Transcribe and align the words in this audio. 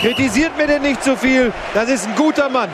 Kritisiert 0.00 0.56
mir 0.56 0.68
denn 0.68 0.82
nicht 0.82 1.02
zu 1.02 1.16
viel. 1.16 1.52
Das 1.74 1.90
ist 1.90 2.06
ein 2.06 2.14
guter 2.14 2.48
Mann. 2.48 2.70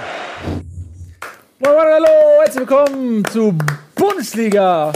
Moin, 1.58 1.74
moin, 1.74 1.86
hallo, 1.86 2.06
herzlich 2.42 2.68
willkommen 2.68 3.24
zu 3.24 3.56
Bundesliga 3.94 4.92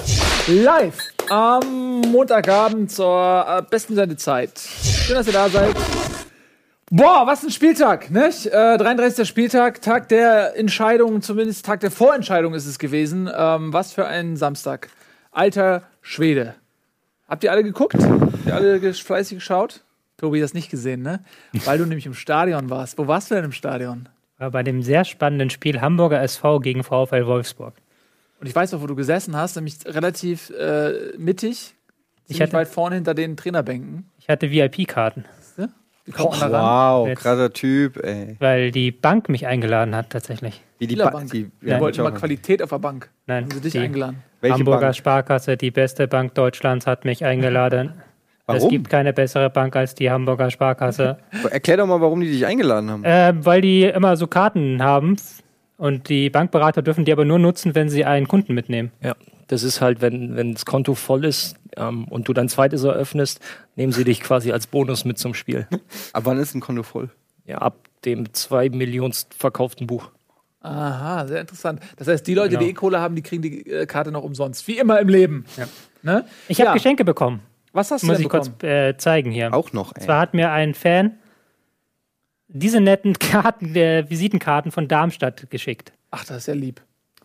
live 0.46 0.99
am 1.30 2.03
Montagabend 2.03 2.93
zur 2.93 3.46
äh, 3.49 3.62
besten 3.71 3.95
Sendezeit. 3.95 4.59
Schön, 4.59 5.17
dass 5.17 5.27
ihr 5.27 5.32
da 5.32 5.49
seid. 5.49 5.75
Boah, 6.91 7.27
was 7.27 7.45
ein 7.45 7.50
Spieltag, 7.50 8.11
nicht? 8.11 8.45
Äh, 8.45 8.76
33. 8.76 9.26
Spieltag, 9.26 9.81
Tag 9.81 10.11
der 10.11 10.54
Entscheidung, 10.54 11.22
zumindest 11.22 11.64
Tag 11.64 11.81
der 11.81 11.90
Vorentscheidung 11.90 12.53
ist 12.53 12.67
es 12.67 12.79
gewesen. 12.79 13.31
Ähm, 13.35 13.72
was 13.72 13.95
für 13.95 14.07
ein 14.07 14.36
Samstag. 14.36 14.90
Alter 15.31 15.82
Schwede. 16.03 16.57
Habt 17.26 17.43
ihr 17.43 17.53
alle 17.53 17.64
geguckt? 17.64 17.96
Habt 17.96 18.46
ihr 18.46 18.54
alle 18.54 18.93
fleißig 18.93 19.39
geschaut? 19.39 19.82
Tobi, 20.18 20.40
das 20.40 20.53
nicht 20.53 20.68
gesehen, 20.71 21.03
ne? 21.03 21.21
Weil 21.64 21.79
du 21.79 21.86
nämlich 21.86 22.04
im 22.07 22.13
Stadion 22.14 22.71
warst. 22.71 22.99
Wo 22.99 23.07
warst 23.07 23.31
du 23.31 23.36
denn 23.36 23.45
im 23.45 23.53
Stadion? 23.53 24.08
War 24.39 24.50
bei 24.50 24.63
dem 24.64 24.82
sehr 24.82 25.04
spannenden 25.04 25.49
Spiel 25.49 25.81
Hamburger 25.81 26.21
SV 26.22 26.58
gegen 26.61 26.82
VfL 26.85 27.25
Wolfsburg. 27.27 27.75
Und 28.41 28.46
ich 28.49 28.54
weiß 28.54 28.75
auch, 28.75 28.82
wo 28.82 28.86
du 28.86 28.96
gesessen 28.96 29.36
hast, 29.36 29.54
nämlich 29.57 29.77
relativ 29.86 30.50
äh, 30.50 31.17
mittig. 31.17 31.75
Ich 32.27 32.42
hatte- 32.42 32.53
weit 32.53 32.69
vorne 32.69 32.97
hinter 32.97 33.14
den 33.14 33.36
Trainerbänken. 33.36 34.08
Ich 34.19 34.28
hatte 34.28 34.50
VIP-Karten, 34.50 35.25
ran? 35.56 37.06
Wow, 37.06 37.14
krasser 37.14 37.53
Typ, 37.53 38.03
ey. 38.03 38.36
weil 38.39 38.70
die 38.70 38.91
Bank 38.91 39.28
mich 39.28 39.47
eingeladen 39.47 39.94
hat 39.94 40.11
tatsächlich. 40.11 40.62
Wie 40.78 40.86
die. 40.86 40.97
Bank. 40.97 41.30
Die, 41.33 41.50
Wir 41.61 41.75
Ja, 41.75 41.80
wollten 41.80 42.03
mal 42.03 42.12
Qualität 42.12 42.62
auf 42.62 42.70
der 42.70 42.78
Bank. 42.78 43.11
Nein, 43.27 43.44
Haben 43.44 43.50
sie 43.53 43.61
dich 43.61 43.72
die 43.72 43.78
eingeladen? 43.78 44.22
Welche 44.41 44.58
Hamburger 44.58 44.80
Bank? 44.80 44.97
Sparkasse, 44.97 45.56
die 45.56 45.70
beste 45.70 46.08
Bank 46.08 46.34
Deutschlands, 46.34 46.86
hat 46.86 47.05
mich 47.05 47.24
eingeladen. 47.24 47.92
Es 48.50 48.62
Warum? 48.62 48.70
gibt 48.70 48.88
keine 48.88 49.12
bessere 49.12 49.50
Bank 49.50 49.77
als 49.77 49.94
die 49.94 50.10
Hamburger 50.10 50.50
Sparkasse, 50.50 51.18
Erklär 51.50 51.77
doch 51.77 51.86
mal, 51.86 52.00
warum 52.00 52.20
die 52.20 52.28
dich 52.30 52.46
eingeladen 52.46 52.90
haben. 52.90 53.05
äh, 53.05 53.34
weil 53.44 53.60
die 53.60 53.82
immer 53.84 54.16
so 54.16 54.27
Karten 54.27 54.82
haben 54.82 55.16
und 55.77 56.08
die 56.08 56.30
Bankberater 56.30 56.80
dürfen 56.82 57.05
die 57.05 57.12
aber 57.12 57.24
nur 57.27 57.38
nutzen, 57.38 57.74
wenn 57.74 57.88
sie 57.90 58.05
einen 58.06 58.27
Kunden 58.27 58.55
mitnehmen. 58.55 58.90
Ja, 59.02 59.14
das 59.48 59.62
ist 59.62 59.80
halt, 59.82 60.00
wenn, 60.00 60.34
wenn 60.34 60.55
das 60.55 60.64
Konto 60.64 60.94
voll 60.94 61.24
ist 61.27 61.56
ähm, 61.77 62.05
und 62.08 62.27
du 62.27 62.32
dein 62.32 62.48
zweites 62.48 62.84
eröffnest, 62.84 63.40
nehmen 63.77 63.92
sie 63.92 64.05
dich 64.05 64.20
quasi 64.20 64.50
als 64.50 64.66
Bonus 64.66 65.05
mit 65.05 65.18
zum 65.18 65.34
Spiel. 65.34 65.66
Ab 66.14 66.22
wann 66.24 66.38
ist 66.38 66.55
ein 66.55 66.60
Konto 66.60 66.83
voll? 66.83 67.10
Ja, 67.44 67.58
ab 67.58 67.77
dem 68.05 68.33
zwei 68.34 68.68
Millionst 68.70 69.34
verkauften 69.34 69.86
Buch. 69.86 70.10
Aha, 70.60 71.27
sehr 71.27 71.40
interessant. 71.40 71.80
Das 71.96 72.08
heißt, 72.08 72.27
die 72.27 72.34
Leute, 72.34 72.50
Genau. 72.50 72.62
die 72.62 72.70
E-Kohle 72.70 73.00
haben, 73.00 73.14
die 73.14 73.22
kriegen 73.22 73.42
die 73.42 73.66
äh, 73.70 73.86
Karte 73.86 74.10
noch 74.10 74.22
umsonst. 74.24 74.66
Wie 74.68 74.77
immer 74.78 74.98
im 75.00 75.08
Leben. 75.08 75.44
Ne? 76.02 76.24
Ich 76.48 76.60
habe 76.60 76.68
Ja. 76.68 76.74
Geschenke 76.74 77.05
bekommen, 77.05 77.40
Was 77.78 77.92
hast 77.92 78.02
du 78.02 78.08
muss 78.08 78.16
denn 78.16 78.26
ich 78.26 78.30
kurz 78.30 78.48
bekommen? 78.48 78.72
äh, 78.72 78.96
zeigen 78.96 79.30
hier. 79.30 79.54
Auch 79.54 79.72
noch, 79.72 79.94
ey. 79.94 80.02
Zwar 80.02 80.20
hat 80.20 80.34
mir 80.34 80.50
ein 80.50 80.74
Fan 80.74 81.12
diese 82.48 82.80
netten 82.80 83.12
Karten, 83.18 83.72
der 83.72 84.10
Visitenkarten 84.10 84.72
von 84.72 84.88
Darmstadt 84.88 85.48
geschickt. 85.50 85.92
Ach, 86.10 86.24
das 86.24 86.38
ist 86.38 86.46
ja 86.48 86.54
lieb. 86.54 86.80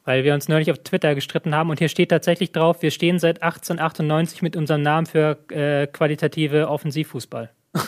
weil 0.06 0.24
wir 0.24 0.34
uns 0.34 0.50
neulich 0.50 0.70
auf 0.70 0.78
Twitter 0.80 1.16
gestritten 1.16 1.56
haben 1.56 1.70
und 1.70 1.80
hier 1.80 1.90
steht 1.90 2.10
tatsächlich 2.10 2.52
drauf, 2.52 2.82
wir 2.82 2.92
stehen 2.92 3.18
seit 3.20 3.42
1898 3.42 4.42
mit 4.42 4.56
unserem 4.56 4.82
Namen 4.82 5.08
für 5.08 5.38
äh, 5.50 5.88
qualitative 5.88 6.68
Offensivfußball. 6.70 7.50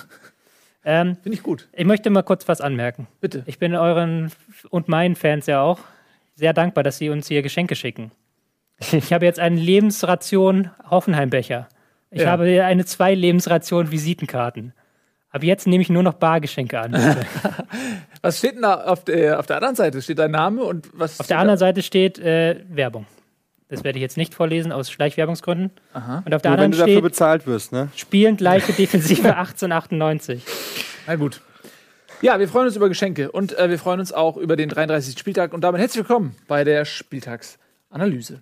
ähm, 0.85 1.17
Finde 1.21 1.37
ich 1.37 1.43
gut. 1.43 1.67
ich 1.73 1.85
möchte 1.85 2.09
mal 2.09 2.23
kurz 2.23 2.47
was 2.47 2.61
anmerken. 2.61 3.07
Bitte. 3.21 3.43
Ich 3.45 3.59
bin 3.59 3.75
euren 3.75 4.31
und 4.69 4.87
meinen 4.87 5.15
Fans 5.15 5.45
ja 5.45 5.61
auch 5.61 5.79
sehr 6.35 6.53
dankbar, 6.53 6.83
dass 6.83 6.97
sie 6.97 7.09
uns 7.09 7.27
hier 7.27 7.41
Geschenke 7.41 7.75
schicken. 7.75 8.11
Ich 8.91 9.13
habe 9.13 9.23
jetzt 9.23 9.39
eine 9.39 9.55
Lebensration 9.57 10.71
Hoffenheimbecher. 10.89 11.69
Ich 12.15 12.21
Ja. 12.21 12.29
habe 12.31 12.63
eine 12.63 12.85
zwei 12.85 13.13
Lebensration 13.13 13.91
Visitenkarten. 13.91 14.71
Ab 15.31 15.43
jetzt 15.43 15.67
nehme 15.67 15.81
ich 15.81 15.89
nur 15.89 16.01
noch 16.01 16.13
Bargeschenke 16.13 16.79
an. 16.79 16.91
bitte. 16.91 17.17
Was 18.21 18.37
steht 18.37 18.55
denn 18.55 18.61
da 18.61 18.85
auf 18.85 19.03
der, 19.03 19.37
auf 19.37 19.47
der 19.47 19.57
anderen 19.57 19.75
Seite? 19.75 20.01
Steht 20.01 20.17
dein 20.19 20.31
Name 20.31 20.63
und 20.63 20.87
was? 20.97 21.19
Auf 21.19 21.27
der 21.27 21.39
anderen 21.39 21.59
Seite 21.59 21.83
steht 21.83 22.17
äh, 22.17 22.61
Werbung. 22.69 23.05
Das 23.67 23.83
werde 23.83 23.97
ich 23.99 24.01
jetzt 24.01 24.15
nicht 24.15 24.33
vorlesen 24.33 24.71
aus 24.71 24.89
Schleichwerbungsgründen. 24.89 25.71
Aha. 25.93 26.23
Und 26.25 26.33
auf 26.33 26.41
der 26.41 26.51
Nur 26.51 26.57
wenn 26.59 26.63
anderen 26.65 26.71
du 26.71 26.77
dafür 26.77 26.93
steht, 26.93 27.03
bezahlt 27.03 27.47
wirst, 27.47 27.73
ne? 27.73 27.89
spielend 27.97 28.39
leichte 28.39 28.71
Defensive 28.77 29.35
1898. 29.35 30.45
Na 31.07 31.15
gut. 31.17 31.41
Ja, 32.21 32.39
wir 32.39 32.47
freuen 32.47 32.67
uns 32.67 32.77
über 32.77 32.87
Geschenke 32.87 33.29
und 33.29 33.57
äh, 33.59 33.69
wir 33.69 33.77
freuen 33.77 33.99
uns 33.99 34.13
auch 34.13 34.37
über 34.37 34.55
den 34.55 34.69
33. 34.69 35.19
Spieltag 35.19 35.53
und 35.53 35.61
damit 35.65 35.81
herzlich 35.81 36.07
willkommen 36.07 36.33
bei 36.47 36.63
der 36.63 36.85
Spieltagsanalyse. 36.85 38.41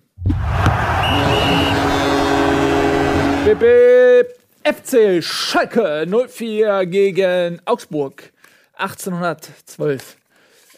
Bip, 3.44 3.58
bip. 3.58 4.38
FC 4.64 5.22
Schalke 5.22 6.06
04 6.08 6.86
gegen 6.86 7.60
Augsburg 7.66 8.32
1812. 8.78 10.16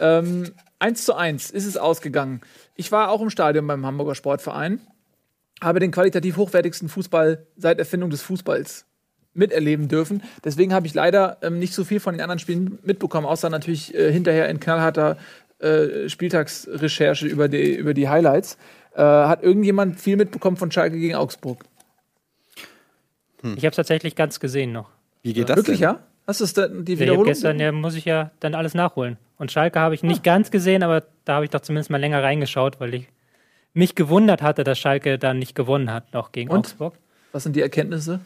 Ähm, 0.01 0.51
1 0.81 1.05
zu 1.05 1.15
1 1.15 1.53
ist 1.53 1.67
es 1.67 1.77
ausgegangen. 1.77 2.41
Ich 2.75 2.91
war 2.91 3.11
auch 3.11 3.21
im 3.21 3.31
Stadion 3.31 3.69
beim 3.69 3.87
Hamburger 3.87 4.17
Sportverein, 4.17 4.81
habe 5.63 5.79
den 5.79 5.93
qualitativ 5.93 6.37
hochwertigsten 6.37 6.89
Fußball 6.89 7.47
seit 7.57 7.79
Erfindung 7.79 8.11
des 8.11 8.23
Fußballs 8.23 8.87
miterleben 9.33 9.87
dürfen. 9.87 10.25
Deswegen 10.45 10.75
habe 10.75 10.89
ich 10.89 10.95
leider 10.95 11.39
ähm, 11.43 11.61
nicht 11.61 11.73
so 11.73 11.85
viel 11.85 12.01
von 12.01 12.15
den 12.15 12.21
anderen 12.21 12.41
Spielen 12.41 12.81
mitbekommen, 12.83 13.29
außer 13.29 13.49
natürlich 13.49 13.95
äh, 13.95 14.11
hinterher 14.11 14.49
in 14.49 14.59
knallharter 14.59 15.19
äh, 15.61 16.09
Spieltagsrecherche 16.09 17.29
über 17.29 17.47
die, 17.47 17.77
über 17.77 17.95
die 17.95 18.09
Highlights. 18.09 18.59
Äh, 18.97 19.03
hat 19.03 19.45
irgendjemand 19.45 20.01
viel 20.01 20.17
mitbekommen 20.17 20.57
von 20.57 20.73
Schalke 20.73 20.99
gegen 20.99 21.15
Augsburg? 21.15 21.65
Ich 23.43 23.65
habe 23.65 23.69
es 23.69 23.77
tatsächlich 23.77 24.15
ganz 24.17 24.41
gesehen 24.41 24.73
noch. 24.73 24.91
Wie 25.23 25.33
geht 25.33 25.49
das 25.49 25.57
Wirklich, 25.57 25.79
denn? 25.79 25.89
ja? 25.91 26.01
Hast 26.27 26.41
du 26.41 26.45
es 26.45 26.55
denn, 26.55 26.85
die 26.85 26.95
Ja, 26.95 27.01
Wiederholung? 27.01 27.27
gestern 27.27 27.61
ja, 27.61 27.71
muss 27.73 27.95
ich 27.95 28.05
ja 28.05 28.31
dann 28.41 28.55
alles 28.55 28.75
nachholen. 28.75 29.17
Und 29.39 29.53
Schalke 29.53 29.79
habe 29.79 29.95
ich 29.95 30.03
nicht 30.03 30.25
ganz 30.25 30.51
gesehen, 30.51 30.83
aber 30.83 31.05
da 31.25 31.35
habe 31.37 31.45
ich 31.45 31.51
doch 31.51 31.61
zumindest 31.61 31.91
mal 31.91 32.01
länger 32.01 32.23
reingeschaut, 32.23 32.81
weil 32.81 32.95
ich 32.95 33.09
mich 33.75 33.95
gewundert 33.95 34.43
hatte, 34.43 34.65
dass 34.65 34.79
Schalke 34.79 35.19
dann 35.19 35.39
nicht 35.39 35.55
gewonnen 35.55 35.93
hat, 35.93 36.15
noch 36.15 36.33
gegen 36.33 36.51
Und? 36.51 36.61
Augsburg. 36.61 36.95
Was 37.33 37.43
sind 37.43 37.55
die 37.55 37.61
Erkenntnisse? 37.61 38.21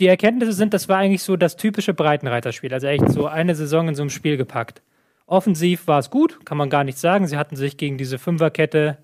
Die 0.00 0.06
Erkenntnisse 0.06 0.52
sind, 0.52 0.72
das 0.72 0.88
war 0.88 0.98
eigentlich 0.98 1.22
so 1.22 1.36
das 1.36 1.56
typische 1.56 1.92
Breitenreiterspiel. 1.94 2.72
Also 2.72 2.86
echt 2.86 3.08
so 3.10 3.26
eine 3.26 3.54
Saison 3.54 3.88
in 3.88 3.94
so 3.94 4.02
einem 4.02 4.10
Spiel 4.10 4.36
gepackt. 4.36 4.82
Offensiv 5.26 5.86
war 5.86 5.98
es 5.98 6.10
gut, 6.10 6.44
kann 6.46 6.58
man 6.58 6.70
gar 6.70 6.84
nicht 6.84 6.98
sagen. 6.98 7.26
Sie 7.26 7.36
hatten 7.36 7.56
sich 7.56 7.76
gegen 7.76 7.98
diese 7.98 8.18
Fünferkette, 8.18 8.98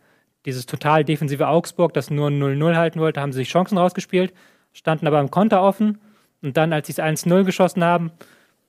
dieses 0.46 0.66
total 0.66 1.04
defensive 1.04 1.48
Augsburg, 1.48 1.92
das 1.94 2.10
nur 2.10 2.28
0-0 2.28 2.76
halten 2.76 3.00
wollte, 3.00 3.20
haben 3.20 3.32
sie 3.32 3.38
sich 3.38 3.48
Chancen 3.48 3.78
rausgespielt, 3.78 4.32
standen 4.72 5.06
aber 5.06 5.20
im 5.20 5.30
Konter 5.30 5.62
offen. 5.62 5.98
Und 6.42 6.56
dann, 6.56 6.72
als 6.72 6.86
sie 6.86 6.92
es 6.92 6.98
1-0 6.98 7.44
geschossen 7.44 7.84
haben, 7.84 8.12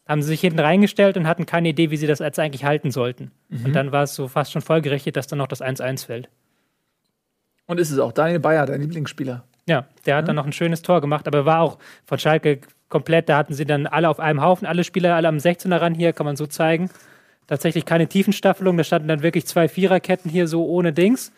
haben 0.07 0.22
sie 0.22 0.29
sich 0.29 0.41
hinten 0.41 0.59
reingestellt 0.59 1.16
und 1.16 1.28
hatten 1.28 1.45
keine 1.45 1.69
Idee, 1.69 1.89
wie 1.89 1.97
sie 1.97 2.07
das 2.07 2.19
jetzt 2.19 2.39
eigentlich 2.39 2.66
halten 2.66 2.91
sollten. 2.91 3.31
Und 3.50 3.73
dann 3.73 3.91
war 3.91 4.03
es 4.03 4.13
so 4.13 4.28
fast 4.28 4.51
schon 4.51 4.62
folgerichtig, 4.62 5.13
dass 5.13 5.28
dann 5.28 5.38
noch 5.39 5.47
das 5.47 5.62
1-1 5.62 6.06
fällt. 6.06 6.29
Und 7.66 7.79
ist 7.79 7.91
es 7.91 8.00
auch 8.00 8.12
Daniel 8.12 8.39
Bayer, 8.39 8.66
dein 8.66 8.81
Lieblingsspieler? 8.81 9.45
Ja, 9.67 9.85
der 10.06 10.17
hat 10.17 10.28
dann 10.28 10.35
noch 10.35 10.45
ein 10.45 10.51
schönes 10.51 10.81
Tor 10.81 11.00
gemacht, 11.00 11.28
aber 11.28 11.45
war 11.45 11.62
auch 11.62 11.78
von 12.06 12.19
Schalke 12.19 12.59
komplett, 12.89 13.29
da 13.29 13.38
hatten 13.38 13.53
sie 13.53 13.66
dann 13.66 13.88
alle 13.88 14.09
auf 14.09 14.19
einem 14.19 14.41
Haufen, 14.41 14.68
alle 14.68 14.83
Spieler, 14.83 15.16
alle 15.16 15.29
am 15.29 15.38
16er 15.38 15.79
ran 15.79 15.94
hier, 15.94 16.12
kann 16.12 16.25
man 16.25 16.35
so 16.35 16.47
zeigen. 16.47 16.89
Tatsächlich 17.47 17.85
keine 17.85 18.07
Tiefenstaffelung, 18.07 18.75
da 18.75 18.83
standen 18.83 19.07
dann 19.07 19.23
wirklich 19.23 19.45
zwei 19.45 19.69
Viererketten 19.69 20.29
hier 20.29 20.47
so 20.47 20.66
ohne 20.66 20.91
Dings. 20.91 21.31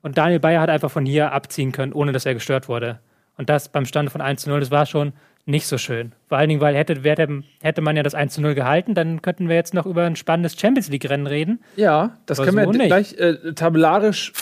Und 0.00 0.16
Daniel 0.16 0.40
Bayer 0.40 0.62
hat 0.62 0.70
einfach 0.70 0.90
von 0.90 1.04
hier 1.04 1.32
abziehen 1.32 1.72
können, 1.72 1.92
ohne 1.92 2.12
dass 2.12 2.24
er 2.24 2.34
gestört 2.34 2.68
wurde. 2.68 3.00
Und 3.40 3.48
das 3.48 3.70
beim 3.70 3.86
Stand 3.86 4.12
von 4.12 4.20
1 4.20 4.42
zu 4.42 4.50
0, 4.50 4.60
das 4.60 4.70
war 4.70 4.84
schon 4.84 5.14
nicht 5.46 5.66
so 5.66 5.78
schön. 5.78 6.12
Vor 6.28 6.36
allen 6.36 6.50
Dingen, 6.50 6.60
weil 6.60 6.76
hätte, 6.76 7.00
hätte, 7.02 7.42
hätte 7.62 7.80
man 7.80 7.96
ja 7.96 8.02
das 8.02 8.14
1 8.14 8.34
zu 8.34 8.42
0 8.42 8.54
gehalten, 8.54 8.94
dann 8.94 9.22
könnten 9.22 9.48
wir 9.48 9.56
jetzt 9.56 9.72
noch 9.72 9.86
über 9.86 10.04
ein 10.04 10.14
spannendes 10.14 10.60
Champions 10.60 10.90
League-Rennen 10.90 11.26
reden. 11.26 11.60
Ja, 11.74 12.18
das 12.26 12.38
Aber 12.38 12.44
können 12.44 12.58
wir 12.58 12.64
so 12.64 12.72
nicht. 12.72 12.88
gleich 12.88 13.14
äh, 13.14 13.54
tabellarisch 13.54 14.34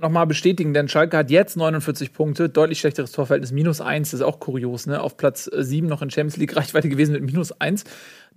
nochmal 0.00 0.28
bestätigen, 0.28 0.72
denn 0.74 0.88
Schalke 0.88 1.16
hat 1.16 1.32
jetzt 1.32 1.56
49 1.56 2.12
Punkte, 2.12 2.48
deutlich 2.48 2.78
schlechteres 2.78 3.10
Torverhältnis, 3.10 3.50
minus 3.50 3.80
1, 3.80 4.12
das 4.12 4.20
ist 4.20 4.24
auch 4.24 4.38
kurios, 4.38 4.86
ne? 4.86 5.02
Auf 5.02 5.16
Platz 5.16 5.50
äh, 5.52 5.64
7 5.64 5.88
noch 5.88 6.00
in 6.00 6.10
Champions 6.10 6.36
League 6.36 6.54
Reichweite 6.54 6.88
gewesen 6.88 7.12
mit 7.14 7.24
minus 7.24 7.50
1. 7.60 7.82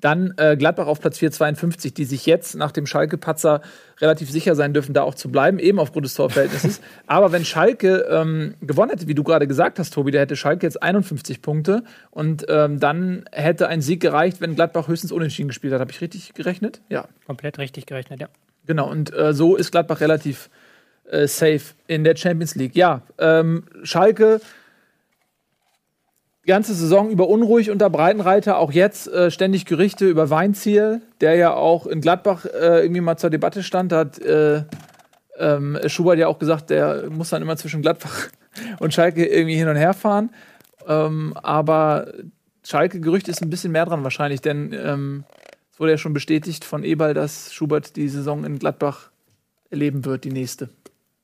Dann 0.04 0.34
äh, 0.36 0.58
Gladbach 0.58 0.88
auf 0.88 1.00
Platz 1.00 1.20
4, 1.20 1.32
52, 1.32 1.94
die 1.94 2.04
sich 2.04 2.26
jetzt 2.26 2.56
nach 2.56 2.74
dem 2.74 2.86
Schalke-Patzer 2.86 3.62
relativ 4.02 4.30
sicher 4.30 4.54
sein 4.54 4.74
dürfen, 4.74 4.94
da 4.94 5.02
auch 5.02 5.16
zu 5.16 5.32
bleiben, 5.32 5.60
eben 5.60 5.80
aufgrund 5.80 6.06
des 6.06 6.14
Torverhältnisses. 6.16 6.82
Aber 7.08 7.32
wenn 7.32 7.46
Schalke 7.46 8.06
ähm, 8.10 8.56
gewonnen 8.60 8.90
hätte, 8.90 9.08
wie 9.08 9.16
du 9.16 9.24
gerade 9.24 9.48
gesagt 9.48 9.80
hast, 9.80 9.94
Tobi, 9.94 10.12
da 10.12 10.20
hätte 10.20 10.36
Schalke 10.36 10.66
jetzt 10.66 10.84
51 10.84 11.42
Punkte 11.42 11.86
und 12.12 12.46
ähm, 12.50 12.82
dann 12.82 13.24
hätte 13.32 13.70
ein 13.70 13.82
Sieg 13.82 14.02
gereicht, 14.02 14.42
wenn 14.42 14.56
Gladbach 14.56 14.90
höchstens 14.90 15.14
unentschieden 15.14 15.48
gespielt 15.48 15.72
hat. 15.74 15.80
Habe 15.80 15.92
ich 15.92 16.02
richtig 16.02 16.34
gerechnet? 16.34 16.82
Ja. 16.90 17.08
Komplett 17.26 17.58
richtig 17.58 17.86
gerechnet, 17.86 18.20
ja. 18.20 18.28
Genau, 18.68 18.92
und 18.92 19.16
äh, 19.16 19.34
so 19.34 19.56
ist 19.56 19.72
Gladbach 19.72 20.02
relativ 20.02 20.50
äh, 21.10 21.28
safe 21.28 21.76
in 21.88 22.04
der 22.04 22.18
Champions 22.18 22.56
League. 22.56 22.76
Ja, 22.76 23.04
ähm, 23.20 23.64
Schalke, 23.84 24.42
die 26.44 26.50
ganze 26.50 26.74
Saison 26.74 27.10
über 27.10 27.30
unruhig 27.30 27.72
unter 27.72 27.90
Breitenreiter, 27.90 28.58
auch 28.58 28.72
jetzt 28.72 29.08
äh, 29.08 29.32
ständig 29.32 29.66
Gerüchte 29.66 30.08
über 30.08 30.30
Weinziel, 30.30 31.02
der 31.22 31.36
ja 31.36 31.54
auch 31.54 31.88
in 31.88 32.02
Gladbach 32.02 32.46
äh, 32.46 32.82
irgendwie 32.82 33.02
mal 33.02 33.18
zur 33.18 33.30
Debatte 33.30 33.64
stand. 33.64 33.92
Da 33.92 34.00
hat 34.00 34.20
äh, 34.20 34.64
ähm, 35.38 35.80
Schubert 35.88 36.20
ja 36.20 36.28
auch 36.28 36.40
gesagt, 36.40 36.70
der 36.70 37.10
muss 37.10 37.30
dann 37.30 37.42
immer 37.42 37.56
zwischen 37.56 37.82
Gladbach 37.82 38.28
und 38.80 38.94
Schalke 38.94 39.26
irgendwie 39.26 39.56
hin 39.56 39.70
und 39.70 39.78
her 39.78 39.94
fahren. 39.94 40.32
Ähm, 40.86 41.34
aber 41.42 42.12
Schalke-Gerücht 42.66 43.30
ist 43.30 43.42
ein 43.42 43.50
bisschen 43.50 43.72
mehr 43.72 43.86
dran 43.86 44.04
wahrscheinlich, 44.04 44.42
denn 44.42 44.74
ähm, 44.74 45.24
Es 45.72 45.80
wurde 45.80 45.94
ja 45.94 45.98
schon 45.98 46.14
bestätigt 46.14 46.66
von 46.66 46.84
Eberl, 46.84 47.14
dass 47.14 47.54
Schubert 47.54 47.96
die 47.96 48.10
Saison 48.10 48.44
in 48.44 48.60
Gladbach 48.60 49.12
erleben 49.70 50.04
wird, 50.04 50.26
die 50.26 50.32
nächste. 50.32 50.70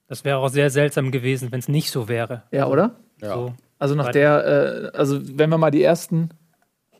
Das 0.07 0.24
wäre 0.24 0.38
auch 0.38 0.50
sehr 0.50 0.69
seltsam 0.69 1.12
gewesen, 1.12 1.51
wenn 1.51 1.60
es 1.60 1.68
nicht 1.68 1.92
so 1.92 2.07
wäre. 2.07 2.44
Ja, 2.51 2.68
oder? 2.68 2.95
So. 3.22 3.54
Also 3.80 3.96
nach 3.96 4.06
Weil- 4.08 4.14
der, 4.14 4.92
äh, 4.94 4.98
also 4.98 5.20
wenn 5.38 5.50
wir 5.50 5.58
mal 5.58 5.72
die 5.72 5.81
ersten 5.84 6.30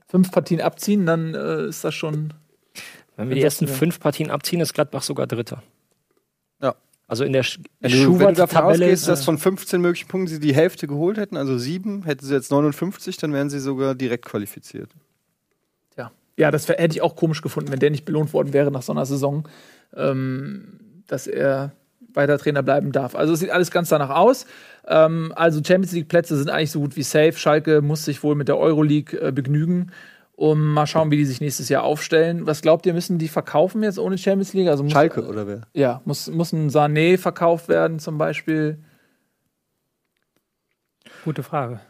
fünf 0.08 0.31
Partien 0.31 0.62
abziehen, 0.62 1.06
dann 1.06 1.36
äh, 1.36 1.66
ist 1.68 1.84
das 1.84 1.94
schon. 1.94 2.34
Wenn 3.18 3.30
wir 3.30 3.36
die 3.36 3.44
ersten 3.44 3.66
das- 3.68 3.78
fünf 3.78 4.00
Partien 4.00 4.31
abziehen, 4.31 4.62
ist 4.62 4.74
Gladbach 4.74 5.04
sogar 5.04 5.28
Dritter. 5.28 5.62
Ja. 6.62 6.76
Also 7.08 7.26
in 7.26 7.34
der 7.34 7.44
Sch- 7.44 7.60
Wenn 7.81 7.92
du, 7.92 8.20
wenn 8.20 8.28
du 8.30 8.34
davon 8.36 8.62
ausgehst, 8.64 9.08
dass 9.08 9.26
von 9.26 9.38
15 9.38 9.81
möglichen 9.81 10.08
Punkten 10.08 10.28
sie 10.34 10.40
die 10.40 10.56
Hälfte 10.56 10.88
geholt 10.88 11.18
hätten, 11.18 11.36
also 11.38 11.58
sieben, 11.58 12.04
hätten 12.04 12.26
sie 12.26 12.34
jetzt 12.34 12.50
59, 12.52 13.18
dann 13.18 13.34
wären 13.34 13.50
sie 13.50 13.60
sogar 13.60 13.94
direkt 13.94 14.25
qualifiziert. 14.25 14.90
Ja, 15.98 16.12
ja 16.38 16.50
das 16.50 16.68
wär, 16.70 16.78
hätte 16.78 16.96
ich 16.96 17.02
auch 17.02 17.16
komisch 17.18 17.42
gefunden, 17.42 17.72
wenn 17.72 17.80
der 17.80 17.90
nicht 17.90 18.06
belohnt 18.06 18.32
worden 18.32 18.54
wäre 18.54 18.72
nach 18.72 18.84
so 18.84 18.94
einer 18.94 19.06
Saison, 19.06 19.48
ähm, 19.96 21.04
dass 21.08 21.28
er 21.28 21.74
weiter 22.14 22.38
Trainer 22.38 22.64
bleiben 22.64 22.92
darf. 22.92 23.16
Also 23.16 23.34
es 23.34 23.40
sieht 23.40 23.52
alles 23.52 23.72
ganz 23.72 23.90
danach 23.90 24.10
aus. 24.10 24.46
Ähm, 24.88 25.34
also 25.36 25.60
Champions 25.60 25.92
League 25.92 26.08
Plätze 26.08 26.38
sind 26.38 26.50
eigentlich 26.50 26.72
so 26.72 26.80
gut 26.80 26.96
wie 26.96 27.04
safe. 27.04 27.34
Schalke 27.34 27.82
muss 27.82 28.06
sich 28.06 28.24
wohl 28.24 28.36
mit 28.36 28.48
der 28.48 28.58
Euroleague 28.58 29.20
äh, 29.20 29.32
begnügen. 29.32 29.92
Um 30.36 30.74
mal 30.74 30.88
schauen, 30.88 31.12
wie 31.12 31.18
die 31.18 31.26
sich 31.26 31.42
nächstes 31.42 31.68
Jahr 31.68 31.84
aufstellen. 31.84 32.48
Was 32.48 32.62
glaubt 32.62 32.86
ihr, 32.86 32.94
müssen 32.94 33.18
die 33.18 33.28
verkaufen 33.28 33.84
jetzt 33.84 34.00
ohne 34.00 34.18
Champions 34.18 34.54
League? 34.54 34.70
Also 34.70 34.84
muss, 34.84 34.94
Schalke 34.94 35.28
oder 35.28 35.48
wer? 35.48 35.62
Ja, 35.74 36.02
muss, 36.06 36.30
muss 36.30 36.54
ein 36.54 36.70
Sané 36.70 37.18
verkauft 37.18 37.68
werden 37.68 38.00
zum 38.00 38.18
Beispiel. 38.18 38.80
Gute 41.26 41.44
Frage. 41.44 41.82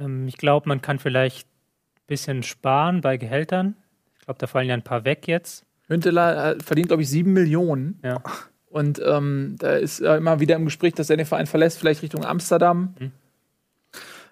Ähm, 0.00 0.28
ich 0.28 0.36
glaube, 0.36 0.68
man 0.68 0.80
kann 0.80 0.98
vielleicht 0.98 1.48
ein 1.48 2.06
bisschen 2.06 2.42
sparen 2.44 3.00
bei 3.00 3.16
Gehältern. 3.16 3.74
Ich 4.18 4.26
glaube, 4.26 4.38
da 4.38 4.46
fallen 4.46 4.68
ja 4.68 4.74
ein 4.74 4.82
paar 4.82 5.04
weg 5.04 5.26
jetzt. 5.26 5.64
Hünteler 5.88 6.52
äh, 6.52 6.62
verdient, 6.62 6.88
glaube 6.88 7.02
ich, 7.02 7.08
sieben 7.08 7.32
Millionen. 7.32 7.98
Ja. 8.04 8.22
Und 8.70 9.00
ähm, 9.04 9.56
da 9.58 9.72
ist 9.72 10.00
äh, 10.00 10.16
immer 10.16 10.40
wieder 10.40 10.56
im 10.56 10.66
Gespräch, 10.66 10.94
dass 10.94 11.10
er 11.10 11.16
den 11.16 11.26
Verein 11.26 11.46
verlässt, 11.46 11.78
vielleicht 11.78 12.02
Richtung 12.02 12.24
Amsterdam. 12.24 12.94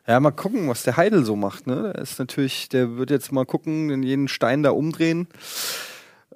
Ja, 0.06 0.20
mal 0.20 0.30
gucken, 0.30 0.68
was 0.68 0.82
der 0.82 0.96
Heidel 0.96 1.24
so 1.24 1.36
macht. 1.36 1.66
Ne? 1.66 1.92
Der 1.94 2.02
ist 2.02 2.18
natürlich, 2.18 2.68
der 2.68 2.96
wird 2.96 3.10
jetzt 3.10 3.32
mal 3.32 3.46
gucken, 3.46 3.90
in 3.90 4.02
jeden 4.02 4.28
Stein 4.28 4.62
da 4.62 4.70
umdrehen. 4.70 5.26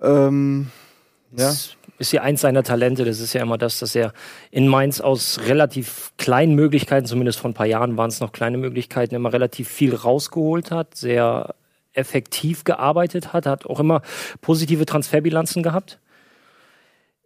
Ähm, 0.00 0.70
ja. 1.37 1.49
Das 1.49 1.76
ist 1.99 2.12
ja 2.12 2.23
eins 2.23 2.41
seiner 2.41 2.64
Talente. 2.64 3.05
Das 3.05 3.20
ist 3.20 3.32
ja 3.35 3.43
immer 3.43 3.58
das, 3.58 3.79
dass 3.79 3.94
er 3.94 4.12
in 4.50 4.67
Mainz 4.67 5.00
aus 5.00 5.41
relativ 5.47 6.12
kleinen 6.17 6.55
Möglichkeiten, 6.55 7.06
zumindest 7.06 7.38
vor 7.38 7.50
ein 7.50 7.55
paar 7.55 7.67
Jahren 7.67 7.97
waren 7.97 8.08
es 8.08 8.20
noch 8.20 8.32
kleine 8.32 8.58
Möglichkeiten, 8.58 9.14
immer 9.14 9.32
relativ 9.32 9.69
viel 9.69 9.94
rausgeholt 9.94 10.70
hat, 10.70 10.97
sehr 10.97 11.55
effektiv 11.93 12.64
gearbeitet 12.64 13.32
hat, 13.32 13.47
hat 13.47 13.67
auch 13.67 13.81
immer 13.81 14.02
positive 14.41 14.87
Transferbilanzen 14.87 15.62
gehabt. 15.62 15.99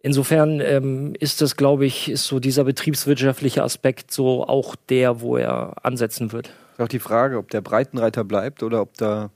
Insofern 0.05 0.59
ähm, 0.61 1.15
ist 1.19 1.41
das, 1.41 1.55
glaube 1.57 1.87
ich, 1.87 2.11
ist 2.11 2.27
so 2.27 2.39
dieser 2.39 2.63
betriebswirtschaftliche 2.63 3.63
Aspekt 3.63 4.11
so 4.11 4.45
auch 4.47 4.75
der, 4.75 5.19
wo 5.19 5.35
er 5.35 5.83
ansetzen 5.83 6.31
wird. 6.31 6.51
Ist 6.73 6.79
auch 6.79 6.87
die 6.87 6.99
Frage, 6.99 7.39
ob 7.39 7.49
der 7.49 7.61
Breitenreiter 7.61 8.23
bleibt 8.23 8.61
oder 8.61 8.81
ob 8.81 8.95
da 8.97 9.31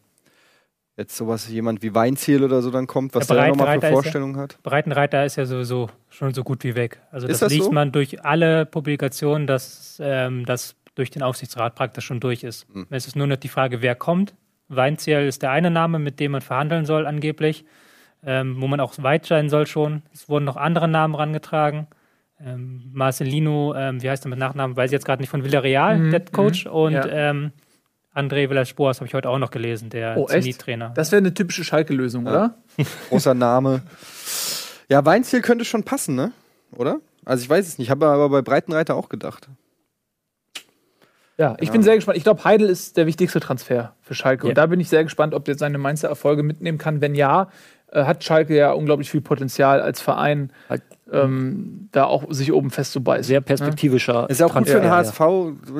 jetzt 0.95 1.17
sowas 1.17 1.49
jemand 1.49 1.81
wie 1.81 1.95
Weinziel 1.95 2.43
oder 2.43 2.61
so 2.61 2.69
dann 2.69 2.85
kommt, 2.85 3.15
was 3.15 3.25
Der 3.25 3.37
der, 3.37 3.47
nochmal 3.47 3.67
für 3.67 3.77
ist 3.77 3.83
ja- 3.83 3.89
Vorstellungen 3.93 4.37
hat. 4.37 4.61
Breitenreiter 4.61 5.25
ist 5.25 5.37
ja 5.37 5.47
sowieso 5.47 5.89
schon 6.07 6.35
so 6.35 6.43
gut 6.43 6.63
wie 6.63 6.75
weg. 6.75 6.99
Also 7.11 7.25
Ist 7.25 7.41
das, 7.41 7.47
das 7.49 7.53
liest 7.53 7.65
so? 7.65 7.71
man 7.71 7.91
durch 7.91 8.23
alle 8.23 8.67
Publikationen, 8.67 9.47
dass 9.47 9.97
ähm, 10.03 10.45
das 10.45 10.75
durch 10.93 11.09
den 11.09 11.23
Aufsichtsrat 11.23 11.73
praktisch 11.73 12.05
schon 12.05 12.19
durch 12.19 12.43
ist. 12.43 12.67
Hm. 12.71 12.85
Es 12.91 13.07
ist 13.07 13.15
nur 13.15 13.25
noch 13.25 13.37
die 13.37 13.47
Frage, 13.47 13.81
wer 13.81 13.95
kommt. 13.95 14.35
Weinziel 14.67 15.25
ist 15.25 15.41
der 15.41 15.49
eine 15.49 15.71
Name, 15.71 15.97
mit 15.97 16.19
dem 16.19 16.33
man 16.33 16.41
verhandeln 16.41 16.85
soll 16.85 17.07
angeblich, 17.07 17.65
ähm, 18.25 18.61
wo 18.61 18.67
man 18.67 18.79
auch 18.79 18.93
weit 19.01 19.25
sein 19.25 19.49
soll 19.49 19.67
schon. 19.67 20.03
Es 20.13 20.27
wurden 20.29 20.45
noch 20.45 20.57
andere 20.57 20.87
Namen 20.87 21.15
rangetragen. 21.15 21.87
Ähm, 22.41 22.89
Marcelino, 22.93 23.73
ähm, 23.75 24.01
wie 24.01 24.09
heißt 24.09 24.25
er 24.25 24.29
mit 24.29 24.39
Nachnamen, 24.39 24.77
weiß 24.77 24.89
ich 24.89 24.93
jetzt 24.93 25.05
gerade 25.05 25.21
nicht, 25.21 25.29
von 25.29 25.43
Villarreal, 25.43 25.97
Mhm, 25.99 26.11
der 26.11 26.21
Coach. 26.25 26.65
mhm, 26.65 26.71
und 26.71 26.93
ja. 26.93 27.05
ähm, 27.07 27.51
André 28.15 28.49
Villas-Boas 28.49 28.97
habe 28.99 29.07
ich 29.07 29.13
heute 29.13 29.29
auch 29.29 29.37
noch 29.39 29.51
gelesen, 29.51 29.89
der 29.89 30.17
Oh? 30.17 30.25
Zenit-Trainer. 30.25 30.89
Das 30.95 31.11
wäre 31.11 31.19
eine 31.19 31.33
typische 31.33 31.63
Schalke-Lösung, 31.63 32.25
Ja. 32.25 32.31
oder? 32.31 32.55
Großer 33.09 33.33
Name. 33.33 33.81
Ja, 34.89 35.05
Weinziel 35.05 35.41
könnte 35.41 35.65
schon 35.65 35.83
passen, 35.83 36.15
ne? 36.15 36.31
Oder? 36.75 36.99
Also 37.25 37.43
ich 37.43 37.49
weiß 37.49 37.67
es 37.67 37.77
nicht, 37.77 37.89
habe 37.91 38.07
aber 38.07 38.29
bei 38.29 38.41
Breitenreiter 38.41 38.95
auch 38.95 39.09
gedacht. 39.09 39.49
Ja, 41.37 41.55
ich 41.59 41.67
Ja. 41.67 41.71
bin 41.73 41.83
sehr 41.83 41.95
gespannt. 41.95 42.17
Ich 42.17 42.23
glaube, 42.23 42.43
Heidel 42.43 42.67
ist 42.69 42.97
der 42.97 43.05
wichtigste 43.05 43.39
Transfer 43.39 43.95
für 44.01 44.13
Schalke. 44.15 44.45
Ja. 44.47 44.49
Und 44.49 44.57
da 44.57 44.65
bin 44.65 44.79
ich 44.79 44.89
sehr 44.89 45.03
gespannt, 45.03 45.33
ob 45.33 45.45
der 45.45 45.57
seine 45.57 45.77
Mainzer 45.77 46.09
Erfolge 46.09 46.43
mitnehmen 46.43 46.77
kann. 46.77 46.99
Wenn 46.99 47.15
ja, 47.15 47.49
äh, 47.91 48.03
hat 48.05 48.23
Schalke 48.23 48.55
ja 48.55 48.71
unglaublich 48.71 49.09
viel 49.09 49.21
Potenzial 49.21 49.81
als 49.81 50.01
Verein, 50.01 50.51
Halt- 50.69 50.83
ähm, 51.11 51.89
da 51.91 52.03
auch 52.05 52.31
sich 52.31 52.53
oben 52.53 52.69
festzubeißen. 52.69 53.23
Sehr 53.23 53.41
perspektivischer. 53.41 54.29
Ist 54.29 54.39
ja 54.39 54.45
auch 54.45 54.53
gut 54.53 54.67
für 54.67 54.75
den 54.75 54.83
ja. 54.83 54.91
HSV, 54.91 55.19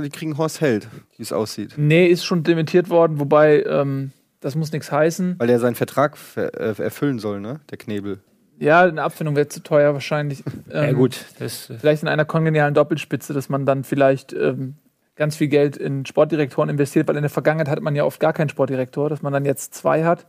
die 0.04 0.10
kriegen 0.10 0.38
Horst 0.38 0.60
Held, 0.62 0.88
wie 1.18 1.22
es 1.24 1.32
aussieht. 1.32 1.76
Nee, 1.78 2.08
ist 2.08 2.26
schon 2.26 2.44
dementiert 2.44 2.90
worden, 2.90 3.20
wobei 3.20 3.64
ähm, 3.64 4.12
das 4.40 4.56
muss 4.56 4.72
nichts 4.72 4.92
heißen. 4.92 5.36
Weil 5.38 5.48
der 5.48 5.60
seinen 5.60 5.76
Vertrag 5.76 6.18
ver 6.18 6.54
äh, 6.60 6.82
erfüllen 6.82 7.20
soll, 7.20 7.42
ne? 7.42 7.60
Der 7.70 7.78
Knebel. 7.78 8.20
Ja, 8.58 8.82
eine 8.82 9.02
Abfindung 9.04 9.36
wäre 9.36 9.48
zu 9.48 9.62
teuer 9.62 9.94
wahrscheinlich. 9.94 10.44
Ja, 10.72 10.84
Ähm, 10.84 10.96
gut. 10.96 11.26
Das, 11.40 11.70
äh, 11.70 11.78
Vielleicht 11.78 12.02
in 12.04 12.10
einer 12.10 12.26
kongenialen 12.26 12.74
Doppelspitze, 12.74 13.34
dass 13.34 13.50
man 13.50 13.66
dann 13.66 13.84
vielleicht 13.84 14.34
ähm, 14.34 14.76
ganz 15.16 15.36
viel 15.36 15.48
Geld 15.48 15.78
in 15.78 16.06
Sportdirektoren 16.06 16.70
investiert, 16.70 17.08
weil 17.08 17.16
in 17.16 17.22
der 17.22 17.30
Vergangenheit 17.30 17.70
hatte 17.70 17.82
man 17.82 17.96
ja 17.96 18.04
oft 18.04 18.20
gar 18.20 18.34
keinen 18.34 18.50
Sportdirektor, 18.50 19.10
dass 19.10 19.22
man 19.22 19.32
dann 19.32 19.46
jetzt 19.46 19.74
zwei 19.76 20.04
hat, 20.04 20.26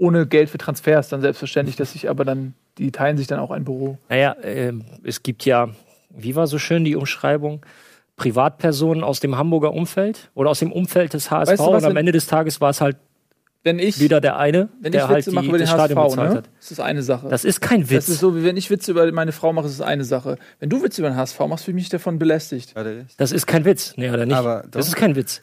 ohne 0.00 0.26
Geld 0.26 0.48
für 0.48 0.58
Transfers, 0.58 1.10
dann 1.10 1.20
selbstverständlich, 1.20 1.76
dass 1.76 1.92
sich 1.92 2.08
aber 2.08 2.24
dann, 2.24 2.54
die 2.78 2.90
teilen 2.90 3.18
sich 3.18 3.26
dann 3.26 3.38
auch 3.38 3.50
ein 3.50 3.64
Büro. 3.64 3.98
Naja, 4.08 4.34
ähm, 4.42 4.84
es 5.04 5.22
gibt 5.22 5.44
ja, 5.44 5.68
wie 6.08 6.34
war 6.34 6.46
so 6.46 6.58
schön 6.58 6.84
die 6.84 6.96
Umschreibung? 6.96 7.64
Privatpersonen 8.16 9.04
aus 9.04 9.20
dem 9.20 9.36
Hamburger 9.36 9.72
Umfeld 9.72 10.30
oder 10.34 10.50
aus 10.50 10.58
dem 10.58 10.72
Umfeld 10.72 11.12
des 11.14 11.30
HSV. 11.30 11.52
Weißt 11.52 11.60
du 11.60 11.70
und 11.70 11.84
am 11.84 11.96
Ende 11.96 12.12
des 12.12 12.26
Tages 12.26 12.60
war 12.60 12.70
es 12.70 12.80
halt 12.80 12.96
Wenn 13.62 13.78
ich, 13.78 14.00
wieder 14.00 14.22
der 14.22 14.38
eine, 14.38 14.70
wenn 14.80 14.92
der 14.92 15.02
ich 15.02 15.08
halt 15.08 15.18
Witze 15.18 15.30
die, 15.30 15.36
mache 15.36 15.46
über 15.46 15.58
den 15.58 15.66
das 15.66 15.70
Stadion 15.70 15.98
HSV, 15.98 16.10
bezahlt 16.10 16.30
ne? 16.30 16.36
hat. 16.38 16.50
das 16.58 16.70
ist 16.70 16.80
eine 16.80 17.02
Sache. 17.02 17.28
Das 17.28 17.44
ist 17.44 17.60
kein 17.60 17.90
Witz. 17.90 18.06
Das 18.06 18.08
ist 18.08 18.20
so, 18.20 18.34
wie 18.34 18.42
wenn 18.42 18.56
ich 18.56 18.70
Witze 18.70 18.90
über 18.90 19.10
meine 19.12 19.32
Frau 19.32 19.52
mache, 19.52 19.66
ist 19.66 19.74
es 19.74 19.80
eine 19.82 20.04
Sache. 20.04 20.38
Wenn 20.60 20.70
du 20.70 20.82
Witze 20.82 21.02
über 21.02 21.10
den 21.10 21.16
HSV 21.16 21.38
machst, 21.40 21.66
fühle 21.66 21.76
ich 21.76 21.82
mich 21.82 21.88
davon 21.90 22.18
belästigt. 22.18 22.74
Das 23.18 23.32
ist 23.32 23.46
kein 23.46 23.66
Witz. 23.66 23.92
Nee, 23.96 24.08
oder 24.08 24.24
nicht? 24.24 24.34
Aber 24.34 24.62
doch. 24.62 24.70
das 24.70 24.88
ist 24.88 24.96
kein 24.96 25.14
Witz. 25.14 25.40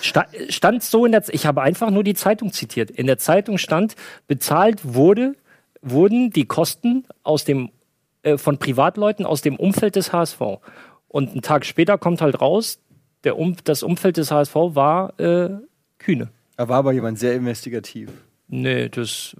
Sta 0.00 0.26
stand 0.48 0.82
so 0.82 1.04
in 1.04 1.12
der 1.12 1.22
Z 1.22 1.34
ich 1.34 1.44
habe 1.44 1.60
einfach 1.60 1.90
nur 1.90 2.04
die 2.04 2.14
Zeitung 2.14 2.52
zitiert. 2.52 2.90
In 2.90 3.06
der 3.06 3.18
Zeitung 3.18 3.58
stand, 3.58 3.96
bezahlt 4.28 4.94
wurde, 4.94 5.34
wurden 5.82 6.30
die 6.30 6.46
Kosten 6.46 7.04
aus 7.22 7.44
dem, 7.44 7.70
äh, 8.22 8.38
von 8.38 8.56
Privatleuten 8.56 9.26
aus 9.26 9.42
dem 9.42 9.56
Umfeld 9.56 9.94
des 9.96 10.14
HSV. 10.14 10.40
Und 11.06 11.32
einen 11.32 11.42
Tag 11.42 11.66
später 11.66 11.98
kommt 11.98 12.22
halt 12.22 12.40
raus, 12.40 12.80
der 13.24 13.38
um 13.38 13.56
das 13.64 13.82
Umfeld 13.82 14.16
des 14.16 14.30
HSV 14.30 14.54
war 14.54 15.20
äh, 15.20 15.50
Kühne. 15.98 16.30
Da 16.58 16.68
war 16.68 16.78
aber 16.78 16.90
jemand 16.92 17.20
sehr 17.20 17.36
investigativ. 17.36 18.10
Nee, 18.48 18.88
das. 18.88 19.36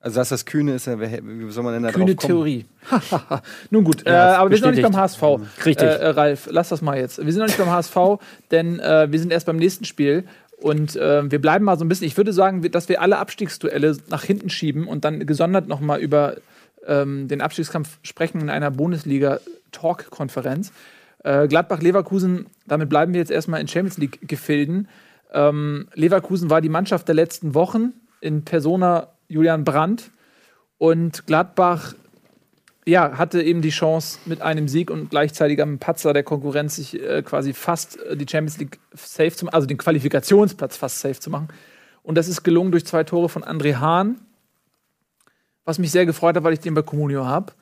Also, 0.00 0.18
dass 0.18 0.30
das 0.30 0.44
Kühne 0.46 0.74
ist, 0.74 0.88
wie 0.88 1.48
soll 1.50 1.62
man 1.62 1.74
denn 1.74 1.84
da 1.84 1.92
Kühne 1.92 2.16
drauf 2.16 2.28
kommen? 2.28 2.44
Theorie. 2.44 2.66
Nun 3.70 3.84
gut, 3.84 4.04
Ja, 4.04 4.32
äh, 4.32 4.36
aber 4.36 4.50
wir 4.50 4.56
sind 4.56 4.66
noch 4.66 4.72
nicht 4.72 4.82
bestätigt. 4.82 5.20
beim 5.20 5.40
HSV. 5.40 5.64
Richtig. 5.64 5.86
Äh, 5.88 5.94
äh, 5.94 6.08
Ralf, 6.08 6.48
lass 6.50 6.70
das 6.70 6.82
mal 6.82 6.98
jetzt. 6.98 7.24
Wir 7.24 7.32
sind 7.32 7.38
noch 7.38 7.46
nicht 7.46 7.58
beim 7.58 7.70
HSV, 7.70 7.96
denn 8.50 8.80
äh, 8.80 9.06
wir 9.12 9.18
sind 9.20 9.32
erst 9.32 9.46
beim 9.46 9.58
nächsten 9.58 9.84
Spiel. 9.84 10.24
Und 10.60 10.96
äh, 10.96 11.30
wir 11.30 11.40
bleiben 11.40 11.64
mal 11.64 11.78
so 11.78 11.84
ein 11.84 11.88
bisschen. 11.88 12.08
Ich 12.08 12.16
würde 12.16 12.32
sagen, 12.32 12.68
dass 12.68 12.88
wir 12.88 13.00
alle 13.00 13.18
Abstiegsduelle 13.18 13.96
nach 14.08 14.24
hinten 14.24 14.50
schieben 14.50 14.88
und 14.88 15.04
dann 15.04 15.24
gesondert 15.24 15.68
nochmal 15.68 16.00
über 16.00 16.38
ähm, 16.84 17.28
den 17.28 17.40
Abstiegskampf 17.40 17.98
sprechen 18.02 18.40
in 18.40 18.50
einer 18.50 18.72
Bundesliga-Talk-Konferenz. 18.72 20.72
Äh, 21.22 21.46
Gladbach-Leverkusen, 21.46 22.46
damit 22.66 22.88
bleiben 22.88 23.12
wir 23.12 23.20
jetzt 23.20 23.30
erstmal 23.30 23.60
in 23.60 23.68
Champions 23.68 23.98
League-Gefilden. 23.98 24.88
Ähm, 25.32 25.88
Leverkusen 25.94 26.50
war 26.50 26.60
die 26.60 26.68
Mannschaft 26.68 27.08
der 27.08 27.14
letzten 27.14 27.54
Wochen 27.54 27.92
in 28.20 28.44
Persona 28.44 29.08
Julian 29.28 29.64
Brandt. 29.64 30.10
Und 30.78 31.26
Gladbach 31.26 31.94
ja, 32.88 33.18
hatte 33.18 33.42
eben 33.42 33.60
die 33.60 33.68
Chance, 33.68 34.18
mit 34.24 34.40
einem 34.40 34.66
Sieg 34.66 34.90
und 34.90 35.10
gleichzeitig 35.10 35.60
am 35.60 35.78
Patzer 35.78 36.14
der 36.14 36.22
Konkurrenz 36.22 36.76
sich 36.76 37.00
äh, 37.00 37.22
quasi 37.22 37.52
fast 37.52 38.00
äh, 38.02 38.16
die 38.16 38.26
Champions 38.28 38.58
League 38.58 38.78
safe 38.94 39.32
zu 39.32 39.44
machen, 39.44 39.54
also 39.54 39.66
den 39.66 39.76
Qualifikationsplatz 39.76 40.76
fast 40.76 41.00
safe 41.00 41.20
zu 41.20 41.28
machen. 41.28 41.48
Und 42.02 42.14
das 42.14 42.28
ist 42.28 42.42
gelungen 42.44 42.70
durch 42.70 42.86
zwei 42.86 43.04
Tore 43.04 43.28
von 43.28 43.44
André 43.44 43.76
Hahn, 43.76 44.20
was 45.66 45.78
mich 45.78 45.90
sehr 45.90 46.06
gefreut 46.06 46.36
hat, 46.36 46.44
weil 46.44 46.54
ich 46.54 46.60
den 46.60 46.72
bei 46.72 46.80
Comunio 46.80 47.26
habe. 47.26 47.52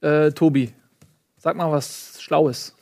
Äh, 0.00 0.32
Tobi, 0.32 0.72
sag 1.38 1.56
mal 1.56 1.70
was 1.70 2.20
Schlaues. 2.20 2.74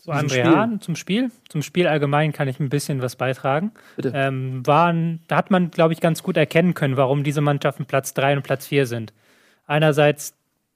Zu 0.00 0.12
André. 0.12 0.44
Hahn, 0.44 0.80
zum 0.80 0.96
Spiel. 0.96 1.30
Zum 1.48 1.62
Spiel 1.62 1.86
allgemein 1.86 2.32
kann 2.32 2.48
ich 2.48 2.58
ein 2.58 2.70
bisschen 2.70 3.02
was 3.02 3.16
beitragen. 3.16 3.72
Bitte. 3.96 4.12
Ähm, 4.14 4.66
waren, 4.66 5.20
da 5.28 5.36
hat 5.36 5.50
man, 5.50 5.70
glaube 5.70 5.92
ich, 5.92 6.00
ganz 6.00 6.22
gut 6.22 6.36
erkennen 6.36 6.72
können, 6.74 6.96
warum 6.96 7.22
diese 7.22 7.42
Mannschaften 7.42 7.84
Platz 7.84 8.14
3 8.14 8.38
und 8.38 8.42
Platz 8.42 8.66
4 8.66 8.86
sind. 8.86 9.12
Einerseits 9.66 10.34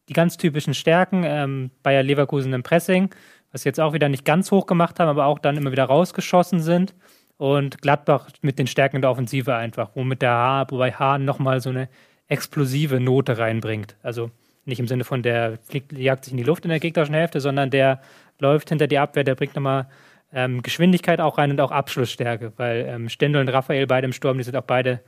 die 0.09 0.13
ganz 0.13 0.37
typischen 0.37 0.75
Stärken, 0.75 1.23
ähm, 1.25 1.71
Bayer 1.83 2.03
Leverkusen 2.03 2.53
im 2.53 2.63
Pressing, 2.63 3.09
was 3.51 3.63
sie 3.63 3.69
jetzt 3.71 3.81
auch 3.81 3.95
wieder 3.95 4.11
nicht 4.11 4.27
ganz 4.27 4.51
hoch 4.51 4.67
gemacht 4.67 5.01
haben, 5.01 5.09
aber 5.09 5.25
auch 5.25 5.39
dann 5.39 5.57
immer 5.57 5.73
wieder 5.73 5.85
rausgeschossen 5.85 6.61
sind. 6.61 6.95
und 7.37 7.83
Gladbach 7.83 8.29
mit 8.43 8.61
den 8.61 8.69
Stärken 8.69 9.01
der 9.01 9.11
Offensive 9.11 9.57
einfach, 9.57 9.91
womit 9.95 10.23
der 10.23 10.31
Haar, 10.31 10.71
wobei 10.71 10.93
Hahn 10.93 11.25
nochmal 11.25 11.61
so 11.61 11.71
eine 11.71 11.89
explosive 12.29 13.01
Note 13.01 13.39
reinbringt. 13.39 13.97
Also 14.03 14.31
nicht 14.65 14.81
im 14.81 14.87
Sinne 14.87 15.05
von 15.05 15.23
der 15.23 15.59
fliegt, 15.59 15.93
jagt 15.93 16.25
sich 16.25 16.33
in 16.33 16.39
die 16.39 16.45
Luft 16.45 16.65
in 16.65 16.71
der 16.71 16.81
gegnerischen 16.81 17.15
Hälfte, 17.15 17.41
sondern 17.41 17.71
der 17.71 18.01
läuft 18.39 18.69
hinter 18.69 18.87
die 18.87 18.99
Abwehr, 18.99 19.25
der 19.25 19.35
bringt 19.35 19.55
nochmal 19.55 19.89
ähm, 20.33 20.63
Geschwindigkeit 20.63 21.21
auch 21.21 21.39
rein 21.39 21.51
und 21.51 21.61
auch 21.61 21.71
Abschlussstärke, 21.71 22.53
weil 22.57 22.87
ähm, 22.89 23.09
Stendel 23.09 23.41
und 23.41 23.49
Raphael 23.49 23.87
beide 23.87 24.07
im 24.07 24.13
Sturm, 24.13 24.39
die 24.39 24.45
sind 24.45 24.57
auch 24.57 24.63
beide. 24.63 25.01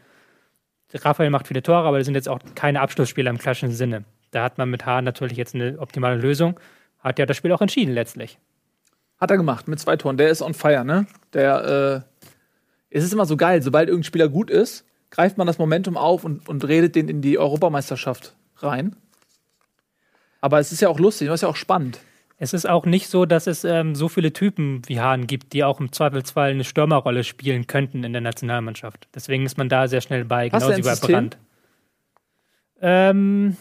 Raphael 0.94 1.30
macht 1.30 1.48
viele 1.48 1.62
Tore, 1.62 1.86
aber 1.86 1.98
die 1.98 2.04
sind 2.04 2.14
jetzt 2.14 2.28
auch 2.28 2.38
keine 2.54 2.80
Abschlussspieler 2.80 3.30
im 3.30 3.38
klassischen 3.38 3.72
Sinne. 3.72 4.04
Da 4.30 4.44
hat 4.44 4.56
man 4.56 4.70
mit 4.70 4.86
Hahn 4.86 5.04
natürlich 5.04 5.36
jetzt 5.36 5.54
eine 5.54 5.78
optimale 5.78 6.16
Lösung. 6.16 6.60
Hat 7.00 7.18
ja 7.18 7.26
das 7.26 7.36
Spiel 7.36 7.52
auch 7.52 7.60
entschieden 7.60 7.92
letztlich. 7.92 8.38
Hat 9.18 9.30
er 9.30 9.36
gemacht 9.36 9.66
mit 9.66 9.80
zwei 9.80 9.96
Toren. 9.96 10.16
Der 10.16 10.28
ist 10.28 10.42
on 10.42 10.54
fire, 10.54 10.84
ne? 10.84 11.06
Der, 11.32 12.04
äh, 12.04 12.24
es 12.90 13.02
ist 13.02 13.12
immer 13.12 13.26
so 13.26 13.36
geil, 13.36 13.62
sobald 13.62 13.88
irgendein 13.88 14.04
Spieler 14.04 14.28
gut 14.28 14.50
ist, 14.50 14.86
greift 15.10 15.38
man 15.38 15.46
das 15.46 15.58
Momentum 15.58 15.96
auf 15.96 16.24
und, 16.24 16.48
und 16.48 16.66
redet 16.66 16.94
den 16.94 17.08
in 17.08 17.20
die 17.20 17.38
Europameisterschaft 17.38 18.36
rein. 18.58 18.94
Aber 20.40 20.60
es 20.60 20.70
ist 20.70 20.80
ja 20.80 20.88
auch 20.88 21.00
lustig, 21.00 21.28
es 21.28 21.34
ist 21.34 21.40
ja 21.42 21.48
auch 21.48 21.56
spannend. 21.56 22.00
Es 22.38 22.52
ist 22.52 22.68
auch 22.68 22.84
nicht 22.84 23.08
so, 23.08 23.24
dass 23.24 23.46
es 23.46 23.64
ähm, 23.64 23.94
so 23.94 24.08
viele 24.08 24.32
Typen 24.32 24.82
wie 24.86 25.00
Hahn 25.00 25.26
gibt, 25.26 25.54
die 25.54 25.64
auch 25.64 25.80
im 25.80 25.90
Zweifelsfall 25.90 26.50
eine 26.50 26.64
Stürmerrolle 26.64 27.24
spielen 27.24 27.66
könnten 27.66 28.04
in 28.04 28.12
der 28.12 28.20
Nationalmannschaft. 28.20 29.08
Deswegen 29.14 29.46
ist 29.46 29.56
man 29.56 29.70
da 29.70 29.88
sehr 29.88 30.02
schnell 30.02 30.24
bei, 30.24 30.50
Passt 30.50 30.66
genauso 30.66 30.82
wie 30.82 31.06
bei? 31.06 31.06
Brandt. 31.06 31.38
Ähm, 32.82 33.56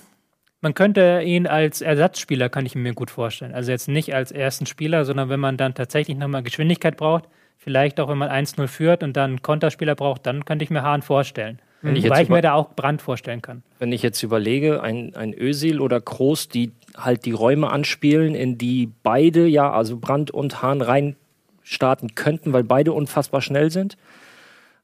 man 0.60 0.74
könnte 0.74 1.22
ihn 1.24 1.48
als 1.48 1.82
Ersatzspieler, 1.82 2.50
kann 2.50 2.66
ich 2.66 2.76
mir 2.76 2.94
gut 2.94 3.12
vorstellen. 3.12 3.54
Also 3.54 3.72
jetzt 3.72 3.88
nicht 3.88 4.14
als 4.14 4.32
ersten 4.32 4.66
Spieler, 4.66 5.06
sondern 5.06 5.30
wenn 5.30 5.40
man 5.40 5.56
dann 5.56 5.74
tatsächlich 5.74 6.18
nochmal 6.18 6.44
Geschwindigkeit 6.44 6.98
braucht, 6.98 7.30
vielleicht 7.58 8.00
auch 8.00 8.10
wenn 8.10 8.18
man 8.18 8.30
1-0 8.30 8.68
führt 8.68 9.04
und 9.04 9.16
dann 9.16 9.32
einen 9.32 9.42
Konterspieler 9.42 9.96
braucht, 9.96 10.26
dann 10.26 10.44
könnte 10.44 10.64
ich 10.66 10.70
mir 10.70 10.82
Hahn 10.82 11.02
vorstellen. 11.02 11.60
Wenn 11.82 11.96
ich 11.96 12.06
Wobei 12.06 12.16
jetzt 12.16 12.24
ich 12.24 12.30
mir 12.30 12.42
da 12.42 12.54
auch 12.54 12.74
Brand 12.76 13.02
vorstellen 13.02 13.42
kann. 13.42 13.64
Wenn 13.78 13.92
ich 13.92 14.02
jetzt 14.02 14.24
überlege, 14.24 14.82
ein, 14.82 15.16
ein 15.16 15.34
Özil 15.38 15.80
oder 15.80 16.02
Kroos, 16.02 16.50
die 16.50 16.72
halt 16.98 17.26
die 17.26 17.32
Räume 17.32 17.70
anspielen, 17.70 18.36
in 18.36 18.58
die 18.58 18.90
beide, 19.04 19.48
ja, 19.48 19.72
also 19.72 19.98
Brandt 19.98 20.32
und 20.32 20.62
Hahn 20.62 20.82
rein 20.82 21.16
starten 21.62 22.16
könnten, 22.16 22.54
weil 22.54 22.64
beide 22.64 22.94
unfassbar 22.94 23.42
schnell 23.42 23.72
sind. 23.72 23.98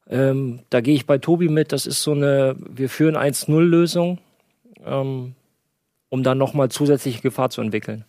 Ähm, 0.09 0.59
da 0.69 0.81
gehe 0.81 0.95
ich 0.95 1.05
bei 1.05 1.17
Tobi 1.19 1.47
mit, 1.47 1.71
das 1.71 1.85
ist 1.85 2.01
so 2.01 2.11
eine, 2.11 2.55
wir 2.59 2.89
führen 2.89 3.15
1-0-Lösung, 3.15 4.17
ähm, 4.85 5.35
um 6.09 6.23
dann 6.23 6.37
nochmal 6.37 6.69
zusätzliche 6.69 7.21
Gefahr 7.21 7.49
zu 7.49 7.61
entwickeln. 7.61 8.03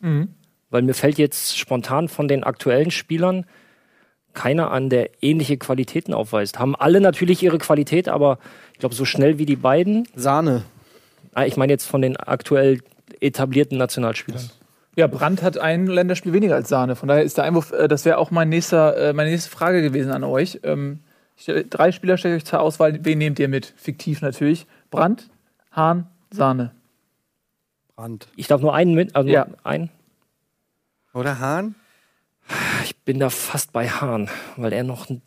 Weil 0.70 0.82
mir 0.82 0.94
fällt 0.94 1.18
jetzt 1.18 1.58
spontan 1.58 2.08
von 2.08 2.28
den 2.28 2.44
aktuellen 2.44 2.90
Spielern 2.90 3.44
keiner 4.32 4.70
an, 4.70 4.88
der 4.88 5.10
ähnliche 5.22 5.58
Qualitäten 5.58 6.14
aufweist. 6.14 6.58
Haben 6.58 6.74
alle 6.74 7.00
natürlich 7.02 7.42
ihre 7.42 7.58
Qualität, 7.58 8.08
aber 8.08 8.38
ich 8.72 8.78
glaube, 8.78 8.94
so 8.94 9.04
schnell 9.04 9.38
wie 9.38 9.44
die 9.46 9.56
beiden 9.56 10.08
Sahne. 10.14 10.64
Ah, 11.34 11.44
Ich 11.44 11.58
meine 11.58 11.72
jetzt 11.74 11.84
von 11.86 12.00
den 12.00 12.16
aktuell 12.16 12.80
etablierten 13.22 13.78
Nationalspielern. 13.78 14.50
Ja, 14.96 15.06
Brandt 15.06 15.42
hat 15.42 15.56
ein 15.56 15.86
Länderspiel 15.86 16.32
weniger 16.34 16.54
als 16.54 16.68
Sahne. 16.68 16.96
Von 16.96 17.08
daher 17.08 17.22
ist 17.22 17.38
der 17.38 17.44
Einwurf, 17.44 17.72
äh, 17.72 17.88
das 17.88 18.04
wäre 18.04 18.18
auch 18.18 18.30
mein 18.30 18.48
nächster, 18.50 18.96
äh, 18.96 19.12
meine 19.14 19.30
nächste 19.30 19.50
Frage 19.50 19.80
gewesen 19.80 20.12
an 20.12 20.22
euch. 20.24 20.60
Ähm, 20.64 21.00
ich, 21.36 21.44
stell- 21.44 21.64
drei 21.68 21.92
Spieler 21.92 22.18
stelle 22.18 22.36
ich 22.36 22.42
euch 22.42 22.46
zur 22.48 22.60
Auswahl. 22.60 23.02
Wen 23.04 23.18
nehmt 23.18 23.38
ihr 23.38 23.48
mit? 23.48 23.72
Fiktiv 23.76 24.20
natürlich. 24.20 24.66
Brandt, 24.90 25.30
Hahn, 25.70 26.06
Sahne. 26.30 26.72
Brand. 27.96 28.28
Ich 28.36 28.48
darf 28.48 28.60
nur 28.60 28.74
einen 28.74 28.94
mit, 28.94 29.16
also 29.16 29.30
Ja. 29.30 29.46
einen. 29.64 29.90
Oder 31.14 31.38
Hahn? 31.38 31.74
Ich 32.84 32.96
bin 32.96 33.18
da 33.18 33.30
fast 33.30 33.72
bei 33.72 33.88
Hahn, 33.88 34.28
weil 34.56 34.72
er 34.72 34.82
noch 34.82 35.08
ein 35.08 35.22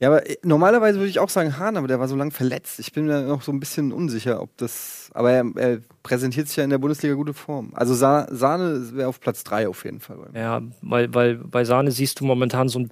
Ja, 0.00 0.08
aber 0.08 0.28
äh, 0.28 0.36
normalerweise 0.42 0.98
würde 0.98 1.10
ich 1.10 1.18
auch 1.18 1.28
sagen 1.28 1.58
Hahn, 1.58 1.76
aber 1.76 1.86
der 1.86 2.00
war 2.00 2.08
so 2.08 2.16
lang 2.16 2.30
verletzt. 2.30 2.80
Ich 2.80 2.92
bin 2.92 3.06
mir 3.06 3.22
noch 3.22 3.42
so 3.42 3.52
ein 3.52 3.60
bisschen 3.60 3.92
unsicher, 3.92 4.42
ob 4.42 4.56
das. 4.56 5.10
Aber 5.12 5.30
er, 5.30 5.44
er 5.56 5.78
präsentiert 6.02 6.48
sich 6.48 6.56
ja 6.56 6.64
in 6.64 6.70
der 6.70 6.78
Bundesliga 6.78 7.14
gute 7.14 7.34
Form. 7.34 7.72
Also 7.74 7.94
Sa 7.94 8.26
Sahne 8.30 8.94
wäre 8.94 9.08
auf 9.08 9.20
Platz 9.20 9.44
3 9.44 9.68
auf 9.68 9.84
jeden 9.84 10.00
Fall. 10.00 10.18
Ja, 10.34 10.62
weil, 10.80 11.12
weil 11.14 11.36
bei 11.36 11.64
Sahne 11.64 11.92
siehst 11.92 12.18
du 12.20 12.24
momentan 12.24 12.68
so 12.68 12.80
ein. 12.80 12.90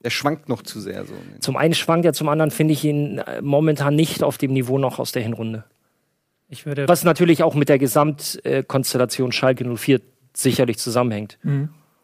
Er 0.00 0.10
schwankt 0.10 0.48
noch 0.48 0.62
zu 0.62 0.80
sehr 0.80 1.04
so. 1.06 1.14
Zum 1.40 1.56
einen 1.56 1.74
schwankt 1.74 2.04
er, 2.04 2.12
zum 2.12 2.28
anderen 2.28 2.50
finde 2.50 2.72
ich 2.74 2.84
ihn 2.84 3.18
äh, 3.18 3.42
momentan 3.42 3.96
nicht 3.96 4.22
auf 4.22 4.38
dem 4.38 4.52
Niveau 4.52 4.78
noch 4.78 4.98
aus 5.00 5.10
der 5.12 5.22
Hinrunde. 5.22 5.64
Ich 6.48 6.66
würde 6.66 6.88
Was 6.88 7.04
natürlich 7.04 7.42
auch 7.42 7.54
mit 7.54 7.68
der 7.68 7.78
Gesamtkonstellation 7.78 9.32
Schalke 9.32 9.64
04 9.64 10.00
sicherlich 10.34 10.78
zusammenhängt. 10.78 11.38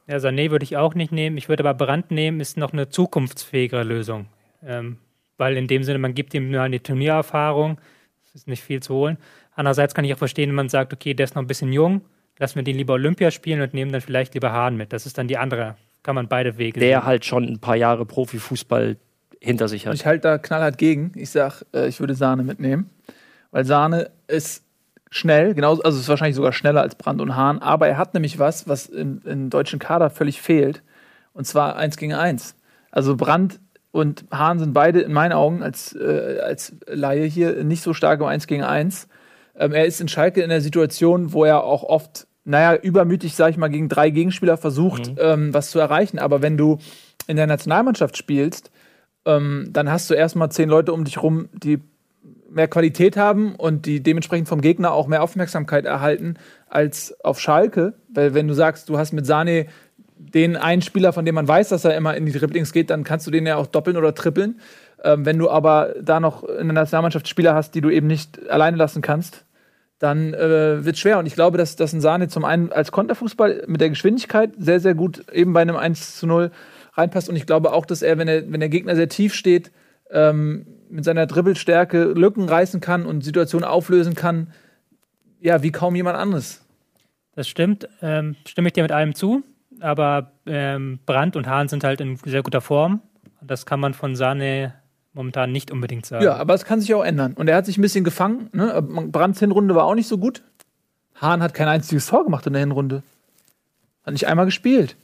Ja, 0.06 0.16
Sané 0.16 0.50
würde 0.50 0.64
ich 0.64 0.76
auch 0.76 0.94
nicht 0.94 1.12
nehmen. 1.12 1.36
Ich 1.38 1.48
würde 1.48 1.66
aber 1.66 1.74
Brand 1.74 2.10
nehmen, 2.10 2.40
ist 2.40 2.56
noch 2.56 2.72
eine 2.72 2.88
zukunftsfähigere 2.88 3.84
Lösung. 3.84 4.26
Ähm, 4.62 4.98
weil 5.38 5.56
in 5.56 5.66
dem 5.66 5.82
Sinne, 5.82 5.98
man 5.98 6.14
gibt 6.14 6.34
ihm 6.34 6.50
nur 6.50 6.60
eine 6.62 6.82
Turniererfahrung, 6.82 7.78
es 8.26 8.34
ist 8.34 8.48
nicht 8.48 8.62
viel 8.62 8.80
zu 8.80 8.94
holen. 8.94 9.18
Andererseits 9.54 9.94
kann 9.94 10.04
ich 10.04 10.12
auch 10.14 10.18
verstehen, 10.18 10.50
wenn 10.50 10.56
man 10.56 10.68
sagt, 10.68 10.92
okay, 10.92 11.14
der 11.14 11.24
ist 11.24 11.34
noch 11.34 11.42
ein 11.42 11.46
bisschen 11.46 11.72
jung, 11.72 12.02
lassen 12.38 12.56
wir 12.56 12.62
den 12.64 12.76
lieber 12.76 12.94
Olympia 12.94 13.30
spielen 13.30 13.60
und 13.60 13.74
nehmen 13.74 13.92
dann 13.92 14.00
vielleicht 14.00 14.34
lieber 14.34 14.52
Hahn 14.52 14.76
mit. 14.76 14.92
Das 14.92 15.06
ist 15.06 15.16
dann 15.16 15.28
die 15.28 15.38
andere, 15.38 15.76
kann 16.02 16.14
man 16.14 16.28
beide 16.28 16.58
Wege 16.58 16.80
Der 16.80 16.98
sehen. 17.00 17.06
halt 17.06 17.24
schon 17.24 17.44
ein 17.44 17.58
paar 17.60 17.76
Jahre 17.76 18.04
Profifußball 18.04 18.96
hinter 19.40 19.68
sich 19.68 19.86
hat. 19.86 19.94
Ich 19.94 20.06
halte 20.06 20.28
da 20.28 20.38
knallhart 20.38 20.78
gegen. 20.78 21.12
Ich 21.16 21.30
sag, 21.30 21.64
äh, 21.74 21.88
ich 21.88 22.00
würde 22.00 22.14
Sahne 22.14 22.42
mitnehmen. 22.42 22.90
Weil 23.50 23.64
Sahne 23.64 24.10
ist 24.26 24.63
schnell, 25.14 25.54
genauso, 25.54 25.82
also 25.82 25.98
ist 25.98 26.08
wahrscheinlich 26.08 26.34
sogar 26.34 26.52
schneller 26.52 26.80
als 26.80 26.96
Brandt 26.96 27.20
und 27.20 27.36
Hahn, 27.36 27.60
aber 27.60 27.86
er 27.86 27.98
hat 27.98 28.14
nämlich 28.14 28.40
was, 28.40 28.66
was 28.68 28.86
im, 28.86 29.22
im 29.24 29.48
deutschen 29.48 29.78
Kader 29.78 30.10
völlig 30.10 30.42
fehlt. 30.42 30.82
Und 31.32 31.46
zwar 31.46 31.76
eins 31.76 31.96
gegen 31.96 32.14
eins. 32.14 32.56
Also 32.90 33.16
Brandt 33.16 33.60
und 33.92 34.24
Hahn 34.32 34.58
sind 34.58 34.72
beide 34.72 35.00
in 35.00 35.12
meinen 35.12 35.32
Augen 35.32 35.62
als, 35.62 35.94
äh, 35.94 36.40
als 36.42 36.74
Laie 36.86 37.26
hier 37.26 37.62
nicht 37.62 37.82
so 37.82 37.94
stark 37.94 38.20
im 38.20 38.26
Eins 38.26 38.48
gegen 38.48 38.64
eins. 38.64 39.06
Ähm, 39.56 39.72
er 39.72 39.86
ist 39.86 40.00
in 40.00 40.08
Schalke 40.08 40.42
in 40.42 40.48
der 40.48 40.60
Situation, 40.60 41.32
wo 41.32 41.44
er 41.44 41.62
auch 41.62 41.84
oft, 41.84 42.26
naja, 42.44 42.74
übermütig, 42.74 43.36
sag 43.36 43.50
ich 43.50 43.56
mal, 43.56 43.68
gegen 43.68 43.88
drei 43.88 44.10
Gegenspieler 44.10 44.56
versucht, 44.56 45.12
ähm, 45.18 45.54
was 45.54 45.70
zu 45.70 45.78
erreichen. 45.78 46.18
Aber 46.18 46.42
wenn 46.42 46.56
du 46.56 46.78
in 47.28 47.36
der 47.36 47.46
Nationalmannschaft 47.46 48.16
spielst, 48.16 48.72
ähm, 49.26 49.68
dann 49.70 49.90
hast 49.90 50.10
du 50.10 50.14
erstmal 50.14 50.50
zehn 50.50 50.68
Leute 50.68 50.92
um 50.92 51.04
dich 51.04 51.22
rum, 51.22 51.48
die 51.52 51.80
mehr 52.54 52.68
Qualität 52.68 53.16
haben 53.16 53.54
und 53.56 53.86
die 53.86 54.02
dementsprechend 54.02 54.48
vom 54.48 54.60
Gegner 54.60 54.92
auch 54.92 55.06
mehr 55.06 55.22
Aufmerksamkeit 55.22 55.84
erhalten 55.84 56.36
als 56.68 57.14
auf 57.24 57.40
Schalke. 57.40 57.94
Weil 58.08 58.34
wenn 58.34 58.48
du 58.48 58.54
sagst, 58.54 58.88
du 58.88 58.98
hast 58.98 59.12
mit 59.12 59.26
Sane 59.26 59.66
den 60.16 60.56
einen 60.56 60.82
Spieler, 60.82 61.12
von 61.12 61.24
dem 61.24 61.34
man 61.34 61.48
weiß, 61.48 61.68
dass 61.68 61.84
er 61.84 61.96
immer 61.96 62.16
in 62.16 62.26
die 62.26 62.32
Dribblings 62.32 62.72
geht, 62.72 62.90
dann 62.90 63.04
kannst 63.04 63.26
du 63.26 63.30
den 63.30 63.46
ja 63.46 63.56
auch 63.56 63.66
doppeln 63.66 63.96
oder 63.96 64.14
trippeln. 64.14 64.60
Ähm, 65.02 65.26
wenn 65.26 65.38
du 65.38 65.50
aber 65.50 65.94
da 66.00 66.20
noch 66.20 66.44
in 66.44 66.68
der 66.68 66.74
Nationalmannschaft 66.74 67.28
Spieler 67.28 67.54
hast, 67.54 67.74
die 67.74 67.80
du 67.80 67.90
eben 67.90 68.06
nicht 68.06 68.48
alleine 68.48 68.76
lassen 68.76 69.02
kannst, 69.02 69.44
dann 69.98 70.34
äh, 70.34 70.84
wird 70.84 70.98
schwer. 70.98 71.18
Und 71.18 71.26
ich 71.26 71.34
glaube, 71.34 71.58
dass, 71.58 71.76
dass 71.76 71.92
ein 71.92 72.00
Sahne 72.00 72.28
zum 72.28 72.44
einen 72.44 72.72
als 72.72 72.92
Konterfußball 72.92 73.64
mit 73.66 73.80
der 73.80 73.90
Geschwindigkeit 73.90 74.52
sehr, 74.58 74.80
sehr 74.80 74.94
gut 74.94 75.28
eben 75.32 75.52
bei 75.52 75.62
einem 75.62 75.76
1 75.76 76.16
zu 76.16 76.26
0 76.26 76.50
reinpasst. 76.94 77.28
Und 77.28 77.36
ich 77.36 77.46
glaube 77.46 77.72
auch, 77.72 77.86
dass 77.86 78.02
er, 78.02 78.18
wenn, 78.18 78.28
er, 78.28 78.50
wenn 78.50 78.60
der 78.60 78.68
Gegner 78.68 78.96
sehr 78.96 79.08
tief 79.08 79.34
steht, 79.34 79.72
ähm, 80.10 80.66
mit 80.88 81.04
seiner 81.04 81.26
Dribbelstärke 81.26 82.04
Lücken 82.04 82.48
reißen 82.48 82.80
kann 82.80 83.06
und 83.06 83.22
Situationen 83.22 83.68
auflösen 83.68 84.14
kann, 84.14 84.48
ja, 85.40 85.62
wie 85.62 85.72
kaum 85.72 85.94
jemand 85.94 86.16
anderes. 86.16 86.64
Das 87.34 87.48
stimmt, 87.48 87.88
ähm, 88.00 88.36
stimme 88.46 88.68
ich 88.68 88.72
dir 88.72 88.82
mit 88.82 88.92
allem 88.92 89.14
zu. 89.14 89.42
Aber 89.80 90.30
ähm, 90.46 91.00
Brandt 91.04 91.36
und 91.36 91.46
Hahn 91.46 91.68
sind 91.68 91.84
halt 91.84 92.00
in 92.00 92.16
sehr 92.16 92.42
guter 92.42 92.60
Form. 92.60 93.00
Das 93.42 93.66
kann 93.66 93.80
man 93.80 93.92
von 93.92 94.16
Sahne 94.16 94.74
momentan 95.12 95.52
nicht 95.52 95.70
unbedingt 95.70 96.06
sagen. 96.06 96.24
Ja, 96.24 96.36
aber 96.36 96.54
es 96.54 96.64
kann 96.64 96.80
sich 96.80 96.94
auch 96.94 97.04
ändern. 97.04 97.34
Und 97.34 97.48
er 97.48 97.56
hat 97.56 97.66
sich 97.66 97.76
ein 97.76 97.82
bisschen 97.82 98.04
gefangen. 98.04 98.48
Ne? 98.52 98.80
Brandts 98.82 99.40
Hinrunde 99.40 99.74
war 99.74 99.84
auch 99.84 99.94
nicht 99.94 100.08
so 100.08 100.18
gut. 100.18 100.42
Hahn 101.16 101.42
hat 101.42 101.54
kein 101.54 101.68
einziges 101.68 102.06
Tor 102.06 102.24
gemacht 102.24 102.46
in 102.46 102.52
der 102.52 102.60
Hinrunde. 102.60 103.02
Hat 104.04 104.12
nicht 104.12 104.26
einmal 104.26 104.46
gespielt. 104.46 104.96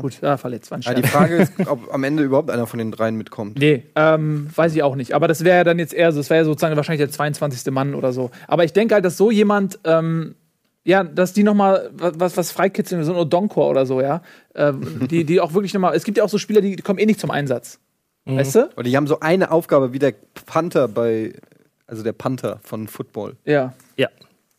Gut, 0.00 0.20
ja, 0.22 0.36
verletzt. 0.36 0.70
War 0.70 0.78
ein 0.78 0.82
Ja, 0.82 0.94
die 0.94 1.02
Frage 1.02 1.36
ist, 1.36 1.52
ob 1.66 1.92
am 1.92 2.04
Ende 2.04 2.22
überhaupt 2.22 2.50
einer 2.50 2.66
von 2.66 2.78
den 2.78 2.90
dreien 2.90 3.16
mitkommt. 3.16 3.58
Nee, 3.58 3.84
ähm, 3.96 4.48
weiß 4.54 4.74
ich 4.74 4.82
auch 4.82 4.96
nicht. 4.96 5.14
Aber 5.14 5.28
das 5.28 5.44
wäre 5.44 5.58
ja 5.58 5.64
dann 5.64 5.78
jetzt 5.78 5.92
eher 5.92 6.12
so, 6.12 6.18
das 6.20 6.30
wäre 6.30 6.40
ja 6.40 6.44
sozusagen 6.44 6.76
wahrscheinlich 6.76 7.06
der 7.06 7.10
22. 7.10 7.72
Mann 7.72 7.94
oder 7.94 8.12
so. 8.12 8.30
Aber 8.48 8.64
ich 8.64 8.72
denke 8.72 8.94
halt, 8.94 9.04
dass 9.04 9.16
so 9.16 9.30
jemand, 9.30 9.78
ähm, 9.84 10.34
ja, 10.84 11.04
dass 11.04 11.32
die 11.32 11.42
nochmal 11.42 11.90
was, 11.92 12.36
was 12.36 12.52
freikitzeln, 12.52 13.04
so 13.04 13.12
ein 13.12 13.18
Odonkor 13.18 13.68
oder 13.68 13.86
so, 13.86 14.00
ja. 14.00 14.22
Ähm, 14.54 15.06
die, 15.10 15.24
die 15.24 15.40
auch 15.40 15.54
wirklich 15.54 15.74
nochmal, 15.74 15.94
es 15.94 16.04
gibt 16.04 16.18
ja 16.18 16.24
auch 16.24 16.28
so 16.28 16.38
Spieler, 16.38 16.60
die, 16.60 16.76
die 16.76 16.82
kommen 16.82 16.98
eh 16.98 17.06
nicht 17.06 17.20
zum 17.20 17.30
Einsatz. 17.30 17.78
Weißt 18.26 18.54
du? 18.54 18.70
Oder 18.74 18.84
die 18.84 18.96
haben 18.96 19.06
so 19.06 19.20
eine 19.20 19.50
Aufgabe 19.50 19.92
wie 19.92 19.98
der 19.98 20.14
Panther 20.46 20.88
bei, 20.88 21.34
also 21.86 22.02
der 22.02 22.14
Panther 22.14 22.58
von 22.62 22.88
Football. 22.88 23.36
Ja. 23.44 23.74
Ja. 23.96 24.08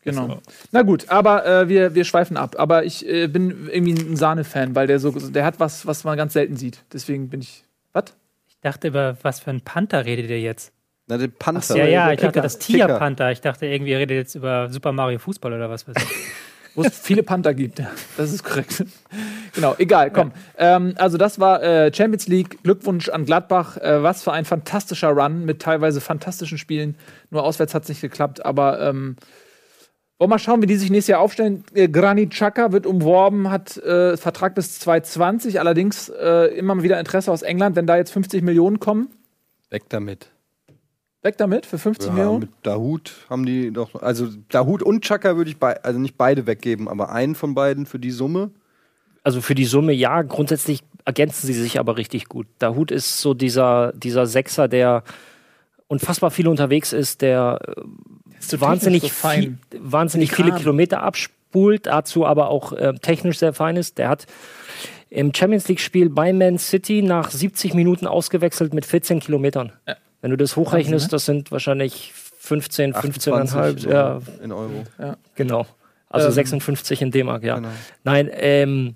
Genau. 0.05 0.39
Na 0.71 0.83
gut, 0.83 1.09
aber 1.09 1.45
äh, 1.45 1.67
wir, 1.67 1.95
wir 1.95 2.05
schweifen 2.05 2.37
ab. 2.37 2.55
Aber 2.59 2.85
ich 2.85 3.07
äh, 3.07 3.27
bin 3.27 3.67
irgendwie 3.71 3.93
ein 3.93 4.15
Sahne-Fan, 4.15 4.75
weil 4.75 4.85
der 4.85 4.99
so, 4.99 5.11
der 5.11 5.43
hat 5.43 5.59
was, 5.59 5.87
was 5.87 6.03
man 6.03 6.15
ganz 6.15 6.33
selten 6.33 6.55
sieht. 6.55 6.83
Deswegen 6.93 7.29
bin 7.29 7.41
ich. 7.41 7.63
Was? 7.91 8.05
Ich 8.47 8.57
dachte, 8.61 8.89
über 8.89 9.17
was 9.23 9.39
für 9.39 9.49
ein 9.49 9.61
Panther 9.61 10.05
redet 10.05 10.29
ihr 10.29 10.39
jetzt? 10.39 10.71
Na, 11.07 11.17
der 11.17 11.27
Panther. 11.27 11.75
ja, 11.75 11.85
ja, 11.85 12.05
der 12.05 12.13
ich 12.13 12.19
dachte, 12.21 12.41
das. 12.41 12.59
Tier-Panther. 12.59 13.31
Ich 13.31 13.41
dachte, 13.41 13.65
irgendwie 13.65 13.91
ihr 13.93 13.97
redet 13.97 14.15
jetzt 14.15 14.35
über 14.35 14.69
Super 14.69 14.91
Mario 14.91 15.17
Fußball 15.17 15.51
oder 15.51 15.69
was 15.71 15.87
weiß 15.87 15.95
ich. 15.97 16.07
Wo 16.75 16.83
es 16.83 16.99
viele 16.99 17.23
Panther 17.23 17.53
gibt. 17.53 17.79
Ja. 17.79 17.89
Das 18.17 18.33
ist 18.33 18.43
korrekt. 18.43 18.83
Genau, 19.53 19.75
egal, 19.77 20.11
komm. 20.11 20.33
Ähm, 20.57 20.93
also 20.97 21.17
das 21.17 21.39
war 21.39 21.63
äh, 21.63 21.91
Champions 21.93 22.27
League. 22.27 22.61
Glückwunsch 22.63 23.07
an 23.07 23.25
Gladbach. 23.25 23.77
Äh, 23.77 24.03
was 24.03 24.23
für 24.23 24.33
ein 24.33 24.43
fantastischer 24.43 25.09
Run 25.09 25.45
mit 25.45 25.61
teilweise 25.61 26.01
fantastischen 26.01 26.57
Spielen. 26.57 26.95
Nur 27.31 27.43
auswärts 27.43 27.73
hat 27.73 27.83
es 27.83 27.89
nicht 27.89 28.01
geklappt, 28.01 28.45
aber 28.45 28.81
ähm, 28.81 29.15
wollen 30.17 30.29
wir 30.29 30.35
mal 30.35 30.39
schauen, 30.39 30.61
wie 30.61 30.65
die 30.67 30.75
sich 30.75 30.89
nächstes 30.89 31.11
Jahr 31.11 31.19
aufstellen. 31.19 31.63
Äh, 31.73 31.89
Granit 31.89 32.31
Xhaka 32.31 32.71
wird 32.71 32.85
umworben, 32.85 33.49
hat 33.49 33.77
äh, 33.77 34.15
Vertrag 34.17 34.55
bis 34.55 34.79
2020, 34.79 35.59
allerdings 35.59 36.09
äh, 36.09 36.55
immer 36.57 36.81
wieder 36.83 36.99
Interesse 36.99 37.31
aus 37.31 37.41
England, 37.41 37.75
wenn 37.75 37.85
da 37.87 37.97
jetzt 37.97 38.11
50 38.11 38.41
Millionen 38.41 38.79
kommen. 38.79 39.09
Weg 39.69 39.83
damit. 39.89 40.31
Weg 41.21 41.37
damit 41.37 41.65
für 41.65 41.77
50 41.79 42.07
Ja, 42.09 42.13
Millionen. 42.13 42.39
mit 42.41 42.49
Dahut 42.63 43.13
haben 43.29 43.45
die 43.45 43.71
doch. 43.71 44.01
Also 44.01 44.27
Dahut 44.49 44.83
und 44.83 45.03
Chaka 45.03 45.35
würde 45.35 45.49
ich 45.49 45.57
bei, 45.57 45.81
also 45.83 45.99
nicht 45.99 46.17
beide 46.17 46.45
weggeben, 46.47 46.87
aber 46.87 47.09
einen 47.11 47.35
von 47.35 47.55
beiden 47.55 47.85
für 47.85 47.99
die 47.99 48.11
Summe. 48.11 48.51
Also 49.23 49.41
für 49.41 49.55
die 49.55 49.65
Summe 49.65 49.91
ja, 49.91 50.21
grundsätzlich 50.21 50.83
ergänzen 51.03 51.47
sie 51.47 51.53
sich 51.53 51.79
aber 51.79 51.97
richtig 51.97 52.29
gut. 52.29 52.45
Dahut 52.59 52.91
ist 52.91 53.19
so 53.21 53.33
dieser, 53.33 53.91
dieser 53.93 54.27
Sechser, 54.27 54.67
der 54.67 55.03
unfassbar 55.87 56.29
viel 56.31 56.47
unterwegs 56.47 56.93
ist, 56.93 57.21
der 57.21 57.59
äh, 57.75 57.81
wahnsinnig, 58.59 59.01
so 59.03 59.29
viel, 59.29 59.57
wahnsinnig 59.79 60.31
viele 60.31 60.53
Kilometer 60.53 61.01
abspult, 61.01 61.87
dazu 61.87 62.25
aber 62.25 62.49
auch 62.49 62.73
äh, 62.73 62.93
technisch 63.01 63.39
sehr 63.39 63.53
fein 63.53 63.75
ist. 63.77 63.97
Der 63.97 64.09
hat 64.09 64.25
im 65.09 65.33
Champions 65.33 65.67
League-Spiel 65.67 66.09
bei 66.09 66.33
Man 66.33 66.57
City 66.57 67.01
nach 67.01 67.31
70 67.31 67.73
Minuten 67.73 68.07
ausgewechselt 68.07 68.73
mit 68.73 68.85
14 68.85 69.19
Kilometern. 69.19 69.71
Ja. 69.87 69.95
Wenn 70.21 70.31
du 70.31 70.37
das 70.37 70.55
hochrechnest, 70.55 71.05
Wahnsinn, 71.05 71.07
ne? 71.07 71.11
das 71.11 71.25
sind 71.25 71.51
wahrscheinlich 71.51 72.13
15, 72.13 72.93
15,5. 72.93 73.31
28 73.41 73.83
Ja, 73.89 74.19
in 74.43 74.51
Euro. 74.51 74.83
genau. 75.35 75.65
Also 76.09 76.27
Ähm, 76.27 76.33
56 76.33 77.01
in 77.01 77.11
D-Mark, 77.11 77.43
ja. 77.43 77.55
Genau. 77.55 77.69
Nein, 78.03 78.29
ähm, 78.33 78.95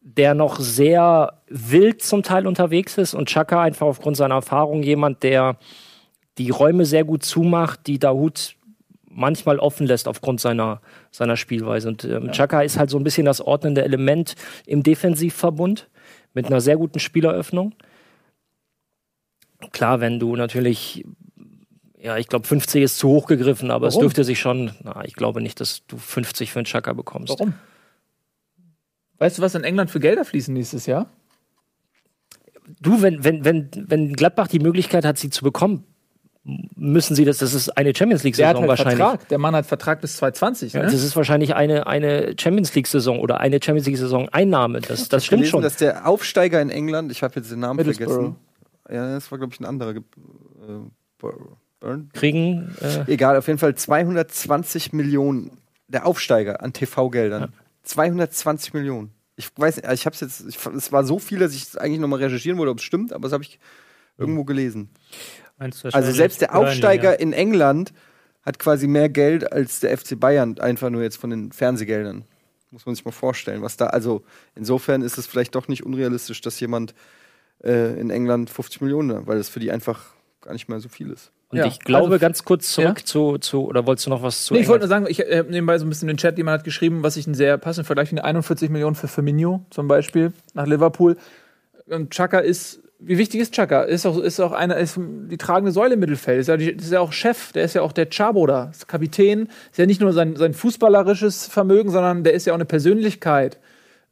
der 0.00 0.34
noch 0.34 0.58
sehr 0.58 1.42
wild 1.48 2.02
zum 2.02 2.22
Teil 2.22 2.46
unterwegs 2.46 2.96
ist 2.98 3.14
und 3.14 3.28
Chaka 3.28 3.62
einfach 3.62 3.86
aufgrund 3.86 4.16
seiner 4.16 4.36
Erfahrung 4.36 4.82
jemand, 4.82 5.22
der 5.22 5.56
die 6.38 6.50
Räume 6.50 6.84
sehr 6.84 7.04
gut 7.04 7.24
zumacht, 7.24 7.86
die 7.86 7.98
Dahut 7.98 8.56
manchmal 9.16 9.58
offen 9.58 9.86
lässt 9.86 10.08
aufgrund 10.08 10.40
seiner, 10.40 10.80
seiner 11.10 11.36
Spielweise. 11.36 11.88
Und 11.88 12.04
ähm, 12.04 12.32
Chaka 12.32 12.62
ist 12.62 12.78
halt 12.78 12.90
so 12.90 12.98
ein 12.98 13.04
bisschen 13.04 13.24
das 13.24 13.40
ordnende 13.40 13.82
Element 13.82 14.34
im 14.66 14.82
Defensivverbund 14.82 15.88
mit 16.34 16.46
einer 16.46 16.60
sehr 16.60 16.76
guten 16.76 17.00
Spieleröffnung. 17.00 17.74
Klar, 19.72 20.00
wenn 20.00 20.20
du 20.20 20.36
natürlich, 20.36 21.04
ja, 21.98 22.18
ich 22.18 22.28
glaube 22.28 22.46
50 22.46 22.82
ist 22.82 22.98
zu 22.98 23.08
hoch 23.08 23.26
gegriffen, 23.26 23.70
aber 23.70 23.86
es 23.86 23.94
Warum? 23.94 24.04
dürfte 24.04 24.22
sich 24.22 24.38
schon, 24.38 24.72
na, 24.84 25.02
ich 25.04 25.14
glaube 25.14 25.40
nicht, 25.40 25.60
dass 25.60 25.86
du 25.86 25.96
50 25.96 26.52
für 26.52 26.58
einen 26.58 26.66
Chaka 26.66 26.92
bekommst. 26.92 27.30
Warum? 27.30 27.54
Weißt 29.18 29.38
du, 29.38 29.42
was 29.42 29.54
in 29.54 29.64
England 29.64 29.90
für 29.90 29.98
Gelder 29.98 30.26
fließen 30.26 30.52
nächstes 30.52 30.84
Jahr? 30.84 31.08
Du, 32.80 33.00
wenn, 33.00 33.24
wenn, 33.24 33.46
wenn, 33.46 33.70
wenn 33.72 34.12
Gladbach 34.12 34.48
die 34.48 34.58
Möglichkeit 34.58 35.06
hat, 35.06 35.16
sie 35.16 35.30
zu 35.30 35.42
bekommen, 35.42 35.84
müssen 36.76 37.16
sie 37.16 37.24
das, 37.24 37.38
das 37.38 37.54
ist 37.54 37.76
eine 37.76 37.94
Champions 37.94 38.22
League-Saison 38.22 38.54
halt 38.60 38.68
wahrscheinlich. 38.68 38.96
Vertrag. 38.98 39.28
Der 39.28 39.38
Mann 39.38 39.54
hat 39.56 39.66
Vertrag 39.66 40.00
bis 40.00 40.16
2020. 40.18 40.72
Ja, 40.74 40.80
Ne? 40.82 40.86
das 40.86 41.02
ist 41.02 41.16
wahrscheinlich 41.16 41.54
eine, 41.54 41.86
eine 41.88 42.34
Champions 42.38 42.74
League-Saison 42.74 43.18
oder 43.20 43.40
eine 43.40 43.60
Champions 43.62 43.86
League-Saison 43.86 44.28
Einnahme. 44.28 44.80
Das, 44.80 45.08
das 45.08 45.24
stimmt 45.26 45.40
gelesen, 45.40 45.50
schon. 45.50 45.62
dass 45.62 45.76
der 45.76 46.06
Aufsteiger 46.06 46.60
in 46.62 46.70
England, 46.70 47.10
ich 47.10 47.22
habe 47.22 47.34
jetzt 47.36 47.50
den 47.50 47.58
Namen 47.60 47.84
vergessen. 47.84 48.36
Ja, 48.88 49.14
das 49.14 49.30
war, 49.32 49.38
glaube 49.38 49.52
ich, 49.52 49.60
ein 49.60 49.64
anderer. 49.64 49.96
Äh, 49.96 50.00
Bur- 51.18 51.56
Burn? 51.80 52.10
Kriegen, 52.14 52.74
äh, 52.80 53.12
Egal, 53.12 53.36
auf 53.36 53.46
jeden 53.48 53.58
Fall 53.58 53.74
220 53.74 54.92
Millionen. 54.92 55.50
Der 55.88 56.06
Aufsteiger 56.06 56.62
an 56.62 56.72
TV-Geldern. 56.72 57.52
220 57.82 58.72
Millionen. 58.74 59.10
Ich 59.36 59.48
weiß 59.56 59.76
nicht, 59.76 59.92
ich 59.92 60.06
habe 60.06 60.14
es 60.14 60.20
jetzt, 60.20 60.44
ich, 60.48 60.58
es 60.74 60.90
war 60.92 61.04
so 61.04 61.18
viel, 61.18 61.38
dass 61.38 61.54
ich 61.54 61.62
es 61.64 61.76
eigentlich 61.76 62.00
nochmal 62.00 62.20
recherchieren 62.22 62.58
wollte, 62.58 62.70
ob 62.70 62.78
es 62.78 62.84
stimmt, 62.84 63.12
aber 63.12 63.22
das 63.24 63.32
habe 63.32 63.44
ich 63.44 63.58
irgendwo 64.18 64.44
gelesen. 64.44 64.88
Meinst 65.58 65.82
du 65.84 65.88
Also 65.92 66.12
selbst 66.12 66.40
der 66.40 66.48
Burnley, 66.48 66.68
Aufsteiger 66.70 67.10
ja. 67.12 67.18
in 67.18 67.32
England 67.32 67.92
hat 68.42 68.58
quasi 68.58 68.86
mehr 68.86 69.08
Geld 69.08 69.50
als 69.52 69.80
der 69.80 69.96
FC 69.96 70.18
Bayern, 70.18 70.58
einfach 70.60 70.90
nur 70.90 71.02
jetzt 71.02 71.16
von 71.16 71.30
den 71.30 71.52
Fernsehgeldern. 71.52 72.24
Muss 72.70 72.84
man 72.86 72.94
sich 72.94 73.04
mal 73.04 73.10
vorstellen, 73.12 73.62
was 73.62 73.76
da, 73.76 73.86
also 73.86 74.22
insofern 74.54 75.02
ist 75.02 75.18
es 75.18 75.26
vielleicht 75.26 75.54
doch 75.54 75.66
nicht 75.68 75.84
unrealistisch, 75.84 76.40
dass 76.42 76.60
jemand 76.60 76.94
äh, 77.64 77.98
in 77.98 78.10
England 78.10 78.50
50 78.50 78.80
Millionen 78.82 79.16
hat, 79.16 79.26
weil 79.26 79.38
das 79.38 79.48
für 79.48 79.60
die 79.60 79.70
einfach 79.70 80.04
gar 80.42 80.52
nicht 80.52 80.68
mehr 80.68 80.78
so 80.80 80.88
viel 80.88 81.10
ist. 81.10 81.32
und 81.48 81.58
Ja, 81.58 81.66
ich 81.66 81.78
glaube, 81.80 82.06
also- 82.14 82.18
ganz 82.20 82.44
kurz 82.44 82.70
zurück 82.72 82.98
Ja? 83.00 83.04
zu, 83.04 83.38
zu, 83.38 83.66
oder 83.66 83.86
wolltest 83.86 84.06
du 84.06 84.10
noch 84.10 84.22
was 84.22 84.44
zu 84.44 84.54
Nee, 84.54 84.60
ich 84.60 84.68
wollte 84.68 84.82
nur 84.84 84.88
sagen, 84.88 85.06
ich 85.08 85.20
äh, 85.26 85.44
nebenbei 85.48 85.78
so 85.78 85.86
ein 85.86 85.88
bisschen 85.88 86.08
den 86.08 86.18
Chat, 86.18 86.36
jemand 86.36 86.58
hat 86.58 86.64
geschrieben, 86.64 87.02
was 87.02 87.16
ich 87.16 87.26
einen 87.26 87.34
sehr 87.34 87.56
passenden 87.58 87.86
Vergleich 87.86 88.10
finde: 88.10 88.24
41 88.24 88.68
Millionen 88.68 88.94
für 88.94 89.08
Firmino 89.08 89.64
zum 89.70 89.88
Beispiel 89.88 90.32
nach 90.54 90.66
Liverpool. 90.66 91.16
Und 91.86 92.10
Chaka 92.10 92.40
ist, 92.40 92.80
wie 92.98 93.18
wichtig 93.18 93.40
ist 93.40 93.54
Chaka? 93.54 93.82
Ist 93.82 94.06
auch, 94.06 94.18
ist 94.18 94.40
auch 94.40 94.52
einer, 94.52 94.76
ist 94.76 94.98
die 94.98 95.36
tragende 95.36 95.72
Säule 95.72 95.94
im 95.94 96.00
Mittelfeld. 96.00 96.40
Ist 96.40 96.48
ja, 96.48 96.56
die, 96.56 96.70
ist 96.70 96.92
ja 96.92 97.00
auch 97.00 97.12
Chef, 97.12 97.52
der 97.52 97.64
ist 97.64 97.74
ja 97.74 97.82
auch 97.82 97.92
der 97.92 98.08
Chabo 98.10 98.46
da, 98.46 98.70
ist 98.70 98.88
Kapitän. 98.88 99.48
Ist 99.70 99.78
ja 99.78 99.86
nicht 99.86 100.00
nur 100.00 100.12
sein, 100.12 100.36
sein 100.36 100.54
fußballerisches 100.54 101.46
Vermögen, 101.46 101.90
sondern 101.90 102.24
der 102.24 102.32
ist 102.32 102.46
ja 102.46 102.52
auch 102.52 102.56
eine 102.56 102.64
Persönlichkeit, 102.64 103.58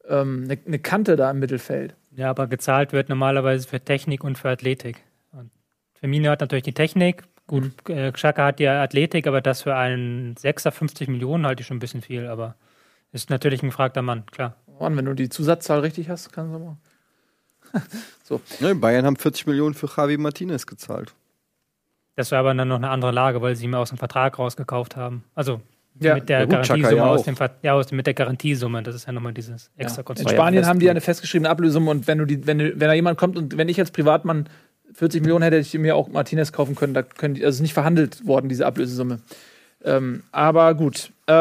ähm, 0.07 0.43
eine, 0.45 0.59
eine 0.65 0.79
Kante 0.79 1.15
da 1.15 1.31
im 1.31 1.39
Mittelfeld. 1.39 1.95
Ja, 2.15 2.29
aber 2.29 2.47
gezahlt 2.47 2.93
wird 2.93 3.09
normalerweise 3.09 3.67
für 3.67 3.79
Technik 3.79 4.23
und 4.23 4.37
für 4.37 4.49
Athletik. 4.49 4.97
Und 5.31 5.49
Firmino 5.99 6.29
hat 6.29 6.41
natürlich 6.41 6.63
die 6.63 6.73
Technik. 6.73 7.23
Gut, 7.47 7.71
äh, 7.89 8.11
Xhaka 8.11 8.45
hat 8.45 8.59
die 8.59 8.67
Athletik, 8.67 9.27
aber 9.27 9.41
das 9.41 9.63
für 9.63 9.75
einen 9.75 10.37
Sechser 10.37 10.71
50 10.71 11.09
Millionen 11.09 11.45
halte 11.45 11.61
ich 11.61 11.67
schon 11.67 11.77
ein 11.77 11.81
bisschen 11.81 12.01
viel. 12.01 12.27
Aber 12.27 12.55
ist 13.11 13.29
natürlich 13.29 13.63
ein 13.63 13.69
gefragter 13.69 14.01
Mann, 14.01 14.25
klar. 14.27 14.55
Mann, 14.79 14.95
wenn 14.97 15.05
du 15.05 15.13
die 15.13 15.29
Zusatzzahl 15.29 15.79
richtig 15.79 16.09
hast, 16.09 16.31
kannst 16.31 16.53
du 16.53 16.59
mal. 16.59 16.77
Ne, 18.59 18.73
Bayern 18.73 19.05
haben 19.05 19.17
40 19.17 19.45
Millionen 19.45 19.75
für 19.75 19.87
Javi 19.87 20.17
Martinez 20.17 20.65
gezahlt. 20.65 21.13
Das 22.15 22.31
war 22.31 22.39
aber 22.39 22.53
dann 22.53 22.67
noch 22.67 22.77
eine 22.77 22.89
andere 22.89 23.11
Lage, 23.11 23.41
weil 23.41 23.55
sie 23.55 23.65
ihn 23.65 23.75
aus 23.75 23.89
dem 23.89 23.97
Vertrag 23.97 24.39
rausgekauft 24.39 24.95
haben. 24.95 25.23
Also 25.35 25.61
Ja, 25.99 26.15
mit 26.15 26.29
der 26.29 26.39
ja 26.39 26.45
gut, 26.45 26.53
Garantiesumme 26.53 26.95
ja 26.95 27.05
aus 27.05 27.23
dem 27.23 27.35
Ver 27.35 27.51
ja, 27.61 27.73
aus, 27.73 27.91
mit 27.91 28.07
der 28.07 28.13
Garantiesumme. 28.13 28.81
Das 28.83 28.95
ist 28.95 29.05
ja 29.05 29.13
nochmal 29.13 29.33
dieses 29.33 29.69
extra 29.77 30.01
Ja. 30.07 30.21
In. 30.21 30.29
Spanien 30.29 30.65
haben 30.65 30.79
die 30.79 30.85
ja 30.85 30.91
eine 30.91 31.01
festgeschriebene 31.01 31.49
Ablösung 31.49 31.87
und 31.87 32.07
wenn 32.07 32.17
du 32.17 32.25
die, 32.25 32.47
wenn, 32.47 32.57
du, 32.57 32.71
wenn 32.71 32.87
da 32.87 32.93
jemand 32.93 33.17
kommt 33.17 33.37
und 33.37 33.57
wenn 33.57 33.69
ich 33.69 33.79
als 33.79 33.91
Privatmann 33.91 34.49
40 34.93 35.21
Millionen 35.21 35.43
hätte, 35.43 35.57
hätte 35.57 35.67
ich 35.67 35.79
mir 35.79 35.95
auch 35.95 36.07
Martinez 36.07 36.51
kaufen 36.51 36.75
können. 36.75 36.93
Da 36.93 37.03
können 37.03 37.35
die, 37.35 37.45
also 37.45 37.57
ist 37.57 37.61
nicht 37.61 37.73
verhandelt 37.73 38.25
worden, 38.25 38.49
diese 38.49 38.65
Ablösesumme. 38.65 39.19
Ähm, 39.83 40.23
aber 40.31 40.73
gut. 40.73 41.11
Äh, 41.27 41.33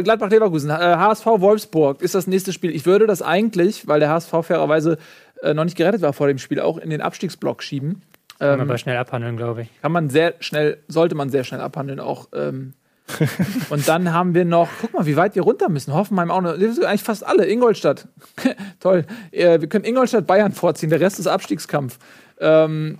Gladbach-Leverkusen, 0.00 0.70
äh, 0.70 0.74
HSV 0.74 1.26
Wolfsburg 1.26 2.00
ist 2.02 2.14
das 2.14 2.26
nächste 2.26 2.52
Spiel. 2.52 2.74
Ich 2.74 2.86
würde 2.86 3.06
das 3.06 3.20
eigentlich, 3.20 3.86
weil 3.88 4.00
der 4.00 4.10
HSV 4.10 4.30
fairerweise 4.42 4.98
äh, 5.42 5.54
noch 5.54 5.64
nicht 5.64 5.76
gerettet 5.76 6.02
war 6.02 6.12
vor 6.12 6.28
dem 6.28 6.38
Spiel, 6.38 6.60
auch 6.60 6.78
in 6.78 6.90
den 6.90 7.00
Abstiegsblock 7.00 7.62
schieben. 7.62 8.02
Kann 8.38 8.50
man 8.50 8.60
Ähm, 8.60 8.68
aber 8.68 8.78
schnell 8.78 8.96
abhandeln, 8.96 9.36
glaube 9.36 9.62
ich. 9.62 9.68
kann 9.82 9.92
man 9.92 10.10
sehr 10.10 10.34
schnell, 10.40 10.78
sollte 10.88 11.14
man 11.14 11.30
sehr 11.30 11.44
schnell 11.44 11.60
abhandeln 11.60 12.00
auch. 12.00 12.28
Ähm. 12.32 12.74
und 13.70 13.88
dann 13.88 14.12
haben 14.12 14.34
wir 14.34 14.44
noch, 14.44 14.68
guck 14.80 14.94
mal, 14.94 15.06
wie 15.06 15.16
weit 15.16 15.34
wir 15.34 15.42
runter 15.42 15.68
müssen. 15.68 15.92
Hoffenheim 15.92 16.30
auch 16.30 16.40
noch, 16.40 16.52
das 16.52 16.76
sind 16.76 16.84
eigentlich 16.84 17.02
fast 17.02 17.26
alle. 17.26 17.46
Ingolstadt, 17.46 18.08
toll. 18.80 19.04
Äh, 19.32 19.60
wir 19.60 19.68
können 19.68 19.84
Ingolstadt 19.84 20.26
Bayern 20.26 20.52
vorziehen, 20.52 20.88
der 20.88 21.00
Rest 21.00 21.18
ist 21.18 21.26
Abstiegskampf. 21.26 21.98
Ähm, 22.40 22.98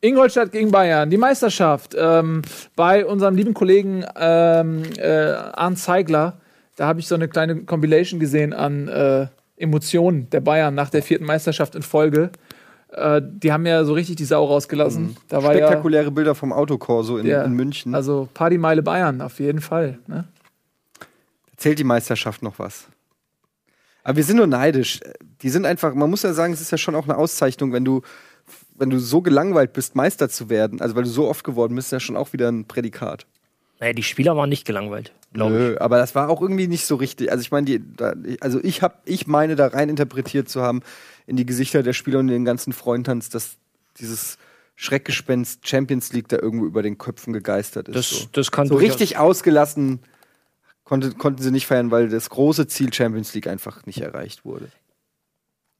Ingolstadt 0.00 0.52
gegen 0.52 0.70
Bayern, 0.70 1.10
die 1.10 1.16
Meisterschaft. 1.16 1.94
Ähm, 1.98 2.42
bei 2.76 3.04
unserem 3.04 3.34
lieben 3.34 3.54
Kollegen 3.54 4.04
ähm, 4.16 4.82
äh, 4.96 5.32
Arndt 5.32 5.78
Zeigler, 5.78 6.40
da 6.76 6.86
habe 6.86 7.00
ich 7.00 7.08
so 7.08 7.14
eine 7.16 7.28
kleine 7.28 7.64
Compilation 7.64 8.20
gesehen 8.20 8.52
an 8.52 8.86
äh, 8.88 9.26
Emotionen 9.56 10.30
der 10.30 10.40
Bayern 10.40 10.74
nach 10.74 10.90
der 10.90 11.02
vierten 11.02 11.24
Meisterschaft 11.24 11.74
in 11.74 11.82
Folge. 11.82 12.30
Äh, 12.92 13.20
die 13.24 13.52
haben 13.52 13.66
ja 13.66 13.84
so 13.84 13.92
richtig 13.92 14.16
die 14.16 14.24
Sau 14.24 14.44
rausgelassen. 14.44 15.16
Da 15.28 15.42
war 15.42 15.52
ja, 15.54 15.66
Spektakuläre 15.66 16.12
Bilder 16.12 16.36
vom 16.36 16.52
Autokorso 16.52 17.18
in, 17.18 17.26
Ja. 17.26 17.42
in 17.42 17.52
München. 17.54 17.94
also 17.94 18.28
Partymeile 18.32 18.82
Bayern, 18.82 19.20
auf 19.20 19.40
jeden 19.40 19.60
Fall. 19.60 19.98
Ne? 20.06 20.24
Zählt 21.56 21.80
die 21.80 21.84
Meisterschaft 21.84 22.42
noch 22.42 22.60
was? 22.60 22.86
Aber 24.04 24.16
wir 24.16 24.24
sind 24.24 24.36
nur 24.36 24.46
neidisch. 24.46 25.00
Die 25.42 25.50
sind 25.50 25.66
einfach, 25.66 25.92
man 25.94 26.08
muss 26.08 26.22
ja 26.22 26.32
sagen, 26.32 26.52
es 26.52 26.60
ist 26.60 26.70
ja 26.70 26.78
schon 26.78 26.94
auch 26.94 27.04
eine 27.04 27.16
Auszeichnung, 27.18 27.72
wenn 27.72 27.84
du, 27.84 28.02
wenn 28.78 28.90
du 28.90 28.98
so 28.98 29.20
gelangweilt 29.20 29.72
bist, 29.72 29.94
Meister 29.94 30.28
zu 30.28 30.48
werden, 30.48 30.80
also 30.80 30.94
weil 30.94 31.04
du 31.04 31.10
so 31.10 31.28
oft 31.28 31.44
geworden 31.44 31.74
bist, 31.74 31.88
ist 31.88 31.92
ja 31.92 32.00
schon 32.00 32.16
auch 32.16 32.32
wieder 32.32 32.50
ein 32.50 32.64
Prädikat. 32.64 33.26
Naja, 33.80 33.92
die 33.92 34.02
Spieler 34.02 34.36
waren 34.36 34.48
nicht 34.48 34.64
gelangweilt, 34.64 35.12
glaube 35.32 35.54
ich. 35.54 35.60
Nö, 35.60 35.76
aber 35.78 35.98
das 35.98 36.14
war 36.14 36.28
auch 36.28 36.40
irgendwie 36.40 36.66
nicht 36.66 36.84
so 36.84 36.96
richtig. 36.96 37.30
Also 37.30 37.42
ich 37.42 37.50
meine, 37.50 37.80
also 38.40 38.60
ich 38.62 38.82
habe, 38.82 38.96
ich 39.04 39.26
meine 39.26 39.54
da 39.56 39.68
rein 39.68 39.88
interpretiert 39.88 40.48
zu 40.48 40.62
haben 40.62 40.82
in 41.26 41.36
die 41.36 41.46
Gesichter 41.46 41.82
der 41.82 41.92
Spieler 41.92 42.18
und 42.18 42.28
in 42.28 42.34
den 42.34 42.44
ganzen 42.44 42.72
Freundtanz, 42.72 43.28
dass 43.28 43.56
dieses 43.98 44.38
Schreckgespenst 44.74 45.68
Champions 45.68 46.12
League 46.12 46.28
da 46.28 46.38
irgendwo 46.38 46.66
über 46.66 46.82
den 46.82 46.98
Köpfen 46.98 47.32
gegeistert 47.32 47.88
ist. 47.88 47.96
Das, 47.96 48.10
so 48.10 48.26
das 48.32 48.50
kann 48.50 48.66
so 48.66 48.76
richtig 48.76 49.16
ausgelassen 49.16 50.00
konnte, 50.84 51.12
konnten 51.12 51.42
sie 51.42 51.50
nicht 51.50 51.66
feiern, 51.66 51.90
weil 51.90 52.08
das 52.08 52.30
große 52.30 52.66
Ziel 52.66 52.92
Champions 52.92 53.34
League 53.34 53.46
einfach 53.46 53.86
nicht 53.86 54.00
erreicht 54.00 54.44
wurde. 54.44 54.68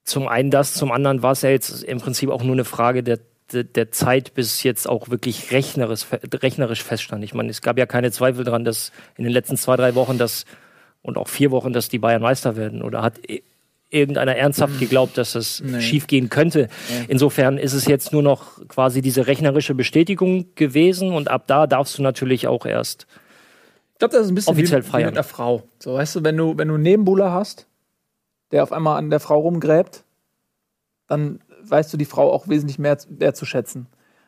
Zum 0.08 0.26
einen 0.26 0.50
das, 0.50 0.72
zum 0.72 0.90
anderen 0.90 1.22
war 1.22 1.32
es 1.32 1.42
ja 1.42 1.50
jetzt 1.50 1.84
im 1.84 2.00
Prinzip 2.00 2.30
auch 2.30 2.42
nur 2.42 2.54
eine 2.54 2.64
Frage 2.64 3.02
der, 3.02 3.18
der, 3.52 3.64
der 3.64 3.90
Zeit, 3.92 4.32
bis 4.32 4.62
jetzt 4.62 4.88
auch 4.88 5.10
wirklich 5.10 5.52
rechnerisch, 5.52 6.06
rechnerisch 6.34 6.82
feststand. 6.82 7.22
Ich 7.24 7.34
meine, 7.34 7.50
es 7.50 7.60
gab 7.60 7.78
ja 7.78 7.84
keine 7.84 8.10
Zweifel 8.10 8.44
daran, 8.44 8.64
dass 8.64 8.90
in 9.18 9.24
den 9.24 9.32
letzten 9.32 9.58
zwei, 9.58 9.76
drei 9.76 9.94
Wochen 9.94 10.16
das 10.16 10.46
und 11.02 11.18
auch 11.18 11.28
vier 11.28 11.50
Wochen, 11.50 11.72
dass 11.74 11.88
die 11.88 11.98
Bayern 11.98 12.22
Meister 12.22 12.56
werden? 12.56 12.82
Oder 12.82 13.02
hat 13.02 13.20
irgendeiner 13.90 14.34
ernsthaft 14.34 14.78
geglaubt, 14.78 15.18
dass 15.18 15.32
das 15.32 15.60
Nee. 15.62 15.80
schiefgehen 15.80 16.30
könnte? 16.30 16.68
Insofern 17.08 17.58
ist 17.58 17.74
es 17.74 17.86
jetzt 17.86 18.12
nur 18.12 18.22
noch 18.22 18.66
quasi 18.68 19.02
diese 19.02 19.26
rechnerische 19.26 19.74
Bestätigung 19.74 20.46
gewesen 20.54 21.12
und 21.12 21.28
ab 21.28 21.44
da 21.46 21.66
darfst 21.66 21.98
du 21.98 22.02
natürlich 22.02 22.46
auch 22.46 22.64
erst. 22.66 23.06
Ich 23.92 23.98
glaube, 23.98 24.12
das 24.12 24.24
ist 24.26 24.32
ein 24.32 24.34
bisschen 24.36 24.52
Offiziell 24.52 24.84
wie, 24.84 24.96
mit 24.96 25.06
einer 25.06 25.22
Frau. 25.22 25.64
So, 25.80 25.94
weißt 25.94 26.16
du, 26.16 26.24
wenn 26.24 26.36
du, 26.36 26.56
wenn 26.56 26.68
du 26.68 26.74
einen 26.74 26.82
Nebenbuhler 26.82 27.32
hast, 27.32 27.66
der 28.52 28.62
auf 28.62 28.72
einmal 28.72 28.98
an 28.98 29.10
der 29.10 29.20
Frau 29.20 29.38
rumgräbt, 29.40 30.04
dann 31.06 31.40
weißt 31.62 31.92
du 31.92 31.96
die 31.96 32.04
Frau 32.04 32.32
auch 32.32 32.48
wesentlich 32.48 32.78
mehr 32.78 32.96
wertzuschätzen. 33.08 33.86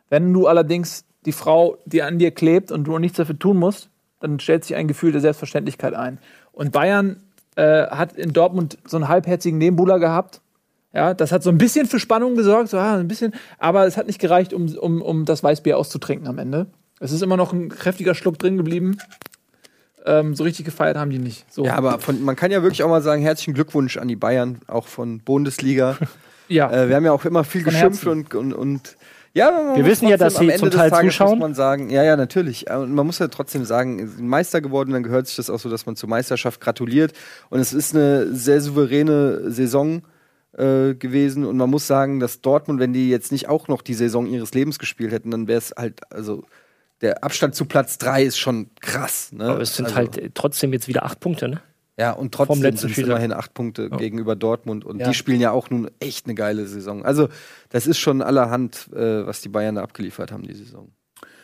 Wenn 0.09 0.33
du 0.33 0.47
allerdings 0.47 1.05
die 1.25 1.33
Frau, 1.33 1.77
die 1.85 2.03
an 2.03 2.19
dir 2.19 2.31
klebt 2.31 2.73
und 2.73 2.85
du 2.85 2.99
nichts 2.99 3.19
dafür 3.19 3.39
tun 3.39 3.59
musst, 3.59 3.91
dann 4.21 4.41
stellt 4.41 4.65
sich 4.65 4.77
ein 4.77 4.89
Gefühl 4.89 5.13
der 5.13 5.21
Selbstverständlichkeit 5.21 5.95
ein. 5.95 6.19
Und 6.53 6.73
Bayern 6.73 7.23
äh, 7.57 7.87
hat 7.87 8.15
in 8.15 8.33
Dortmund 8.33 8.79
so 8.85 8.97
einen 8.97 9.09
halbherzigen 9.09 9.59
Nebenbuhler 9.59 9.99
gehabt. 9.99 10.41
Ja, 10.93 11.15
das 11.15 11.31
hat 11.31 11.43
so 11.43 11.51
ein 11.51 11.59
bisschen 11.59 11.87
für 11.87 12.01
Spannung 12.01 12.35
gesorgt, 12.35 12.71
so 12.71 12.79
ah, 12.79 12.97
ein 12.97 13.07
bisschen, 13.07 13.33
aber 13.59 13.87
es 13.87 13.97
hat 13.97 14.09
nicht 14.09 14.19
gereicht, 14.19 14.53
um, 14.53 14.67
um, 14.77 15.03
um 15.03 15.25
das 15.25 15.43
Weißbier 15.43 15.79
auszutrinken 15.79 16.27
am 16.27 16.39
Ende. 16.39 16.67
Es 16.99 17.13
ist 17.13 17.23
immer 17.23 17.37
noch 17.37 17.53
ein 17.53 17.69
kräftiger 17.69 18.15
Schluck 18.15 18.39
drin 18.39 18.57
geblieben. 18.57 18.99
Ähm, 20.07 20.35
so 20.35 20.45
richtig 20.45 20.65
gefeiert 20.65 20.97
haben 20.97 21.11
die 21.11 21.19
nicht. 21.19 21.53
So. 21.53 21.65
Ja, 21.65 21.77
aber 21.77 21.99
von, 21.99 22.23
man 22.23 22.37
kann 22.37 22.51
ja 22.51 22.63
wirklich 22.63 22.83
auch 22.83 22.89
mal 22.89 23.03
sagen, 23.03 23.23
herzlichen 23.23 23.55
Glückwunsch 23.55 23.97
an 23.97 24.09
die 24.09 24.17
Bayern, 24.17 24.61
auch 24.67 24.87
von 24.87 25.21
Bundesliga. 25.21 25.99
ja. 26.49 26.71
äh, 26.71 26.89
wir 26.89 26.97
haben 26.97 27.05
ja 27.05 27.13
auch 27.13 27.25
immer 27.25 27.45
viel 27.45 27.63
Von 27.63 27.73
geschimpft 27.73 28.07
Herzen. 28.07 28.27
und, 28.33 28.35
und, 28.35 28.53
und 28.55 28.97
ja, 29.33 29.51
man 29.51 29.77
Wir 29.77 29.83
muss 29.83 29.93
wissen 29.93 30.09
ja, 30.09 30.17
dass 30.17 30.35
trotzdem 30.35 30.49
Sie 30.49 30.55
am 30.55 30.59
zum 30.59 30.67
Ende 30.67 30.71
des 30.71 30.81
Teil 30.81 30.91
Tages 30.91 31.13
zuschauen. 31.13 31.31
Muss 31.31 31.39
man 31.39 31.55
sagen, 31.55 31.91
ja, 31.91 32.03
ja, 32.03 32.17
natürlich. 32.17 32.69
Äh, 32.69 32.77
Und 32.77 32.95
man 32.95 33.07
muss 33.07 33.19
ja 33.19 33.29
trotzdem 33.29 33.65
sagen, 33.65 34.11
Meister 34.19 34.61
geworden, 34.61 34.93
dann 34.93 35.03
gehört 35.03 35.27
sich 35.27 35.37
das 35.37 35.51
auch 35.51 35.61
so, 35.61 35.69
dass 35.69 35.87
man 35.87 35.97
zur 35.97 36.09
Meisterschaft 36.09 36.61
gratuliert. 36.61 37.13
Und 37.49 37.61
es 37.61 37.73
ist 37.73 37.95
eine 37.95 38.35
sehr 38.35 38.61
souveräne 38.61 39.51
Saison 39.53 40.03
äh, 40.57 40.95
gewesen. 40.95 41.45
Und 41.45 41.57
man 41.57 41.71
muss 41.71 41.87
sagen, 41.87 42.19
dass 42.19 42.41
Dortmund, 42.41 42.81
wenn 42.81 42.93
die 42.93 43.09
jetzt 43.09 43.31
nicht 43.31 43.49
auch 43.49 43.69
noch 43.69 43.83
die 43.83 43.95
Saison 43.95 44.27
ihres 44.27 44.53
Lebens 44.53 44.81
gespielt 44.81 45.13
hätten, 45.13 45.31
dann 45.31 45.47
wäre 45.47 45.59
es 45.59 45.73
halt, 45.77 46.01
also 46.13 46.45
der 47.01 47.25
Abstand 47.25 47.55
zu 47.55 47.65
Platz 47.65 47.99
3 47.99 48.25
ist 48.25 48.39
schon 48.39 48.71
krass. 48.81 49.33
Ne? 49.33 49.45
Aber 49.45 49.61
es 49.61 49.77
sind 49.77 49.87
also, 49.87 49.97
halt 49.97 50.19
äh, 50.19 50.31
trotzdem 50.33 50.73
jetzt 50.73 50.89
wieder 50.89 51.05
acht 51.05 51.21
Punkte, 51.21 51.49
ne? 51.49 51.63
ja, 51.99 52.13
und 52.13 52.33
trotzdem 52.33 52.77
sind 52.77 52.93
es 52.93 52.99
immerhin 52.99 53.33
acht 53.33 53.53
Punkte 53.55 53.91
gegenüber 53.91 54.37
Dortmund. 54.37 54.85
Und 54.85 55.01
Ja. 55.01 55.09
die 55.09 55.15
spielen 55.15 55.41
ja 55.41 55.51
auch 55.51 55.71
nun 55.71 55.91
echt 56.01 56.27
eine 56.27 56.35
geile 56.35 56.67
Saison. 56.67 57.05
Also, 57.05 57.29
das 57.69 57.87
ist 57.87 57.99
schon 57.99 58.23
allerhand, 58.23 58.89
äh, 58.95 59.27
was 59.27 59.41
die 59.41 59.49
Bayern 59.49 59.75
da 59.75 59.83
abgeliefert 59.83 60.33
haben, 60.33 60.43
die 60.43 60.55
Saison. 60.55 60.93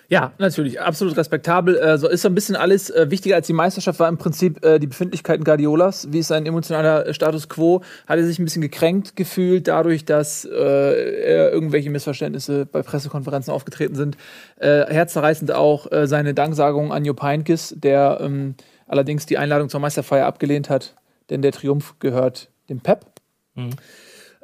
Ja, 0.08 0.32
natürlich, 0.38 0.80
absolut 0.80 1.16
respektabel. 1.16 1.76
Äh, 1.76 1.98
so 1.98 2.08
ist 2.08 2.22
so 2.22 2.28
ein 2.28 2.34
bisschen 2.34 2.54
alles 2.54 2.90
äh, 2.90 3.10
wichtiger 3.10 3.34
als 3.34 3.48
die 3.48 3.52
Meisterschaft 3.52 3.98
war 3.98 4.08
im 4.08 4.18
Prinzip 4.18 4.64
äh, 4.64 4.78
die 4.78 4.86
Befindlichkeiten 4.86 5.44
Guardiolas. 5.44 6.12
Wie 6.12 6.20
ist 6.20 6.28
sein 6.28 6.46
emotionaler 6.46 7.06
äh, 7.06 7.14
Status 7.14 7.48
quo? 7.48 7.82
Hat 8.06 8.18
er 8.18 8.24
sich 8.24 8.38
ein 8.38 8.44
bisschen 8.44 8.62
gekränkt 8.62 9.16
gefühlt 9.16 9.66
dadurch, 9.66 10.04
dass 10.04 10.44
äh, 10.44 10.50
er 10.54 11.50
irgendwelche 11.50 11.90
Missverständnisse 11.90 12.66
bei 12.66 12.82
Pressekonferenzen 12.82 13.52
aufgetreten 13.52 13.96
sind. 13.96 14.16
Äh, 14.58 14.86
herzzerreißend 14.86 15.52
auch 15.52 15.86
seine 16.04 16.34
Danksagung 16.34 16.92
an 16.92 17.04
Jupp 17.04 17.22
Heynckes, 17.22 17.74
der 17.76 18.18
ähm, 18.20 18.54
allerdings 18.86 19.26
die 19.26 19.38
Einladung 19.38 19.68
zur 19.68 19.80
Meisterfeier 19.80 20.26
abgelehnt 20.26 20.70
hat, 20.70 20.94
denn 21.30 21.42
der 21.42 21.52
Triumph 21.52 21.94
gehört 21.98 22.48
dem 22.68 22.80
Pep. 22.80 23.06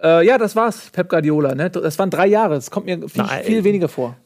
Äh, 0.03 0.27
ja, 0.27 0.38
das 0.38 0.57
war's, 0.57 0.90
Pep 0.90 1.09
Guardiola. 1.09 1.55
Ne? 1.55 1.70
Das 1.70 1.98
waren 1.98 2.11
drei 2.11 2.27
Jahre. 2.27 2.57
Es 2.57 2.70
kommt 2.70 2.87
mir 2.87 3.09
viel, 3.09 3.22
Nein. 3.22 3.44
viel 3.44 3.64
weniger 3.64 3.88
vor. 3.88 4.16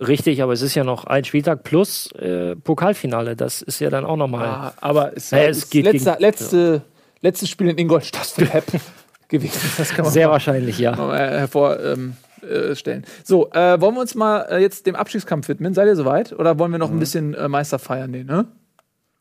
Richtig, 0.00 0.42
aber 0.42 0.52
es 0.54 0.62
ist 0.62 0.74
ja 0.74 0.82
noch 0.84 1.04
ein 1.04 1.24
Spieltag 1.24 1.62
plus 1.62 2.10
äh, 2.12 2.56
Pokalfinale. 2.56 3.36
Das 3.36 3.60
ist 3.60 3.80
ja 3.80 3.90
dann 3.90 4.04
auch 4.06 4.16
nochmal. 4.16 4.46
Ah, 4.46 4.72
aber 4.80 5.16
es, 5.16 5.30
Naja, 5.30 5.48
es 5.50 5.68
geht 5.68 5.84
letzte, 5.84 6.10
gegen- 6.12 6.20
letzte, 6.22 6.82
letztes 7.20 7.50
Spiel 7.50 7.68
in 7.68 7.76
Ingolstadt 7.78 8.26
für 8.26 8.46
Pep 8.46 8.64
gewesen. 9.28 9.60
Das 9.76 9.90
kann 9.90 10.04
man 10.06 10.12
Sehr 10.12 10.30
wahrscheinlich, 10.30 10.78
ja. 10.78 10.96
mal 10.96 11.18
hervorstellen. 11.18 12.16
Ähm, 12.42 13.02
äh, 13.02 13.02
so, 13.24 13.50
äh, 13.52 13.78
wollen 13.80 13.94
wir 13.94 14.00
uns 14.00 14.14
mal 14.14 14.40
äh, 14.50 14.58
jetzt 14.58 14.86
dem 14.86 14.96
Abstiegskampf 14.96 15.48
widmen? 15.48 15.74
Seid 15.74 15.86
ihr 15.86 15.96
soweit? 15.96 16.32
Oder 16.32 16.58
wollen 16.58 16.72
wir 16.72 16.78
noch 16.78 16.90
ein 16.90 16.98
bisschen 16.98 17.34
äh, 17.34 17.48
Meister 17.48 17.78
feiern? 17.78 18.10
Nee, 18.10 18.24
ne? 18.24 18.46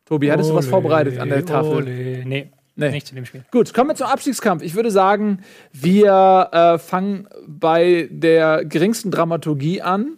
Tobi, 0.05 0.31
hattest 0.31 0.49
du 0.49 0.55
was 0.55 0.65
vorbereitet 0.65 1.19
an 1.19 1.27
der 1.29 1.45
Tafel? 1.45 1.71
Ole. 1.73 2.23
Nee, 2.25 2.51
Nee. 2.77 2.91
nicht 2.91 3.05
zu 3.07 3.13
dem 3.13 3.25
Spiel. 3.25 3.43
Gut, 3.51 3.73
kommen 3.73 3.89
wir 3.89 3.95
zum 3.95 4.07
Abstiegskampf. 4.07 4.63
Ich 4.63 4.73
würde 4.73 4.89
sagen, 4.89 5.41
wir 5.73 6.47
äh, 6.53 6.79
fangen 6.79 7.27
bei 7.45 8.07
der 8.09 8.63
geringsten 8.63 9.11
Dramaturgie 9.11 9.81
an. 9.81 10.13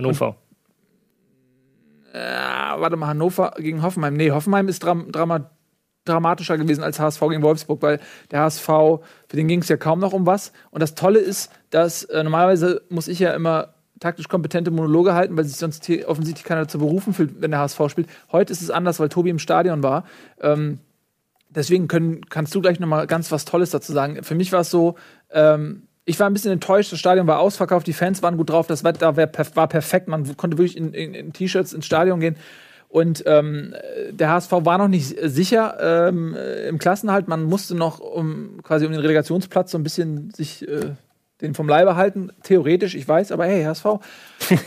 Hannover. 0.00 0.36
Ah, 2.12 2.80
warte 2.80 2.96
mal, 2.96 3.08
Hannover 3.08 3.52
gegen 3.58 3.82
Hoffenheim. 3.82 4.14
Nee, 4.14 4.30
Hoffenheim 4.30 4.68
ist 4.68 4.82
dram 4.82 5.12
drama 5.12 5.50
dramatischer 6.06 6.56
gewesen 6.56 6.82
als 6.82 6.98
HSV 6.98 7.20
gegen 7.28 7.42
Wolfsburg, 7.42 7.82
weil 7.82 8.00
der 8.30 8.40
HSV, 8.40 8.66
für 8.66 9.36
den 9.36 9.48
ging 9.48 9.60
es 9.60 9.68
ja 9.68 9.76
kaum 9.76 10.00
noch 10.00 10.12
um 10.12 10.26
was. 10.26 10.52
Und 10.70 10.80
das 10.80 10.94
Tolle 10.94 11.20
ist, 11.20 11.52
dass 11.68 12.04
äh, 12.04 12.22
normalerweise 12.24 12.82
muss 12.88 13.06
ich 13.06 13.18
ja 13.18 13.32
immer 13.34 13.74
taktisch 14.00 14.28
kompetente 14.28 14.70
Monologe 14.70 15.14
halten, 15.14 15.36
weil 15.36 15.44
sich 15.44 15.58
sonst 15.58 15.88
offensichtlich 16.06 16.44
keiner 16.44 16.62
dazu 16.62 16.78
berufen 16.78 17.12
fühlt, 17.12 17.40
wenn 17.42 17.50
der 17.50 17.60
HSV 17.60 17.80
spielt. 17.88 18.08
Heute 18.32 18.52
ist 18.52 18.62
es 18.62 18.70
anders, 18.70 18.98
weil 18.98 19.10
Tobi 19.10 19.28
im 19.28 19.38
Stadion 19.38 19.82
war. 19.82 20.04
Ähm, 20.40 20.78
deswegen 21.50 21.86
können, 21.86 22.22
kannst 22.30 22.54
du 22.54 22.62
gleich 22.62 22.80
noch 22.80 22.88
mal 22.88 23.06
ganz 23.06 23.30
was 23.30 23.44
Tolles 23.44 23.70
dazu 23.70 23.92
sagen. 23.92 24.22
Für 24.24 24.34
mich 24.34 24.52
war 24.52 24.60
es 24.60 24.70
so, 24.70 24.96
ähm, 25.30 25.82
ich 26.10 26.18
war 26.18 26.28
ein 26.28 26.32
bisschen 26.32 26.50
enttäuscht, 26.50 26.90
das 26.92 26.98
Stadion 26.98 27.28
war 27.28 27.38
ausverkauft, 27.38 27.86
die 27.86 27.92
Fans 27.92 28.20
waren 28.20 28.36
gut 28.36 28.50
drauf, 28.50 28.66
das 28.66 28.82
Wetter 28.82 29.16
war 29.16 29.68
perfekt, 29.68 30.08
man 30.08 30.36
konnte 30.36 30.58
wirklich 30.58 30.76
in, 30.76 30.92
in, 30.92 31.14
in 31.14 31.32
T-Shirts 31.32 31.72
ins 31.72 31.86
Stadion 31.86 32.18
gehen. 32.18 32.36
Und 32.88 33.22
ähm, 33.26 33.76
der 34.10 34.30
HSV 34.30 34.50
war 34.50 34.76
noch 34.76 34.88
nicht 34.88 35.16
sicher 35.22 36.08
ähm, 36.08 36.34
äh, 36.34 36.66
im 36.66 36.78
Klassenhalt. 36.78 37.28
Man 37.28 37.44
musste 37.44 37.76
noch 37.76 38.00
um 38.00 38.60
quasi 38.64 38.84
um 38.84 38.90
den 38.90 39.00
Relegationsplatz 39.00 39.70
so 39.70 39.78
ein 39.78 39.84
bisschen 39.84 40.32
sich 40.32 40.66
äh, 40.66 40.96
den 41.40 41.54
vom 41.54 41.68
Leibe 41.68 41.94
halten. 41.94 42.32
Theoretisch, 42.42 42.96
ich 42.96 43.06
weiß, 43.06 43.30
aber 43.30 43.46
hey, 43.46 43.62
HSV. 43.62 43.84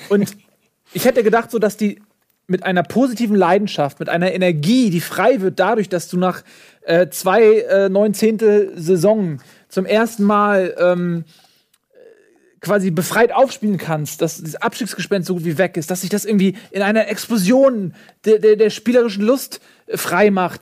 Und 0.08 0.38
ich 0.93 1.03
hätte 1.03 1.21
gedacht, 1.23 1.51
so 1.51 1.60
dass 1.60 1.75
die 1.75 2.01
mit 2.47 2.63
einer 2.63 2.84
positiven 2.84 3.36
Leidenschaft, 3.36 3.99
mit 3.99 4.08
einer 4.08 4.32
Energie, 4.32 4.89
die 4.89 5.01
frei 5.01 5.41
wird 5.41 5.60
dadurch, 5.60 5.89
dass 5.89 6.08
du 6.08 6.17
nach 6.17 6.43
äh, 6.84 7.10
zwei 7.10 7.60
äh, 7.60 7.89
neunzehntel 7.89 8.71
Saison 8.75 9.39
zum 9.73 9.86
ersten 9.86 10.23
Mal 10.23 10.75
ähm, 10.77 11.25
quasi 12.62 12.91
befreit 12.91 13.33
aufspielen 13.33 13.77
kannst, 13.77 14.21
dass 14.21 14.41
das 14.41 14.55
Abstiegsgespenst 14.55 15.27
so 15.27 15.33
gut 15.33 15.45
wie 15.45 15.57
weg 15.57 15.77
ist, 15.77 15.91
dass 15.91 16.01
sich 16.01 16.09
das 16.09 16.25
irgendwie 16.25 16.55
in 16.71 16.81
einer 16.81 17.07
Explosion 17.09 17.93
der, 18.25 18.39
der, 18.39 18.55
der 18.55 18.69
spielerischen 18.69 19.23
Lust 19.23 19.59
äh, 19.88 19.97
frei 19.97 20.31
macht. 20.31 20.62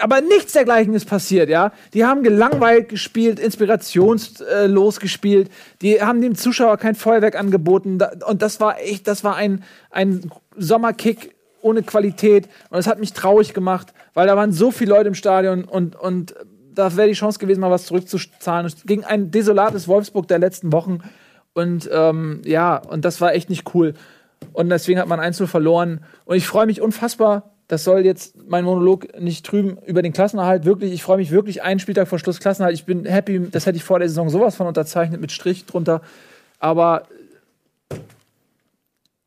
Aber 0.00 0.20
nichts 0.20 0.52
dergleichen 0.52 0.94
ist 0.94 1.06
passiert, 1.06 1.48
ja. 1.48 1.72
Die 1.94 2.04
haben 2.04 2.22
gelangweilt 2.22 2.88
gespielt, 2.88 3.38
inspirationslos 3.38 5.00
gespielt, 5.00 5.50
die 5.82 6.02
haben 6.02 6.20
dem 6.20 6.34
Zuschauer 6.34 6.78
kein 6.78 6.94
Feuerwerk 6.94 7.36
angeboten. 7.36 7.98
Und 8.26 8.42
das 8.42 8.58
war 8.58 8.80
echt, 8.80 9.06
das 9.06 9.22
war 9.22 9.36
ein, 9.36 9.62
ein 9.90 10.30
Sommerkick 10.56 11.34
ohne 11.62 11.82
Qualität. 11.82 12.48
Und 12.70 12.78
es 12.78 12.86
hat 12.86 12.98
mich 12.98 13.12
traurig 13.12 13.54
gemacht, 13.54 13.92
weil 14.14 14.26
da 14.26 14.36
waren 14.36 14.52
so 14.52 14.70
viele 14.70 14.94
Leute 14.94 15.08
im 15.08 15.14
Stadion 15.14 15.64
und, 15.64 15.94
und 15.96 16.34
da 16.76 16.96
wäre 16.96 17.08
die 17.08 17.14
Chance 17.14 17.40
gewesen, 17.40 17.60
mal 17.60 17.70
was 17.72 17.86
zurückzuzahlen. 17.86 18.72
Gegen 18.84 19.04
ein 19.04 19.32
desolates 19.32 19.88
Wolfsburg 19.88 20.28
der 20.28 20.38
letzten 20.38 20.70
Wochen. 20.72 21.00
Und 21.54 21.88
ähm, 21.92 22.42
ja, 22.44 22.76
und 22.76 23.04
das 23.04 23.20
war 23.20 23.34
echt 23.34 23.50
nicht 23.50 23.74
cool. 23.74 23.94
Und 24.52 24.68
deswegen 24.68 25.00
hat 25.00 25.08
man 25.08 25.18
1 25.18 25.42
verloren. 25.46 26.00
Und 26.26 26.36
ich 26.36 26.46
freue 26.46 26.66
mich 26.66 26.80
unfassbar. 26.80 27.50
Das 27.68 27.82
soll 27.82 28.04
jetzt 28.04 28.36
mein 28.48 28.64
Monolog 28.64 29.18
nicht 29.20 29.44
trüben 29.44 29.78
über 29.86 30.00
den 30.02 30.12
Klassenerhalt. 30.12 30.64
Wirklich, 30.64 30.92
ich 30.92 31.02
freue 31.02 31.16
mich 31.16 31.32
wirklich 31.32 31.62
einen 31.62 31.80
Spieltag 31.80 32.06
vor 32.06 32.18
Schluss 32.20 32.38
Klassenerhalt. 32.38 32.76
Ich 32.76 32.84
bin 32.84 33.04
happy, 33.06 33.48
das 33.50 33.66
hätte 33.66 33.76
ich 33.76 33.82
vor 33.82 33.98
der 33.98 34.08
Saison 34.08 34.28
sowas 34.28 34.54
von 34.54 34.66
unterzeichnet 34.68 35.20
mit 35.20 35.32
Strich 35.32 35.64
drunter. 35.66 36.00
Aber 36.60 37.08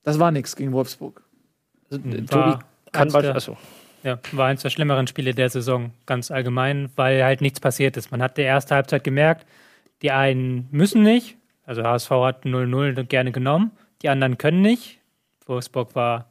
das 0.04 0.20
war 0.20 0.32
nichts 0.32 0.56
gegen 0.56 0.72
Wolfsburg. 0.72 1.22
Tobi 1.90 2.28
War 2.32 2.60
kann 2.92 3.04
eins 3.08 3.14
was. 3.14 3.22
der- 3.24 3.36
Achso. 3.36 3.58
Ja, 4.04 4.18
war 4.32 4.48
eins 4.48 4.62
der 4.62 4.70
schlimmeren 4.70 5.08
Spiele 5.08 5.34
der 5.34 5.50
Saison, 5.50 5.92
ganz 6.06 6.32
allgemein, 6.32 6.90
weil 6.96 7.24
halt 7.24 7.42
nichts 7.42 7.60
passiert 7.60 7.98
ist. 7.98 8.12
Man 8.12 8.22
hat 8.22 8.38
die 8.38 8.44
erste 8.44 8.76
Halbzeit 8.76 9.04
gemerkt, 9.04 9.46
die 10.02 10.12
einen 10.12 10.70
müssen 10.72 11.04
nicht, 11.04 11.38
also 11.66 11.84
HSV 11.84 12.10
hat 12.10 12.46
0-0 12.46 13.04
gerne 13.04 13.32
genommen, 13.32 13.72
die 14.02 14.10
anderen 14.10 14.38
können 14.38 14.62
nicht. 14.62 15.00
Wolfsburg 15.46 15.96
war 15.96 16.30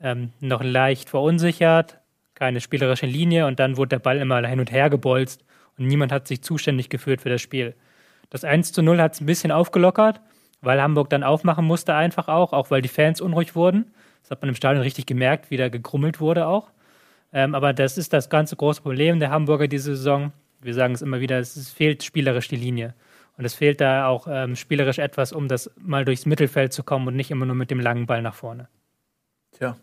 ähm, 0.00 0.32
noch 0.40 0.62
leicht 0.62 1.10
verunsichert, 1.10 1.98
keine 2.34 2.60
spielerische 2.60 3.06
Linie 3.06 3.46
und 3.46 3.60
dann 3.60 3.76
wurde 3.76 3.90
der 3.90 3.98
Ball 3.98 4.18
immer 4.18 4.46
hin 4.46 4.60
und 4.60 4.72
her 4.72 4.88
gebolzt 4.88 5.44
und 5.76 5.86
niemand 5.86 6.10
hat 6.10 6.26
sich 6.26 6.42
zuständig 6.42 6.88
gefühlt 6.88 7.20
für 7.20 7.28
das 7.28 7.42
Spiel. 7.42 7.74
Das 8.30 8.44
1 8.44 8.72
zu 8.72 8.82
0 8.82 9.00
hat 9.00 9.14
es 9.14 9.20
ein 9.20 9.26
bisschen 9.26 9.52
aufgelockert, 9.52 10.22
weil 10.62 10.80
Hamburg 10.80 11.10
dann 11.10 11.22
aufmachen 11.22 11.66
musste 11.66 11.94
einfach 11.94 12.28
auch, 12.28 12.54
auch 12.54 12.70
weil 12.70 12.80
die 12.80 12.88
Fans 12.88 13.20
unruhig 13.20 13.54
wurden. 13.54 13.92
Das 14.22 14.30
hat 14.30 14.40
man 14.40 14.48
im 14.48 14.54
Stadion 14.54 14.82
richtig 14.82 15.04
gemerkt, 15.04 15.50
wie 15.50 15.58
da 15.58 15.68
gegrummelt 15.68 16.18
wurde 16.18 16.46
auch. 16.46 16.70
Ähm, 17.34 17.54
aber 17.54 17.72
das 17.74 17.98
ist 17.98 18.12
das 18.14 18.30
ganze 18.30 18.56
große 18.56 18.80
Problem 18.80 19.18
der 19.20 19.30
Hamburger 19.30 19.68
diese 19.68 19.96
Saison. 19.96 20.32
Wir 20.62 20.72
sagen 20.72 20.94
es 20.94 21.02
immer 21.02 21.20
wieder, 21.20 21.38
es 21.38 21.56
ist- 21.56 21.70
fehlt 21.70 22.02
spielerisch 22.02 22.48
die 22.48 22.56
Linie. 22.56 22.94
Und 23.36 23.44
es 23.44 23.54
fehlt 23.54 23.80
da 23.80 24.06
auch 24.06 24.26
ähm, 24.30 24.54
spielerisch 24.56 24.98
etwas, 24.98 25.32
um 25.32 25.48
das 25.48 25.68
mal 25.76 26.04
durchs 26.04 26.24
Mittelfeld 26.24 26.72
zu 26.72 26.84
kommen 26.84 27.08
und 27.08 27.16
nicht 27.16 27.30
immer 27.32 27.44
nur 27.44 27.56
mit 27.56 27.70
dem 27.70 27.80
langen 27.80 28.06
Ball 28.06 28.22
nach 28.22 28.34
vorne. 28.34 28.68
Tja, 29.58 29.76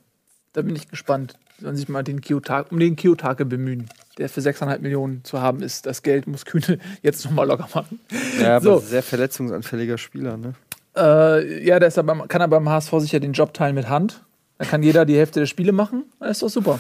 da 0.54 0.62
bin 0.62 0.76
ich 0.76 0.88
gespannt. 0.88 1.36
Sollen 1.60 1.76
sich 1.76 1.90
mal 1.90 2.04
den 2.04 2.22
Kiyotake, 2.22 2.70
um 2.72 2.80
den 2.80 2.96
Kiyotake 2.96 3.46
bemühen. 3.46 3.90
der 4.18 4.30
für 4.30 4.40
6,5 4.42 4.80
Millionen 4.80 5.24
zu 5.24 5.42
haben 5.42 5.62
ist. 5.62 5.86
Das 5.86 6.02
Geld 6.04 6.28
muss 6.28 6.46
Kühne 6.46 6.80
jetzt 7.04 7.24
nochmal 7.26 7.48
locker 7.48 7.68
machen. 7.74 8.00
Ja, 8.42 8.56
aber 8.58 8.64
So. 8.64 8.80
sehr 8.80 9.04
verletzungsanfälliger 9.04 9.98
Spieler, 9.98 10.38
ne? 10.38 10.54
Äh, 10.96 11.66
ja, 11.66 11.80
der 11.80 11.88
ist 11.90 11.98
aber, 11.98 12.28
kann 12.28 12.42
aber 12.42 12.58
beim 12.60 12.70
HSV 12.70 12.92
sicher 13.00 13.20
den 13.20 13.34
Job 13.34 13.54
teilen 13.54 13.76
mit 13.76 13.88
Hand. 13.90 14.24
Da 14.58 14.66
kann 14.66 14.82
jeder 14.84 15.06
die 15.06 15.18
Hälfte 15.18 15.40
der 15.40 15.48
Spiele 15.48 15.72
machen. 15.72 16.06
Das 16.20 16.32
ist 16.32 16.44
doch 16.44 16.50
super. 16.50 16.80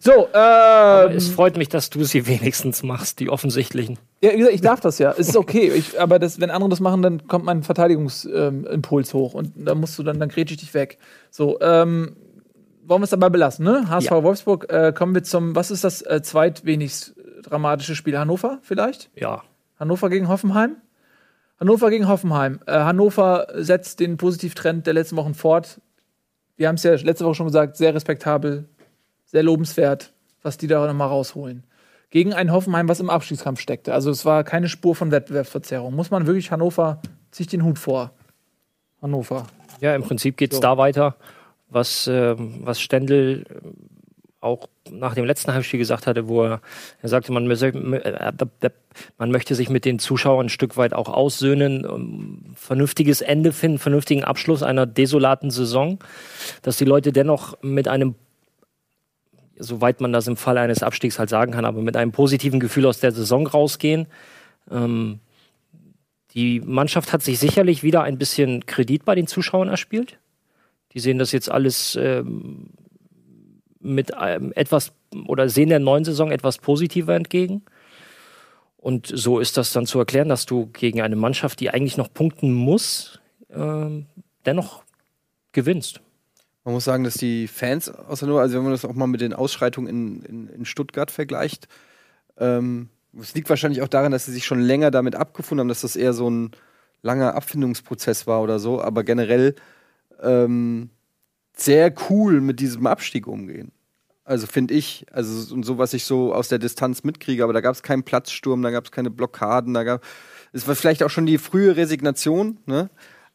So, 0.00 0.28
Aber 0.32 1.10
äh, 1.10 1.14
es 1.14 1.28
freut 1.28 1.56
mich, 1.56 1.68
dass 1.68 1.90
du 1.90 2.04
sie 2.04 2.26
wenigstens 2.26 2.82
machst, 2.82 3.20
die 3.20 3.30
offensichtlichen. 3.30 3.98
ja, 4.20 4.32
wie 4.32 4.38
gesagt, 4.38 4.54
ich 4.54 4.60
darf 4.60 4.80
das 4.80 4.98
ja. 4.98 5.12
Es 5.12 5.28
ist 5.28 5.36
okay. 5.36 5.72
Ich, 5.74 6.00
aber 6.00 6.18
das, 6.18 6.40
wenn 6.40 6.50
andere 6.50 6.70
das 6.70 6.80
machen, 6.80 7.02
dann 7.02 7.26
kommt 7.26 7.44
mein 7.44 7.62
Verteidigungsimpuls 7.62 9.14
hoch 9.14 9.34
und 9.34 9.52
da 9.56 9.74
musst 9.74 9.98
du 9.98 10.02
dann, 10.02 10.18
dann 10.20 10.28
grätsch 10.28 10.52
ich 10.52 10.58
dich 10.58 10.74
weg. 10.74 10.98
So, 11.30 11.60
ähm, 11.60 12.16
wollen 12.84 13.00
wir 13.02 13.04
es 13.04 13.10
dabei 13.10 13.28
belassen, 13.28 13.64
ne? 13.64 13.88
HSV 13.88 14.10
Ja. 14.10 14.22
Wolfsburg, 14.22 14.70
äh, 14.72 14.92
kommen 14.92 15.14
wir 15.14 15.22
zum, 15.22 15.54
was 15.54 15.70
ist 15.70 15.84
das 15.84 16.02
äh, 16.02 16.22
zweitwenigst 16.22 17.14
dramatische 17.42 17.94
Spiel? 17.94 18.18
Hannover 18.18 18.58
vielleicht? 18.62 19.10
Ja. 19.14 19.42
Hannover 19.78 20.08
gegen 20.10 20.28
Hoffenheim? 20.28 20.76
Hannover 21.60 21.90
gegen 21.90 22.08
Hoffenheim. 22.08 22.60
Äh, 22.66 22.72
Hannover 22.72 23.48
setzt 23.54 24.00
den 24.00 24.16
Positivtrend 24.16 24.86
der 24.86 24.94
letzten 24.94 25.16
Wochen 25.16 25.34
fort. 25.34 25.80
Wir 26.56 26.68
haben 26.68 26.76
es 26.76 26.82
ja 26.82 26.94
letzte 26.94 27.24
Woche 27.24 27.34
schon 27.34 27.46
gesagt, 27.46 27.76
sehr 27.76 27.94
respektabel, 27.94 28.68
sehr 29.30 29.42
lobenswert, 29.42 30.12
was 30.42 30.56
die 30.58 30.66
da 30.66 30.86
nochmal 30.86 31.08
rausholen. 31.08 31.62
Gegen 32.10 32.32
ein 32.32 32.50
Hoffenheim, 32.50 32.88
was 32.88 33.00
im 33.00 33.10
Abstiegskampf 33.10 33.60
steckte. 33.60 33.92
Also 33.92 34.10
es 34.10 34.24
war 34.24 34.42
keine 34.42 34.68
Spur 34.68 34.94
von 34.94 35.10
Wettbewerbsverzerrung. 35.10 35.94
Muss 35.94 36.10
man 36.10 36.26
wirklich 36.26 36.50
Hannover, 36.50 37.02
zieht 37.30 37.52
den 37.52 37.62
Hut 37.64 37.78
vor. 37.78 38.12
Hannover. 39.02 39.46
Ja, 39.80 39.94
im 39.94 40.02
Prinzip 40.02 40.38
geht 40.38 40.52
es 40.52 40.56
So. 40.56 40.62
da 40.62 40.78
weiter, 40.78 41.16
was, 41.68 42.06
ähm, 42.10 42.60
was 42.62 42.80
Stendel 42.80 43.44
ähm, 43.50 43.74
auch 44.40 44.68
nach 44.90 45.14
dem 45.14 45.26
letzten 45.26 45.52
Heimspiel 45.52 45.78
gesagt 45.78 46.06
hatte, 46.06 46.28
wo 46.28 46.44
er, 46.44 46.62
er 47.02 47.08
sagte, 47.10 47.30
man, 47.32 47.46
müsse- 47.46 47.74
äh, 47.74 48.70
man 49.18 49.30
möchte 49.30 49.54
sich 49.54 49.68
mit 49.68 49.84
den 49.84 49.98
Zuschauern 49.98 50.46
ein 50.46 50.48
Stück 50.48 50.76
weit 50.78 50.94
auch 50.94 51.08
aussöhnen, 51.08 51.84
um 51.84 52.54
vernünftiges 52.54 53.20
Ende 53.20 53.52
finden, 53.52 53.78
vernünftigen 53.78 54.24
Abschluss 54.24 54.62
einer 54.62 54.86
desolaten 54.86 55.50
Saison, 55.50 55.98
dass 56.62 56.78
die 56.78 56.86
Leute 56.86 57.12
dennoch 57.12 57.58
mit 57.62 57.86
einem 57.86 58.14
soweit 59.58 60.00
man 60.00 60.12
das 60.12 60.26
im 60.26 60.36
Fall 60.36 60.58
eines 60.58 60.82
Abstiegs 60.82 61.18
halt 61.18 61.30
sagen 61.30 61.52
kann, 61.52 61.64
aber 61.64 61.82
mit 61.82 61.96
einem 61.96 62.12
positiven 62.12 62.60
Gefühl 62.60 62.86
aus 62.86 63.00
der 63.00 63.12
Saison 63.12 63.46
rausgehen. 63.46 64.06
Ähm, 64.70 65.20
die 66.34 66.60
Mannschaft 66.60 67.12
hat 67.12 67.22
sich 67.22 67.38
sicherlich 67.38 67.82
wieder 67.82 68.02
ein 68.02 68.18
bisschen 68.18 68.66
Kredit 68.66 69.04
bei 69.04 69.14
den 69.14 69.26
Zuschauern 69.26 69.68
erspielt. 69.68 70.18
Die 70.92 71.00
sehen 71.00 71.18
das 71.18 71.32
jetzt 71.32 71.50
alles 71.50 71.96
ähm, 72.00 72.70
mit 73.80 74.14
einem 74.14 74.52
etwas 74.52 74.92
oder 75.26 75.48
sehen 75.48 75.68
der 75.70 75.78
neuen 75.78 76.04
Saison 76.04 76.30
etwas 76.30 76.58
positiver 76.58 77.14
entgegen. 77.14 77.62
Und 78.76 79.06
so 79.12 79.40
ist 79.40 79.56
das 79.56 79.72
dann 79.72 79.86
zu 79.86 79.98
erklären, 79.98 80.28
dass 80.28 80.46
du 80.46 80.66
gegen 80.72 81.00
eine 81.00 81.16
Mannschaft, 81.16 81.60
die 81.60 81.70
eigentlich 81.70 81.96
noch 81.96 82.12
punkten 82.12 82.52
muss, 82.52 83.20
ähm, 83.50 84.06
dennoch 84.46 84.82
gewinnst. 85.52 86.00
Man 86.68 86.74
muss 86.74 86.84
sagen, 86.84 87.02
dass 87.02 87.14
die 87.14 87.48
Fans 87.48 87.88
aus 87.88 88.20
Hannover, 88.20 88.42
also 88.42 88.58
wenn 88.58 88.64
man 88.64 88.72
das 88.72 88.84
auch 88.84 88.92
mal 88.92 89.06
mit 89.06 89.22
den 89.22 89.32
Ausschreitungen 89.32 89.88
in, 89.88 90.22
in, 90.24 90.48
in 90.48 90.64
Stuttgart 90.66 91.10
vergleicht, 91.10 91.66
ähm, 92.36 92.90
es 93.18 93.34
liegt 93.34 93.48
wahrscheinlich 93.48 93.80
auch 93.80 93.88
daran, 93.88 94.12
dass 94.12 94.26
sie 94.26 94.32
sich 94.32 94.44
schon 94.44 94.60
länger 94.60 94.90
damit 94.90 95.14
abgefunden 95.14 95.60
haben, 95.60 95.68
dass 95.68 95.80
das 95.80 95.96
eher 95.96 96.12
so 96.12 96.28
ein 96.28 96.50
langer 97.00 97.34
Abfindungsprozess 97.34 98.26
war 98.26 98.42
oder 98.42 98.58
so, 98.58 98.82
aber 98.82 99.02
generell 99.02 99.54
ähm, 100.22 100.90
sehr 101.56 101.90
cool 102.10 102.42
mit 102.42 102.60
diesem 102.60 102.86
Abstieg 102.86 103.26
umgehen. 103.26 103.72
Also 104.24 104.46
finde 104.46 104.74
ich, 104.74 105.06
also 105.10 105.54
und 105.54 105.64
so, 105.64 105.78
was 105.78 105.94
ich 105.94 106.04
so 106.04 106.34
aus 106.34 106.48
der 106.48 106.58
Distanz 106.58 107.02
mitkriege, 107.02 107.44
aber 107.44 107.54
da 107.54 107.62
gab 107.62 107.76
es 107.76 107.82
keinen 107.82 108.02
Platzsturm, 108.02 108.60
da 108.60 108.70
gab 108.70 108.84
es 108.84 108.90
keine 108.90 109.08
Blockaden, 109.08 109.72
da 109.72 109.84
gab 109.84 110.04
es 110.52 110.64
vielleicht 110.64 111.02
auch 111.02 111.08
schon 111.08 111.24
die 111.24 111.38
frühe 111.38 111.76
Resignation, 111.76 112.58
ne? 112.66 112.90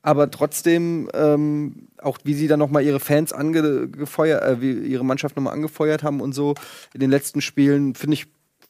Aber 0.06 0.30
trotzdem, 0.30 1.10
ähm, 1.14 1.88
auch 1.98 2.18
wie 2.26 2.34
sie 2.34 2.48
dann 2.48 2.60
nochmal 2.60 2.84
ihre 2.84 3.00
Fans 3.00 3.32
angefeuert, 3.32 4.44
äh, 4.44 4.62
wie 4.62 4.74
ihre 4.74 5.06
Mannschaft 5.06 5.38
nochmal 5.38 5.54
angefeuert 5.54 6.04
haben 6.04 6.20
und 6.20 6.34
so 6.34 6.56
in 6.94 7.00
den 7.00 7.10
letzten 7.10 7.40
Spielen, 7.40 7.96
finde 7.96 8.16
ich, 8.16 8.28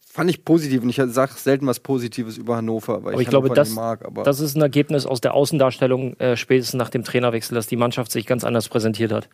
fand 0.08 0.30
ich 0.30 0.46
positiv. 0.46 0.84
Und 0.84 0.90
ich 0.90 1.02
sage 1.08 1.34
selten 1.36 1.66
was 1.66 1.80
Positives 1.80 2.38
über 2.38 2.56
Hannover, 2.58 3.04
weil 3.04 3.14
Aber 3.14 3.22
ich, 3.22 3.28
ich 3.28 3.30
glaube, 3.30 3.50
das- 3.50 3.70
nicht 3.70 3.76
mag. 3.76 4.06
Aber 4.06 4.22
Das 4.22 4.40
ist 4.40 4.56
ein 4.56 4.62
Ergebnis 4.62 5.08
aus 5.08 5.22
der 5.22 5.34
Außendarstellung 5.34 6.16
äh, 6.20 6.38
spätestens 6.38 6.78
nach 6.78 6.90
dem 6.92 7.04
Trainerwechsel, 7.04 7.56
dass 7.56 7.66
die 7.66 7.78
Mannschaft 7.78 8.12
sich 8.12 8.28
ganz 8.28 8.44
anders 8.44 8.70
präsentiert 8.70 9.12
hat. 9.12 9.28